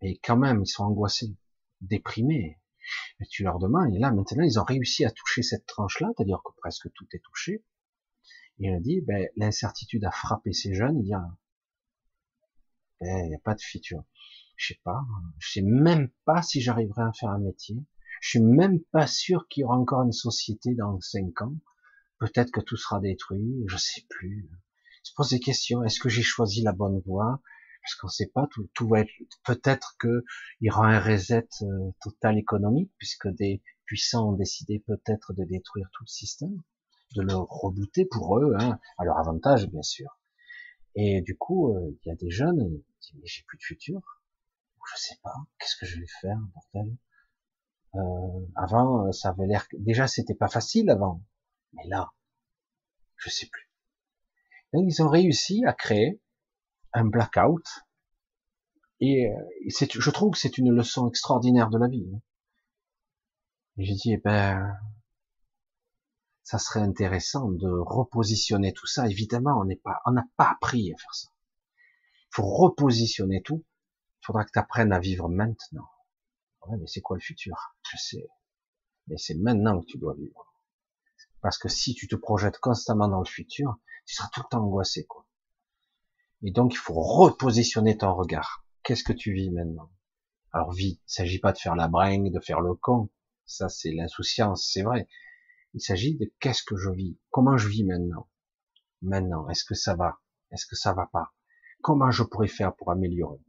Mais 0.00 0.18
quand 0.24 0.36
même, 0.36 0.62
ils 0.62 0.66
sont 0.66 0.84
angoissés, 0.84 1.36
déprimés, 1.80 2.58
et 3.20 3.26
tu 3.26 3.44
leur 3.44 3.58
demandes, 3.58 3.94
et 3.94 3.98
là 3.98 4.10
maintenant 4.10 4.42
ils 4.42 4.58
ont 4.58 4.64
réussi 4.64 5.04
à 5.04 5.10
toucher 5.10 5.42
cette 5.42 5.66
tranche-là, 5.66 6.10
c'est-à-dire 6.16 6.40
que 6.44 6.52
presque 6.56 6.90
tout 6.92 7.06
est 7.12 7.22
touché. 7.22 7.62
Et 8.62 8.68
il 8.68 8.74
a 8.74 8.80
dit, 8.80 9.00
ben, 9.00 9.28
l'incertitude 9.36 10.04
a 10.04 10.12
frappé 10.12 10.52
ces 10.52 10.72
jeunes, 10.72 11.00
il 11.00 11.04
dit, 11.04 11.10
ben, 13.00 13.24
il 13.24 13.28
n'y 13.28 13.34
a 13.34 13.40
pas 13.40 13.56
de 13.56 13.60
futur. 13.60 14.04
Je 14.56 14.68
sais 14.68 14.80
pas, 14.84 15.02
je 15.40 15.54
sais 15.54 15.62
même 15.62 16.10
pas 16.24 16.42
si 16.42 16.60
j'arriverai 16.60 17.02
à 17.02 17.12
faire 17.12 17.30
un 17.30 17.40
métier. 17.40 17.76
Je 18.20 18.28
suis 18.28 18.40
même 18.40 18.80
pas 18.92 19.08
sûr 19.08 19.48
qu'il 19.48 19.62
y 19.62 19.64
aura 19.64 19.76
encore 19.76 20.02
une 20.02 20.12
société 20.12 20.76
dans 20.76 21.00
cinq 21.00 21.42
ans. 21.42 21.56
Peut-être 22.20 22.52
que 22.52 22.60
tout 22.60 22.76
sera 22.76 23.00
détruit, 23.00 23.64
je 23.66 23.76
sais 23.76 24.06
plus. 24.08 24.48
Se 25.02 25.12
pose 25.16 25.30
des 25.30 25.40
questions. 25.40 25.82
Est-ce 25.82 25.98
que 25.98 26.08
j'ai 26.08 26.22
choisi 26.22 26.62
la 26.62 26.72
bonne 26.72 27.00
voie? 27.00 27.42
Parce 27.82 27.96
qu'on 27.96 28.06
sait 28.06 28.30
pas, 28.32 28.48
tout, 28.74 28.88
va 28.88 29.00
être, 29.00 29.10
peut-être 29.44 29.96
qu'il 30.00 30.22
y 30.60 30.70
aura 30.70 30.86
un 30.86 31.00
reset 31.00 31.48
euh, 31.62 31.90
total 32.00 32.38
économique, 32.38 32.92
puisque 32.96 33.26
des 33.26 33.60
puissants 33.86 34.28
ont 34.28 34.36
décidé 34.36 34.78
peut-être 34.78 35.32
de 35.32 35.42
détruire 35.42 35.90
tout 35.92 36.04
le 36.04 36.08
système, 36.08 36.62
de 37.14 37.22
le 37.22 37.34
rebooter 37.36 38.04
pour 38.04 38.38
eux, 38.38 38.54
hein, 38.58 38.78
à 38.98 39.04
leur 39.04 39.18
avantage 39.18 39.68
bien 39.68 39.82
sûr. 39.82 40.18
Et 40.94 41.22
du 41.22 41.36
coup, 41.36 41.74
euh, 41.74 41.98
il 42.04 42.08
y 42.08 42.12
a 42.12 42.14
des 42.16 42.30
jeunes, 42.30 42.60
ils 42.60 42.84
disent 43.00 43.14
mais 43.14 43.26
j'ai 43.26 43.42
plus 43.44 43.58
de 43.58 43.62
futur, 43.62 44.00
je 44.90 45.00
sais 45.00 45.16
pas, 45.22 45.34
qu'est-ce 45.58 45.76
que 45.76 45.86
je 45.86 46.00
vais 46.00 46.06
faire, 46.20 46.38
bordel. 46.54 46.96
Euh, 47.94 48.46
avant, 48.56 49.12
ça 49.12 49.30
avait 49.30 49.46
l'air, 49.46 49.66
déjà 49.78 50.06
c'était 50.06 50.34
pas 50.34 50.48
facile 50.48 50.90
avant, 50.90 51.22
mais 51.72 51.86
là, 51.86 52.12
je 53.16 53.30
sais 53.30 53.46
plus. 53.46 53.68
Donc 54.72 54.84
ils 54.86 55.02
ont 55.02 55.08
réussi 55.08 55.62
à 55.66 55.72
créer 55.72 56.20
un 56.94 57.04
blackout, 57.04 57.66
et, 59.02 59.26
euh, 59.26 59.34
je 59.68 60.10
trouve 60.10 60.30
que 60.30 60.38
c'est 60.38 60.58
une 60.58 60.70
leçon 60.70 61.08
extraordinaire 61.08 61.70
de 61.70 61.78
la 61.78 61.88
vie. 61.88 62.08
Hein. 62.14 62.20
Et 63.76 63.84
j'ai 63.84 63.94
dit, 63.94 64.12
eh 64.12 64.18
ben, 64.18 64.76
ça 66.42 66.58
serait 66.58 66.80
intéressant 66.80 67.50
de 67.50 67.68
repositionner 67.68 68.72
tout 68.72 68.86
ça. 68.86 69.08
Évidemment, 69.08 69.60
on 69.60 69.64
n'est 69.64 69.76
pas, 69.76 70.00
on 70.06 70.12
n'a 70.12 70.24
pas 70.36 70.50
appris 70.50 70.92
à 70.92 70.96
faire 70.96 71.14
ça. 71.14 71.28
Faut 72.30 72.46
repositionner 72.46 73.42
tout. 73.42 73.64
Faudra 74.22 74.44
que 74.44 74.50
tu 74.52 74.58
apprennes 74.58 74.92
à 74.92 74.98
vivre 74.98 75.28
maintenant. 75.28 75.88
Ouais, 76.66 76.76
mais 76.78 76.86
c'est 76.86 77.00
quoi 77.00 77.16
le 77.16 77.22
futur? 77.22 77.76
Je 77.90 77.96
sais. 77.96 78.28
Mais 79.08 79.16
c'est 79.18 79.34
maintenant 79.34 79.80
que 79.80 79.86
tu 79.86 79.98
dois 79.98 80.14
vivre. 80.14 80.52
Parce 81.40 81.58
que 81.58 81.68
si 81.68 81.94
tu 81.94 82.06
te 82.06 82.14
projettes 82.14 82.58
constamment 82.58 83.08
dans 83.08 83.18
le 83.18 83.26
futur, 83.26 83.78
tu 84.06 84.14
seras 84.14 84.28
tout 84.32 84.40
le 84.40 84.48
temps 84.48 84.64
angoissé, 84.64 85.04
quoi. 85.06 85.26
Et 86.42 86.50
donc, 86.50 86.72
il 86.74 86.78
faut 86.78 86.94
repositionner 86.94 87.98
ton 87.98 88.14
regard. 88.14 88.64
Qu'est-ce 88.82 89.04
que 89.04 89.12
tu 89.12 89.32
vis 89.32 89.50
maintenant? 89.50 89.90
Alors, 90.52 90.72
vie. 90.72 91.00
Il 91.06 91.12
s'agit 91.12 91.38
pas 91.38 91.52
de 91.52 91.58
faire 91.58 91.76
la 91.76 91.88
bringue, 91.88 92.32
de 92.32 92.40
faire 92.40 92.60
le 92.60 92.74
con. 92.74 93.10
Ça, 93.44 93.68
c'est 93.68 93.92
l'insouciance, 93.92 94.68
c'est 94.72 94.82
vrai. 94.82 95.08
Il 95.74 95.80
s'agit 95.80 96.16
de 96.16 96.30
qu'est-ce 96.40 96.62
que 96.62 96.76
je 96.76 96.90
vis, 96.90 97.18
comment 97.30 97.56
je 97.56 97.68
vis 97.68 97.84
maintenant? 97.84 98.28
Maintenant, 99.00 99.48
est-ce 99.48 99.64
que 99.64 99.74
ça 99.74 99.94
va? 99.94 100.20
Est-ce 100.50 100.66
que 100.66 100.76
ça 100.76 100.92
va 100.92 101.06
pas? 101.06 101.32
Comment 101.82 102.10
je 102.10 102.22
pourrais 102.22 102.48
faire 102.48 102.76
pour 102.76 102.90
améliorer? 102.90 103.40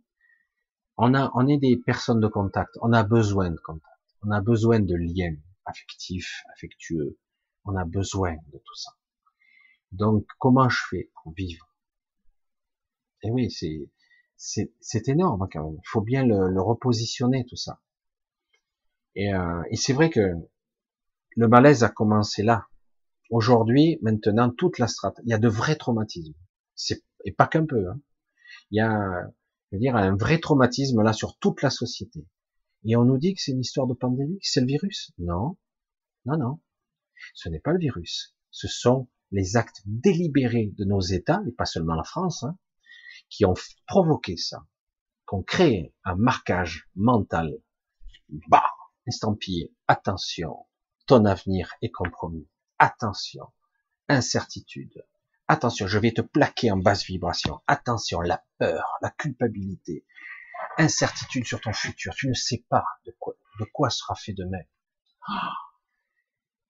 On 0.98 1.14
a, 1.14 1.32
on 1.36 1.48
est 1.48 1.58
des 1.58 1.78
personnes 1.78 2.20
de 2.20 2.28
contact. 2.28 2.72
On 2.82 2.94
a 2.94 3.04
besoin 3.04 3.50
de 3.50 3.58
contact. 3.58 4.00
On 4.22 4.32
a 4.32 4.42
besoin 4.42 4.80
de 4.80 4.96
liens 4.96 5.36
affectifs, 5.66 6.44
affectueux. 6.54 7.20
On 7.66 7.76
a 7.76 7.86
besoin 7.86 8.36
de 8.52 8.58
tout 8.58 8.76
ça. 8.76 8.92
Donc, 9.92 10.26
comment 10.40 10.70
je 10.70 10.80
fais 10.90 11.12
pour 11.16 11.34
vivre? 11.34 11.68
Et 13.24 13.32
oui, 13.32 13.52
c'est, 13.52 13.90
c'est, 14.38 15.08
énorme 15.08 15.48
quand 15.52 15.64
même. 15.64 15.78
Il 15.78 15.88
faut 15.88 16.02
bien 16.02 16.26
le, 16.26 16.62
repositionner 16.62 17.46
tout 17.46 17.56
ça. 17.56 17.82
Et, 19.16 19.34
euh, 19.34 19.64
et 19.70 19.76
c'est 19.76 19.94
vrai 19.94 20.10
que 20.10 20.34
le 21.36 21.48
malaise 21.48 21.84
a 21.84 21.90
commencé 21.90 22.44
là. 22.44 22.68
Aujourd'hui, 23.30 23.98
maintenant, 24.02 24.50
toute 24.50 24.80
la 24.80 24.88
strate, 24.88 25.20
il 25.24 25.30
y 25.30 25.34
a 25.34 25.40
de 25.40 25.48
vrais 25.48 25.76
traumatismes. 25.76 26.36
Et 27.26 27.32
pas 27.32 27.48
qu'un 27.48 27.66
peu, 27.66 27.90
hein. 27.90 28.00
Il 28.72 28.78
y 28.78 28.82
a, 28.82 29.00
je 29.72 29.76
veux 29.76 29.80
dire, 29.80 29.96
un 29.96 30.16
vrai 30.16 30.40
traumatisme 30.40 31.02
là 31.02 31.14
sur 31.14 31.38
toute 31.38 31.62
la 31.62 31.70
société. 31.70 32.28
Et 32.86 32.96
on 32.96 33.06
nous 33.06 33.18
dit 33.18 33.34
que 33.34 33.42
c'est 33.42 33.52
une 33.52 33.62
histoire 33.62 33.88
de 33.88 33.94
pandémie, 33.94 34.40
que 34.40 34.48
c'est 34.48 34.62
le 34.62 34.68
virus. 34.68 35.12
Non. 35.18 35.58
Non, 36.26 36.38
non. 36.38 36.60
Ce 37.34 37.50
n'est 37.50 37.60
pas 37.60 37.72
le 37.72 37.80
virus. 37.80 38.36
Ce 38.52 38.68
sont 38.68 39.10
les 39.32 39.58
actes 39.58 39.82
délibérés 39.86 40.74
de 40.78 40.86
nos 40.86 41.00
États, 41.00 41.42
et 41.48 41.52
pas 41.52 41.66
seulement 41.66 41.96
la 41.96 42.04
France, 42.04 42.44
hein, 42.44 42.58
qui 43.30 43.46
ont 43.46 43.56
provoqué 43.88 44.38
ça, 44.38 44.66
qui 45.28 45.36
ont 45.36 45.44
créé 45.44 45.94
un 46.04 46.16
marquage 46.16 46.90
mental. 46.96 47.58
Bah, 48.50 48.64
estampillé. 49.08 49.74
Attention, 49.88 50.66
ton 51.06 51.26
avenir 51.26 51.74
est 51.82 51.92
compromis. 51.92 52.48
Attention, 52.80 53.52
incertitude. 54.08 55.06
Attention, 55.48 55.88
je 55.88 56.00
vais 56.00 56.12
te 56.12 56.22
plaquer 56.22 56.72
en 56.72 56.78
basse 56.78 57.06
vibration. 57.06 57.62
Attention, 57.68 58.22
la 58.22 58.44
peur, 58.58 58.98
la 59.02 59.10
culpabilité, 59.12 60.06
incertitude 60.78 61.46
sur 61.46 61.62
ton 61.62 61.74
futur. 61.74 62.14
Tu 62.16 62.30
ne 62.30 62.34
sais 62.34 62.66
pas 62.70 62.86
de 63.06 63.66
quoi, 63.66 63.90
sera 63.90 64.16
fait 64.16 64.34
demain. 64.34 64.64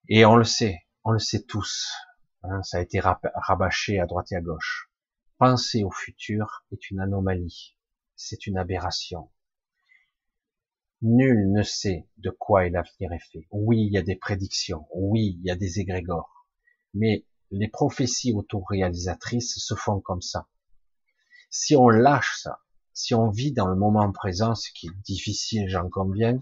Et 0.09 0.25
on 0.25 0.35
le 0.35 0.43
sait, 0.43 0.81
on 1.03 1.11
le 1.11 1.19
sait 1.19 1.43
tous. 1.43 1.91
Hein, 2.43 2.61
ça 2.63 2.77
a 2.77 2.81
été 2.81 2.99
rabâché 2.99 3.99
à 3.99 4.05
droite 4.05 4.31
et 4.31 4.35
à 4.35 4.41
gauche. 4.41 4.89
Penser 5.37 5.83
au 5.83 5.91
futur 5.91 6.65
est 6.71 6.89
une 6.89 6.99
anomalie. 6.99 7.77
C'est 8.15 8.47
une 8.47 8.57
aberration. 8.57 9.31
Nul 11.05 11.51
ne 11.51 11.63
sait 11.63 12.07
de 12.17 12.29
quoi 12.29 12.69
l'avenir 12.69 13.11
est 13.11 13.31
fait. 13.31 13.45
Oui, 13.51 13.87
il 13.87 13.91
y 13.91 13.97
a 13.97 14.01
des 14.01 14.15
prédictions, 14.15 14.87
oui, 14.95 15.37
il 15.37 15.45
y 15.45 15.51
a 15.51 15.55
des 15.57 15.81
égrégores, 15.81 16.47
mais 16.93 17.25
les 17.51 17.67
prophéties 17.67 18.31
autoréalisatrices 18.31 19.55
se 19.57 19.75
font 19.75 19.99
comme 19.99 20.21
ça. 20.21 20.47
Si 21.49 21.75
on 21.75 21.89
lâche 21.89 22.39
ça, 22.41 22.61
si 22.93 23.13
on 23.13 23.29
vit 23.29 23.51
dans 23.51 23.67
le 23.67 23.75
moment 23.75 24.09
présent, 24.13 24.55
ce 24.55 24.69
qui 24.73 24.87
est 24.87 25.01
difficile, 25.03 25.67
j'en 25.67 25.89
conviens, 25.89 26.41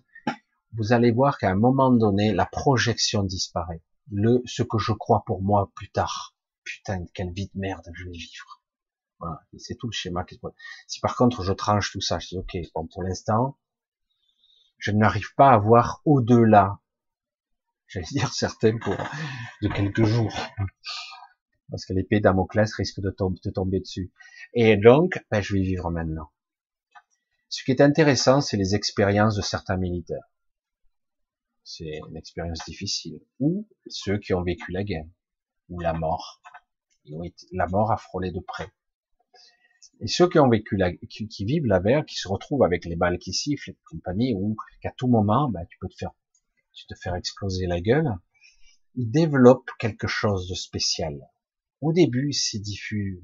vous 0.78 0.94
allez 0.94 1.12
voir 1.12 1.40
qu'à 1.40 1.50
un 1.50 1.56
moment 1.56 1.92
donné, 1.92 2.32
la 2.32 2.46
projection 2.46 3.24
disparaît. 3.24 3.82
Le, 4.12 4.44
ce 4.46 4.62
que 4.62 4.78
je 4.78 4.94
crois 4.94 5.24
pour 5.26 5.42
moi 5.42 5.72
plus 5.76 5.90
tard. 5.90 6.36
Putain, 6.64 7.06
quelle 7.16 7.34
vie 7.34 7.48
de 7.48 7.60
merde 7.60 7.90
je 7.94 8.06
vais 8.06 8.12
vivre. 8.12 8.62
Voilà. 9.20 9.42
C'est 9.58 9.76
tout 9.76 9.88
le 9.88 9.92
schéma 9.92 10.24
qui 10.24 10.36
se 10.36 10.42
Si 10.88 11.00
par 11.00 11.16
contre 11.16 11.44
je 11.44 11.54
tranche 11.54 11.92
tout 11.92 12.02
ça, 12.02 12.20
je 12.20 12.28
dis 12.28 12.38
ok, 12.38 12.58
bon, 12.76 12.88
pour 12.88 13.02
l'instant, 13.02 13.58
je 14.82 14.92
n'arrive 14.92 15.34
pas 15.36 15.52
à 15.52 15.58
voir 15.58 16.02
au-delà, 16.06 16.80
j'allais 17.88 18.08
dire 18.12 18.34
certains 18.34 18.78
pour 18.78 18.98
de 19.62 19.68
quelques 19.68 20.04
jours, 20.04 20.36
parce 21.70 21.86
que 21.86 21.94
l'épée 21.94 22.20
Damoclès 22.20 22.74
risque 22.74 23.00
de, 23.00 23.12
tomber, 23.12 23.40
tomber 23.54 23.80
dessus. 23.80 24.12
Et 24.54 24.76
donc, 24.78 25.24
ben, 25.30 25.40
je 25.40 25.54
vais 25.54 25.62
vivre 25.62 25.92
maintenant. 25.92 26.32
Ce 27.48 27.64
qui 27.64 27.72
est 27.72 27.82
intéressant, 27.82 28.42
c'est 28.42 28.58
les 28.58 28.76
expériences 28.76 29.36
de 29.36 29.42
certains 29.42 29.78
militaires. 29.78 30.24
C'est 31.64 32.00
une 32.10 32.18
expérience 32.18 32.66
difficile. 32.66 33.22
Ou 33.40 33.68
ceux 33.88 34.18
qui 34.18 34.34
ont 34.34 34.42
vécu 34.42 34.72
la 34.72 34.84
guerre, 34.84 35.06
ou 35.70 35.80
la 35.80 35.94
mort. 35.94 36.42
La 37.52 37.68
mort 37.68 37.92
a 37.92 37.98
frôlé 37.98 38.32
de 38.32 38.40
près. 38.40 38.72
Et 40.00 40.08
ceux 40.08 40.28
qui 40.28 40.40
ont 40.40 40.50
vécu 40.50 40.78
la, 40.78 40.94
qui, 40.94 41.46
vivent 41.46 41.66
la 41.66 41.80
guerre, 41.80 42.06
qui 42.06 42.16
se 42.16 42.28
retrouvent 42.28 42.64
avec 42.64 42.86
les 42.86 42.96
balles 42.96 43.20
qui 43.20 43.34
sifflent 43.34 43.70
et 43.70 43.78
compagnie, 43.86 44.34
ou 44.34 44.56
qu'à 44.82 44.92
tout 44.92 45.08
moment, 45.08 45.50
bah, 45.50 45.66
tu 45.70 45.78
peux 45.80 45.88
te 45.88 45.96
faire, 45.96 46.12
tu 46.74 46.86
te 46.88 46.96
faire 46.96 47.16
exploser 47.16 47.68
la 47.68 47.82
gueule, 47.82 48.16
ils 48.96 49.12
développent 49.12 49.70
quelque 49.80 50.08
chose 50.08 50.48
de 50.48 50.56
spécial. 50.56 51.20
Au 51.82 51.94
début, 51.94 52.34
c'est 52.34 52.60
diffus, 52.60 53.22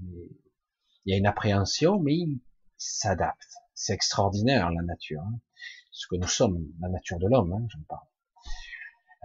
il 1.05 1.11
y 1.11 1.13
a 1.13 1.17
une 1.17 1.25
appréhension, 1.25 1.99
mais 1.99 2.15
ils 2.15 2.41
s'adaptent. 2.77 3.55
C'est 3.73 3.93
extraordinaire, 3.93 4.71
la 4.71 4.81
nature. 4.83 5.21
Hein. 5.21 5.39
Ce 5.91 6.07
que 6.07 6.15
nous 6.15 6.27
sommes, 6.27 6.63
la 6.79 6.89
nature 6.89 7.19
de 7.19 7.27
l'homme, 7.27 7.53
hein, 7.53 7.67
j'en 7.69 7.83
parle. 7.87 8.07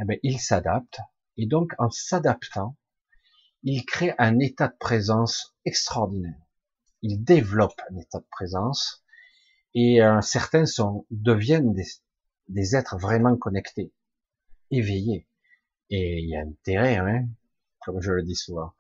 Eh 0.00 0.04
ben, 0.04 0.18
il 0.22 0.40
s'adapte, 0.40 1.00
et 1.36 1.46
donc, 1.46 1.72
en 1.78 1.90
s'adaptant, 1.90 2.76
il 3.62 3.84
crée 3.84 4.14
un 4.18 4.38
état 4.38 4.68
de 4.68 4.76
présence 4.78 5.54
extraordinaire 5.64 6.40
ils 7.03 7.23
développent 7.23 7.81
un 7.91 7.97
état 7.97 8.20
de 8.20 8.27
présence 8.31 9.05
et 9.74 10.03
euh, 10.03 10.20
certains 10.20 10.66
sont 10.66 11.07
deviennent 11.11 11.74
des, 12.49 12.77
êtres 12.77 12.99
vraiment 12.99 13.37
connectés, 13.37 13.93
éveillés. 14.70 15.27
Et 15.91 16.20
il 16.20 16.29
y 16.29 16.37
a 16.37 16.41
intérêt, 16.41 16.97
hein, 16.97 17.29
comme 17.81 18.01
je 18.01 18.12
le 18.12 18.23
dis 18.23 18.37
souvent, 18.37 18.73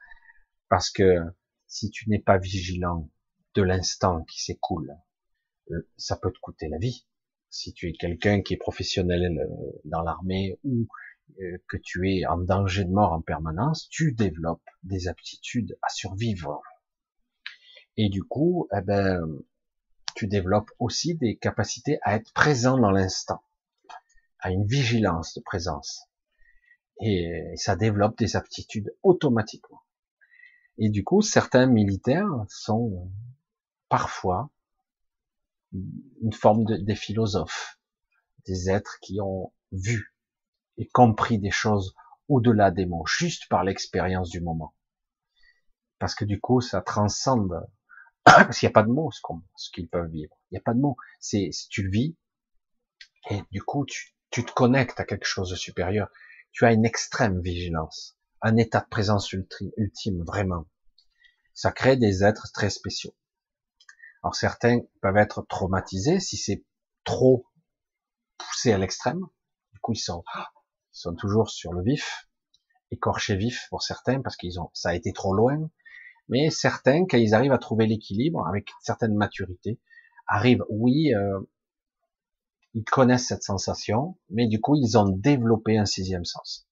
parce 0.68 0.90
que 0.90 1.20
si 1.66 1.90
tu 1.90 2.08
n'es 2.08 2.18
pas 2.18 2.38
vigilant 2.38 3.10
de 3.54 3.62
l'instant 3.62 4.24
qui 4.24 4.42
s'écoule, 4.42 4.96
euh, 5.70 5.88
ça 5.96 6.16
peut 6.16 6.32
te 6.32 6.38
coûter 6.38 6.68
la 6.68 6.78
vie. 6.78 7.06
Si 7.50 7.72
tu 7.74 7.88
es 7.88 7.92
quelqu'un 7.92 8.40
qui 8.40 8.54
est 8.54 8.58
professionnel 8.58 9.38
euh, 9.38 9.80
dans 9.84 10.02
l'armée 10.02 10.58
ou 10.64 10.88
que 11.66 11.78
tu 11.78 12.10
es 12.10 12.26
en 12.26 12.36
danger 12.36 12.84
de 12.84 12.90
mort 12.90 13.12
en 13.12 13.22
permanence, 13.22 13.88
tu 13.88 14.12
développes 14.12 14.68
des 14.82 15.08
aptitudes 15.08 15.78
à 15.80 15.88
survivre 15.88 16.60
et 17.96 18.08
du 18.08 18.22
coup, 18.22 18.68
eh 18.76 18.80
ben, 18.80 19.20
tu 20.14 20.26
développes 20.26 20.70
aussi 20.78 21.14
des 21.14 21.36
capacités 21.36 21.98
à 22.02 22.16
être 22.16 22.32
présent 22.32 22.78
dans 22.78 22.90
l'instant, 22.90 23.42
à 24.38 24.50
une 24.50 24.66
vigilance 24.66 25.34
de 25.34 25.40
présence. 25.40 26.08
Et 27.00 27.52
ça 27.56 27.76
développe 27.76 28.16
des 28.18 28.36
aptitudes 28.36 28.94
automatiquement. 29.02 29.82
Et 30.78 30.88
du 30.88 31.04
coup, 31.04 31.22
certains 31.22 31.66
militaires 31.66 32.30
sont 32.48 33.10
parfois 33.88 34.50
une 35.72 36.32
forme 36.32 36.64
de, 36.64 36.76
des 36.76 36.94
philosophes, 36.94 37.78
des 38.46 38.70
êtres 38.70 38.98
qui 39.00 39.20
ont 39.20 39.52
vu 39.70 40.14
et 40.78 40.88
compris 40.88 41.38
des 41.38 41.50
choses 41.50 41.94
au-delà 42.28 42.70
des 42.70 42.86
mots, 42.86 43.06
juste 43.06 43.48
par 43.48 43.64
l'expérience 43.64 44.30
du 44.30 44.40
moment. 44.40 44.74
Parce 45.98 46.14
que 46.14 46.24
du 46.24 46.40
coup, 46.40 46.60
ça 46.60 46.80
transcende 46.80 47.66
parce 48.24 48.58
qu'il 48.58 48.66
n'y 48.66 48.72
a 48.72 48.74
pas 48.74 48.82
de 48.82 48.92
mots, 48.92 49.10
ce 49.10 49.70
qu'ils 49.70 49.88
peuvent 49.88 50.10
vivre. 50.10 50.34
Il 50.50 50.54
n'y 50.54 50.58
a 50.58 50.62
pas 50.62 50.74
de 50.74 50.80
mots. 50.80 50.96
C'est, 51.20 51.50
tu 51.70 51.82
le 51.82 51.90
vis, 51.90 52.16
et 53.30 53.42
du 53.50 53.62
coup, 53.62 53.86
tu, 53.86 54.14
te 54.30 54.52
connectes 54.52 54.98
à 54.98 55.04
quelque 55.04 55.26
chose 55.26 55.50
de 55.50 55.56
supérieur, 55.56 56.08
tu 56.50 56.64
as 56.64 56.72
une 56.72 56.84
extrême 56.84 57.40
vigilance, 57.40 58.18
un 58.40 58.56
état 58.56 58.80
de 58.80 58.88
présence 58.88 59.32
ultime, 59.32 60.22
vraiment. 60.24 60.66
Ça 61.54 61.70
crée 61.70 61.96
des 61.96 62.24
êtres 62.24 62.50
très 62.52 62.70
spéciaux. 62.70 63.14
Alors 64.22 64.34
certains 64.34 64.80
peuvent 65.00 65.16
être 65.16 65.42
traumatisés 65.42 66.20
si 66.20 66.36
c'est 66.36 66.64
trop 67.04 67.46
poussé 68.38 68.72
à 68.72 68.78
l'extrême. 68.78 69.20
Du 69.72 69.80
coup, 69.80 69.92
ils 69.92 69.98
sont, 69.98 70.24
ils 70.34 70.98
sont 70.98 71.14
toujours 71.14 71.50
sur 71.50 71.72
le 71.72 71.82
vif, 71.82 72.28
écorchés 72.90 73.36
vifs 73.36 73.66
pour 73.68 73.82
certains 73.82 74.22
parce 74.22 74.36
qu'ils 74.36 74.60
ont, 74.60 74.70
ça 74.72 74.90
a 74.90 74.94
été 74.94 75.12
trop 75.12 75.34
loin. 75.34 75.70
Mais 76.28 76.50
certains, 76.50 77.04
quand 77.06 77.18
ils 77.18 77.34
arrivent 77.34 77.52
à 77.52 77.58
trouver 77.58 77.86
l'équilibre 77.86 78.46
avec 78.46 78.70
une 78.70 78.82
certaine 78.82 79.14
maturité, 79.14 79.80
arrivent, 80.26 80.64
oui, 80.68 81.14
euh, 81.14 81.40
ils 82.74 82.84
connaissent 82.84 83.26
cette 83.26 83.42
sensation, 83.42 84.18
mais 84.30 84.46
du 84.46 84.60
coup, 84.60 84.76
ils 84.76 84.96
ont 84.96 85.08
développé 85.08 85.76
un 85.76 85.84
sixième 85.84 86.24
sens. 86.24 86.66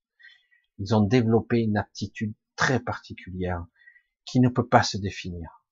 Ils 0.78 0.94
ont 0.94 1.02
développé 1.02 1.58
une 1.58 1.76
aptitude 1.76 2.34
très 2.56 2.80
particulière 2.80 3.66
qui 4.24 4.40
ne 4.40 4.48
peut 4.48 4.66
pas 4.66 4.82
se 4.82 4.96
définir. 4.96 5.64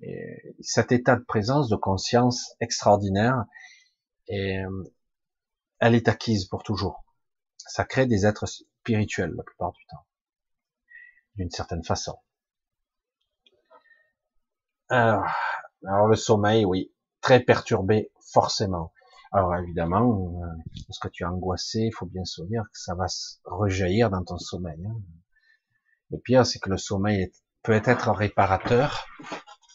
Et 0.00 0.54
cet 0.60 0.92
état 0.92 1.16
de 1.16 1.24
présence, 1.24 1.68
de 1.68 1.76
conscience 1.76 2.54
extraordinaire, 2.60 3.44
et, 4.28 4.62
elle 5.80 5.94
est 5.94 6.08
acquise 6.08 6.46
pour 6.46 6.62
toujours. 6.62 7.04
Ça 7.56 7.84
crée 7.84 8.06
des 8.06 8.26
êtres 8.26 8.46
spirituels 8.46 9.32
la 9.36 9.42
plupart 9.42 9.72
du 9.72 9.84
temps, 9.86 10.06
d'une 11.36 11.50
certaine 11.50 11.84
façon. 11.84 12.16
Alors, 14.90 15.24
le 16.08 16.16
sommeil, 16.16 16.64
oui, 16.64 16.92
très 17.20 17.40
perturbé, 17.40 18.10
forcément. 18.32 18.92
Alors 19.30 19.54
évidemment, 19.56 20.40
euh, 20.42 20.46
parce 20.86 20.98
que 20.98 21.08
tu 21.08 21.22
es 21.22 21.26
angoissé, 21.26 21.80
il 21.80 21.92
faut 21.92 22.06
bien 22.06 22.24
se 22.24 22.40
dire 22.42 22.62
que 22.72 22.78
ça 22.78 22.94
va 22.94 23.06
rejaillir 23.44 24.08
dans 24.08 24.24
ton 24.24 24.38
sommeil. 24.38 24.82
Hein. 24.86 24.96
Le 26.10 26.18
pire, 26.18 26.46
c'est 26.46 26.58
que 26.58 26.70
le 26.70 26.78
sommeil 26.78 27.30
peut 27.62 27.82
être 27.84 28.10
réparateur 28.10 29.06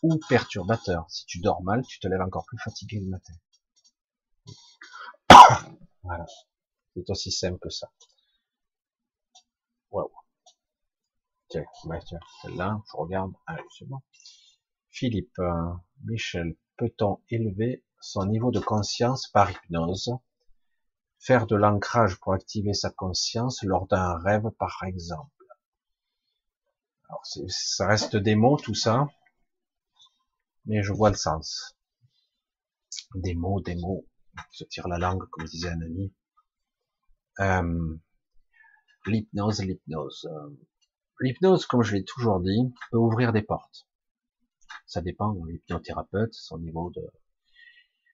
ou 0.02 0.20
perturbateur. 0.28 1.06
Si 1.10 1.28
tu 1.28 1.40
dors 1.40 1.62
mal, 1.62 1.86
tu 1.86 2.00
te 2.00 2.08
lèves 2.08 2.22
encore 2.22 2.46
plus 2.46 2.58
fatigué 2.58 3.00
le 3.00 3.10
matin. 3.10 3.34
Voilà. 6.02 6.26
C'est 6.96 7.10
aussi 7.10 7.32
simple 7.32 7.60
que 7.60 7.70
ça. 7.70 7.90
Waouh. 9.92 10.12
Tiens, 11.48 11.64
tiens, 12.06 12.20
celle-là, 12.42 12.82
je 12.92 12.98
regarde. 12.98 13.32
Allez, 13.46 13.64
c'est 13.78 13.88
bon. 13.88 14.02
Philippe, 14.94 15.40
euh, 15.40 15.74
Michel, 16.04 16.56
peut-on 16.78 17.20
élever 17.30 17.84
son 18.00 18.28
niveau 18.28 18.52
de 18.52 18.60
conscience 18.60 19.28
par 19.28 19.50
hypnose, 19.50 20.12
faire 21.18 21.48
de 21.48 21.56
l'ancrage 21.56 22.20
pour 22.20 22.34
activer 22.34 22.76
sa 22.76 22.92
conscience 22.92 23.64
lors 23.64 23.88
d'un 23.88 24.20
rêve 24.20 24.52
par 24.60 24.84
exemple. 24.86 25.32
Alors, 27.10 27.26
ça 27.26 27.88
reste 27.88 28.18
des 28.18 28.36
mots 28.36 28.58
tout 28.58 28.76
ça, 28.76 29.08
mais 30.66 30.84
je 30.84 30.94
vois 30.94 31.10
le 31.10 31.16
sens. 31.16 31.76
Des 33.16 33.34
mots, 33.34 33.62
des 33.62 33.76
mots, 33.76 34.06
se 34.52 34.64
tire 34.64 34.88
la 34.88 35.00
langue 35.00 35.28
comme 35.32 35.46
disait 35.46 35.70
un 35.70 35.82
ami. 35.82 36.14
Euh, 37.40 37.98
l'hypnose, 39.08 39.64
l'hypnose. 39.64 40.30
L'hypnose, 41.20 41.66
comme 41.66 41.82
je 41.82 41.96
l'ai 41.96 42.04
toujours 42.04 42.40
dit, 42.42 42.72
peut 42.92 42.98
ouvrir 42.98 43.34
des 43.34 43.42
portes. 43.42 43.88
Ça 44.94 45.02
dépend 45.02 45.34
l'hypnothérapeute, 45.48 46.36
son 46.36 46.60
niveau 46.60 46.92
de, 46.92 47.02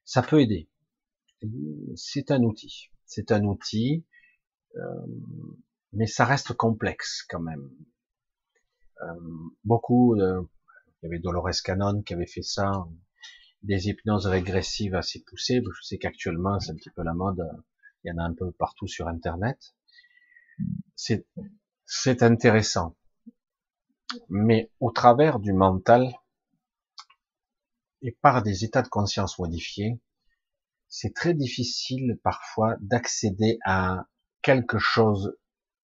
ça 0.06 0.22
peut 0.22 0.40
aider. 0.40 0.70
C'est 1.98 2.32
un 2.32 2.42
outil. 2.44 2.90
C'est 3.06 3.34
un 3.34 3.44
outil, 3.44 4.06
euh, 4.78 5.06
mais 5.92 6.08
ça 6.08 6.24
reste 6.24 6.54
complexe 6.54 7.26
quand 7.30 7.42
même. 7.42 7.70
Euh, 9.02 9.20
beaucoup, 9.66 10.16
il 10.16 10.48
y 11.04 11.06
avait 11.06 11.20
Dolores 11.20 11.62
Cannon 11.66 12.02
qui 12.02 12.14
avait 12.14 12.26
fait 12.26 12.44
ça, 12.44 12.88
des 13.62 13.90
hypnoses 13.90 14.28
régressives 14.28 14.96
assez 14.96 15.22
poussées. 15.22 15.62
Je 15.62 15.82
sais 15.82 15.98
qu'actuellement 15.98 16.62
c'est 16.62 16.72
un 16.72 16.76
petit 16.76 16.92
peu 16.92 17.04
la 17.04 17.14
mode. 17.14 17.46
Il 18.06 18.08
y 18.08 18.12
en 18.14 18.20
a 18.20 18.24
un 18.24 18.34
peu 18.34 18.54
partout 18.54 18.88
sur 18.88 19.10
Internet. 19.10 19.76
C'est 20.96 22.24
intéressant, 22.24 22.96
mais 24.30 24.72
au 24.80 24.92
travers 24.92 25.40
du 25.40 25.52
mental, 25.52 26.16
et 28.02 28.12
par 28.22 28.44
des 28.44 28.64
états 28.64 28.82
de 28.82 28.88
conscience 28.88 29.40
modifiés, 29.40 30.00
c'est 30.88 31.14
très 31.14 31.34
difficile 31.34 32.20
parfois 32.24 32.76
d'accéder 32.82 33.60
à 33.64 34.08
quelque 34.42 34.80
chose 34.80 35.38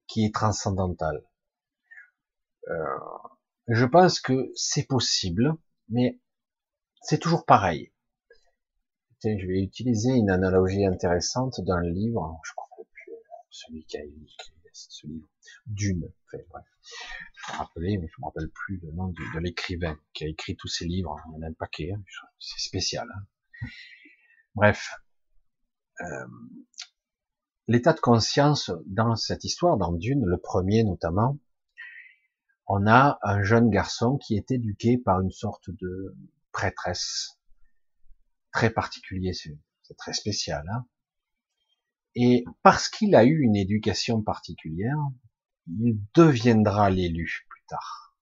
qui 0.08 0.26
est 0.26 0.34
transcendantal. 0.34 1.24
Euh, 2.70 2.74
je 3.68 3.86
pense 3.86 4.20
que 4.20 4.52
c'est 4.56 4.88
possible, 4.88 5.56
mais 5.90 6.20
c'est 7.02 7.20
toujours 7.20 7.46
pareil. 7.46 7.92
je 9.24 9.30
vais 9.30 9.62
utiliser 9.62 10.12
une 10.12 10.30
analogie 10.30 10.86
intéressante 10.86 11.62
d'un 11.62 11.82
livre, 11.82 12.40
je 12.44 12.54
crois 12.56 12.86
plus 12.92 13.14
celui 13.50 13.86
qui 13.86 13.98
a 13.98 14.04
écrit 14.04 14.55
ce 14.76 15.07
livre, 15.07 15.27
Dune. 15.68 16.11
Enfin, 16.27 16.43
bref. 16.49 16.65
Je 17.76 17.80
me 17.80 18.02
mais 18.02 18.07
je 18.07 18.22
me 18.22 18.26
rappelle 18.26 18.49
plus 18.49 18.80
le 18.84 18.91
nom 18.91 19.07
de, 19.07 19.39
l'écrivain 19.39 19.97
qui 20.14 20.26
a 20.26 20.27
écrit 20.27 20.56
tous 20.56 20.68
ces 20.68 20.85
livres. 20.85 21.18
Il 21.27 21.35
y 21.35 21.38
en 21.38 21.41
a 21.43 21.49
un 21.49 21.53
paquet, 21.53 21.91
hein. 21.93 22.03
c'est 22.39 22.60
spécial. 22.60 23.07
Hein. 23.10 23.68
Bref, 24.56 24.91
euh, 26.02 26.27
l'état 27.68 27.93
de 27.93 27.99
conscience 27.99 28.72
dans 28.85 29.15
cette 29.15 29.43
histoire, 29.43 29.77
dans 29.77 29.93
Dune, 29.93 30.26
le 30.26 30.38
premier 30.38 30.84
notamment, 30.84 31.39
on 32.68 32.88
a 32.88 33.19
un 33.22 33.43
jeune 33.43 33.69
garçon 33.69 34.18
qui 34.18 34.35
est 34.35 34.52
éduqué 34.52 34.97
par 34.97 35.22
une 35.22 35.31
sorte 35.31 35.69
de 35.69 36.15
prêtresse 36.52 37.39
très 38.52 38.69
particulier, 38.69 39.34
c'est 39.34 39.97
très 39.97 40.14
spécial. 40.14 40.65
Hein 40.72 40.85
et 42.16 42.46
parce 42.64 42.90
qu'il 42.90 43.16
a 43.16 43.26
eu 43.26 43.42
une 43.42 43.56
éducation 43.56 44.22
particulière, 44.22 44.98
il 45.68 46.00
deviendra 46.14 46.90
l'élu 46.90 47.46
plus 47.50 47.64
tard. 47.68 48.16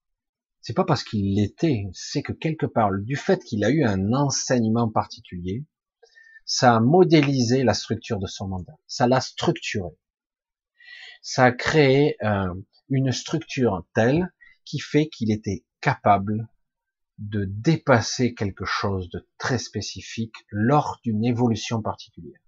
C'est 0.60 0.74
pas 0.74 0.84
parce 0.84 1.04
qu'il 1.04 1.34
l'était, 1.34 1.84
c'est 1.92 2.22
que 2.22 2.32
quelque 2.32 2.66
part, 2.66 2.90
du 2.98 3.16
fait 3.16 3.44
qu'il 3.44 3.64
a 3.64 3.70
eu 3.70 3.84
un 3.84 4.12
enseignement 4.12 4.88
particulier, 4.88 5.64
ça 6.46 6.76
a 6.76 6.80
modélisé 6.80 7.62
la 7.64 7.74
structure 7.74 8.18
de 8.18 8.26
son 8.26 8.48
mandat, 8.48 8.76
ça 8.86 9.06
l'a 9.06 9.20
structuré. 9.20 9.90
Ça 11.22 11.44
a 11.44 11.52
créé 11.52 12.16
euh, 12.22 12.52
une 12.88 13.12
structure 13.12 13.86
telle 13.94 14.32
qui 14.64 14.78
fait 14.78 15.08
qu'il 15.08 15.30
était 15.30 15.64
capable 15.80 16.48
de 17.18 17.44
dépasser 17.44 18.34
quelque 18.34 18.64
chose 18.64 19.08
de 19.10 19.26
très 19.38 19.58
spécifique 19.58 20.34
lors 20.50 20.98
d'une 21.04 21.24
évolution 21.24 21.80
particulière. 21.80 22.40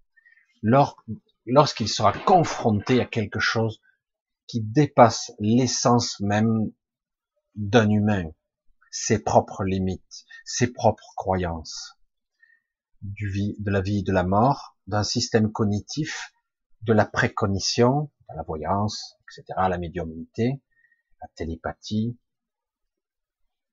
Lorsqu'il 1.46 1.88
sera 1.88 2.12
confronté 2.12 3.00
à 3.00 3.06
quelque 3.06 3.40
chose 3.40 3.80
qui 4.46 4.60
dépasse 4.60 5.32
l'essence 5.38 6.20
même 6.20 6.72
d'un 7.54 7.88
humain, 7.88 8.30
ses 8.90 9.22
propres 9.22 9.64
limites, 9.64 10.24
ses 10.44 10.72
propres 10.72 11.12
croyances, 11.16 11.96
du 13.02 13.30
vie, 13.30 13.56
de 13.58 13.70
la 13.70 13.80
vie 13.80 13.98
et 13.98 14.02
de 14.02 14.12
la 14.12 14.24
mort, 14.24 14.76
d'un 14.86 15.02
système 15.02 15.50
cognitif, 15.52 16.32
de 16.82 16.92
la 16.92 17.04
précognition, 17.04 18.10
de 18.30 18.36
la 18.36 18.42
voyance, 18.42 19.16
etc., 19.24 19.44
la 19.68 19.78
médiumnité, 19.78 20.60
la 21.20 21.28
télépathie, 21.34 22.18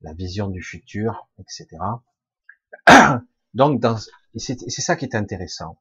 la 0.01 0.13
vision 0.13 0.49
du 0.49 0.61
futur, 0.61 1.29
etc. 1.39 1.67
Donc, 3.53 3.83
c'est 4.35 4.69
ça 4.69 4.95
qui 4.95 5.05
est 5.05 5.15
intéressant. 5.15 5.79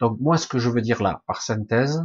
Donc 0.00 0.18
moi, 0.20 0.36
ce 0.38 0.46
que 0.46 0.58
je 0.58 0.70
veux 0.70 0.80
dire 0.80 1.02
là, 1.02 1.22
par 1.26 1.42
synthèse, 1.42 2.04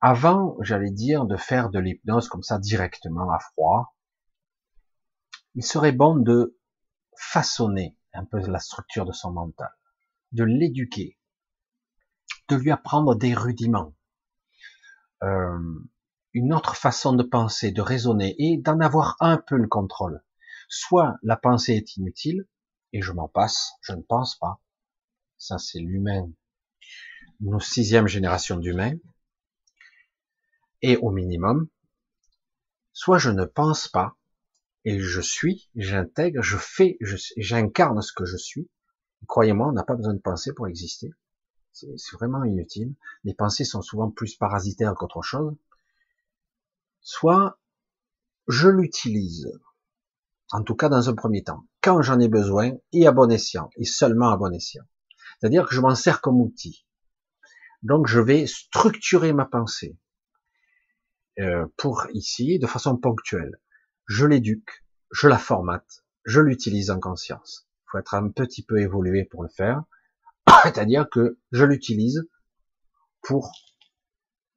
avant, 0.00 0.56
j'allais 0.60 0.90
dire, 0.90 1.26
de 1.26 1.36
faire 1.36 1.68
de 1.70 1.78
l'hypnose 1.78 2.28
comme 2.28 2.42
ça 2.42 2.58
directement 2.58 3.30
à 3.30 3.38
froid, 3.38 3.94
il 5.54 5.64
serait 5.64 5.92
bon 5.92 6.16
de 6.16 6.58
façonner 7.16 7.96
un 8.14 8.24
peu 8.24 8.38
la 8.38 8.58
structure 8.58 9.04
de 9.04 9.12
son 9.12 9.32
mental, 9.32 9.70
de 10.32 10.44
l'éduquer, 10.44 11.18
de 12.48 12.56
lui 12.56 12.70
apprendre 12.70 13.14
des 13.14 13.34
rudiments, 13.34 13.94
euh, 15.22 15.58
une 16.32 16.54
autre 16.54 16.76
façon 16.76 17.12
de 17.12 17.22
penser, 17.22 17.72
de 17.72 17.82
raisonner 17.82 18.34
et 18.38 18.56
d'en 18.56 18.80
avoir 18.80 19.16
un 19.20 19.36
peu 19.36 19.56
le 19.56 19.68
contrôle. 19.68 20.24
Soit 20.68 21.16
la 21.22 21.36
pensée 21.36 21.74
est 21.74 21.96
inutile, 21.96 22.46
et 22.92 23.02
je 23.02 23.12
m'en 23.12 23.28
passe, 23.28 23.72
je 23.82 23.92
ne 23.92 24.02
pense 24.02 24.36
pas, 24.36 24.60
ça 25.40 25.58
c'est 25.58 25.80
l'humain, 25.80 26.30
nos 27.40 27.58
sixième 27.58 28.06
génération 28.06 28.58
d'humains, 28.58 28.94
et 30.82 30.96
au 30.98 31.10
minimum, 31.10 31.68
soit 32.92 33.18
je 33.18 33.30
ne 33.30 33.44
pense 33.44 33.88
pas, 33.88 34.16
et 34.84 35.00
je 35.00 35.20
suis, 35.20 35.68
j'intègre, 35.74 36.42
je 36.42 36.56
fais, 36.56 36.96
j'incarne 37.36 38.00
ce 38.00 38.12
que 38.12 38.24
je 38.24 38.36
suis, 38.36 38.70
Croyez-moi, 39.26 39.68
on 39.68 39.72
n'a 39.72 39.84
pas 39.84 39.96
besoin 39.96 40.14
de 40.14 40.20
penser 40.20 40.52
pour 40.52 40.66
exister. 40.66 41.12
C'est 41.72 42.16
vraiment 42.16 42.44
inutile. 42.44 42.94
Les 43.24 43.34
pensées 43.34 43.64
sont 43.64 43.82
souvent 43.82 44.10
plus 44.10 44.36
parasitaires 44.36 44.94
qu'autre 44.94 45.22
chose. 45.22 45.54
Soit 47.00 47.58
je 48.48 48.68
l'utilise, 48.68 49.50
en 50.50 50.62
tout 50.62 50.74
cas 50.74 50.88
dans 50.88 51.08
un 51.08 51.14
premier 51.14 51.44
temps, 51.44 51.64
quand 51.80 52.02
j'en 52.02 52.18
ai 52.18 52.28
besoin 52.28 52.72
et 52.92 53.06
à 53.06 53.12
bon 53.12 53.30
escient, 53.30 53.70
et 53.76 53.84
seulement 53.84 54.30
à 54.30 54.36
bon 54.36 54.52
escient. 54.52 54.84
C'est-à-dire 55.40 55.66
que 55.66 55.74
je 55.74 55.80
m'en 55.80 55.94
sers 55.94 56.20
comme 56.20 56.40
outil. 56.40 56.86
Donc 57.82 58.06
je 58.06 58.20
vais 58.20 58.46
structurer 58.46 59.32
ma 59.32 59.46
pensée 59.46 59.98
euh, 61.38 61.66
pour 61.76 62.06
ici 62.12 62.58
de 62.58 62.66
façon 62.66 62.96
ponctuelle. 62.96 63.58
Je 64.06 64.26
l'éduque, 64.26 64.84
je 65.10 65.28
la 65.28 65.38
formate, 65.38 66.04
je 66.24 66.40
l'utilise 66.40 66.90
en 66.90 67.00
conscience. 67.00 67.66
Il 67.84 67.90
faut 67.90 67.98
être 67.98 68.14
un 68.14 68.28
petit 68.28 68.62
peu 68.62 68.80
évolué 68.80 69.24
pour 69.24 69.42
le 69.42 69.48
faire. 69.48 69.82
C'est-à-dire 70.62 71.08
que 71.08 71.38
je 71.52 71.64
l'utilise 71.64 72.28
pour 73.22 73.52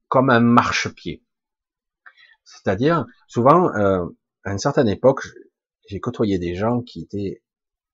comme 0.09 0.29
un 0.29 0.41
marchepied. 0.41 1.23
C'est-à-dire, 2.43 3.05
souvent, 3.27 3.73
euh, 3.75 4.05
à 4.43 4.51
une 4.51 4.59
certaine 4.59 4.89
époque, 4.89 5.25
j'ai 5.87 5.99
côtoyé 5.99 6.37
des 6.37 6.55
gens 6.55 6.81
qui 6.81 7.01
étaient 7.01 7.41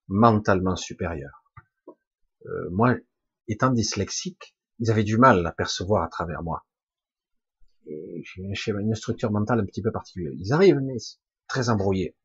mentalement 0.07 0.75
supérieurs. 0.75 1.38
Euh, 2.45 2.69
moi, 2.71 2.95
étant 3.47 3.71
dyslexique, 3.71 4.55
ils 4.79 4.91
avaient 4.91 5.03
du 5.03 5.17
mal 5.17 5.45
à 5.45 5.51
percevoir 5.51 6.03
à 6.03 6.07
travers 6.07 6.43
moi. 6.43 6.65
Et 7.85 8.21
j'ai 8.23 8.71
une 8.71 8.95
structure 8.95 9.31
mentale 9.31 9.59
un 9.59 9.65
petit 9.65 9.81
peu 9.81 9.91
particulière. 9.91 10.31
Ils 10.37 10.53
arrivent, 10.53 10.79
mais 10.81 10.97
très 11.47 11.69
embrouillés. 11.69 12.15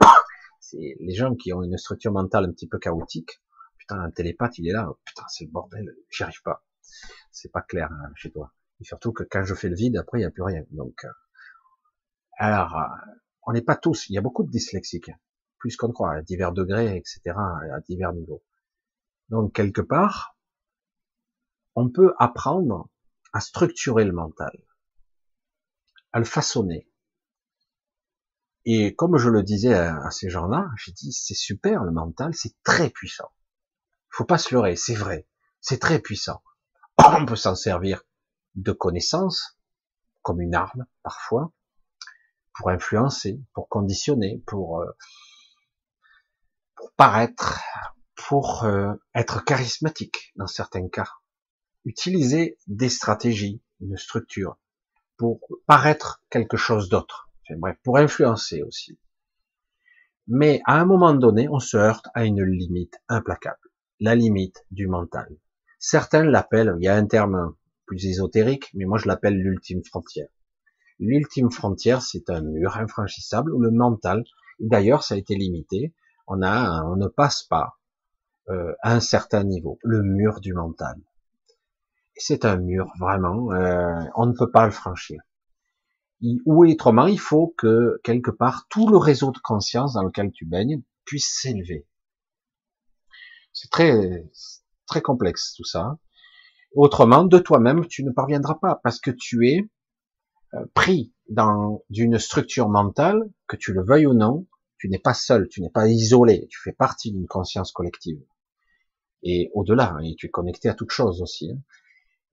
C'est 0.60 0.96
les 1.00 1.14
gens 1.14 1.34
qui 1.34 1.52
ont 1.52 1.62
une 1.62 1.76
structure 1.76 2.12
mentale 2.12 2.44
un 2.44 2.52
petit 2.52 2.68
peu 2.68 2.78
chaotique. 2.78 3.42
Putain, 3.78 4.00
un 4.00 4.10
télépathe, 4.10 4.58
il 4.58 4.68
est 4.68 4.72
là. 4.72 4.88
Putain, 5.04 5.24
c'est 5.28 5.44
le 5.46 5.50
bordel. 5.50 5.96
J'y 6.10 6.22
arrive 6.22 6.42
pas. 6.44 6.62
C'est 7.32 7.50
pas 7.50 7.62
clair 7.62 7.88
hein, 7.90 8.12
chez 8.14 8.30
toi. 8.30 8.52
Et 8.80 8.84
surtout 8.84 9.12
que 9.12 9.24
quand 9.24 9.44
je 9.44 9.54
fais 9.54 9.68
le 9.68 9.74
vide, 9.74 9.96
après, 9.96 10.18
il 10.18 10.22
n'y 10.22 10.26
a 10.26 10.30
plus 10.30 10.42
rien. 10.42 10.62
Donc, 10.70 11.04
euh, 11.04 11.08
alors, 12.38 12.76
euh, 12.76 13.12
on 13.46 13.52
n'est 13.52 13.62
pas 13.62 13.76
tous. 13.76 14.08
Il 14.08 14.14
y 14.14 14.18
a 14.18 14.20
beaucoup 14.20 14.44
de 14.44 14.50
dyslexiques, 14.50 15.10
plus 15.58 15.76
qu'on 15.76 15.92
croit, 15.92 16.12
à 16.12 16.22
divers 16.22 16.52
degrés, 16.52 16.96
etc., 16.96 17.20
à 17.36 17.80
divers 17.80 18.12
niveaux. 18.12 18.42
Donc, 19.30 19.54
quelque 19.54 19.80
part, 19.80 20.36
on 21.76 21.88
peut 21.88 22.14
apprendre 22.18 22.90
à 23.32 23.40
structurer 23.40 24.04
le 24.04 24.12
mental, 24.12 24.52
à 26.12 26.18
le 26.18 26.24
façonner. 26.24 26.90
Et 28.64 28.94
comme 28.94 29.16
je 29.16 29.30
le 29.30 29.42
disais 29.42 29.72
à, 29.72 30.10
ces 30.10 30.28
gens-là, 30.28 30.68
j'ai 30.76 30.92
dit 30.92 31.12
c'est 31.12 31.34
super 31.34 31.84
le 31.84 31.92
mental, 31.92 32.34
c'est 32.34 32.60
très 32.62 32.90
puissant. 32.90 33.32
Il 34.12 34.16
faut 34.16 34.24
pas 34.24 34.38
se 34.38 34.54
leurrer, 34.54 34.76
c'est 34.76 34.94
vrai, 34.94 35.28
c'est 35.60 35.78
très 35.78 36.00
puissant. 36.00 36.42
On 36.98 37.24
peut 37.24 37.36
s'en 37.36 37.54
servir 37.54 38.02
de 38.56 38.72
connaissances, 38.72 39.58
comme 40.22 40.40
une 40.40 40.54
arme 40.54 40.86
parfois, 41.02 41.52
pour 42.54 42.68
influencer, 42.68 43.40
pour 43.54 43.68
conditionner, 43.68 44.42
pour, 44.46 44.80
euh, 44.80 44.90
pour 46.74 46.92
paraître, 46.94 47.60
pour 48.28 48.64
euh, 48.64 48.92
être 49.14 49.44
charismatique 49.44 50.32
dans 50.36 50.46
certains 50.46 50.88
cas. 50.88 51.08
Utiliser 51.84 52.58
des 52.66 52.88
stratégies, 52.88 53.62
une 53.80 53.96
structure, 53.96 54.56
pour 55.16 55.40
paraître 55.66 56.22
quelque 56.30 56.56
chose 56.56 56.88
d'autre. 56.88 57.30
bref, 57.56 57.76
pour 57.82 57.98
influencer 57.98 58.62
aussi. 58.62 58.98
Mais 60.28 60.60
à 60.66 60.80
un 60.80 60.84
moment 60.84 61.14
donné, 61.14 61.48
on 61.48 61.58
se 61.58 61.76
heurte 61.76 62.06
à 62.14 62.24
une 62.24 62.44
limite 62.44 63.00
implacable, 63.08 63.68
la 63.98 64.14
limite 64.14 64.64
du 64.70 64.86
mental. 64.86 65.28
Certains 65.78 66.24
l'appellent, 66.24 66.76
il 66.78 66.84
y 66.84 66.88
a 66.88 66.94
un 66.94 67.06
terme 67.06 67.54
plus 67.86 68.06
ésotérique, 68.06 68.70
mais 68.74 68.84
moi 68.84 68.98
je 68.98 69.08
l'appelle 69.08 69.36
l'ultime 69.36 69.82
frontière. 69.84 70.28
L'ultime 70.98 71.50
frontière, 71.50 72.02
c'est 72.02 72.30
un 72.30 72.42
mur 72.42 72.76
infranchissable 72.76 73.52
où 73.52 73.60
le 73.60 73.70
mental, 73.70 74.24
d'ailleurs 74.60 75.02
ça 75.02 75.14
a 75.14 75.18
été 75.18 75.34
limité, 75.34 75.94
on 76.26 76.42
a, 76.42 76.84
on 76.84 76.96
ne 76.96 77.08
passe 77.08 77.42
pas 77.42 77.79
euh, 78.50 78.74
un 78.82 79.00
certain 79.00 79.44
niveau, 79.44 79.78
le 79.82 80.02
mur 80.02 80.40
du 80.40 80.52
mental. 80.52 80.96
C'est 82.16 82.44
un 82.44 82.56
mur 82.56 82.92
vraiment, 82.98 83.52
euh, 83.52 84.04
on 84.16 84.26
ne 84.26 84.32
peut 84.32 84.50
pas 84.50 84.66
le 84.66 84.72
franchir. 84.72 85.20
ou 86.44 86.66
autrement, 86.66 87.06
il 87.06 87.18
faut 87.18 87.54
que 87.56 88.00
quelque 88.04 88.30
part 88.30 88.66
tout 88.68 88.88
le 88.88 88.98
réseau 88.98 89.30
de 89.30 89.38
conscience 89.38 89.94
dans 89.94 90.02
lequel 90.02 90.32
tu 90.32 90.44
baignes 90.44 90.82
puisse 91.04 91.38
s'élever. 91.40 91.86
C'est 93.52 93.70
très 93.70 94.28
très 94.86 95.00
complexe 95.00 95.54
tout 95.56 95.64
ça. 95.64 95.98
Autrement, 96.74 97.24
de 97.24 97.38
toi-même, 97.38 97.86
tu 97.86 98.04
ne 98.04 98.10
parviendras 98.10 98.56
pas 98.56 98.80
parce 98.82 99.00
que 99.00 99.10
tu 99.10 99.48
es 99.48 99.68
euh, 100.54 100.66
pris 100.74 101.14
dans 101.28 101.84
une 101.90 102.18
structure 102.18 102.68
mentale, 102.68 103.22
que 103.46 103.56
tu 103.56 103.72
le 103.72 103.84
veuilles 103.84 104.06
ou 104.06 104.14
non, 104.14 104.46
tu 104.78 104.88
n'es 104.88 104.98
pas 104.98 105.14
seul, 105.14 105.48
tu 105.48 105.60
n'es 105.60 105.70
pas 105.70 105.88
isolé, 105.88 106.46
tu 106.50 106.60
fais 106.62 106.72
partie 106.72 107.12
d'une 107.12 107.26
conscience 107.26 107.72
collective. 107.72 108.20
Et 109.22 109.50
au-delà, 109.54 109.94
hein, 109.94 110.12
tu 110.16 110.26
es 110.26 110.30
connecté 110.30 110.68
à 110.68 110.74
toute 110.74 110.90
chose 110.90 111.22
aussi. 111.22 111.50
Hein. 111.50 111.60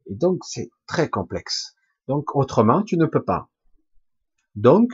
Et 0.07 0.15
donc, 0.15 0.43
c'est 0.45 0.69
très 0.85 1.09
complexe. 1.09 1.75
Donc, 2.07 2.35
autrement, 2.35 2.83
tu 2.83 2.97
ne 2.97 3.05
peux 3.05 3.23
pas. 3.23 3.49
Donc, 4.55 4.93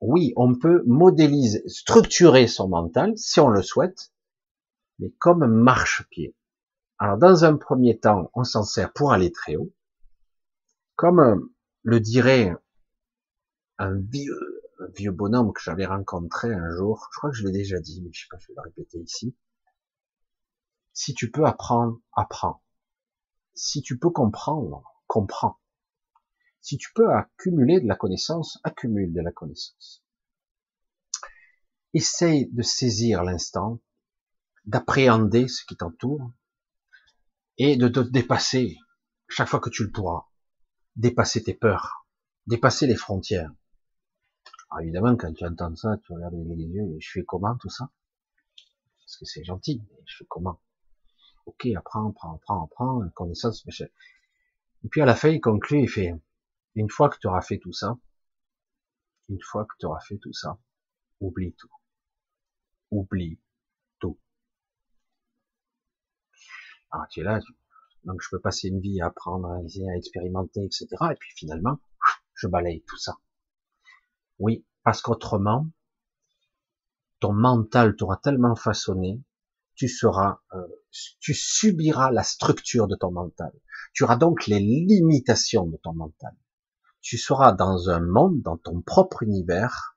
oui, 0.00 0.32
on 0.36 0.54
peut 0.54 0.82
modéliser, 0.86 1.62
structurer 1.68 2.46
son 2.46 2.68
mental, 2.68 3.12
si 3.16 3.40
on 3.40 3.48
le 3.48 3.62
souhaite, 3.62 4.12
mais 4.98 5.10
comme 5.18 5.46
marche-pied. 5.46 6.34
Alors, 6.98 7.18
dans 7.18 7.44
un 7.44 7.56
premier 7.56 7.98
temps, 7.98 8.30
on 8.34 8.44
s'en 8.44 8.62
sert 8.62 8.92
pour 8.92 9.12
aller 9.12 9.30
très 9.30 9.56
haut, 9.56 9.72
comme 10.96 11.50
le 11.82 12.00
dirait 12.00 12.54
un 13.78 13.94
vieux, 13.94 14.62
un 14.80 14.88
vieux 14.88 15.12
bonhomme 15.12 15.52
que 15.52 15.60
j'avais 15.62 15.84
rencontré 15.84 16.52
un 16.52 16.70
jour, 16.70 17.08
je 17.12 17.18
crois 17.18 17.30
que 17.30 17.36
je 17.36 17.44
l'ai 17.44 17.52
déjà 17.52 17.78
dit, 17.78 18.00
mais 18.02 18.10
je 18.12 18.22
sais 18.22 18.26
pas, 18.30 18.38
je 18.38 18.48
vais 18.48 18.54
le 18.56 18.62
répéter 18.62 18.98
ici. 18.98 19.34
Si 20.98 21.12
tu 21.12 21.30
peux 21.30 21.44
apprendre, 21.44 22.00
apprends. 22.14 22.62
Si 23.52 23.82
tu 23.82 23.98
peux 23.98 24.08
comprendre, 24.08 24.82
comprends. 25.06 25.60
Si 26.62 26.78
tu 26.78 26.90
peux 26.94 27.12
accumuler 27.12 27.82
de 27.82 27.86
la 27.86 27.96
connaissance, 27.96 28.58
accumule 28.64 29.12
de 29.12 29.20
la 29.20 29.30
connaissance. 29.30 30.02
Essaye 31.92 32.48
de 32.50 32.62
saisir 32.62 33.24
l'instant, 33.24 33.82
d'appréhender 34.64 35.48
ce 35.48 35.66
qui 35.66 35.76
t'entoure 35.76 36.32
et 37.58 37.76
de 37.76 37.88
te 37.88 38.00
dépasser 38.00 38.78
chaque 39.28 39.48
fois 39.48 39.60
que 39.60 39.68
tu 39.68 39.84
le 39.84 39.90
pourras 39.90 40.24
dépasser 40.96 41.42
tes 41.42 41.54
peurs, 41.54 42.06
dépasser 42.46 42.86
les 42.86 42.96
frontières. 42.96 43.52
Alors 44.70 44.80
évidemment, 44.80 45.14
quand 45.14 45.34
tu 45.34 45.44
entends 45.44 45.76
ça, 45.76 45.98
tu 46.02 46.14
regardes 46.14 46.32
les 46.34 46.64
yeux 46.64 46.96
et 46.96 47.00
je 47.00 47.10
fais 47.10 47.24
comment 47.24 47.54
tout 47.58 47.68
ça? 47.68 47.90
Parce 49.00 49.18
que 49.18 49.26
c'est 49.26 49.44
gentil, 49.44 49.84
mais 49.90 50.02
je 50.06 50.16
fais 50.16 50.26
comment? 50.26 50.58
Ok, 51.46 51.66
apprends, 51.76 52.10
apprends, 52.10 52.34
apprends, 52.34 52.64
apprends, 52.64 53.08
connaissance, 53.14 53.64
machin. 53.66 53.86
Et 54.84 54.88
puis 54.88 55.00
à 55.00 55.06
la 55.06 55.14
fin, 55.14 55.28
il 55.28 55.40
conclut, 55.40 55.82
il 55.82 55.88
fait, 55.88 56.12
une 56.74 56.90
fois 56.90 57.08
que 57.08 57.18
tu 57.18 57.26
auras 57.26 57.40
fait 57.40 57.58
tout 57.58 57.72
ça, 57.72 57.96
une 59.28 59.42
fois 59.42 59.64
que 59.64 59.74
tu 59.78 59.86
auras 59.86 60.00
fait 60.00 60.18
tout 60.18 60.32
ça, 60.32 60.58
oublie 61.20 61.54
tout. 61.54 61.70
Oublie 62.90 63.40
tout. 63.98 64.18
Alors 66.90 67.08
tu 67.08 67.20
es 67.20 67.22
là, 67.24 67.40
donc 68.04 68.20
je 68.22 68.28
peux 68.30 68.40
passer 68.40 68.68
une 68.68 68.80
vie 68.80 69.00
à 69.00 69.06
apprendre, 69.06 69.48
à, 69.48 69.56
à 69.56 69.96
expérimenter, 69.96 70.64
etc. 70.64 70.86
Et 71.10 71.16
puis 71.16 71.32
finalement, 71.34 71.80
je 72.34 72.46
balaye 72.46 72.82
tout 72.82 72.96
ça. 72.96 73.16
Oui, 74.38 74.64
parce 74.82 75.00
qu'autrement, 75.00 75.66
ton 77.20 77.32
mental 77.32 77.96
t'aura 77.96 78.18
tellement 78.18 78.54
façonné, 78.54 79.20
tu 79.76 79.88
seras, 79.88 80.40
euh, 80.54 80.66
tu 81.20 81.34
subiras 81.34 82.10
la 82.10 82.22
structure 82.22 82.88
de 82.88 82.96
ton 82.96 83.12
mental. 83.12 83.52
Tu 83.92 84.04
auras 84.04 84.16
donc 84.16 84.46
les 84.46 84.58
limitations 84.58 85.66
de 85.66 85.76
ton 85.76 85.92
mental. 85.92 86.34
Tu 87.02 87.18
seras 87.18 87.52
dans 87.52 87.90
un 87.90 88.00
monde, 88.00 88.40
dans 88.42 88.56
ton 88.56 88.80
propre 88.80 89.22
univers, 89.22 89.96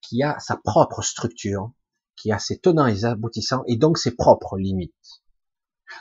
qui 0.00 0.22
a 0.22 0.38
sa 0.40 0.56
propre 0.56 1.00
structure, 1.00 1.72
qui 2.16 2.32
a 2.32 2.38
ses 2.38 2.58
tenants 2.58 2.88
et 2.88 3.04
aboutissants, 3.04 3.62
et 3.66 3.76
donc 3.76 3.98
ses 3.98 4.14
propres 4.16 4.58
limites. 4.58 5.22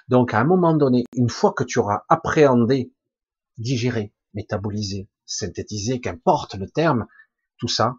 Donc, 0.08 0.34
à 0.34 0.40
un 0.40 0.44
moment 0.44 0.76
donné, 0.76 1.06
une 1.16 1.30
fois 1.30 1.54
que 1.54 1.64
tu 1.64 1.80
auras 1.80 2.04
appréhendé, 2.10 2.94
digéré, 3.58 4.14
métabolisé, 4.34 5.10
synthétisé, 5.26 6.02
qu'importe 6.02 6.56
le 6.56 6.70
terme, 6.70 7.06
tout 7.58 7.68
ça, 7.68 7.96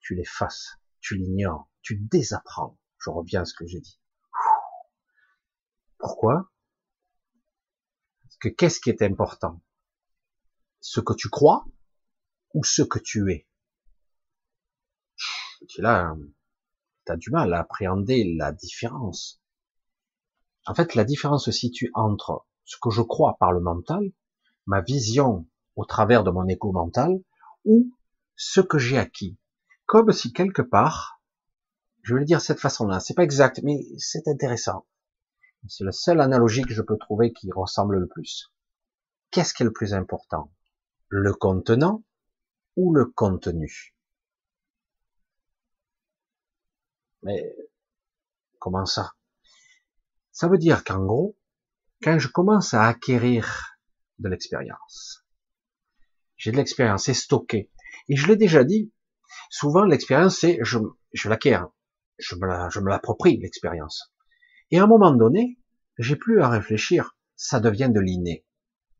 tu 0.00 0.14
l'effaces, 0.14 0.78
tu 1.00 1.16
l'ignores, 1.16 1.70
tu 1.82 1.96
désapprends. 1.96 2.78
Je 2.98 3.10
reviens 3.10 3.42
à 3.42 3.44
ce 3.44 3.54
que 3.54 3.66
j'ai 3.66 3.80
dit. 3.80 4.00
Pourquoi? 6.04 6.52
Parce 8.22 8.36
que 8.36 8.50
qu'est-ce 8.50 8.78
qui 8.78 8.90
est 8.90 9.00
important? 9.00 9.62
Ce 10.80 11.00
que 11.00 11.14
tu 11.14 11.30
crois 11.30 11.64
ou 12.52 12.62
ce 12.62 12.82
que 12.82 12.98
tu 12.98 13.32
es? 13.32 13.48
Tu 15.66 15.80
là, 15.80 16.14
tu 17.06 17.12
as 17.12 17.16
du 17.16 17.30
mal 17.30 17.54
à 17.54 17.60
appréhender 17.60 18.34
la 18.36 18.52
différence. 18.52 19.40
En 20.66 20.74
fait, 20.74 20.94
la 20.94 21.04
différence 21.04 21.46
se 21.46 21.52
situe 21.52 21.90
entre 21.94 22.46
ce 22.64 22.76
que 22.82 22.90
je 22.90 23.00
crois 23.00 23.38
par 23.40 23.52
le 23.52 23.60
mental, 23.60 24.12
ma 24.66 24.82
vision 24.82 25.48
au 25.74 25.86
travers 25.86 26.22
de 26.22 26.30
mon 26.30 26.46
écho 26.48 26.70
mental, 26.70 27.18
ou 27.64 27.96
ce 28.36 28.60
que 28.60 28.76
j'ai 28.76 28.98
acquis. 28.98 29.38
Comme 29.86 30.12
si 30.12 30.34
quelque 30.34 30.60
part, 30.60 31.22
je 32.02 32.12
vais 32.12 32.20
le 32.20 32.26
dire 32.26 32.40
de 32.40 32.42
cette 32.42 32.60
façon-là, 32.60 33.00
c'est 33.00 33.14
pas 33.14 33.24
exact, 33.24 33.62
mais 33.62 33.80
c'est 33.96 34.28
intéressant. 34.28 34.84
C'est 35.66 35.84
la 35.84 35.92
seule 35.92 36.20
analogie 36.20 36.62
que 36.62 36.74
je 36.74 36.82
peux 36.82 36.98
trouver 36.98 37.32
qui 37.32 37.50
ressemble 37.50 37.98
le 37.98 38.06
plus. 38.06 38.52
Qu'est-ce 39.30 39.54
qui 39.54 39.62
est 39.62 39.66
le 39.66 39.72
plus 39.72 39.94
important? 39.94 40.52
Le 41.08 41.32
contenant 41.32 42.04
ou 42.76 42.94
le 42.94 43.06
contenu? 43.06 43.94
Mais 47.22 47.56
comment 48.58 48.84
ça? 48.84 49.12
Ça 50.32 50.48
veut 50.48 50.58
dire 50.58 50.84
qu'en 50.84 51.04
gros, 51.04 51.36
quand 52.02 52.18
je 52.18 52.28
commence 52.28 52.74
à 52.74 52.86
acquérir 52.86 53.78
de 54.18 54.28
l'expérience, 54.28 55.24
j'ai 56.36 56.52
de 56.52 56.56
l'expérience, 56.56 57.04
c'est 57.04 57.14
stocké. 57.14 57.70
Et 58.08 58.16
je 58.16 58.26
l'ai 58.26 58.36
déjà 58.36 58.64
dit, 58.64 58.92
souvent 59.48 59.84
l'expérience, 59.84 60.38
c'est 60.38 60.58
je, 60.62 60.78
je 61.12 61.28
l'acquiers, 61.30 61.60
je 62.18 62.34
me 62.36 62.88
l'approprie, 62.90 63.38
l'expérience. 63.38 64.13
Et 64.74 64.78
à 64.80 64.82
un 64.82 64.86
moment 64.88 65.12
donné, 65.12 65.56
j'ai 65.98 66.16
plus 66.16 66.42
à 66.42 66.48
réfléchir, 66.48 67.16
ça 67.36 67.60
devient 67.60 67.90
de 67.94 68.00
l'inné. 68.00 68.44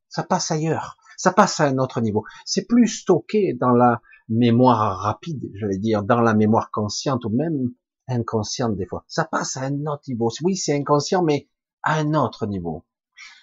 Ça 0.09 0.23
passe 0.23 0.53
ailleurs, 0.53 0.97
ça 1.17 1.33
passe 1.33 1.59
à 1.59 1.65
un 1.65 1.79
autre 1.79 2.01
niveau. 2.01 2.25
C'est 2.45 2.69
plus 2.69 2.87
stocké 2.87 3.55
dans 3.55 3.73
la 3.73 4.01
mémoire 4.29 5.01
rapide, 5.01 5.51
j'allais 5.57 5.79
dire, 5.79 6.05
dans 6.05 6.21
la 6.21 6.33
mémoire 6.33 6.71
consciente 6.71 7.25
ou 7.25 7.31
même 7.31 7.73
inconsciente 8.07 8.77
des 8.77 8.87
fois. 8.87 9.05
Ça 9.09 9.25
passe 9.25 9.57
à 9.57 9.63
un 9.63 9.85
autre 9.87 10.05
niveau. 10.07 10.31
Oui, 10.45 10.57
c'est 10.57 10.77
inconscient, 10.77 11.25
mais 11.25 11.49
à 11.83 11.97
un 11.97 12.15
autre 12.15 12.47
niveau. 12.47 12.87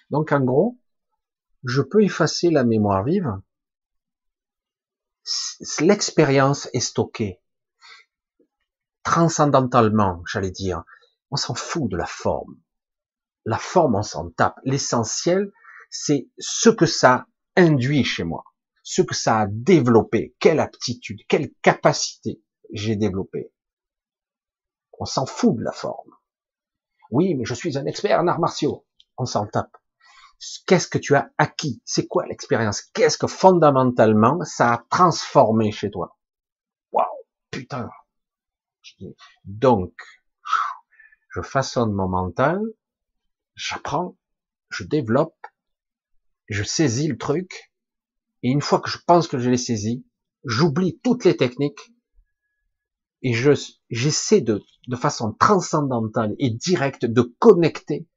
Donc 0.10 0.32
en 0.32 0.40
gros, 0.40 0.80
je 1.66 1.82
peux 1.82 2.02
effacer 2.02 2.50
la 2.50 2.64
mémoire 2.64 3.04
vive. 3.04 3.42
L'expérience 5.82 6.70
est 6.72 6.80
stockée 6.80 7.42
transcendentalement, 9.04 10.24
j'allais 10.32 10.52
dire. 10.52 10.86
On 11.32 11.38
s'en 11.38 11.56
fout 11.56 11.90
de 11.90 11.98
la 11.98 12.06
forme. 12.06 12.60
La 13.46 13.58
forme, 13.58 13.96
on 13.96 14.04
s'en 14.04 14.30
tape. 14.30 14.60
L'essentiel, 14.64 15.52
c'est 15.90 16.30
ce 16.38 16.70
que 16.70 16.86
ça 16.86 17.26
induit 17.56 18.04
chez 18.04 18.24
moi, 18.24 18.44
ce 18.84 19.02
que 19.02 19.16
ça 19.16 19.40
a 19.40 19.48
développé, 19.48 20.36
quelle 20.40 20.60
aptitude, 20.60 21.20
quelle 21.28 21.52
capacité 21.62 22.42
j'ai 22.74 22.96
développé. 22.96 23.52
On 25.00 25.06
s'en 25.06 25.26
fout 25.26 25.56
de 25.56 25.64
la 25.64 25.72
forme. 25.72 26.12
Oui, 27.10 27.34
mais 27.36 27.46
je 27.46 27.54
suis 27.54 27.78
un 27.78 27.86
expert 27.86 28.20
en 28.20 28.28
arts 28.28 28.40
martiaux. 28.40 28.86
On 29.18 29.26
s'en 29.26 29.48
tape. 29.48 29.76
Qu'est-ce 30.66 30.88
que 30.88 30.98
tu 30.98 31.16
as 31.16 31.30
acquis? 31.38 31.82
C'est 31.86 32.08
quoi 32.08 32.26
l'expérience? 32.26 32.82
Qu'est-ce 32.82 33.18
que 33.18 33.28
fondamentalement 33.28 34.44
ça 34.44 34.74
a 34.74 34.86
transformé 34.90 35.72
chez 35.72 35.92
toi? 35.92 36.18
Waouh, 36.92 37.06
putain. 37.52 37.90
Donc, 39.44 39.94
je 41.32 41.42
façonne 41.42 41.94
mon 41.94 42.08
mental, 42.08 42.62
j'apprends, 43.56 44.18
je 44.70 44.84
développe, 44.84 45.36
je 46.48 46.64
saisis 46.64 47.08
le 47.08 47.18
truc, 47.18 47.72
et 48.44 48.50
une 48.50 48.62
fois 48.62 48.80
que 48.80 48.90
je 48.90 48.98
pense 49.06 49.28
que 49.28 49.40
je 49.40 49.50
l'ai 49.50 49.58
saisi, 49.58 50.06
j'oublie 50.44 51.00
toutes 51.00 51.24
les 51.24 51.38
techniques, 51.38 51.94
et 53.22 53.34
je, 53.34 53.52
j'essaie 53.90 54.42
de, 54.42 54.64
de 54.88 54.96
façon 54.96 55.34
transcendantale 55.34 56.36
et 56.40 56.50
directe 56.50 57.06
de 57.06 57.22
connecter 57.22 58.08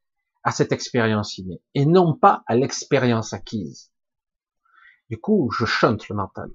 à 0.43 0.51
cette 0.51 0.73
expérience 0.73 1.39
innée, 1.39 1.63
et 1.75 1.87
non 1.87 2.17
pas 2.17 2.43
à 2.47 2.57
l'expérience 2.57 3.33
acquise. 3.33 3.93
Du 5.11 5.19
coup, 5.19 5.51
je 5.57 5.67
chante 5.67 6.09
le 6.09 6.17
mental. 6.17 6.51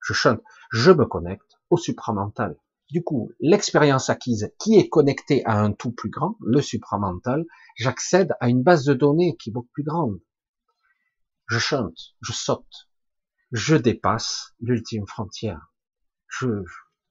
Je 0.00 0.14
chante, 0.14 0.40
je 0.70 0.92
me 0.92 1.04
connecte 1.04 1.58
au 1.70 1.76
supramental. 1.76 2.56
Du 2.92 3.02
coup, 3.02 3.32
l'expérience 3.40 4.10
acquise 4.10 4.52
qui 4.58 4.74
est 4.78 4.90
connectée 4.90 5.42
à 5.46 5.58
un 5.58 5.72
tout 5.72 5.92
plus 5.92 6.10
grand, 6.10 6.36
le 6.42 6.60
supramental, 6.60 7.46
j'accède 7.74 8.34
à 8.38 8.50
une 8.50 8.62
base 8.62 8.84
de 8.84 8.92
données 8.92 9.34
qui 9.38 9.48
est 9.48 9.52
beaucoup 9.52 9.70
plus 9.72 9.82
grande. 9.82 10.20
Je 11.46 11.58
chante, 11.58 11.96
je 12.20 12.32
saute, 12.32 12.90
je 13.50 13.76
dépasse 13.76 14.52
l'ultime 14.60 15.06
frontière. 15.06 15.72
Je, 16.28 16.64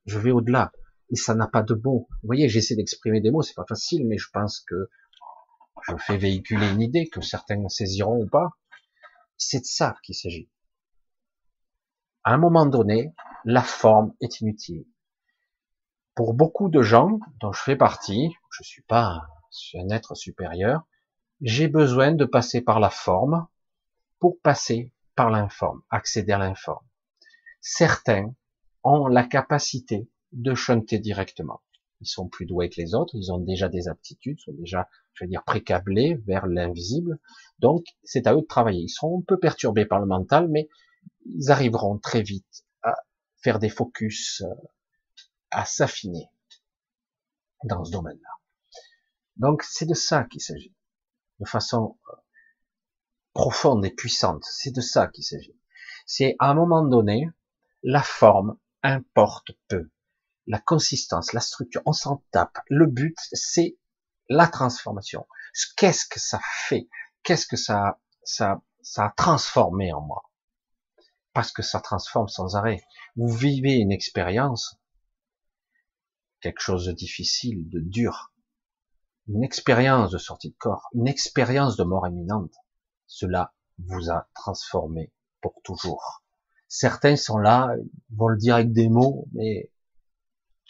vais 0.05 0.29
au-delà. 0.29 0.71
Et 1.09 1.15
ça 1.15 1.33
n'a 1.33 1.47
pas 1.47 1.63
de 1.63 1.73
mots. 1.73 2.07
Vous 2.11 2.27
voyez, 2.27 2.47
j'essaie 2.47 2.75
d'exprimer 2.75 3.19
des 3.19 3.31
mots, 3.31 3.41
c'est 3.41 3.55
pas 3.55 3.65
facile, 3.67 4.05
mais 4.05 4.19
je 4.19 4.29
pense 4.31 4.59
que 4.59 4.87
je 5.87 5.95
fais 5.97 6.17
véhiculer 6.17 6.69
une 6.69 6.81
idée 6.81 7.09
que 7.09 7.21
certains 7.21 7.67
saisiront 7.69 8.21
ou 8.21 8.27
pas. 8.27 8.51
C'est 9.35 9.61
de 9.61 9.65
ça 9.65 9.95
qu'il 10.03 10.13
s'agit. 10.13 10.47
À 12.23 12.35
un 12.35 12.37
moment 12.37 12.67
donné, 12.67 13.15
la 13.45 13.63
forme 13.63 14.13
est 14.21 14.41
inutile 14.41 14.85
pour 16.15 16.33
beaucoup 16.33 16.69
de 16.69 16.81
gens, 16.81 17.19
dont 17.39 17.51
je 17.51 17.61
fais 17.61 17.75
partie, 17.75 18.33
je 18.51 18.63
suis 18.63 18.81
pas 18.83 19.27
un 19.75 19.89
être 19.89 20.15
supérieur, 20.15 20.83
j'ai 21.41 21.67
besoin 21.67 22.11
de 22.11 22.25
passer 22.25 22.61
par 22.61 22.79
la 22.79 22.89
forme 22.89 23.47
pour 24.19 24.39
passer 24.39 24.93
par 25.15 25.29
l'informe, 25.29 25.81
accéder 25.89 26.31
à 26.31 26.37
l'informe. 26.37 26.85
Certains 27.59 28.33
ont 28.83 29.07
la 29.07 29.23
capacité 29.23 30.09
de 30.31 30.53
chanter 30.55 30.99
directement. 30.99 31.61
Ils 32.01 32.07
sont 32.07 32.27
plus 32.27 32.45
doués 32.45 32.69
que 32.69 32.81
les 32.81 32.95
autres, 32.95 33.15
ils 33.15 33.31
ont 33.31 33.37
déjà 33.37 33.69
des 33.69 33.87
aptitudes, 33.87 34.39
sont 34.39 34.53
déjà, 34.53 34.89
je 35.13 35.23
veux 35.23 35.29
dire, 35.29 35.43
précablés 35.43 36.15
vers 36.25 36.47
l'invisible. 36.47 37.19
Donc, 37.59 37.85
c'est 38.03 38.25
à 38.25 38.33
eux 38.33 38.41
de 38.41 38.47
travailler. 38.47 38.81
Ils 38.81 38.89
seront 38.89 39.19
un 39.19 39.23
peu 39.27 39.37
perturbés 39.37 39.85
par 39.85 39.99
le 39.99 40.07
mental, 40.07 40.47
mais 40.49 40.67
ils 41.25 41.51
arriveront 41.51 41.99
très 41.99 42.23
vite 42.23 42.65
à 42.81 42.95
faire 43.41 43.59
des 43.59 43.69
focus 43.69 44.41
euh, 44.41 44.53
à 45.51 45.65
s'affiner 45.65 46.29
dans 47.63 47.83
ce 47.83 47.91
domaine-là. 47.91 48.29
Donc 49.37 49.63
c'est 49.63 49.85
de 49.85 49.93
ça 49.93 50.23
qu'il 50.25 50.41
s'agit, 50.41 50.75
de 51.39 51.45
façon 51.45 51.97
euh, 52.09 52.15
profonde 53.33 53.85
et 53.85 53.91
puissante. 53.91 54.43
C'est 54.45 54.71
de 54.71 54.81
ça 54.81 55.07
qu'il 55.07 55.23
s'agit. 55.23 55.57
C'est 56.05 56.35
à 56.39 56.49
un 56.49 56.53
moment 56.53 56.83
donné, 56.83 57.29
la 57.83 58.03
forme 58.03 58.57
importe 58.83 59.51
peu. 59.67 59.91
La 60.47 60.59
consistance, 60.59 61.33
la 61.33 61.39
structure, 61.39 61.81
on 61.85 61.93
s'en 61.93 62.23
tape. 62.31 62.57
Le 62.67 62.87
but, 62.87 63.17
c'est 63.31 63.77
la 64.27 64.47
transformation. 64.47 65.27
Qu'est-ce 65.77 66.05
que 66.05 66.19
ça 66.19 66.39
fait? 66.67 66.89
Qu'est-ce 67.23 67.45
que 67.45 67.57
ça, 67.57 67.99
ça, 68.23 68.61
ça 68.81 69.05
a 69.05 69.11
transformé 69.11 69.93
en 69.93 70.01
moi? 70.01 70.23
Parce 71.33 71.51
que 71.51 71.61
ça 71.61 71.79
transforme 71.79 72.27
sans 72.27 72.55
arrêt. 72.55 72.81
Vous 73.15 73.33
vivez 73.33 73.75
une 73.75 73.91
expérience, 73.91 74.80
quelque 76.41 76.59
chose 76.61 76.85
de 76.85 76.91
difficile, 76.91 77.69
de 77.69 77.79
dur, 77.79 78.33
une 79.27 79.43
expérience 79.43 80.11
de 80.11 80.17
sortie 80.17 80.49
de 80.49 80.55
corps, 80.57 80.89
une 80.93 81.07
expérience 81.07 81.77
de 81.77 81.83
mort 81.83 82.07
imminente, 82.07 82.55
cela 83.07 83.53
vous 83.77 84.09
a 84.09 84.27
transformé 84.33 85.11
pour 85.41 85.61
toujours. 85.63 86.23
Certains 86.67 87.15
sont 87.15 87.37
là, 87.37 87.75
vont 88.09 88.27
le 88.27 88.37
dire 88.37 88.55
avec 88.55 88.71
des 88.71 88.89
mots, 88.89 89.27
mais 89.33 89.71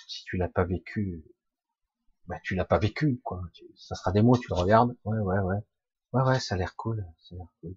si 0.08 0.24
tu 0.26 0.38
l'as 0.38 0.50
pas 0.50 0.66
vécu, 0.66 1.24
ben 2.28 2.40
tu 2.44 2.56
l'as 2.56 2.66
pas 2.66 2.80
vécu, 2.80 3.20
quoi. 3.24 3.42
Ça 3.76 3.96
sera 3.96 4.12
des 4.12 4.22
mots, 4.22 4.38
tu 4.38 4.48
le 4.50 4.56
regardes, 4.56 4.96
ouais, 5.06 5.20
ouais, 5.20 5.40
ouais, 5.40 5.60
ouais, 6.14 6.22
ouais, 6.24 6.40
ça 6.40 6.56
a 6.56 6.58
l'air 6.58 6.76
cool, 6.76 7.06
ça 7.20 7.36
a 7.36 7.38
l'air 7.38 7.48
cool. 7.62 7.76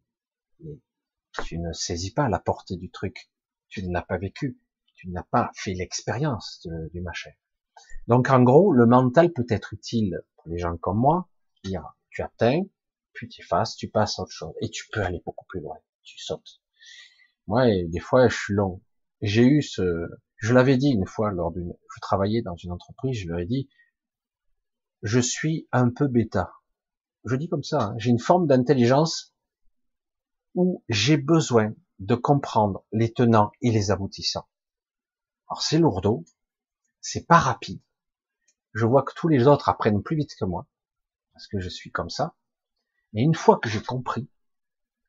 tu 1.44 1.58
ne 1.58 1.72
saisis 1.72 2.12
pas 2.12 2.28
la 2.28 2.38
portée 2.38 2.76
du 2.76 2.90
truc, 2.90 3.30
tu 3.68 3.86
ne 3.86 3.92
l'as 3.92 4.02
pas 4.02 4.18
vécu, 4.18 4.58
tu 4.94 5.08
n'as 5.10 5.24
pas 5.24 5.50
fait 5.54 5.74
l'expérience 5.74 6.66
du 6.92 7.00
machin. 7.00 7.30
Donc 8.06 8.30
en 8.30 8.42
gros, 8.42 8.72
le 8.72 8.86
mental 8.86 9.32
peut 9.32 9.46
être 9.48 9.72
utile 9.72 10.20
pour 10.36 10.48
les 10.48 10.58
gens 10.58 10.76
comme 10.76 10.98
moi. 10.98 11.28
Tu 11.62 12.22
atteins, 12.22 12.62
puis 13.12 13.28
tu 13.28 13.42
effaces, 13.42 13.76
tu 13.76 13.88
passes 13.88 14.18
à 14.18 14.22
autre 14.22 14.32
chose. 14.32 14.52
Et 14.60 14.68
tu 14.68 14.84
peux 14.92 15.02
aller 15.02 15.22
beaucoup 15.24 15.46
plus 15.48 15.60
loin. 15.60 15.76
Tu 16.02 16.18
sautes. 16.18 16.60
Moi, 17.46 17.66
des 17.86 18.00
fois, 18.00 18.28
je 18.28 18.36
suis 18.36 18.54
long. 18.54 18.82
J'ai 19.22 19.44
eu 19.44 19.62
ce, 19.62 20.08
je 20.44 20.52
l'avais 20.52 20.76
dit 20.76 20.90
une 20.90 21.06
fois 21.06 21.30
lors 21.30 21.52
d'une, 21.52 21.72
je 21.94 22.00
travaillais 22.00 22.42
dans 22.42 22.56
une 22.56 22.72
entreprise, 22.72 23.18
je 23.18 23.28
leur 23.28 23.38
ai 23.38 23.46
dit, 23.46 23.68
je 25.02 25.18
suis 25.18 25.68
un 25.72 25.90
peu 25.90 26.06
bêta. 26.06 26.52
Je 27.24 27.36
dis 27.36 27.48
comme 27.48 27.62
ça, 27.62 27.78
hein. 27.80 27.94
j'ai 27.96 28.10
une 28.10 28.18
forme 28.18 28.46
d'intelligence 28.46 29.34
où 30.54 30.84
j'ai 30.88 31.16
besoin 31.16 31.72
de 31.98 32.14
comprendre 32.14 32.84
les 32.92 33.12
tenants 33.12 33.52
et 33.62 33.70
les 33.70 33.90
aboutissants. 33.90 34.46
Alors 35.48 35.62
c'est 35.62 35.78
lourdeau, 35.78 36.24
c'est 37.04 37.26
pas 37.26 37.38
rapide, 37.38 37.82
je 38.72 38.86
vois 38.86 39.02
que 39.02 39.12
tous 39.14 39.28
les 39.28 39.46
autres 39.46 39.68
apprennent 39.68 40.02
plus 40.02 40.16
vite 40.16 40.34
que 40.36 40.46
moi, 40.46 40.66
parce 41.34 41.46
que 41.46 41.60
je 41.60 41.68
suis 41.68 41.92
comme 41.92 42.08
ça. 42.08 42.34
Mais 43.12 43.22
une 43.22 43.34
fois 43.34 43.58
que 43.58 43.68
j'ai 43.68 43.82
compris, 43.82 44.28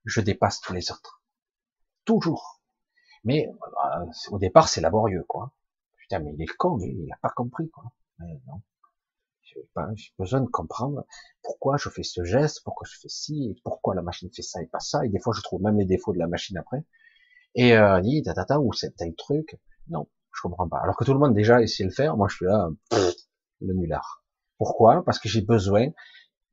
je 0.03 0.19
dépasse 0.19 0.59
tous 0.59 0.74
les 0.74 0.91
autres. 0.91 1.24
Toujours. 2.03 2.61
Mais 3.24 3.48
euh, 3.48 4.06
au 4.30 4.38
départ, 4.38 4.67
c'est 4.67 4.82
laborieux, 4.82 5.24
quoi. 5.24 5.56
Putain, 5.95 6.19
mais 6.19 6.33
il 6.33 6.41
est 6.41 6.56
con, 6.57 6.77
il 6.80 7.06
n'a 7.06 7.17
pas 7.22 7.30
compris, 7.30 7.69
quoi. 7.69 7.85
Mais 8.19 8.41
non. 8.45 8.61
J'ai 9.41 10.11
besoin 10.19 10.41
de 10.41 10.49
comprendre 10.49 11.06
pourquoi 11.41 11.77
je 11.77 11.88
fais 11.88 12.03
ce 12.03 12.25
geste, 12.25 12.61
pourquoi 12.65 12.85
je 12.91 12.99
fais 12.99 13.07
ci, 13.07 13.51
et 13.51 13.61
pourquoi 13.64 13.95
la 13.95 14.01
machine 14.01 14.30
fait 14.33 14.41
ça 14.41 14.61
et 14.61 14.67
pas 14.67 14.82
ça. 14.82 15.06
Et 15.06 15.09
des 15.09 15.19
fois, 15.19 15.33
je 15.33 15.41
trouve 15.41 15.61
même 15.61 15.80
les 15.80 15.85
défauts 15.85 16.11
de 16.11 16.19
la 16.19 16.27
machine 16.27 16.57
après. 16.57 16.83
Et 17.56 17.74
euh, 17.77 18.01
dit 18.01 18.22
tata 18.22 18.59
ou 18.59 18.74
c'est 18.74 18.98
tel 18.98 19.15
truc. 19.15 19.57
Non, 19.88 20.09
je 20.36 20.42
comprends 20.42 20.68
pas. 20.68 20.80
Alors 20.84 20.96
que 20.98 21.04
tout 21.04 21.14
le 21.14 21.20
monde 21.20 21.34
déjà 21.34 21.62
essayé 21.62 21.86
de 21.86 21.90
le 21.90 21.96
faire, 21.96 22.18
moi 22.18 22.28
je 22.30 22.36
suis 22.36 22.46
là, 22.46 22.70
le 23.62 23.74
nulard. 23.74 24.24
Pourquoi? 24.58 25.04
Parce 25.04 25.20
que 25.20 25.30
j'ai 25.30 25.42
besoin 25.42 25.88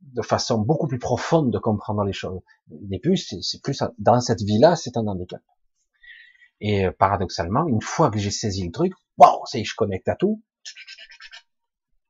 de 0.00 0.22
façon 0.22 0.58
beaucoup 0.58 0.88
plus 0.88 0.98
profonde 0.98 1.52
de 1.52 1.58
comprendre 1.58 2.04
les 2.04 2.12
choses. 2.12 2.40
Des 2.66 2.98
plus, 2.98 3.34
c'est 3.40 3.62
plus 3.62 3.82
dans 3.98 4.20
cette 4.20 4.42
vie-là, 4.42 4.76
c'est 4.76 4.96
un 4.96 5.06
handicap. 5.06 5.40
Et 6.60 6.86
euh, 6.86 6.92
paradoxalement, 6.92 7.66
une 7.66 7.82
fois 7.82 8.10
que 8.10 8.18
j'ai 8.18 8.30
saisi 8.30 8.64
le 8.64 8.72
truc, 8.72 8.92
wow, 9.18 9.42
c'est 9.46 9.64
je 9.64 9.74
connecte 9.74 10.08
à 10.08 10.16
tout. 10.16 10.42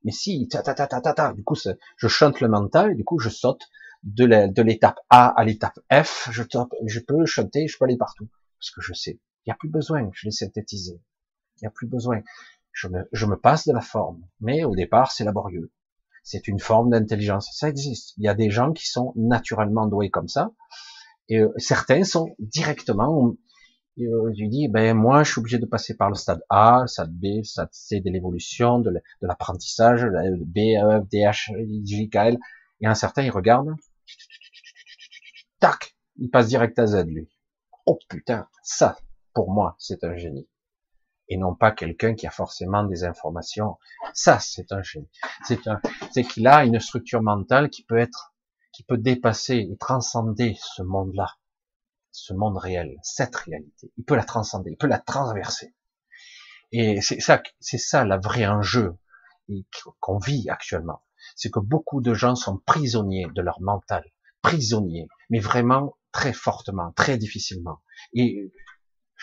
Mais 0.04 0.12
si, 0.12 0.48
ta 0.48 0.62
ta 0.62 0.74
ta 0.74 0.86
ta 0.86 1.00
ta, 1.00 1.14
ta. 1.14 1.32
du 1.32 1.44
coup, 1.44 1.54
je 1.54 2.08
chante 2.08 2.40
le 2.40 2.48
mental, 2.48 2.96
du 2.96 3.04
coup, 3.04 3.18
je 3.18 3.28
saute 3.28 3.62
de 4.02 4.62
l'étape 4.62 4.98
A 5.10 5.28
à 5.28 5.44
l'étape 5.44 5.78
F, 5.92 6.28
je, 6.32 6.42
je 6.86 7.00
peux 7.00 7.24
chanter, 7.24 7.68
je 7.68 7.78
peux 7.78 7.84
aller 7.84 7.96
partout, 7.96 8.28
parce 8.58 8.70
que 8.70 8.80
je 8.80 8.94
sais. 8.94 9.20
Il 9.44 9.48
n'y 9.48 9.52
a 9.52 9.56
plus 9.56 9.68
besoin, 9.68 10.10
je 10.12 10.26
l'ai 10.26 10.32
synthétisé. 10.32 11.00
Il 11.62 11.66
n'y 11.66 11.68
a 11.68 11.70
plus 11.70 11.86
besoin. 11.86 12.20
Je 12.72 12.88
me, 12.88 13.08
je 13.12 13.26
me 13.26 13.36
passe 13.36 13.66
de 13.66 13.72
la 13.72 13.80
forme, 13.80 14.22
mais 14.40 14.64
au 14.64 14.74
départ, 14.74 15.12
c'est 15.12 15.24
laborieux. 15.24 15.70
C'est 16.24 16.48
une 16.48 16.60
forme 16.60 16.90
d'intelligence, 16.90 17.48
ça 17.52 17.68
existe. 17.68 18.14
Il 18.16 18.24
y 18.24 18.28
a 18.28 18.34
des 18.34 18.50
gens 18.50 18.72
qui 18.72 18.86
sont 18.86 19.12
naturellement 19.16 19.86
doués 19.86 20.10
comme 20.10 20.28
ça, 20.28 20.52
et 21.28 21.38
euh, 21.38 21.52
certains 21.56 22.04
sont 22.04 22.28
directement 22.38 23.34
euh, 24.00 24.32
je 24.38 24.46
dis, 24.46 24.68
ben 24.68 24.96
moi, 24.96 25.22
je 25.22 25.32
suis 25.32 25.38
obligé 25.40 25.58
de 25.58 25.66
passer 25.66 25.96
par 25.96 26.08
le 26.08 26.14
stade 26.14 26.42
A, 26.48 26.80
le 26.82 26.86
stade 26.86 27.12
B, 27.12 27.24
le 27.38 27.44
stade 27.44 27.68
C 27.72 28.00
de 28.00 28.10
l'évolution, 28.10 28.78
de 28.78 28.90
l'apprentissage, 29.20 30.06
B, 30.06 30.58
E, 30.58 31.02
F, 31.02 31.08
D, 31.08 31.18
H, 31.18 31.52
J, 31.84 32.08
K, 32.08 32.16
L. 32.16 32.38
Et 32.80 32.86
un 32.86 32.94
certain, 32.94 33.22
il 33.22 33.30
regarde, 33.30 33.68
tac, 35.60 35.94
il 36.16 36.30
passe 36.30 36.48
direct 36.48 36.78
à 36.78 36.86
Z, 36.86 37.04
lui. 37.06 37.28
Oh 37.86 37.98
putain, 38.08 38.48
ça, 38.62 38.96
pour 39.34 39.52
moi, 39.52 39.76
c'est 39.78 40.04
un 40.04 40.16
génie. 40.16 40.48
Et 41.32 41.38
non 41.38 41.54
pas 41.54 41.72
quelqu'un 41.72 42.14
qui 42.14 42.26
a 42.26 42.30
forcément 42.30 42.84
des 42.84 43.04
informations. 43.04 43.78
Ça, 44.12 44.38
c'est 44.38 44.70
un 44.70 44.82
génie. 44.82 45.08
C'est 45.46 45.66
un, 45.66 45.80
c'est 46.10 46.24
qu'il 46.24 46.46
a 46.46 46.64
une 46.64 46.78
structure 46.78 47.22
mentale 47.22 47.70
qui 47.70 47.84
peut 47.84 47.96
être, 47.96 48.34
qui 48.70 48.82
peut 48.82 48.98
dépasser 48.98 49.56
et 49.56 49.76
transcender 49.78 50.58
ce 50.60 50.82
monde-là 50.82 51.28
ce 52.12 52.34
monde 52.34 52.58
réel, 52.58 52.98
cette 53.02 53.34
réalité. 53.34 53.90
Il 53.96 54.04
peut 54.04 54.14
la 54.14 54.24
transcender, 54.24 54.70
il 54.70 54.76
peut 54.76 54.86
la 54.86 54.98
transverser. 54.98 55.74
Et 56.70 57.00
c'est 57.00 57.20
ça, 57.20 57.42
c'est 57.60 57.78
ça 57.78 58.04
la 58.04 58.18
vraie 58.18 58.46
enjeu 58.46 58.96
qu'on 60.00 60.18
vit 60.18 60.48
actuellement. 60.48 61.02
C'est 61.36 61.50
que 61.50 61.60
beaucoup 61.60 62.00
de 62.00 62.14
gens 62.14 62.34
sont 62.34 62.58
prisonniers 62.58 63.26
de 63.34 63.42
leur 63.42 63.60
mental, 63.60 64.04
prisonniers, 64.42 65.08
mais 65.30 65.40
vraiment 65.40 65.96
très 66.12 66.32
fortement, 66.32 66.92
très 66.92 67.16
difficilement. 67.16 67.80
Et 68.12 68.52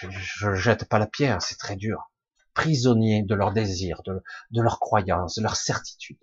je, 0.09 0.53
jette 0.55 0.87
pas 0.87 0.99
la 0.99 1.07
pierre, 1.07 1.41
c'est 1.41 1.57
très 1.57 1.75
dur. 1.75 2.11
Prisonniers 2.53 3.23
de 3.23 3.35
leurs 3.35 3.53
désirs, 3.53 4.01
de, 4.03 4.23
de 4.51 4.61
leurs 4.61 4.79
croyances, 4.79 5.35
de 5.35 5.43
leurs 5.43 5.55
certitudes. 5.55 6.19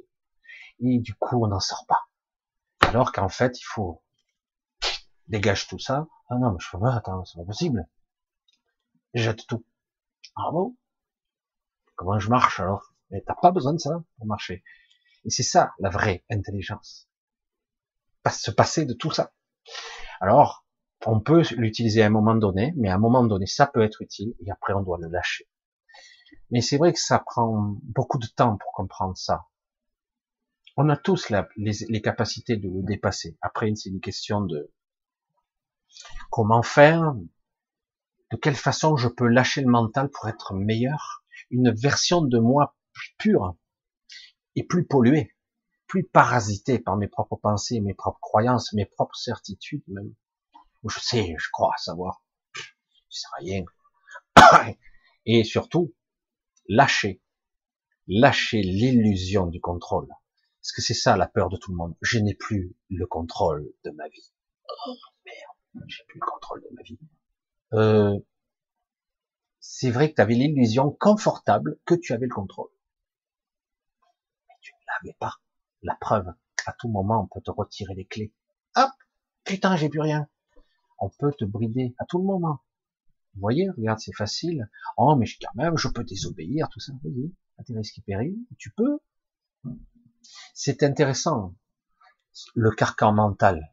Et 0.80 0.98
du 0.98 1.14
coup, 1.14 1.44
on 1.44 1.48
n'en 1.48 1.60
sort 1.60 1.86
pas. 1.86 2.08
Alors 2.80 3.12
qu'en 3.12 3.28
fait, 3.28 3.58
il 3.60 3.64
faut 3.64 4.02
dégage 5.28 5.66
tout 5.66 5.78
ça. 5.78 6.06
Ah 6.28 6.36
non, 6.36 6.52
mais 6.52 6.58
je 6.60 6.70
peux 6.70 6.78
pas, 6.78 6.94
attends, 6.94 7.24
c'est 7.24 7.38
pas 7.38 7.44
possible. 7.44 7.86
Jette 9.14 9.46
tout. 9.46 9.64
Ah 10.36 10.50
bon? 10.52 10.76
Comment 11.94 12.18
je 12.18 12.28
marche 12.28 12.60
alors? 12.60 12.92
Mais 13.10 13.22
t'as 13.26 13.34
pas 13.34 13.52
besoin 13.52 13.72
de 13.72 13.78
ça 13.78 14.02
pour 14.16 14.26
marcher. 14.26 14.62
Et 15.24 15.30
c'est 15.30 15.42
ça 15.42 15.72
la 15.78 15.88
vraie 15.88 16.24
intelligence. 16.30 17.08
Se 18.30 18.50
passer 18.50 18.84
de 18.84 18.92
tout 18.92 19.12
ça. 19.12 19.32
Alors, 20.20 20.65
on 21.04 21.20
peut 21.20 21.42
l'utiliser 21.56 22.02
à 22.02 22.06
un 22.06 22.10
moment 22.10 22.34
donné, 22.34 22.72
mais 22.76 22.88
à 22.88 22.94
un 22.94 22.98
moment 22.98 23.24
donné, 23.24 23.46
ça 23.46 23.66
peut 23.66 23.82
être 23.82 24.02
utile, 24.02 24.34
et 24.44 24.50
après 24.50 24.72
on 24.72 24.82
doit 24.82 24.98
le 25.00 25.08
lâcher. 25.08 25.48
Mais 26.50 26.60
c'est 26.60 26.78
vrai 26.78 26.92
que 26.92 27.00
ça 27.00 27.18
prend 27.18 27.76
beaucoup 27.82 28.18
de 28.18 28.26
temps 28.26 28.56
pour 28.56 28.72
comprendre 28.72 29.16
ça. 29.16 29.46
On 30.76 30.88
a 30.88 30.96
tous 30.96 31.30
les, 31.30 31.72
les, 31.88 32.02
capacités 32.02 32.56
de 32.56 32.68
le 32.68 32.82
dépasser. 32.82 33.38
Après, 33.40 33.72
c'est 33.74 33.88
une 33.88 34.00
question 34.00 34.42
de, 34.42 34.70
Comment 36.30 36.62
faire 36.62 37.14
De 38.30 38.36
quelle 38.36 38.56
façon 38.56 38.96
je 38.96 39.08
peux 39.08 39.26
lâcher 39.26 39.60
le 39.60 39.70
mental 39.70 40.10
pour 40.10 40.28
être 40.28 40.54
meilleur 40.54 41.24
Une 41.50 41.72
version 41.72 42.20
de 42.20 42.38
moi 42.38 42.76
plus 42.92 43.14
pure 43.18 43.56
et 44.54 44.64
plus 44.64 44.86
polluée, 44.86 45.34
plus 45.86 46.04
parasitée 46.04 46.78
par 46.78 46.96
mes 46.96 47.08
propres 47.08 47.36
pensées, 47.36 47.80
mes 47.80 47.94
propres 47.94 48.20
croyances, 48.20 48.72
mes 48.72 48.86
propres 48.86 49.16
certitudes 49.16 49.84
même. 49.88 50.14
Je 50.84 51.00
sais, 51.00 51.34
je 51.38 51.48
crois 51.52 51.74
savoir. 51.78 52.22
Je 52.54 52.62
sais 53.10 53.26
rien. 53.38 53.64
Et 55.26 55.44
surtout, 55.44 55.94
lâcher. 56.68 57.20
Lâcher 58.06 58.62
l'illusion 58.62 59.46
du 59.46 59.60
contrôle. 59.60 60.08
Parce 60.60 60.72
que 60.72 60.82
c'est 60.82 60.94
ça 60.94 61.16
la 61.16 61.26
peur 61.26 61.48
de 61.48 61.56
tout 61.56 61.70
le 61.70 61.76
monde. 61.76 61.96
Je 62.02 62.18
n'ai 62.18 62.34
plus 62.34 62.76
le 62.90 63.06
contrôle 63.06 63.72
de 63.84 63.90
ma 63.90 64.08
vie. 64.08 64.32
Oh, 64.86 64.94
merde 65.24 65.56
j'ai 65.86 66.04
plus 66.04 66.20
le 66.20 66.26
contrôle 66.26 66.62
de 66.62 66.74
ma 66.74 66.82
vie. 66.82 66.98
Euh, 67.72 68.18
c'est 69.60 69.90
vrai 69.90 70.10
que 70.10 70.16
tu 70.16 70.22
avais 70.22 70.34
l'illusion 70.34 70.90
confortable 70.90 71.78
que 71.84 71.94
tu 71.94 72.12
avais 72.12 72.26
le 72.26 72.34
contrôle. 72.34 72.70
Mais 74.48 74.54
tu 74.60 74.72
ne 74.72 74.86
l'avais 74.86 75.16
pas. 75.18 75.34
La 75.82 75.94
preuve, 75.96 76.32
à 76.66 76.72
tout 76.72 76.88
moment, 76.88 77.22
on 77.22 77.26
peut 77.26 77.42
te 77.42 77.50
retirer 77.50 77.94
les 77.94 78.06
clés. 78.06 78.32
Hop, 78.76 78.90
putain, 79.44 79.76
j'ai 79.76 79.88
plus 79.88 80.00
rien. 80.00 80.28
On 80.98 81.10
peut 81.10 81.32
te 81.38 81.44
brider 81.44 81.94
à 81.98 82.04
tout 82.06 82.22
moment. 82.22 82.60
Vous 83.34 83.40
voyez, 83.40 83.68
regarde, 83.70 83.98
c'est 83.98 84.14
facile. 84.14 84.70
Oh, 84.96 85.14
mais 85.16 85.26
quand 85.40 85.54
même, 85.54 85.76
je 85.76 85.88
peux 85.88 86.04
désobéir, 86.04 86.68
tout 86.70 86.80
ça. 86.80 86.92
Vas-y, 87.04 87.32
à 87.58 87.64
tes 87.64 87.76
risques 87.76 87.98
et 87.98 88.56
tu 88.56 88.70
peux. 88.70 88.98
C'est 90.54 90.82
intéressant. 90.82 91.54
Le 92.54 92.70
carcan 92.70 93.12
mental. 93.12 93.72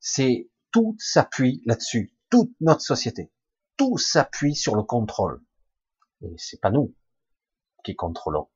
C'est 0.00 0.50
tout 0.72 0.96
s'appuie 0.98 1.62
là-dessus. 1.66 2.12
Toute 2.30 2.54
notre 2.60 2.82
société. 2.82 3.32
Tout 3.76 3.98
s'appuie 3.98 4.54
sur 4.54 4.74
le 4.74 4.82
contrôle. 4.82 5.44
Et 6.22 6.34
c'est 6.36 6.60
pas 6.60 6.70
nous 6.70 6.94
qui 7.84 7.94
contrôlons. 7.94 8.48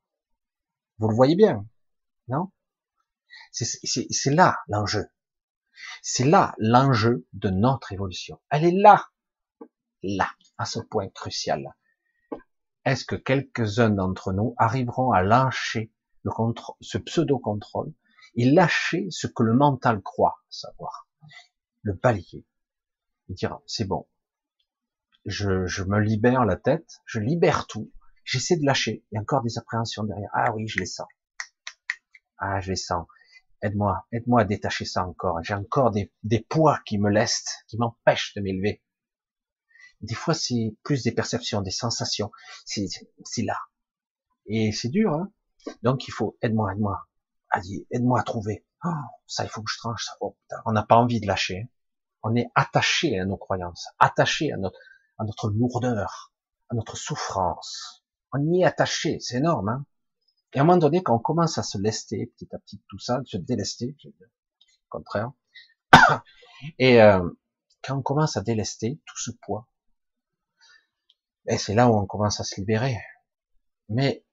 Vous 0.99 1.09
le 1.09 1.15
voyez 1.15 1.36
bien, 1.36 1.67
non? 2.28 2.50
C'est 3.52 4.31
là 4.34 4.59
l'enjeu. 4.68 5.07
C'est 6.03 6.25
là 6.25 6.55
l'enjeu 6.59 7.27
de 7.33 7.51
notre 7.51 7.93
évolution. 7.93 8.41
Elle 8.51 8.65
est 8.65 8.77
là, 8.77 9.09
là, 10.03 10.31
à 10.59 10.65
ce 10.65 10.81
point 10.81 11.09
crucial. 11.09 11.75
Est-ce 12.85 13.05
que 13.05 13.17
quelques-uns 13.17 13.91
d'entre 13.91 14.33
nous 14.33 14.55
arriveront 14.57 15.12
à 15.12 15.23
lâcher 15.23 15.93
le 16.23 16.31
ce 16.81 16.99
pseudo-contrôle 16.99 17.93
et 18.35 18.51
lâcher 18.51 19.07
ce 19.11 19.27
que 19.27 19.43
le 19.43 19.55
mental 19.55 20.01
croit 20.03 20.43
savoir? 20.49 21.09
Le 21.83 21.93
balayer 21.93 22.47
et 23.29 23.35
dire 23.35 23.59
c'est 23.67 23.85
bon, 23.85 24.07
je, 25.25 25.67
je 25.67 25.85
me 25.85 25.99
libère 26.01 26.45
la 26.45 26.57
tête, 26.57 27.01
je 27.05 27.20
libère 27.20 27.67
tout, 27.67 27.91
j'essaie 28.25 28.57
de 28.57 28.65
lâcher. 28.65 29.05
Il 29.11 29.17
y 29.17 29.19
a 29.19 29.20
encore 29.20 29.43
des 29.43 29.59
appréhensions 29.59 30.05
derrière. 30.05 30.31
Ah 30.33 30.53
oui, 30.53 30.67
je 30.67 30.79
les 30.79 30.87
sens. 30.87 31.07
Ah, 32.39 32.61
je 32.61 32.70
les 32.70 32.77
sens. 32.77 33.07
Aide-moi, 33.63 34.07
aide-moi 34.11 34.41
à 34.41 34.45
détacher 34.45 34.85
ça 34.85 35.07
encore. 35.07 35.43
J'ai 35.43 35.55
encore 35.55 35.91
des, 35.91 36.11
poids 36.49 36.81
qui 36.87 36.99
me 36.99 37.11
laissent, 37.11 37.65
qui 37.69 37.77
m'empêchent 37.77 38.35
de 38.35 38.41
m'élever. 38.41 38.83
Des 40.01 40.15
fois, 40.15 40.33
c'est 40.33 40.75
plus 40.83 41.03
des 41.03 41.13
perceptions, 41.13 41.61
des 41.61 41.71
sensations. 41.71 42.31
C'est, 42.65 42.89
là. 43.43 43.59
Et 44.47 44.73
c'est 44.73 44.89
dur, 44.89 45.13
hein. 45.13 45.31
Donc, 45.83 46.09
il 46.09 46.13
faut, 46.13 46.39
aide-moi, 46.41 46.73
aide-moi. 46.73 47.07
aide-moi 47.91 48.21
à 48.21 48.23
trouver. 48.23 48.65
Oh, 48.83 48.89
ça, 49.27 49.45
il 49.45 49.51
faut 49.51 49.63
que 49.63 49.71
je 49.71 49.79
tranche 49.79 50.07
ça. 50.07 50.13
Oh, 50.21 50.39
on 50.65 50.73
n'a 50.73 50.83
pas 50.83 50.97
envie 50.97 51.21
de 51.21 51.27
lâcher. 51.27 51.69
On 52.23 52.35
est 52.35 52.51
attaché 52.55 53.19
à 53.19 53.27
nos 53.27 53.37
croyances, 53.37 53.89
attaché 53.99 54.53
à 54.53 54.57
notre, 54.57 54.79
à 55.19 55.25
notre 55.25 55.51
lourdeur, 55.51 56.33
à 56.71 56.75
notre 56.75 56.97
souffrance. 56.97 58.05
On 58.33 58.43
y 58.43 58.63
est 58.63 58.65
attaché, 58.65 59.19
c'est 59.21 59.37
énorme. 59.37 59.69
Hein 59.69 59.85
et 60.53 60.59
à 60.59 60.62
un 60.62 60.65
moment 60.65 60.79
donné, 60.79 61.03
quand 61.03 61.15
on 61.15 61.20
commence 61.20 61.59
à 61.59 61.62
se 61.62 61.79
lester 61.79 62.27
petit 62.27 62.49
à 62.55 62.59
petit 62.59 62.83
tout 62.89 62.99
ça, 62.99 63.20
se 63.25 63.37
délester, 63.37 63.97
au 64.05 64.11
contraire, 64.89 65.33
et 66.79 67.01
euh, 67.01 67.29
quand 67.83 67.97
on 67.97 68.03
commence 68.03 68.37
à 68.37 68.41
délester 68.41 69.01
tout 69.07 69.19
ce 69.19 69.31
poids, 69.43 69.69
et 71.47 71.59
c'est 71.59 71.75
là 71.75 71.89
où 71.89 71.97
on 71.97 72.07
commence 72.07 72.41
à 72.41 72.45
se 72.45 72.57
libérer. 72.61 72.97
Mais 73.89 74.25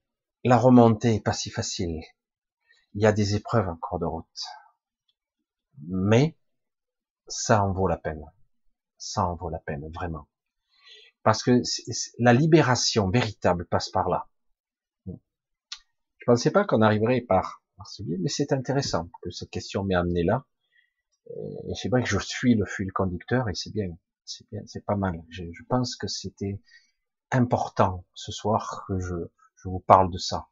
la 0.44 0.58
remontée 0.58 1.16
est 1.16 1.24
pas 1.24 1.34
si 1.34 1.50
facile 1.50 2.02
il 2.94 3.04
y 3.04 3.06
a 3.06 3.12
des 3.12 3.36
épreuves 3.36 3.70
en 3.70 3.76
cours 3.76 4.00
de 4.00 4.06
route. 4.06 4.44
Mais 5.88 6.36
ça 7.28 7.64
en 7.64 7.72
vaut 7.72 7.88
la 7.88 7.98
peine. 7.98 8.24
Ça 8.98 9.24
en 9.24 9.36
vaut 9.36 9.50
la 9.50 9.60
peine, 9.60 9.88
vraiment. 9.94 10.28
Parce 11.22 11.44
que 11.44 11.62
la 12.18 12.34
libération 12.34 13.10
véritable 13.10 13.68
passe 13.68 13.90
par 13.90 14.10
là. 14.10 14.28
Je 16.28 16.34
pensais 16.34 16.52
pas 16.52 16.66
qu'on 16.66 16.82
arriverait 16.82 17.22
par, 17.22 17.64
par 17.78 17.88
ce 17.88 18.04
biais, 18.04 18.18
mais 18.20 18.28
c'est 18.28 18.52
intéressant 18.52 19.10
que 19.22 19.30
cette 19.30 19.50
question 19.50 19.86
m'ait 19.86 19.96
amené 19.96 20.24
là. 20.24 20.46
Et 21.30 21.74
c'est 21.74 21.88
vrai 21.88 22.04
que 22.04 22.10
je 22.10 22.20
suis 22.20 22.54
le 22.54 22.66
fil 22.66 22.92
conducteur 22.92 23.48
et 23.48 23.56
c'est 23.56 23.72
bien, 23.72 23.98
c'est 24.26 24.46
bien, 24.52 24.60
c'est 24.66 24.84
pas 24.84 24.98
mal. 24.98 25.24
Je, 25.30 25.46
je 25.54 25.64
pense 25.70 25.96
que 25.96 26.08
c'était 26.08 26.62
important 27.32 28.06
ce 28.14 28.34
soir 28.34 28.84
que 28.90 29.00
je, 29.00 29.16
je 29.56 29.70
vous 29.70 29.80
parle 29.80 30.12
de 30.12 30.18
ça, 30.18 30.50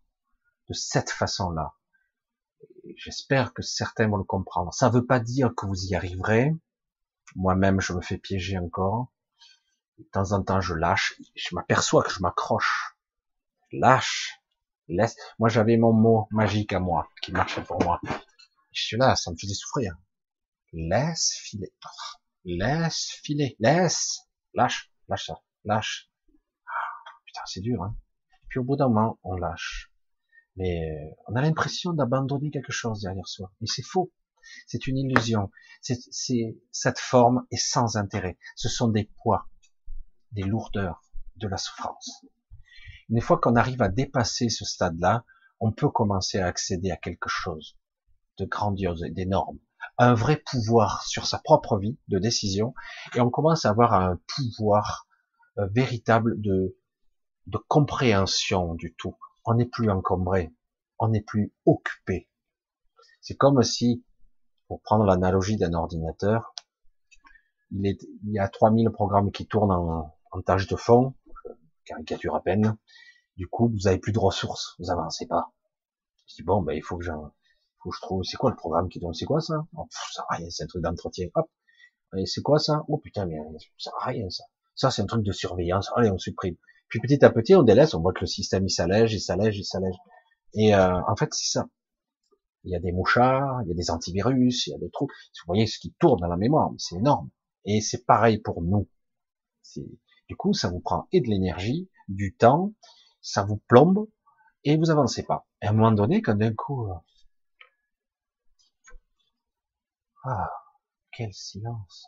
de 0.69 0.73
cette 0.73 1.09
façon-là. 1.09 1.73
J'espère 2.95 3.53
que 3.53 3.61
certains 3.61 4.07
vont 4.07 4.15
le 4.15 4.23
comprendre. 4.23 4.73
Ça 4.73 4.87
ne 4.87 4.93
veut 4.93 5.05
pas 5.05 5.19
dire 5.19 5.53
que 5.57 5.65
vous 5.65 5.87
y 5.87 5.93
arriverez. 5.93 6.55
Moi-même, 7.35 7.81
je 7.81 7.91
me 7.91 7.99
fais 7.99 8.17
piéger 8.17 8.57
encore. 8.57 9.11
De 9.97 10.05
temps 10.05 10.31
en 10.31 10.41
temps, 10.41 10.61
je 10.61 10.73
lâche. 10.73 11.21
Je 11.35 11.53
m'aperçois 11.53 12.01
que 12.01 12.11
je 12.11 12.21
m'accroche. 12.21 12.95
Lâche. 13.73 14.39
Laisse. 14.87 15.15
Moi, 15.39 15.49
j'avais 15.49 15.77
mon 15.77 15.93
mot 15.93 16.27
magique 16.31 16.73
à 16.73 16.79
moi, 16.79 17.09
qui 17.21 17.31
marchait 17.31 17.63
pour 17.63 17.81
moi. 17.83 17.99
Je 18.71 18.83
suis 18.83 18.97
là, 18.97 19.15
ça 19.15 19.31
me 19.31 19.37
faisait 19.37 19.53
souffrir. 19.53 19.95
Laisse 20.73 21.33
filer. 21.41 21.73
Laisse 22.43 23.19
filer. 23.23 23.55
Laisse. 23.59 24.27
Lâche. 24.53 24.91
Lâche 25.07 25.25
ça. 25.27 25.41
Lâche. 25.63 26.09
Ah, 26.67 27.11
putain, 27.25 27.41
c'est 27.45 27.61
dur, 27.61 27.81
hein. 27.83 27.95
Puis 28.49 28.59
au 28.59 28.63
bout 28.63 28.75
d'un 28.75 28.87
moment, 28.87 29.19
on 29.23 29.35
lâche. 29.35 29.91
Mais 30.55 30.89
euh, 30.89 31.15
on 31.27 31.35
a 31.35 31.41
l'impression 31.41 31.93
d'abandonner 31.93 32.51
quelque 32.51 32.71
chose 32.71 33.01
derrière 33.01 33.27
soi. 33.27 33.51
Et 33.61 33.67
c'est 33.67 33.83
faux. 33.83 34.11
C'est 34.67 34.87
une 34.87 34.97
illusion. 34.97 35.51
C'est, 35.81 36.57
cette 36.71 36.99
forme 36.99 37.45
est 37.51 37.57
sans 37.57 37.97
intérêt. 37.97 38.37
Ce 38.55 38.69
sont 38.69 38.89
des 38.89 39.09
poids, 39.21 39.47
des 40.31 40.43
lourdeurs, 40.43 41.01
de 41.37 41.47
la 41.47 41.57
souffrance. 41.57 42.25
Une 43.09 43.21
fois 43.21 43.37
qu'on 43.37 43.55
arrive 43.55 43.81
à 43.81 43.89
dépasser 43.89 44.49
ce 44.49 44.65
stade-là, 44.65 45.23
on 45.59 45.71
peut 45.71 45.89
commencer 45.89 46.39
à 46.39 46.47
accéder 46.47 46.91
à 46.91 46.97
quelque 46.97 47.29
chose 47.29 47.77
de 48.37 48.45
grandiose 48.45 49.03
et 49.03 49.11
d'énorme. 49.11 49.59
Un 49.97 50.13
vrai 50.13 50.37
pouvoir 50.37 51.03
sur 51.03 51.25
sa 51.25 51.39
propre 51.39 51.77
vie 51.77 51.97
de 52.09 52.19
décision. 52.19 52.73
Et 53.15 53.21
on 53.21 53.29
commence 53.29 53.65
à 53.65 53.69
avoir 53.69 53.93
un 53.93 54.19
pouvoir 54.35 55.07
euh, 55.57 55.67
véritable 55.73 56.41
de, 56.41 56.77
de 57.47 57.57
compréhension 57.69 58.73
du 58.73 58.93
tout 58.95 59.15
on 59.45 59.53
n'est 59.55 59.65
plus 59.65 59.89
encombré, 59.89 60.53
on 60.99 61.09
n'est 61.09 61.21
plus 61.21 61.53
occupé. 61.65 62.27
C'est 63.21 63.35
comme 63.35 63.61
si, 63.63 64.03
pour 64.67 64.81
prendre 64.81 65.05
l'analogie 65.05 65.57
d'un 65.57 65.73
ordinateur, 65.73 66.53
il, 67.71 67.97
y 68.23 68.39
a 68.39 68.47
3000 68.47 68.89
programmes 68.89 69.31
qui 69.31 69.47
tournent 69.47 69.71
en, 69.71 70.15
en 70.31 70.41
tâche 70.41 70.67
de 70.67 70.75
fond, 70.75 71.13
caricature 71.85 72.35
à 72.35 72.41
peine. 72.43 72.77
Du 73.37 73.47
coup, 73.47 73.69
vous 73.69 73.87
avez 73.87 73.97
plus 73.99 74.11
de 74.11 74.19
ressources, 74.19 74.75
vous 74.79 74.91
avancez 74.91 75.27
pas. 75.27 75.53
Je 76.27 76.35
dis 76.35 76.43
bon, 76.43 76.61
ben 76.61 76.73
il 76.73 76.83
faut 76.83 76.97
que 76.97 77.03
j'en, 77.05 77.31
faut 77.83 77.89
que 77.91 77.95
je 77.95 78.01
trouve, 78.01 78.23
c'est 78.23 78.37
quoi 78.37 78.49
le 78.49 78.55
programme 78.55 78.89
qui 78.89 78.99
tourne, 78.99 79.13
c'est 79.13 79.25
quoi 79.25 79.41
ça? 79.41 79.65
Oh, 79.77 79.87
Ça 80.13 80.25
rien, 80.29 80.49
c'est 80.49 80.63
un 80.63 80.67
truc 80.67 80.83
d'entretien. 80.83 81.27
Hop, 81.35 81.49
c'est 82.25 82.41
quoi 82.41 82.59
ça? 82.59 82.83
Oh 82.87 82.97
putain, 82.97 83.25
mais 83.25 83.37
ça 83.77 83.91
va 83.99 84.05
rien 84.11 84.29
ça. 84.29 84.43
Ça 84.75 84.91
c'est 84.91 85.01
un 85.01 85.05
truc 85.05 85.23
de 85.23 85.31
surveillance. 85.31 85.91
Allez, 85.95 86.09
on 86.11 86.17
supprime. 86.17 86.55
Puis 86.89 86.99
petit 86.99 87.23
à 87.25 87.29
petit, 87.29 87.55
on 87.55 87.63
délaisse, 87.63 87.93
on 87.93 88.01
voit 88.01 88.13
que 88.13 88.21
le 88.21 88.27
système 88.27 88.65
il 88.65 88.71
s'allège, 88.71 89.13
il 89.13 89.19
s'allège, 89.21 89.57
il 89.57 89.65
s'allège. 89.65 89.95
Et 90.53 90.73
euh, 90.75 91.01
en 91.07 91.15
fait, 91.15 91.29
c'est 91.33 91.51
ça. 91.51 91.67
Il 92.63 92.71
y 92.71 92.75
a 92.75 92.79
des 92.79 92.91
mouchards, 92.91 93.61
il 93.63 93.69
y 93.69 93.71
a 93.71 93.75
des 93.75 93.91
antivirus, 93.91 94.67
il 94.67 94.71
y 94.71 94.75
a 94.75 94.79
des 94.79 94.89
trucs. 94.89 95.09
Vous 95.09 95.43
voyez 95.47 95.67
ce 95.67 95.79
qui 95.79 95.93
tourne 95.99 96.19
dans 96.19 96.27
la 96.27 96.37
mémoire, 96.37 96.71
c'est 96.77 96.95
énorme. 96.95 97.29
Et 97.65 97.81
c'est 97.81 98.05
pareil 98.05 98.39
pour 98.39 98.61
nous. 98.61 98.87
Du 100.27 100.35
coup, 100.35 100.53
ça 100.53 100.69
vous 100.69 100.79
prend 100.79 101.07
et 101.11 101.21
de 101.21 101.27
l'énergie, 101.27 101.89
du 102.07 102.35
temps, 102.35 102.73
ça 103.21 103.43
vous 103.43 103.57
plombe, 103.57 104.07
et 104.63 104.77
vous 104.77 104.89
avancez 104.89 105.23
pas. 105.23 105.47
À 105.61 105.69
un 105.69 105.73
moment 105.73 105.91
donné, 105.91 106.21
quand 106.21 106.35
d'un 106.35 106.53
coup, 106.53 106.87
euh, 106.89 106.95
ah, 110.23 110.51
quel 111.11 111.33
silence. 111.33 112.07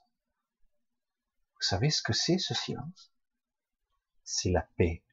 Vous 1.56 1.62
savez 1.62 1.90
ce 1.90 2.02
que 2.02 2.14
c'est 2.14 2.38
ce 2.38 2.54
silence? 2.54 3.12
C'est 4.24 4.52
la 4.52 4.68
paix. 4.78 5.04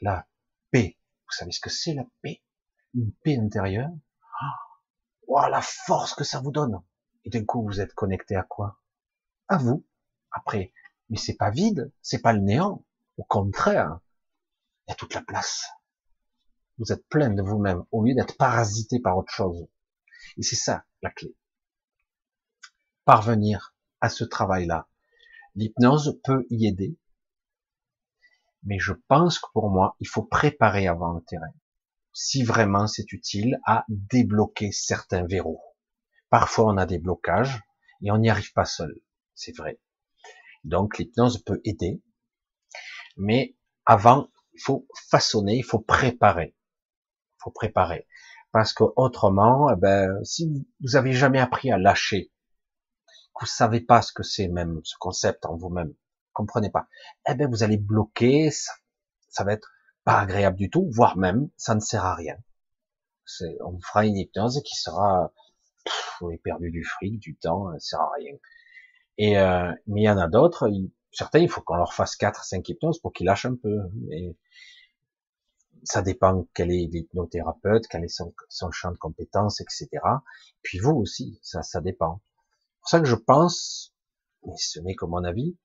La 0.00 0.26
paix. 0.70 0.98
Vous 1.26 1.32
savez 1.32 1.52
ce 1.52 1.60
que 1.60 1.70
c'est 1.70 1.94
la 1.94 2.04
paix? 2.22 2.42
Une 2.94 3.12
paix 3.12 3.38
intérieure. 3.38 3.90
Oh, 5.26 5.40
la 5.50 5.60
force 5.60 6.14
que 6.14 6.24
ça 6.24 6.40
vous 6.40 6.52
donne. 6.52 6.82
Et 7.24 7.30
d'un 7.30 7.44
coup, 7.44 7.64
vous 7.64 7.80
êtes 7.80 7.94
connecté 7.94 8.36
à 8.36 8.42
quoi? 8.42 8.80
À 9.48 9.58
vous. 9.58 9.84
Après, 10.30 10.72
mais 11.08 11.16
c'est 11.16 11.36
pas 11.36 11.50
vide, 11.50 11.92
c'est 12.02 12.20
pas 12.20 12.32
le 12.32 12.40
néant. 12.40 12.84
Au 13.16 13.24
contraire, 13.24 14.00
il 14.86 14.90
y 14.90 14.92
a 14.92 14.96
toute 14.96 15.14
la 15.14 15.22
place. 15.22 15.66
Vous 16.78 16.92
êtes 16.92 17.06
plein 17.08 17.30
de 17.30 17.42
vous-même 17.42 17.84
au 17.90 18.04
lieu 18.04 18.14
d'être 18.14 18.36
parasité 18.36 19.00
par 19.00 19.16
autre 19.16 19.32
chose. 19.32 19.66
Et 20.36 20.42
c'est 20.42 20.56
ça 20.56 20.84
la 21.02 21.10
clé. 21.10 21.34
Parvenir 23.04 23.74
à 24.00 24.08
ce 24.08 24.24
travail-là. 24.24 24.88
L'hypnose 25.54 26.20
peut 26.22 26.46
y 26.50 26.66
aider, 26.66 26.98
mais 28.66 28.78
je 28.78 28.92
pense 28.92 29.38
que 29.38 29.46
pour 29.52 29.70
moi, 29.70 29.96
il 30.00 30.08
faut 30.08 30.24
préparer 30.24 30.88
avant 30.88 31.12
le 31.12 31.22
terrain. 31.22 31.52
Si 32.12 32.42
vraiment 32.42 32.86
c'est 32.86 33.12
utile 33.12 33.58
à 33.64 33.84
débloquer 33.88 34.72
certains 34.72 35.24
verrous. 35.24 35.62
Parfois, 36.30 36.66
on 36.66 36.76
a 36.76 36.84
des 36.84 36.98
blocages 36.98 37.62
et 38.02 38.10
on 38.10 38.18
n'y 38.18 38.28
arrive 38.28 38.52
pas 38.52 38.64
seul. 38.64 39.00
C'est 39.34 39.56
vrai. 39.56 39.78
Donc, 40.66 40.98
l'hypnose 40.98 41.42
peut 41.42 41.60
aider. 41.64 42.02
Mais 43.16 43.56
avant, 43.84 44.28
il 44.52 44.60
faut 44.60 44.86
façonner, 45.08 45.56
il 45.56 45.64
faut 45.64 45.78
préparer. 45.78 46.56
Il 46.56 47.42
faut 47.44 47.50
préparer. 47.50 48.06
Parce 48.50 48.72
que 48.72 48.84
autrement, 48.96 49.70
eh 49.72 49.76
ben, 49.76 50.22
si 50.24 50.66
vous 50.80 50.96
avez 50.96 51.12
jamais 51.12 51.38
appris 51.38 51.70
à 51.70 51.78
lâcher, 51.78 52.32
que 53.34 53.44
vous 53.44 53.46
savez 53.46 53.80
pas 53.80 54.02
ce 54.02 54.12
que 54.12 54.22
c'est 54.22 54.48
même, 54.48 54.80
ce 54.82 54.96
concept 54.98 55.46
en 55.46 55.56
vous-même, 55.56 55.94
comprenez 56.32 56.70
pas, 56.70 56.88
eh 57.28 57.34
ben 57.34 57.48
vous 57.48 57.62
allez 57.62 57.76
bloquer, 57.76 58.50
ça, 58.50 58.72
ça 59.28 59.44
va 59.44 59.52
être 59.52 59.70
pas 60.04 60.18
agréable 60.18 60.56
du 60.56 60.70
tout, 60.70 60.88
voire 60.90 61.16
même 61.16 61.50
ça 61.56 61.74
ne 61.74 61.80
sert 61.80 62.04
à 62.04 62.14
rien. 62.14 62.36
On 63.64 63.78
fera 63.80 64.06
une 64.06 64.16
hypnose 64.16 64.62
qui 64.64 64.76
sera 64.76 65.32
pff, 65.84 66.22
perdu 66.42 66.70
du 66.70 66.84
fric, 66.84 67.20
du 67.20 67.36
temps, 67.36 67.72
ça 67.74 67.78
sert 67.80 68.00
à 68.00 68.10
rien. 68.16 68.36
Et 69.18 69.38
euh, 69.38 69.72
mais 69.86 70.02
il 70.02 70.04
y 70.04 70.10
en 70.10 70.18
a 70.18 70.28
d'autres, 70.28 70.70
certains 71.12 71.38
il 71.38 71.48
faut 71.48 71.62
qu'on 71.62 71.76
leur 71.76 71.94
fasse 71.94 72.16
4 72.16 72.44
5 72.44 72.68
hypnoses 72.68 73.00
pour 73.00 73.12
qu'ils 73.12 73.26
lâchent 73.26 73.46
un 73.46 73.56
peu. 73.56 73.78
Mais 74.08 74.36
ça 75.84 76.02
dépend 76.02 76.46
quel 76.54 76.70
est 76.70 76.86
l'hypnothérapeute, 76.86 77.86
quel 77.88 78.04
est 78.04 78.08
son, 78.48 78.70
champ 78.72 78.90
de 78.90 78.98
compétences, 78.98 79.60
etc. 79.60 79.88
Puis 80.62 80.78
vous 80.78 80.92
aussi, 80.92 81.38
ça, 81.42 81.62
ça 81.62 81.80
dépend. 81.80 82.20
C'est 82.20 82.80
pour 82.80 82.88
ça 82.88 83.00
que 83.00 83.06
je 83.06 83.14
pense, 83.14 83.94
mais 84.44 84.56
ce 84.58 84.80
n'est 84.80 84.94
que 84.94 85.04
mon 85.04 85.24
avis, 85.24 85.56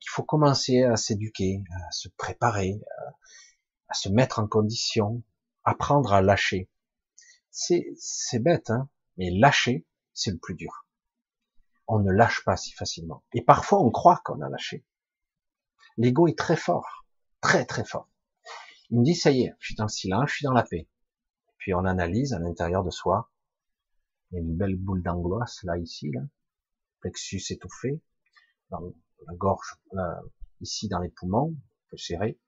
qu'il 0.00 0.10
faut 0.10 0.22
commencer 0.22 0.82
à 0.82 0.96
s'éduquer, 0.96 1.62
à 1.70 1.90
se 1.90 2.08
préparer, 2.08 2.80
à, 3.88 3.94
se 3.94 4.08
mettre 4.08 4.38
en 4.38 4.46
condition, 4.46 5.22
apprendre 5.64 6.12
à 6.12 6.22
lâcher. 6.22 6.68
C'est, 7.50 7.92
c'est 7.96 8.38
bête, 8.38 8.70
hein, 8.70 8.88
mais 9.16 9.30
lâcher, 9.30 9.86
c'est 10.12 10.30
le 10.30 10.38
plus 10.38 10.54
dur. 10.54 10.85
On 11.88 12.00
ne 12.00 12.12
lâche 12.12 12.44
pas 12.44 12.56
si 12.56 12.72
facilement. 12.72 13.24
Et 13.32 13.42
parfois, 13.42 13.80
on 13.80 13.90
croit 13.90 14.20
qu'on 14.24 14.40
a 14.40 14.48
lâché. 14.48 14.84
L'ego 15.96 16.26
est 16.26 16.38
très 16.38 16.56
fort, 16.56 17.06
très 17.40 17.64
très 17.64 17.84
fort. 17.84 18.08
Il 18.90 18.98
me 19.00 19.04
dit, 19.04 19.14
ça 19.14 19.30
y 19.30 19.42
est, 19.42 19.54
je 19.60 19.66
suis 19.66 19.74
dans 19.76 19.84
le 19.84 19.88
silence, 19.88 20.30
je 20.30 20.34
suis 20.36 20.44
dans 20.44 20.52
la 20.52 20.62
paix. 20.62 20.88
Puis 21.58 21.74
on 21.74 21.84
analyse 21.84 22.32
à 22.32 22.38
l'intérieur 22.38 22.84
de 22.84 22.90
soi. 22.90 23.30
Il 24.30 24.34
y 24.34 24.38
a 24.38 24.40
une 24.42 24.56
belle 24.56 24.76
boule 24.76 25.02
d'angoisse, 25.02 25.62
là, 25.62 25.78
ici, 25.78 26.10
là. 26.12 26.20
Plexus 27.00 27.42
étouffé 27.50 28.02
la 28.70 29.34
gorge, 29.34 29.76
ici 30.60 30.88
dans 30.88 30.98
les 30.98 31.08
poumons, 31.08 31.54
un 31.56 31.90
peu 31.90 31.96
serré, 31.96 32.38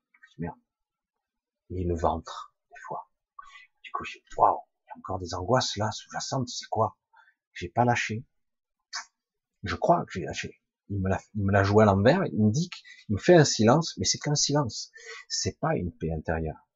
et 1.70 1.84
le 1.84 1.94
ventre, 1.94 2.54
des 2.70 2.80
fois. 2.86 3.10
Du 3.82 3.90
coup, 3.92 4.04
j'ai, 4.04 4.22
waouh, 4.36 4.58
il 4.84 4.88
y 4.88 4.90
a 4.90 4.98
encore 4.98 5.18
des 5.18 5.34
angoisses 5.34 5.76
là, 5.76 5.90
sous-jacentes, 5.92 6.48
c'est 6.48 6.68
quoi? 6.68 6.96
J'ai 7.52 7.68
pas 7.68 7.84
lâché. 7.84 8.24
Je 9.62 9.74
crois 9.74 10.04
que 10.04 10.12
j'ai 10.12 10.24
lâché. 10.24 10.60
Il 10.90 11.00
me 11.00 11.08
l'a, 11.08 11.20
il 11.34 11.44
me 11.44 11.52
l'a 11.52 11.64
joué 11.64 11.82
à 11.82 11.86
l'envers, 11.86 12.24
il 12.26 12.42
me 12.42 12.50
dit 12.50 12.70
qu'il 12.70 13.14
me 13.14 13.18
fait 13.18 13.34
un 13.34 13.44
silence, 13.44 13.96
mais 13.98 14.04
c'est 14.04 14.18
qu'un 14.18 14.34
silence. 14.34 14.90
C'est 15.28 15.58
pas 15.58 15.76
une 15.76 15.92
paix 15.92 16.12
intérieure. 16.12 16.68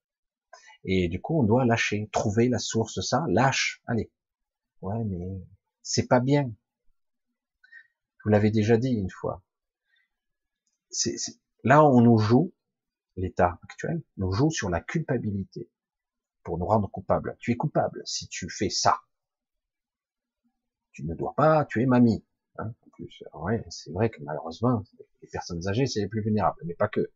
Et 0.85 1.09
du 1.09 1.21
coup, 1.21 1.41
on 1.41 1.45
doit 1.45 1.65
lâcher, 1.65 2.09
trouver 2.13 2.49
la 2.49 2.59
source 2.59 2.97
de 2.97 3.03
ça, 3.03 3.25
lâche, 3.29 3.81
allez. 3.87 4.11
Ouais, 4.83 5.03
mais 5.05 5.41
c'est 5.83 6.09
pas 6.09 6.21
bien. 6.21 6.53
Vous 8.25 8.31
l'avez 8.31 8.51
déjà 8.51 8.77
dit 8.77 8.91
une 8.91 9.11
fois 9.11 9.43
c'est, 10.93 11.17
là 11.65 11.85
on 11.85 12.01
nous 12.03 12.19
joue, 12.19 12.53
l'état 13.17 13.59
actuel, 13.63 14.03
nous 14.19 14.33
joue 14.33 14.51
sur 14.51 14.71
la 14.71 14.81
culpabilité 14.81 15.69
pour 16.45 16.59
nous 16.59 16.67
rendre 16.67 16.91
coupables. 16.91 17.37
Tu 17.41 17.53
es 17.53 17.57
coupable 17.57 18.03
si 18.05 18.29
tu 18.29 18.49
fais 18.49 18.71
ça. 18.71 19.01
Tu 20.93 21.05
ne 21.05 21.15
dois 21.15 21.35
pas 21.35 21.65
tuer 21.65 21.87
mamie. 21.87 22.25
Hein, 22.59 22.75
en 22.87 22.91
plus, 22.91 23.25
ouais, 23.35 23.65
c'est 23.71 23.93
vrai 23.93 24.11
que 24.11 24.23
malheureusement, 24.23 24.85
les 25.23 25.29
personnes 25.29 25.67
âgées, 25.69 25.87
c'est 25.87 26.01
les 26.01 26.09
plus 26.09 26.23
vulnérables, 26.23 26.61
mais 26.65 26.75
pas 26.75 26.89
que. 26.89 27.11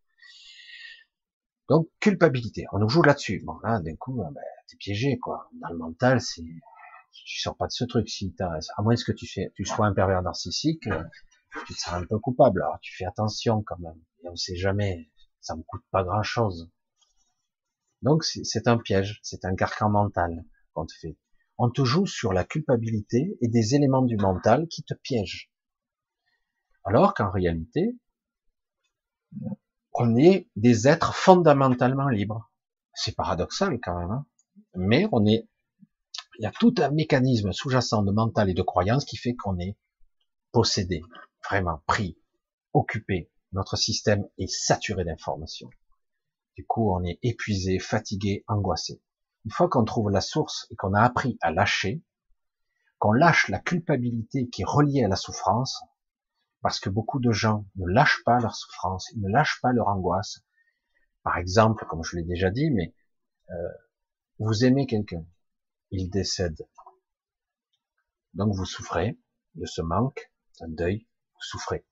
Donc 1.68 1.89
culpabilité, 2.00 2.66
on 2.73 2.78
nous 2.78 2.89
joue 2.89 3.02
là-dessus. 3.02 3.42
Bon 3.44 3.58
là, 3.62 3.81
d'un 3.81 3.97
coup, 3.97 4.15
ben, 4.15 4.42
t'es 4.68 4.76
piégé 4.76 5.18
quoi. 5.18 5.50
Dans 5.60 5.68
le 5.70 5.76
mental, 5.76 6.20
c'est 6.20 6.44
tu 7.24 7.40
sors 7.40 7.56
pas 7.56 7.66
de 7.66 7.73
ce 7.73 7.84
truc 7.84 8.08
si 8.08 8.31
t'intéresse. 8.31 8.68
À 8.76 8.82
moins 8.82 8.94
que 8.94 9.12
tu 9.12 9.26
fais, 9.26 9.50
tu 9.55 9.65
sois 9.65 9.86
un 9.86 9.94
pervers 9.94 10.23
narcissique, 10.23 10.89
tu 11.66 11.74
te 11.74 11.78
sens 11.78 11.94
un 11.94 12.05
peu 12.05 12.18
coupable. 12.18 12.62
Alors 12.62 12.78
tu 12.81 12.94
fais 12.97 13.05
attention 13.05 13.62
quand 13.62 13.78
même. 13.78 14.00
Et 14.23 14.28
on 14.28 14.36
sait 14.36 14.56
jamais, 14.56 15.10
ça 15.40 15.56
me 15.56 15.62
coûte 15.62 15.84
pas 15.90 16.05
grand 16.05 16.23
chose. 16.23 16.70
Donc 18.02 18.24
c'est 18.24 18.68
un 18.68 18.78
piège, 18.78 19.20
c'est 19.23 19.44
un 19.44 19.56
carcan 19.56 19.90
mental 19.90 20.44
qu'on 20.74 20.86
te 20.86 20.94
fait. 20.94 21.16
On 21.59 21.70
te 21.70 21.85
joue 21.85 22.07
sur 22.07 22.33
la 22.33 22.44
culpabilité 22.44 23.36
et 23.41 23.49
des 23.49 23.75
éléments 23.75 24.02
du 24.02 24.17
mental 24.17 24.68
qui 24.68 24.83
te 24.83 24.94
piègent. 24.94 25.51
Alors 26.85 27.15
qu'en 27.15 27.31
réalité, 27.31 27.97
on 29.94 30.17
est 30.17 30.49
des 30.57 30.86
êtres 30.86 31.15
fondamentalement 31.15 32.09
libres. 32.09 32.51
C'est 32.94 33.17
paradoxal 33.17 33.81
quand 33.81 33.99
même, 33.99 34.10
hein 34.10 34.26
mais 34.75 35.09
on 35.12 35.26
est, 35.26 35.49
il 36.39 36.43
y 36.43 36.47
a 36.47 36.51
tout 36.51 36.75
un 36.78 36.91
mécanisme 36.91 37.52
sous-jacent 37.52 38.02
de 38.02 38.12
mental 38.12 38.51
et 38.51 38.55
de 38.55 38.62
croyance 38.62 39.05
qui 39.05 39.17
fait 39.17 39.35
qu'on 39.35 39.59
est 39.59 39.76
possédé, 40.52 41.02
vraiment 41.49 41.83
pris, 41.86 42.18
occupé. 42.73 43.31
Notre 43.52 43.76
système 43.76 44.28
est 44.39 44.51
saturé 44.51 45.05
d'informations. 45.05 45.70
Du 46.57 46.67
coup, 46.67 46.93
on 46.93 47.05
est 47.05 47.18
épuisé, 47.23 47.78
fatigué, 47.78 48.44
angoissé. 48.49 49.01
Une 49.47 49.52
fois 49.52 49.68
qu'on 49.68 49.84
trouve 49.84 50.10
la 50.10 50.20
source 50.20 50.66
et 50.73 50.75
qu'on 50.75 50.92
a 50.92 51.00
appris 51.00 51.39
à 51.41 51.52
lâcher, 51.52 52.02
qu'on 52.99 53.12
lâche 53.12 53.47
la 53.47 53.60
culpabilité 53.60 54.49
qui 54.49 54.62
est 54.62 54.66
reliée 54.66 55.05
à 55.05 55.08
la 55.08 55.15
souffrance, 55.15 55.84
parce 56.62 56.81
que 56.81 56.91
beaucoup 56.91 57.20
de 57.20 57.31
gens 57.31 57.65
ne 57.76 57.86
lâchent 57.86 58.25
pas 58.25 58.41
leur 58.41 58.57
souffrance, 58.57 59.08
ils 59.12 59.20
ne 59.20 59.28
lâchent 59.28 59.60
pas 59.62 59.70
leur 59.73 59.86
angoisse. 59.86 60.41
Par 61.23 61.39
exemple, 61.39 61.86
comme 61.86 62.02
je 62.02 62.16
l'ai 62.16 62.25
déjà 62.25 62.50
dit, 62.50 62.73
mais 62.73 62.92
euh, 63.50 63.68
vous 64.41 64.65
aimez 64.65 64.84
quelqu'un, 64.84 65.25
il 65.92 66.10
décède. 66.10 66.66
Donc 68.34 68.52
vous 68.52 68.65
souffrez 68.65 69.16
de 69.55 69.65
ce 69.65 69.81
manque, 69.81 70.33
d'un 70.58 70.70
deuil, 70.70 71.07
vous 71.34 71.42
souffrez. 71.42 71.86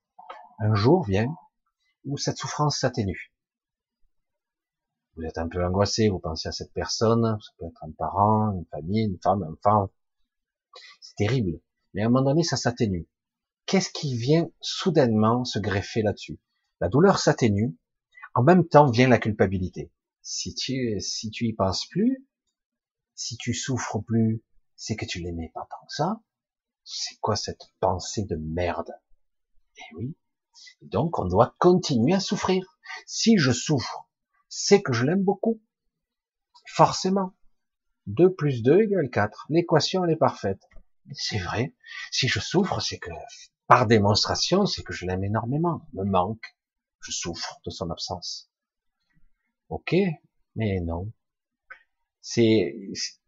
Un 0.58 0.74
jour 0.74 1.05
vient 1.05 1.33
où 2.05 2.16
cette 2.18 2.39
souffrance 2.39 2.81
s'atténue 2.81 3.33
vous 5.17 5.23
êtes 5.23 5.39
un 5.39 5.49
peu 5.49 5.65
angoissé, 5.65 6.09
vous 6.09 6.18
pensez 6.18 6.49
à 6.49 6.52
cette 6.52 6.73
personne, 6.73 7.39
ça 7.41 7.52
peut 7.59 7.67
être 7.67 7.84
un 7.84 7.93
parent, 7.93 8.52
une 8.52 8.67
famille, 8.67 9.07
une 9.07 9.18
femme, 9.23 9.43
un 9.43 9.52
enfant. 9.52 9.91
C'est 11.01 11.17
terrible. 11.17 11.60
Mais 11.93 12.02
à 12.02 12.07
un 12.07 12.09
moment 12.09 12.31
donné, 12.31 12.43
ça 12.43 12.57
s'atténue. 12.57 13.09
Qu'est-ce 13.67 13.91
qui 13.91 14.17
vient 14.17 14.51
soudainement 14.60 15.44
se 15.44 15.59
greffer 15.59 16.02
là-dessus? 16.02 16.41
La 16.81 16.89
douleur 16.89 17.18
s'atténue. 17.18 17.76
En 18.34 18.43
même 18.43 18.67
temps 18.67 18.91
vient 18.91 19.09
la 19.09 19.18
culpabilité. 19.18 19.93
Si 20.23 20.55
tu, 20.55 21.01
si 21.01 21.31
tu 21.31 21.47
y 21.47 21.52
penses 21.52 21.86
plus, 21.86 22.26
si 23.15 23.36
tu 23.36 23.55
souffres 23.55 24.01
plus, 24.01 24.43
c'est 24.75 24.97
que 24.97 25.07
tu 25.07 25.20
l'aimais 25.20 25.52
pas 25.55 25.67
tant 25.70 25.86
que 25.86 25.94
ça. 25.94 26.20
C'est 26.83 27.18
quoi 27.20 27.36
cette 27.36 27.73
pensée 27.78 28.25
de 28.25 28.36
merde? 28.36 28.91
Eh 29.76 29.97
oui. 29.97 30.17
Donc 30.83 31.18
on 31.18 31.26
doit 31.26 31.55
continuer 31.59 32.15
à 32.15 32.20
souffrir. 32.20 32.78
Si 33.07 33.39
je 33.39 33.52
souffre 33.52 34.09
c'est 34.57 34.83
que 34.83 34.92
je 34.92 35.05
l'aime 35.05 35.24
beaucoup. 35.24 35.60
Forcément. 36.68 37.34
2 38.07 38.33
plus 38.34 38.62
2 38.62 38.83
égale 38.83 39.10
4. 39.10 39.47
L'équation, 39.49 40.05
elle 40.05 40.12
est 40.12 40.16
parfaite. 40.16 40.62
C'est 41.12 41.39
vrai. 41.39 41.74
Si 42.12 42.28
je 42.28 42.39
souffre, 42.39 42.81
c'est 42.81 42.99
que, 42.99 43.10
par 43.66 43.89
démonstration, 43.89 44.65
c'est 44.65 44.84
que 44.84 44.92
je 44.92 45.07
l'aime 45.07 45.24
énormément. 45.24 45.89
Me 45.92 46.05
manque. 46.05 46.57
Je 47.00 47.10
souffre 47.10 47.60
de 47.66 47.70
son 47.70 47.91
absence. 47.91 48.49
Ok, 49.70 49.97
mais 50.55 50.81
non. 50.81 51.12
C'est 52.20 52.76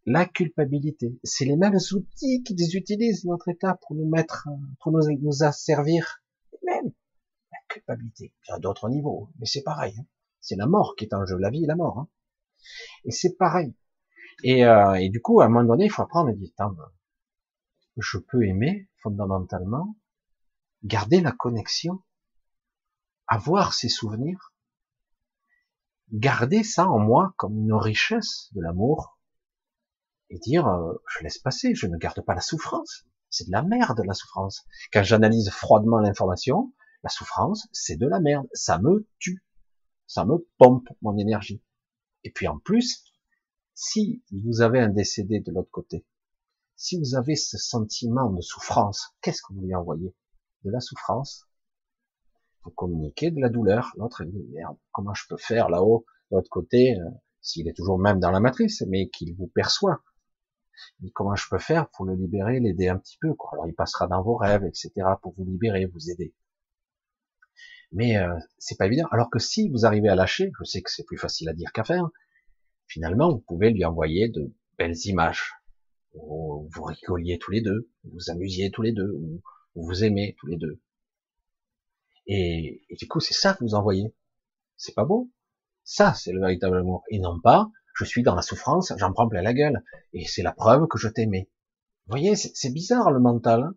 la 0.04 0.26
culpabilité. 0.26 1.18
C'est 1.24 1.44
les 1.44 1.56
mêmes 1.56 1.78
outils 1.92 2.44
qu'ils 2.44 2.76
utilisent 2.76 3.24
notre 3.24 3.48
État 3.48 3.76
pour 3.82 3.96
nous 3.96 4.08
mettre, 4.08 4.48
pour 4.80 4.92
nous, 4.92 5.02
nous 5.20 5.42
asservir. 5.42 6.22
Même 6.64 6.92
la 7.50 7.58
culpabilité. 7.68 8.32
Il 8.46 8.52
y 8.52 8.54
a 8.54 8.58
d'autres 8.60 8.88
niveaux, 8.88 9.28
mais 9.40 9.46
c'est 9.46 9.62
pareil. 9.62 9.94
Hein. 9.98 10.06
C'est 10.46 10.54
la 10.54 10.66
mort 10.66 10.94
qui 10.96 11.04
est 11.04 11.12
en 11.12 11.26
jeu, 11.26 11.36
la 11.38 11.50
vie 11.50 11.64
et 11.64 11.66
la 11.66 11.74
mort. 11.74 11.98
Hein. 11.98 12.08
Et 13.04 13.10
c'est 13.10 13.36
pareil. 13.36 13.74
Euh, 14.44 14.94
et, 14.94 15.08
du 15.08 15.20
coup, 15.20 15.40
à 15.40 15.46
un 15.46 15.48
moment 15.48 15.64
donné, 15.64 15.86
il 15.86 15.90
faut 15.90 16.02
apprendre 16.02 16.28
à 16.28 16.32
dire, 16.32 16.52
je 17.96 18.18
peux 18.18 18.46
aimer 18.46 18.88
fondamentalement, 19.02 19.96
garder 20.84 21.20
la 21.20 21.32
connexion, 21.32 22.00
avoir 23.26 23.74
ces 23.74 23.88
souvenirs, 23.88 24.54
garder 26.12 26.62
ça 26.62 26.86
en 26.86 27.00
moi 27.00 27.34
comme 27.38 27.58
une 27.58 27.74
richesse 27.74 28.48
de 28.52 28.62
l'amour, 28.62 29.18
et 30.30 30.38
dire, 30.38 30.68
euh, 30.68 30.94
je 31.08 31.24
laisse 31.24 31.38
passer, 31.38 31.74
je 31.74 31.88
ne 31.88 31.96
garde 31.96 32.24
pas 32.24 32.34
la 32.34 32.40
souffrance. 32.40 33.04
C'est 33.30 33.48
de 33.48 33.52
la 33.52 33.62
merde, 33.62 34.00
la 34.06 34.14
souffrance. 34.14 34.64
Quand 34.92 35.02
j'analyse 35.02 35.50
froidement 35.50 35.98
l'information, 35.98 36.72
la 37.02 37.10
souffrance, 37.10 37.66
c'est 37.72 37.96
de 37.96 38.06
la 38.06 38.20
merde. 38.20 38.46
Ça 38.52 38.78
me 38.78 39.08
tue 39.18 39.42
ça 40.06 40.24
me 40.24 40.46
pompe 40.58 40.88
mon 41.02 41.16
énergie. 41.16 41.62
Et 42.24 42.30
puis 42.30 42.48
en 42.48 42.58
plus, 42.58 43.04
si 43.74 44.22
vous 44.32 44.60
avez 44.60 44.80
un 44.80 44.88
décédé 44.88 45.40
de 45.40 45.52
l'autre 45.52 45.70
côté, 45.70 46.04
si 46.76 46.98
vous 46.98 47.14
avez 47.14 47.36
ce 47.36 47.58
sentiment 47.58 48.30
de 48.30 48.40
souffrance, 48.40 49.14
qu'est-ce 49.20 49.42
que 49.42 49.52
vous 49.52 49.62
lui 49.62 49.74
envoyez? 49.74 50.14
De 50.64 50.70
la 50.70 50.80
souffrance? 50.80 51.46
Vous 52.64 52.70
communiquez 52.70 53.30
de 53.30 53.40
la 53.40 53.48
douleur. 53.48 53.92
L'autre 53.96 54.24
dit 54.24 54.44
merde, 54.52 54.76
comment 54.92 55.14
je 55.14 55.24
peux 55.28 55.36
faire 55.36 55.68
là-haut, 55.68 56.04
de 56.30 56.36
l'autre 56.36 56.50
côté, 56.50 56.98
euh, 56.98 57.10
s'il 57.40 57.68
est 57.68 57.76
toujours 57.76 57.98
même 57.98 58.18
dans 58.18 58.30
la 58.30 58.40
matrice, 58.40 58.82
mais 58.88 59.08
qu'il 59.08 59.34
vous 59.36 59.46
perçoit. 59.46 60.02
comment 61.14 61.36
je 61.36 61.48
peux 61.48 61.58
faire 61.58 61.88
pour 61.90 62.04
le 62.04 62.14
libérer, 62.14 62.60
l'aider 62.60 62.88
un 62.88 62.98
petit 62.98 63.18
peu 63.20 63.34
quoi? 63.34 63.50
Alors 63.52 63.66
il 63.66 63.74
passera 63.74 64.06
dans 64.06 64.22
vos 64.22 64.36
rêves, 64.36 64.64
etc. 64.64 64.90
pour 65.22 65.34
vous 65.34 65.44
libérer, 65.44 65.86
vous 65.86 66.10
aider 66.10 66.34
mais 67.92 68.16
euh, 68.16 68.34
c'est 68.58 68.76
pas 68.76 68.86
évident. 68.86 69.06
Alors 69.10 69.30
que 69.30 69.38
si 69.38 69.68
vous 69.68 69.86
arrivez 69.86 70.08
à 70.08 70.14
lâcher, 70.14 70.50
je 70.58 70.64
sais 70.64 70.82
que 70.82 70.90
c'est 70.90 71.04
plus 71.04 71.16
facile 71.16 71.48
à 71.48 71.54
dire 71.54 71.72
qu'à 71.72 71.84
faire, 71.84 72.08
finalement 72.86 73.32
vous 73.32 73.40
pouvez 73.40 73.70
lui 73.70 73.84
envoyer 73.84 74.28
de 74.28 74.52
belles 74.78 74.96
images, 75.04 75.54
où 76.14 76.68
vous 76.70 76.82
rigoliez 76.82 77.38
tous 77.38 77.50
les 77.50 77.60
deux, 77.60 77.88
vous 78.04 78.12
vous 78.12 78.30
amusiez 78.30 78.70
tous 78.70 78.82
les 78.82 78.92
deux, 78.92 79.10
ou 79.10 79.42
vous 79.74 79.82
vous 79.82 80.04
aimez 80.04 80.36
tous 80.38 80.46
les 80.46 80.56
deux. 80.56 80.80
Et, 82.26 82.82
et 82.88 82.96
du 82.96 83.06
coup 83.06 83.20
c'est 83.20 83.34
ça 83.34 83.54
que 83.54 83.64
vous 83.64 83.74
envoyez. 83.74 84.14
C'est 84.76 84.94
pas 84.94 85.04
beau 85.04 85.30
Ça 85.84 86.14
c'est 86.14 86.32
le 86.32 86.40
véritable 86.40 86.78
amour. 86.78 87.04
Et 87.10 87.18
non 87.18 87.40
pas, 87.40 87.70
je 87.94 88.04
suis 88.04 88.22
dans 88.22 88.34
la 88.34 88.42
souffrance, 88.42 88.92
j'en 88.96 89.12
prends 89.12 89.28
plein 89.28 89.42
la 89.42 89.54
gueule, 89.54 89.82
et 90.12 90.26
c'est 90.26 90.42
la 90.42 90.52
preuve 90.52 90.86
que 90.88 90.98
je 90.98 91.08
t'aimais. 91.08 91.48
Vous 92.06 92.12
voyez, 92.12 92.36
c'est 92.36 92.72
bizarre 92.72 93.10
le 93.10 93.18
mental, 93.18 93.62
hein 93.62 93.74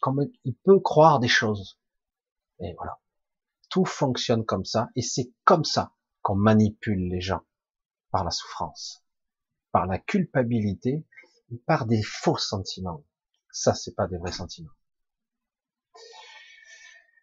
comme 0.00 0.28
il 0.44 0.54
peut 0.54 0.78
croire 0.78 1.18
des 1.18 1.28
choses. 1.28 1.80
Et 2.60 2.74
voilà. 2.76 2.98
Tout 3.76 3.84
fonctionne 3.84 4.46
comme 4.46 4.64
ça, 4.64 4.88
et 4.96 5.02
c'est 5.02 5.34
comme 5.44 5.64
ça 5.64 5.92
qu'on 6.22 6.34
manipule 6.34 7.10
les 7.10 7.20
gens 7.20 7.42
par 8.10 8.24
la 8.24 8.30
souffrance, 8.30 9.04
par 9.70 9.84
la 9.84 9.98
culpabilité, 9.98 11.04
par 11.66 11.84
des 11.84 12.02
faux 12.02 12.38
sentiments. 12.38 13.04
Ça, 13.50 13.74
c'est 13.74 13.94
pas 13.94 14.06
des 14.06 14.16
vrais 14.16 14.32
sentiments. 14.32 14.70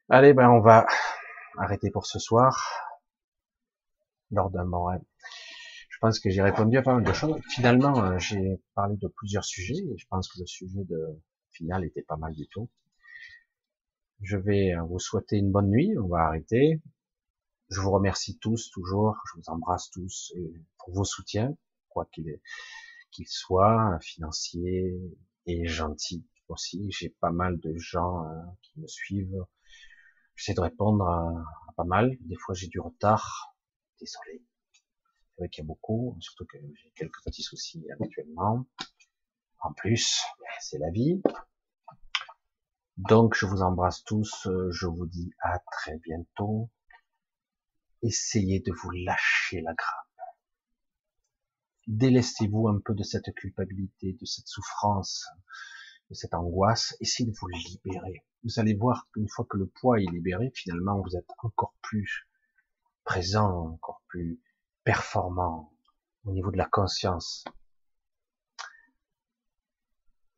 Allez, 0.09 0.35
ben 0.35 0.47
on 0.47 0.59
va 0.59 0.85
arrêter 1.57 1.89
pour 1.89 2.05
ce 2.05 2.19
soir. 2.19 2.69
Lors 4.29 4.51
d'un 4.51 4.65
moment, 4.65 4.95
je 5.89 5.97
pense 6.01 6.19
que 6.19 6.29
j'ai 6.29 6.43
répondu 6.43 6.77
à 6.77 6.83
pas 6.83 6.93
mal 6.93 7.03
de 7.03 7.13
choses. 7.13 7.41
Finalement, 7.49 7.97
euh, 7.97 8.19
j'ai 8.19 8.61
parlé 8.75 8.95
de 8.97 9.07
plusieurs 9.07 9.43
sujets 9.43 9.73
et 9.73 9.97
je 9.97 10.05
pense 10.07 10.31
que 10.31 10.39
le 10.39 10.45
sujet 10.45 10.83
de 10.83 11.19
final 11.49 11.83
était 11.83 12.03
pas 12.03 12.17
mal 12.17 12.35
du 12.35 12.47
tout. 12.47 12.69
Je 14.23 14.37
vais 14.37 14.73
vous 14.87 14.99
souhaiter 14.99 15.35
une 15.35 15.51
bonne 15.51 15.69
nuit. 15.69 15.97
On 15.97 16.07
va 16.07 16.27
arrêter. 16.27 16.81
Je 17.69 17.81
vous 17.81 17.91
remercie 17.91 18.37
tous 18.39 18.71
toujours. 18.71 19.17
Je 19.27 19.39
vous 19.39 19.49
embrasse 19.49 19.89
tous 19.91 20.33
pour 20.77 20.93
vos 20.93 21.03
soutiens, 21.03 21.53
quoi 21.89 22.05
qu'il 22.13 22.39
qu'il 23.11 23.27
soit, 23.27 23.99
financier 24.01 24.97
et 25.45 25.67
gentil 25.67 26.25
aussi. 26.47 26.89
J'ai 26.91 27.09
pas 27.09 27.31
mal 27.31 27.59
de 27.59 27.75
gens 27.77 28.25
qui 28.61 28.79
me 28.79 28.87
suivent. 28.87 29.45
J'essaie 30.35 30.53
de 30.53 30.61
répondre 30.61 31.05
à, 31.05 31.43
pas 31.75 31.83
mal. 31.83 32.15
Des 32.21 32.37
fois, 32.37 32.55
j'ai 32.55 32.67
du 32.67 32.79
retard. 32.79 33.53
Désolé. 33.99 34.41
C'est 34.71 35.41
vrai 35.41 35.49
qu'il 35.49 35.63
y 35.63 35.65
a 35.65 35.67
beaucoup, 35.67 36.15
surtout 36.21 36.45
que 36.45 36.57
j'ai 36.75 36.91
quelques 36.95 37.21
petits 37.25 37.43
soucis 37.43 37.85
actuellement. 37.99 38.65
En 39.59 39.73
plus, 39.73 40.21
c'est 40.61 40.77
la 40.77 40.91
vie. 40.91 41.21
Donc, 42.97 43.35
je 43.35 43.45
vous 43.45 43.61
embrasse 43.61 44.03
tous. 44.03 44.45
Euh, 44.47 44.69
je 44.71 44.85
vous 44.85 45.07
dis 45.07 45.31
à 45.39 45.59
très 45.71 45.97
bientôt. 45.97 46.69
Essayez 48.03 48.59
de 48.59 48.71
vous 48.71 48.91
lâcher 48.91 49.61
la 49.61 49.73
grappe. 49.73 50.07
Délestez-vous 51.87 52.67
un 52.67 52.79
peu 52.79 52.93
de 52.93 53.03
cette 53.03 53.33
culpabilité, 53.33 54.13
de 54.13 54.25
cette 54.25 54.47
souffrance, 54.47 55.27
de 56.09 56.15
cette 56.15 56.33
angoisse. 56.33 56.95
Essayez 56.99 57.29
de 57.29 57.35
vous 57.35 57.47
libérer. 57.47 58.23
Vous 58.43 58.59
allez 58.59 58.75
voir 58.75 59.07
qu'une 59.11 59.27
fois 59.27 59.45
que 59.49 59.57
le 59.57 59.67
poids 59.67 59.99
est 59.99 60.11
libéré, 60.11 60.51
finalement, 60.53 61.01
vous 61.01 61.17
êtes 61.17 61.29
encore 61.39 61.73
plus 61.81 62.27
présent, 63.03 63.73
encore 63.73 64.01
plus 64.07 64.39
performant 64.83 65.73
au 66.25 66.31
niveau 66.31 66.51
de 66.51 66.57
la 66.57 66.65
conscience. 66.65 67.43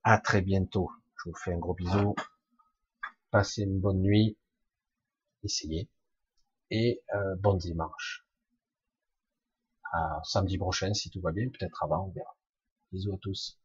À 0.04 0.20
très 0.20 0.42
bientôt. 0.42 0.90
Je 1.18 1.30
vous 1.30 1.36
fais 1.36 1.54
un 1.54 1.60
gros 1.60 1.74
bisou. 1.74 2.16
Passez 3.36 3.64
une 3.64 3.82
bonne 3.82 4.02
nuit. 4.02 4.38
Essayez. 5.44 5.88
Et 6.72 7.02
euh, 7.16 7.36
bon 7.38 7.56
dimanche. 7.56 8.26
À 9.92 10.22
samedi 10.24 10.60
prochain, 10.60 10.94
si 10.94 11.10
tout 11.10 11.22
va 11.22 11.32
bien, 11.32 11.50
peut-être 11.50 11.84
avant, 11.84 12.06
on 12.06 12.12
verra. 12.12 12.38
Bisous 12.92 13.14
à 13.14 13.18
tous. 13.18 13.60